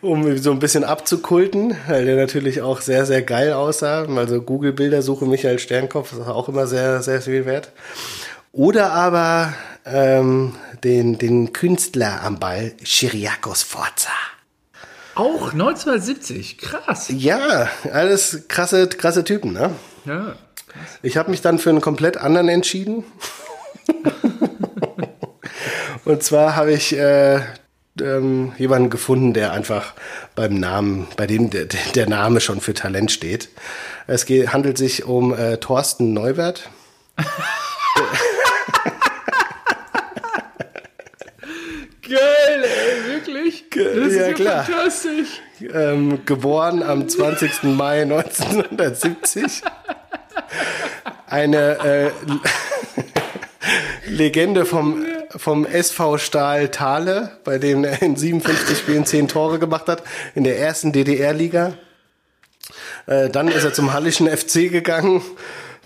um 0.00 0.36
so 0.38 0.50
ein 0.50 0.58
bisschen 0.58 0.84
abzukulten, 0.84 1.76
weil 1.88 2.04
der 2.04 2.16
natürlich 2.16 2.62
auch 2.62 2.80
sehr, 2.80 3.06
sehr 3.06 3.22
geil 3.22 3.52
aussah. 3.52 4.06
Also 4.06 4.40
Google-Bildersuche 4.40 5.26
Michael 5.26 5.58
Sternkopf 5.58 6.12
ist 6.12 6.20
auch 6.20 6.48
immer 6.48 6.66
sehr, 6.66 7.02
sehr 7.02 7.22
viel 7.22 7.46
wert. 7.46 7.70
Oder 8.52 8.92
aber 8.92 9.54
ähm, 9.84 10.54
den, 10.84 11.18
den 11.18 11.52
Künstler 11.52 12.22
am 12.22 12.38
Ball, 12.38 12.72
Chiriakos 12.82 13.62
Forza. 13.62 14.10
Auch 15.14 15.52
1970, 15.52 16.58
krass. 16.58 17.06
Ja, 17.08 17.68
alles 17.92 18.48
krasse, 18.48 18.88
krasse 18.88 19.24
Typen, 19.24 19.52
ne? 19.52 19.70
Ja. 20.04 20.34
Ich 21.02 21.16
habe 21.16 21.30
mich 21.30 21.40
dann 21.40 21.58
für 21.58 21.70
einen 21.70 21.80
komplett 21.80 22.16
anderen 22.16 22.48
entschieden. 22.48 23.04
Und 26.04 26.22
zwar 26.22 26.56
habe 26.56 26.72
ich 26.72 26.96
äh, 26.96 27.40
ähm, 28.00 28.52
jemanden 28.58 28.90
gefunden, 28.90 29.32
der 29.34 29.52
einfach 29.52 29.94
beim 30.34 30.58
Namen, 30.58 31.06
bei 31.16 31.26
dem 31.26 31.50
der, 31.50 31.66
der 31.66 32.08
Name 32.08 32.40
schon 32.40 32.60
für 32.60 32.74
Talent 32.74 33.12
steht. 33.12 33.48
Es 34.06 34.26
geht, 34.26 34.52
handelt 34.52 34.78
sich 34.78 35.04
um 35.04 35.32
äh, 35.34 35.58
Thorsten 35.58 36.12
Neubert. 36.12 36.70
Geil, 42.02 42.64
ey, 42.64 43.14
wirklich? 43.14 43.64
Das 43.70 43.86
ist 43.86 44.16
ja, 44.16 44.26
ja, 44.28 44.32
klar. 44.34 44.64
fantastisch. 44.64 45.40
Ähm, 45.72 46.24
geboren 46.26 46.82
am 46.82 47.08
20. 47.08 47.62
Mai 47.62 48.02
1970. 48.02 49.62
Eine 51.26 51.78
äh, 51.78 52.10
Legende 54.10 54.66
vom, 54.66 55.04
vom 55.36 55.66
SV 55.66 56.18
Stahl 56.18 56.68
Thale, 56.68 57.38
bei 57.44 57.58
dem 57.58 57.84
er 57.84 58.02
in 58.02 58.16
57 58.16 58.78
Spielen 58.78 59.06
10 59.06 59.28
Tore 59.28 59.58
gemacht 59.58 59.88
hat, 59.88 60.02
in 60.34 60.44
der 60.44 60.58
ersten 60.58 60.92
DDR-Liga. 60.92 61.74
Äh, 63.06 63.30
dann 63.30 63.48
ist 63.48 63.64
er 63.64 63.72
zum 63.72 63.92
Hallischen 63.92 64.28
FC 64.28 64.70
gegangen, 64.70 65.22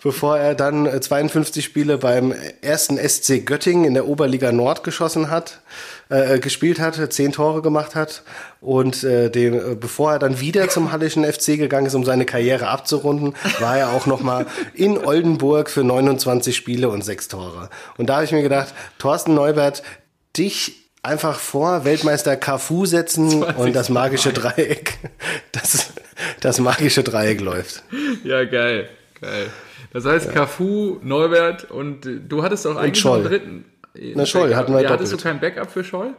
bevor 0.02 0.38
er 0.38 0.54
dann 0.54 0.86
äh, 0.86 1.00
52 1.00 1.64
Spiele 1.64 1.98
beim 1.98 2.34
ersten 2.60 2.96
SC 2.96 3.44
Göttingen 3.44 3.84
in 3.84 3.94
der 3.94 4.06
Oberliga 4.06 4.52
Nord 4.52 4.84
geschossen 4.84 5.30
hat, 5.30 5.60
äh, 6.08 6.38
gespielt 6.38 6.80
hat, 6.80 7.12
10 7.12 7.32
Tore 7.32 7.62
gemacht 7.62 7.94
hat 7.94 8.22
und 8.60 9.04
äh, 9.04 9.30
dem, 9.30 9.54
äh, 9.54 9.74
bevor 9.74 10.12
er 10.12 10.18
dann 10.18 10.40
wieder 10.40 10.68
zum 10.68 10.92
Hallischen 10.92 11.24
FC 11.24 11.56
gegangen 11.58 11.86
ist, 11.86 11.94
um 11.94 12.04
seine 12.04 12.24
Karriere 12.26 12.68
abzurunden, 12.68 13.34
war 13.60 13.78
er 13.78 13.92
auch 13.92 14.06
noch 14.06 14.20
mal 14.20 14.46
in 14.74 14.98
Oldenburg 14.98 15.70
für 15.70 15.84
29 15.84 16.56
Spiele 16.56 16.88
und 16.88 17.02
6 17.02 17.28
Tore. 17.28 17.70
Und 17.96 18.08
da 18.08 18.16
habe 18.16 18.24
ich 18.24 18.32
mir 18.32 18.42
gedacht, 18.42 18.74
Thorsten 18.98 19.34
Neubert, 19.34 19.82
dich 20.36 20.88
einfach 21.02 21.38
vor 21.38 21.84
Weltmeister 21.84 22.36
Cafu 22.36 22.86
setzen 22.86 23.30
20. 23.30 23.56
und 23.56 23.76
das 23.76 23.88
magische 23.88 24.32
Dreieck, 24.32 24.98
das, 25.52 25.92
das 26.40 26.58
magische 26.58 27.02
Dreieck 27.02 27.40
läuft. 27.40 27.82
Ja, 28.24 28.44
geil, 28.44 28.88
geil. 29.20 29.48
Das 29.92 30.04
heißt, 30.04 30.32
Cafu, 30.32 30.98
Neubert 31.02 31.70
und 31.70 32.06
äh, 32.06 32.20
du 32.26 32.42
hattest 32.42 32.66
auch 32.66 32.76
eigentlich 32.76 33.04
einen 33.06 33.24
dritten. 33.24 33.64
äh, 33.94 34.12
Na, 34.14 34.26
Scholl 34.26 34.42
Backup. 34.50 34.56
hatten 34.56 34.72
wir 34.74 34.82
ja, 34.82 34.90
Hattest 34.90 35.12
du 35.12 35.16
doppelt. 35.16 35.40
kein 35.40 35.54
Backup 35.54 35.70
für 35.70 35.84
Scholl? 35.84 36.14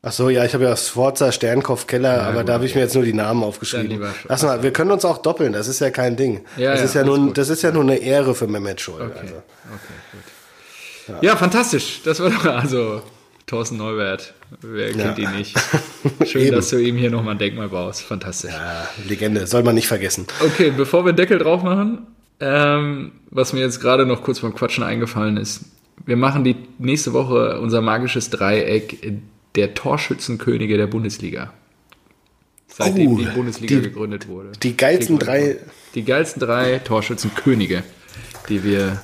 Ach 0.00 0.12
so, 0.12 0.30
ja, 0.30 0.44
ich 0.44 0.54
habe 0.54 0.62
ja 0.62 0.76
Sforza, 0.76 1.32
Sternkopf, 1.32 1.88
Keller, 1.88 2.22
aber 2.22 2.38
gut, 2.40 2.48
da 2.48 2.52
habe 2.52 2.64
ich 2.66 2.74
mir 2.76 2.82
jetzt 2.82 2.94
nur 2.94 3.02
die 3.02 3.12
Namen 3.12 3.42
aufgeschrieben. 3.42 4.00
Lass 4.28 4.44
mal, 4.44 4.62
wir 4.62 4.72
können 4.72 4.92
uns 4.92 5.04
auch 5.04 5.18
doppeln, 5.18 5.52
das 5.52 5.66
ist 5.66 5.80
ja 5.80 5.90
kein 5.90 6.14
Ding. 6.16 6.44
Ja, 6.56 6.70
das 6.70 6.80
ja, 6.80 6.84
ist 6.86 6.94
ja 6.94 7.04
nun, 7.04 7.34
das 7.34 7.48
ist 7.48 7.62
ja 7.62 7.72
nur 7.72 7.82
eine 7.82 7.96
Ehre 7.96 8.36
für 8.36 8.46
Mehmet 8.46 8.80
Scholl. 8.80 9.02
Okay. 9.02 9.18
Also. 9.20 9.34
Okay, 9.34 11.12
gut. 11.16 11.22
Ja. 11.24 11.34
fantastisch. 11.34 12.00
Das 12.04 12.20
war 12.20 12.30
doch 12.30 12.44
also 12.44 13.02
Thorsten 13.46 13.76
Neubert. 13.76 14.34
Wer 14.60 14.92
kennt 14.92 15.18
ihn 15.18 15.32
nicht? 15.32 15.56
Schön, 16.26 16.52
dass 16.52 16.68
du 16.70 16.76
ihm 16.78 16.96
hier 16.96 17.10
nochmal 17.10 17.34
ein 17.34 17.38
Denkmal 17.38 17.68
baust. 17.68 18.02
Fantastisch. 18.02 18.52
Ja, 18.52 18.88
Legende, 19.08 19.46
soll 19.48 19.64
man 19.64 19.74
nicht 19.74 19.88
vergessen. 19.88 20.26
Okay, 20.40 20.70
bevor 20.74 21.04
wir 21.04 21.12
Deckel 21.12 21.38
drauf 21.38 21.62
machen, 21.64 22.06
ähm, 22.40 23.12
was 23.30 23.52
mir 23.52 23.60
jetzt 23.60 23.80
gerade 23.80 24.06
noch 24.06 24.22
kurz 24.22 24.40
beim 24.40 24.54
Quatschen 24.54 24.84
eingefallen 24.84 25.36
ist, 25.36 25.62
wir 26.06 26.16
machen 26.16 26.44
die 26.44 26.56
nächste 26.78 27.12
Woche 27.12 27.60
unser 27.60 27.80
magisches 27.80 28.30
Dreieck 28.30 29.12
der 29.56 29.74
Torschützenkönige 29.74 30.76
der 30.76 30.86
Bundesliga. 30.86 31.52
Seitdem 32.68 33.12
Oh, 33.12 33.18
die 33.18 33.24
Bundesliga 33.24 33.74
die- 33.76 33.82
gegründet 33.82 34.28
wurde. 34.28 34.52
Die 34.62 34.76
geilsten 34.76 35.18
drei. 35.18 35.56
Die 35.94 36.04
geilsten 36.04 36.40
drei 36.40 36.78
Torschützenkönige, 36.78 37.82
die 38.48 38.62
wir. 38.62 39.00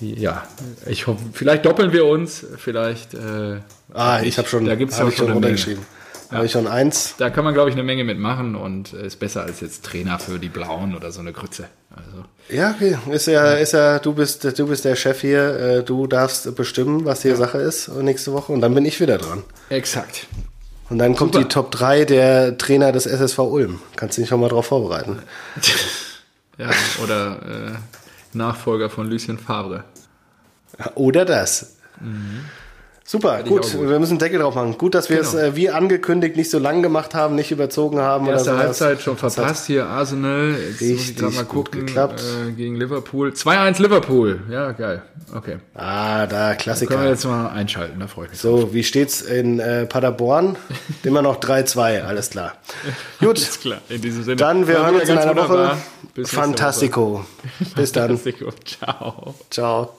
Ja, 0.00 0.48
ich 0.86 1.06
hoffe, 1.06 1.22
vielleicht 1.32 1.64
doppeln 1.64 1.92
wir 1.92 2.06
uns, 2.06 2.44
vielleicht. 2.56 3.14
Äh, 3.14 3.60
ah, 3.94 4.20
ich 4.22 4.36
habe 4.38 4.48
schon, 4.48 4.64
da 4.64 4.74
gibt's 4.74 4.98
hab 4.98 5.08
schon 5.12 5.28
schon 5.28 5.30
eine 5.30 5.40
Menge. 5.40 5.78
Ich 6.44 6.52
schon 6.52 6.66
eins. 6.66 7.14
Da 7.18 7.30
kann 7.30 7.44
man, 7.44 7.54
glaube 7.54 7.70
ich, 7.70 7.74
eine 7.76 7.82
Menge 7.82 8.04
mitmachen 8.04 8.54
und 8.56 8.92
äh, 8.92 9.06
ist 9.06 9.18
besser 9.18 9.42
als 9.42 9.60
jetzt 9.60 9.84
Trainer 9.84 10.18
für 10.18 10.38
die 10.38 10.48
Blauen 10.48 10.94
oder 10.94 11.12
so 11.12 11.20
eine 11.20 11.32
Grütze. 11.32 11.66
Also, 11.94 12.24
Ja, 12.48 12.70
okay. 12.70 12.96
Ist 13.10 13.26
ja, 13.26 13.52
ist 13.52 13.72
ja, 13.72 13.98
du 13.98 14.14
bist, 14.14 14.58
du 14.58 14.66
bist 14.66 14.84
der 14.84 14.96
Chef 14.96 15.20
hier, 15.20 15.56
äh, 15.58 15.82
du 15.82 16.06
darfst 16.06 16.54
bestimmen, 16.54 17.04
was 17.04 17.22
hier 17.22 17.36
Sache 17.36 17.58
ist 17.58 17.88
nächste 17.88 18.32
Woche 18.32 18.52
und 18.52 18.60
dann 18.60 18.74
bin 18.74 18.84
ich 18.84 19.00
wieder 19.00 19.18
dran. 19.18 19.42
exakt. 19.68 20.26
Und 20.90 20.98
dann 20.98 21.16
kommt 21.16 21.32
Super. 21.32 21.44
die 21.44 21.48
Top 21.48 21.70
3 21.70 22.04
der 22.04 22.58
Trainer 22.58 22.92
des 22.92 23.06
SSV 23.06 23.38
Ulm. 23.38 23.80
Kannst 23.96 24.18
du 24.18 24.22
dich 24.22 24.28
schon 24.28 24.40
mal 24.40 24.48
drauf 24.48 24.66
vorbereiten. 24.66 25.20
Ja, 26.58 26.68
oder 27.02 27.40
äh, 27.72 28.36
Nachfolger 28.36 28.90
von 28.90 29.08
Lucien 29.08 29.38
Favre. 29.38 29.84
Oder 30.94 31.24
das. 31.24 31.76
Super, 33.04 33.42
gut. 33.42 33.62
gut. 33.62 33.88
Wir 33.88 33.98
müssen 33.98 34.18
Deckel 34.18 34.38
drauf 34.38 34.54
machen. 34.54 34.78
Gut, 34.78 34.94
dass 34.94 35.10
wir 35.10 35.16
Genau. 35.18 35.28
es 35.28 35.34
äh, 35.34 35.56
wie 35.56 35.70
angekündigt 35.70 36.36
nicht 36.36 36.50
so 36.50 36.58
lang 36.58 36.82
gemacht 36.82 37.14
haben, 37.14 37.34
nicht 37.34 37.50
überzogen 37.50 38.00
haben 38.00 38.26
Erste 38.28 38.50
oder 38.50 38.58
sowas. 38.58 38.80
Halbzeit 38.80 39.02
schon 39.02 39.16
verpasst 39.16 39.66
hier, 39.66 39.86
Arsenal. 39.86 40.52
Jetzt 40.52 40.80
muss 40.80 40.90
Richtig 40.90 41.16
gerade 41.16 41.34
mal 41.34 41.44
gut 41.44 41.66
gucken. 41.72 41.86
geklappt. 41.86 42.22
Äh, 42.48 42.52
gegen 42.52 42.76
Liverpool. 42.76 43.30
2-1 43.32 43.82
Liverpool. 43.82 44.40
Ja, 44.50 44.70
geil. 44.72 45.02
Okay. 45.34 45.56
Ah, 45.74 46.26
da 46.26 46.26
Können 46.26 46.48
wir 46.48 46.54
Klassiker. 46.56 47.08
jetzt 47.08 47.24
mal 47.24 47.48
einschalten, 47.48 47.98
da 47.98 48.06
freue 48.06 48.26
ich 48.26 48.32
mich. 48.32 48.40
So, 48.40 48.72
wie 48.72 48.84
steht's 48.84 49.20
in 49.22 49.58
äh, 49.60 49.86
Paderborn? 49.86 50.56
Immer 51.02 51.22
noch 51.22 51.40
3-2, 51.40 52.02
alles 52.02 52.30
klar. 52.30 52.52
Gut, 53.18 53.38
Ist 53.38 53.60
klar, 53.62 53.80
in 53.88 54.00
diesem 54.00 54.22
Sinne. 54.24 54.36
dann 54.36 54.66
wir 54.68 54.78
hören 54.78 54.94
uns 54.96 55.08
in 55.08 55.18
einer 55.18 55.34
Woche. 55.36 55.76
Bis 56.14 56.30
Fantastico. 56.30 57.24
Bis 57.74 57.92
dann. 57.92 58.08
Fantastico. 58.18 58.50
Ciao. 58.64 59.34
Ciao. 59.50 59.94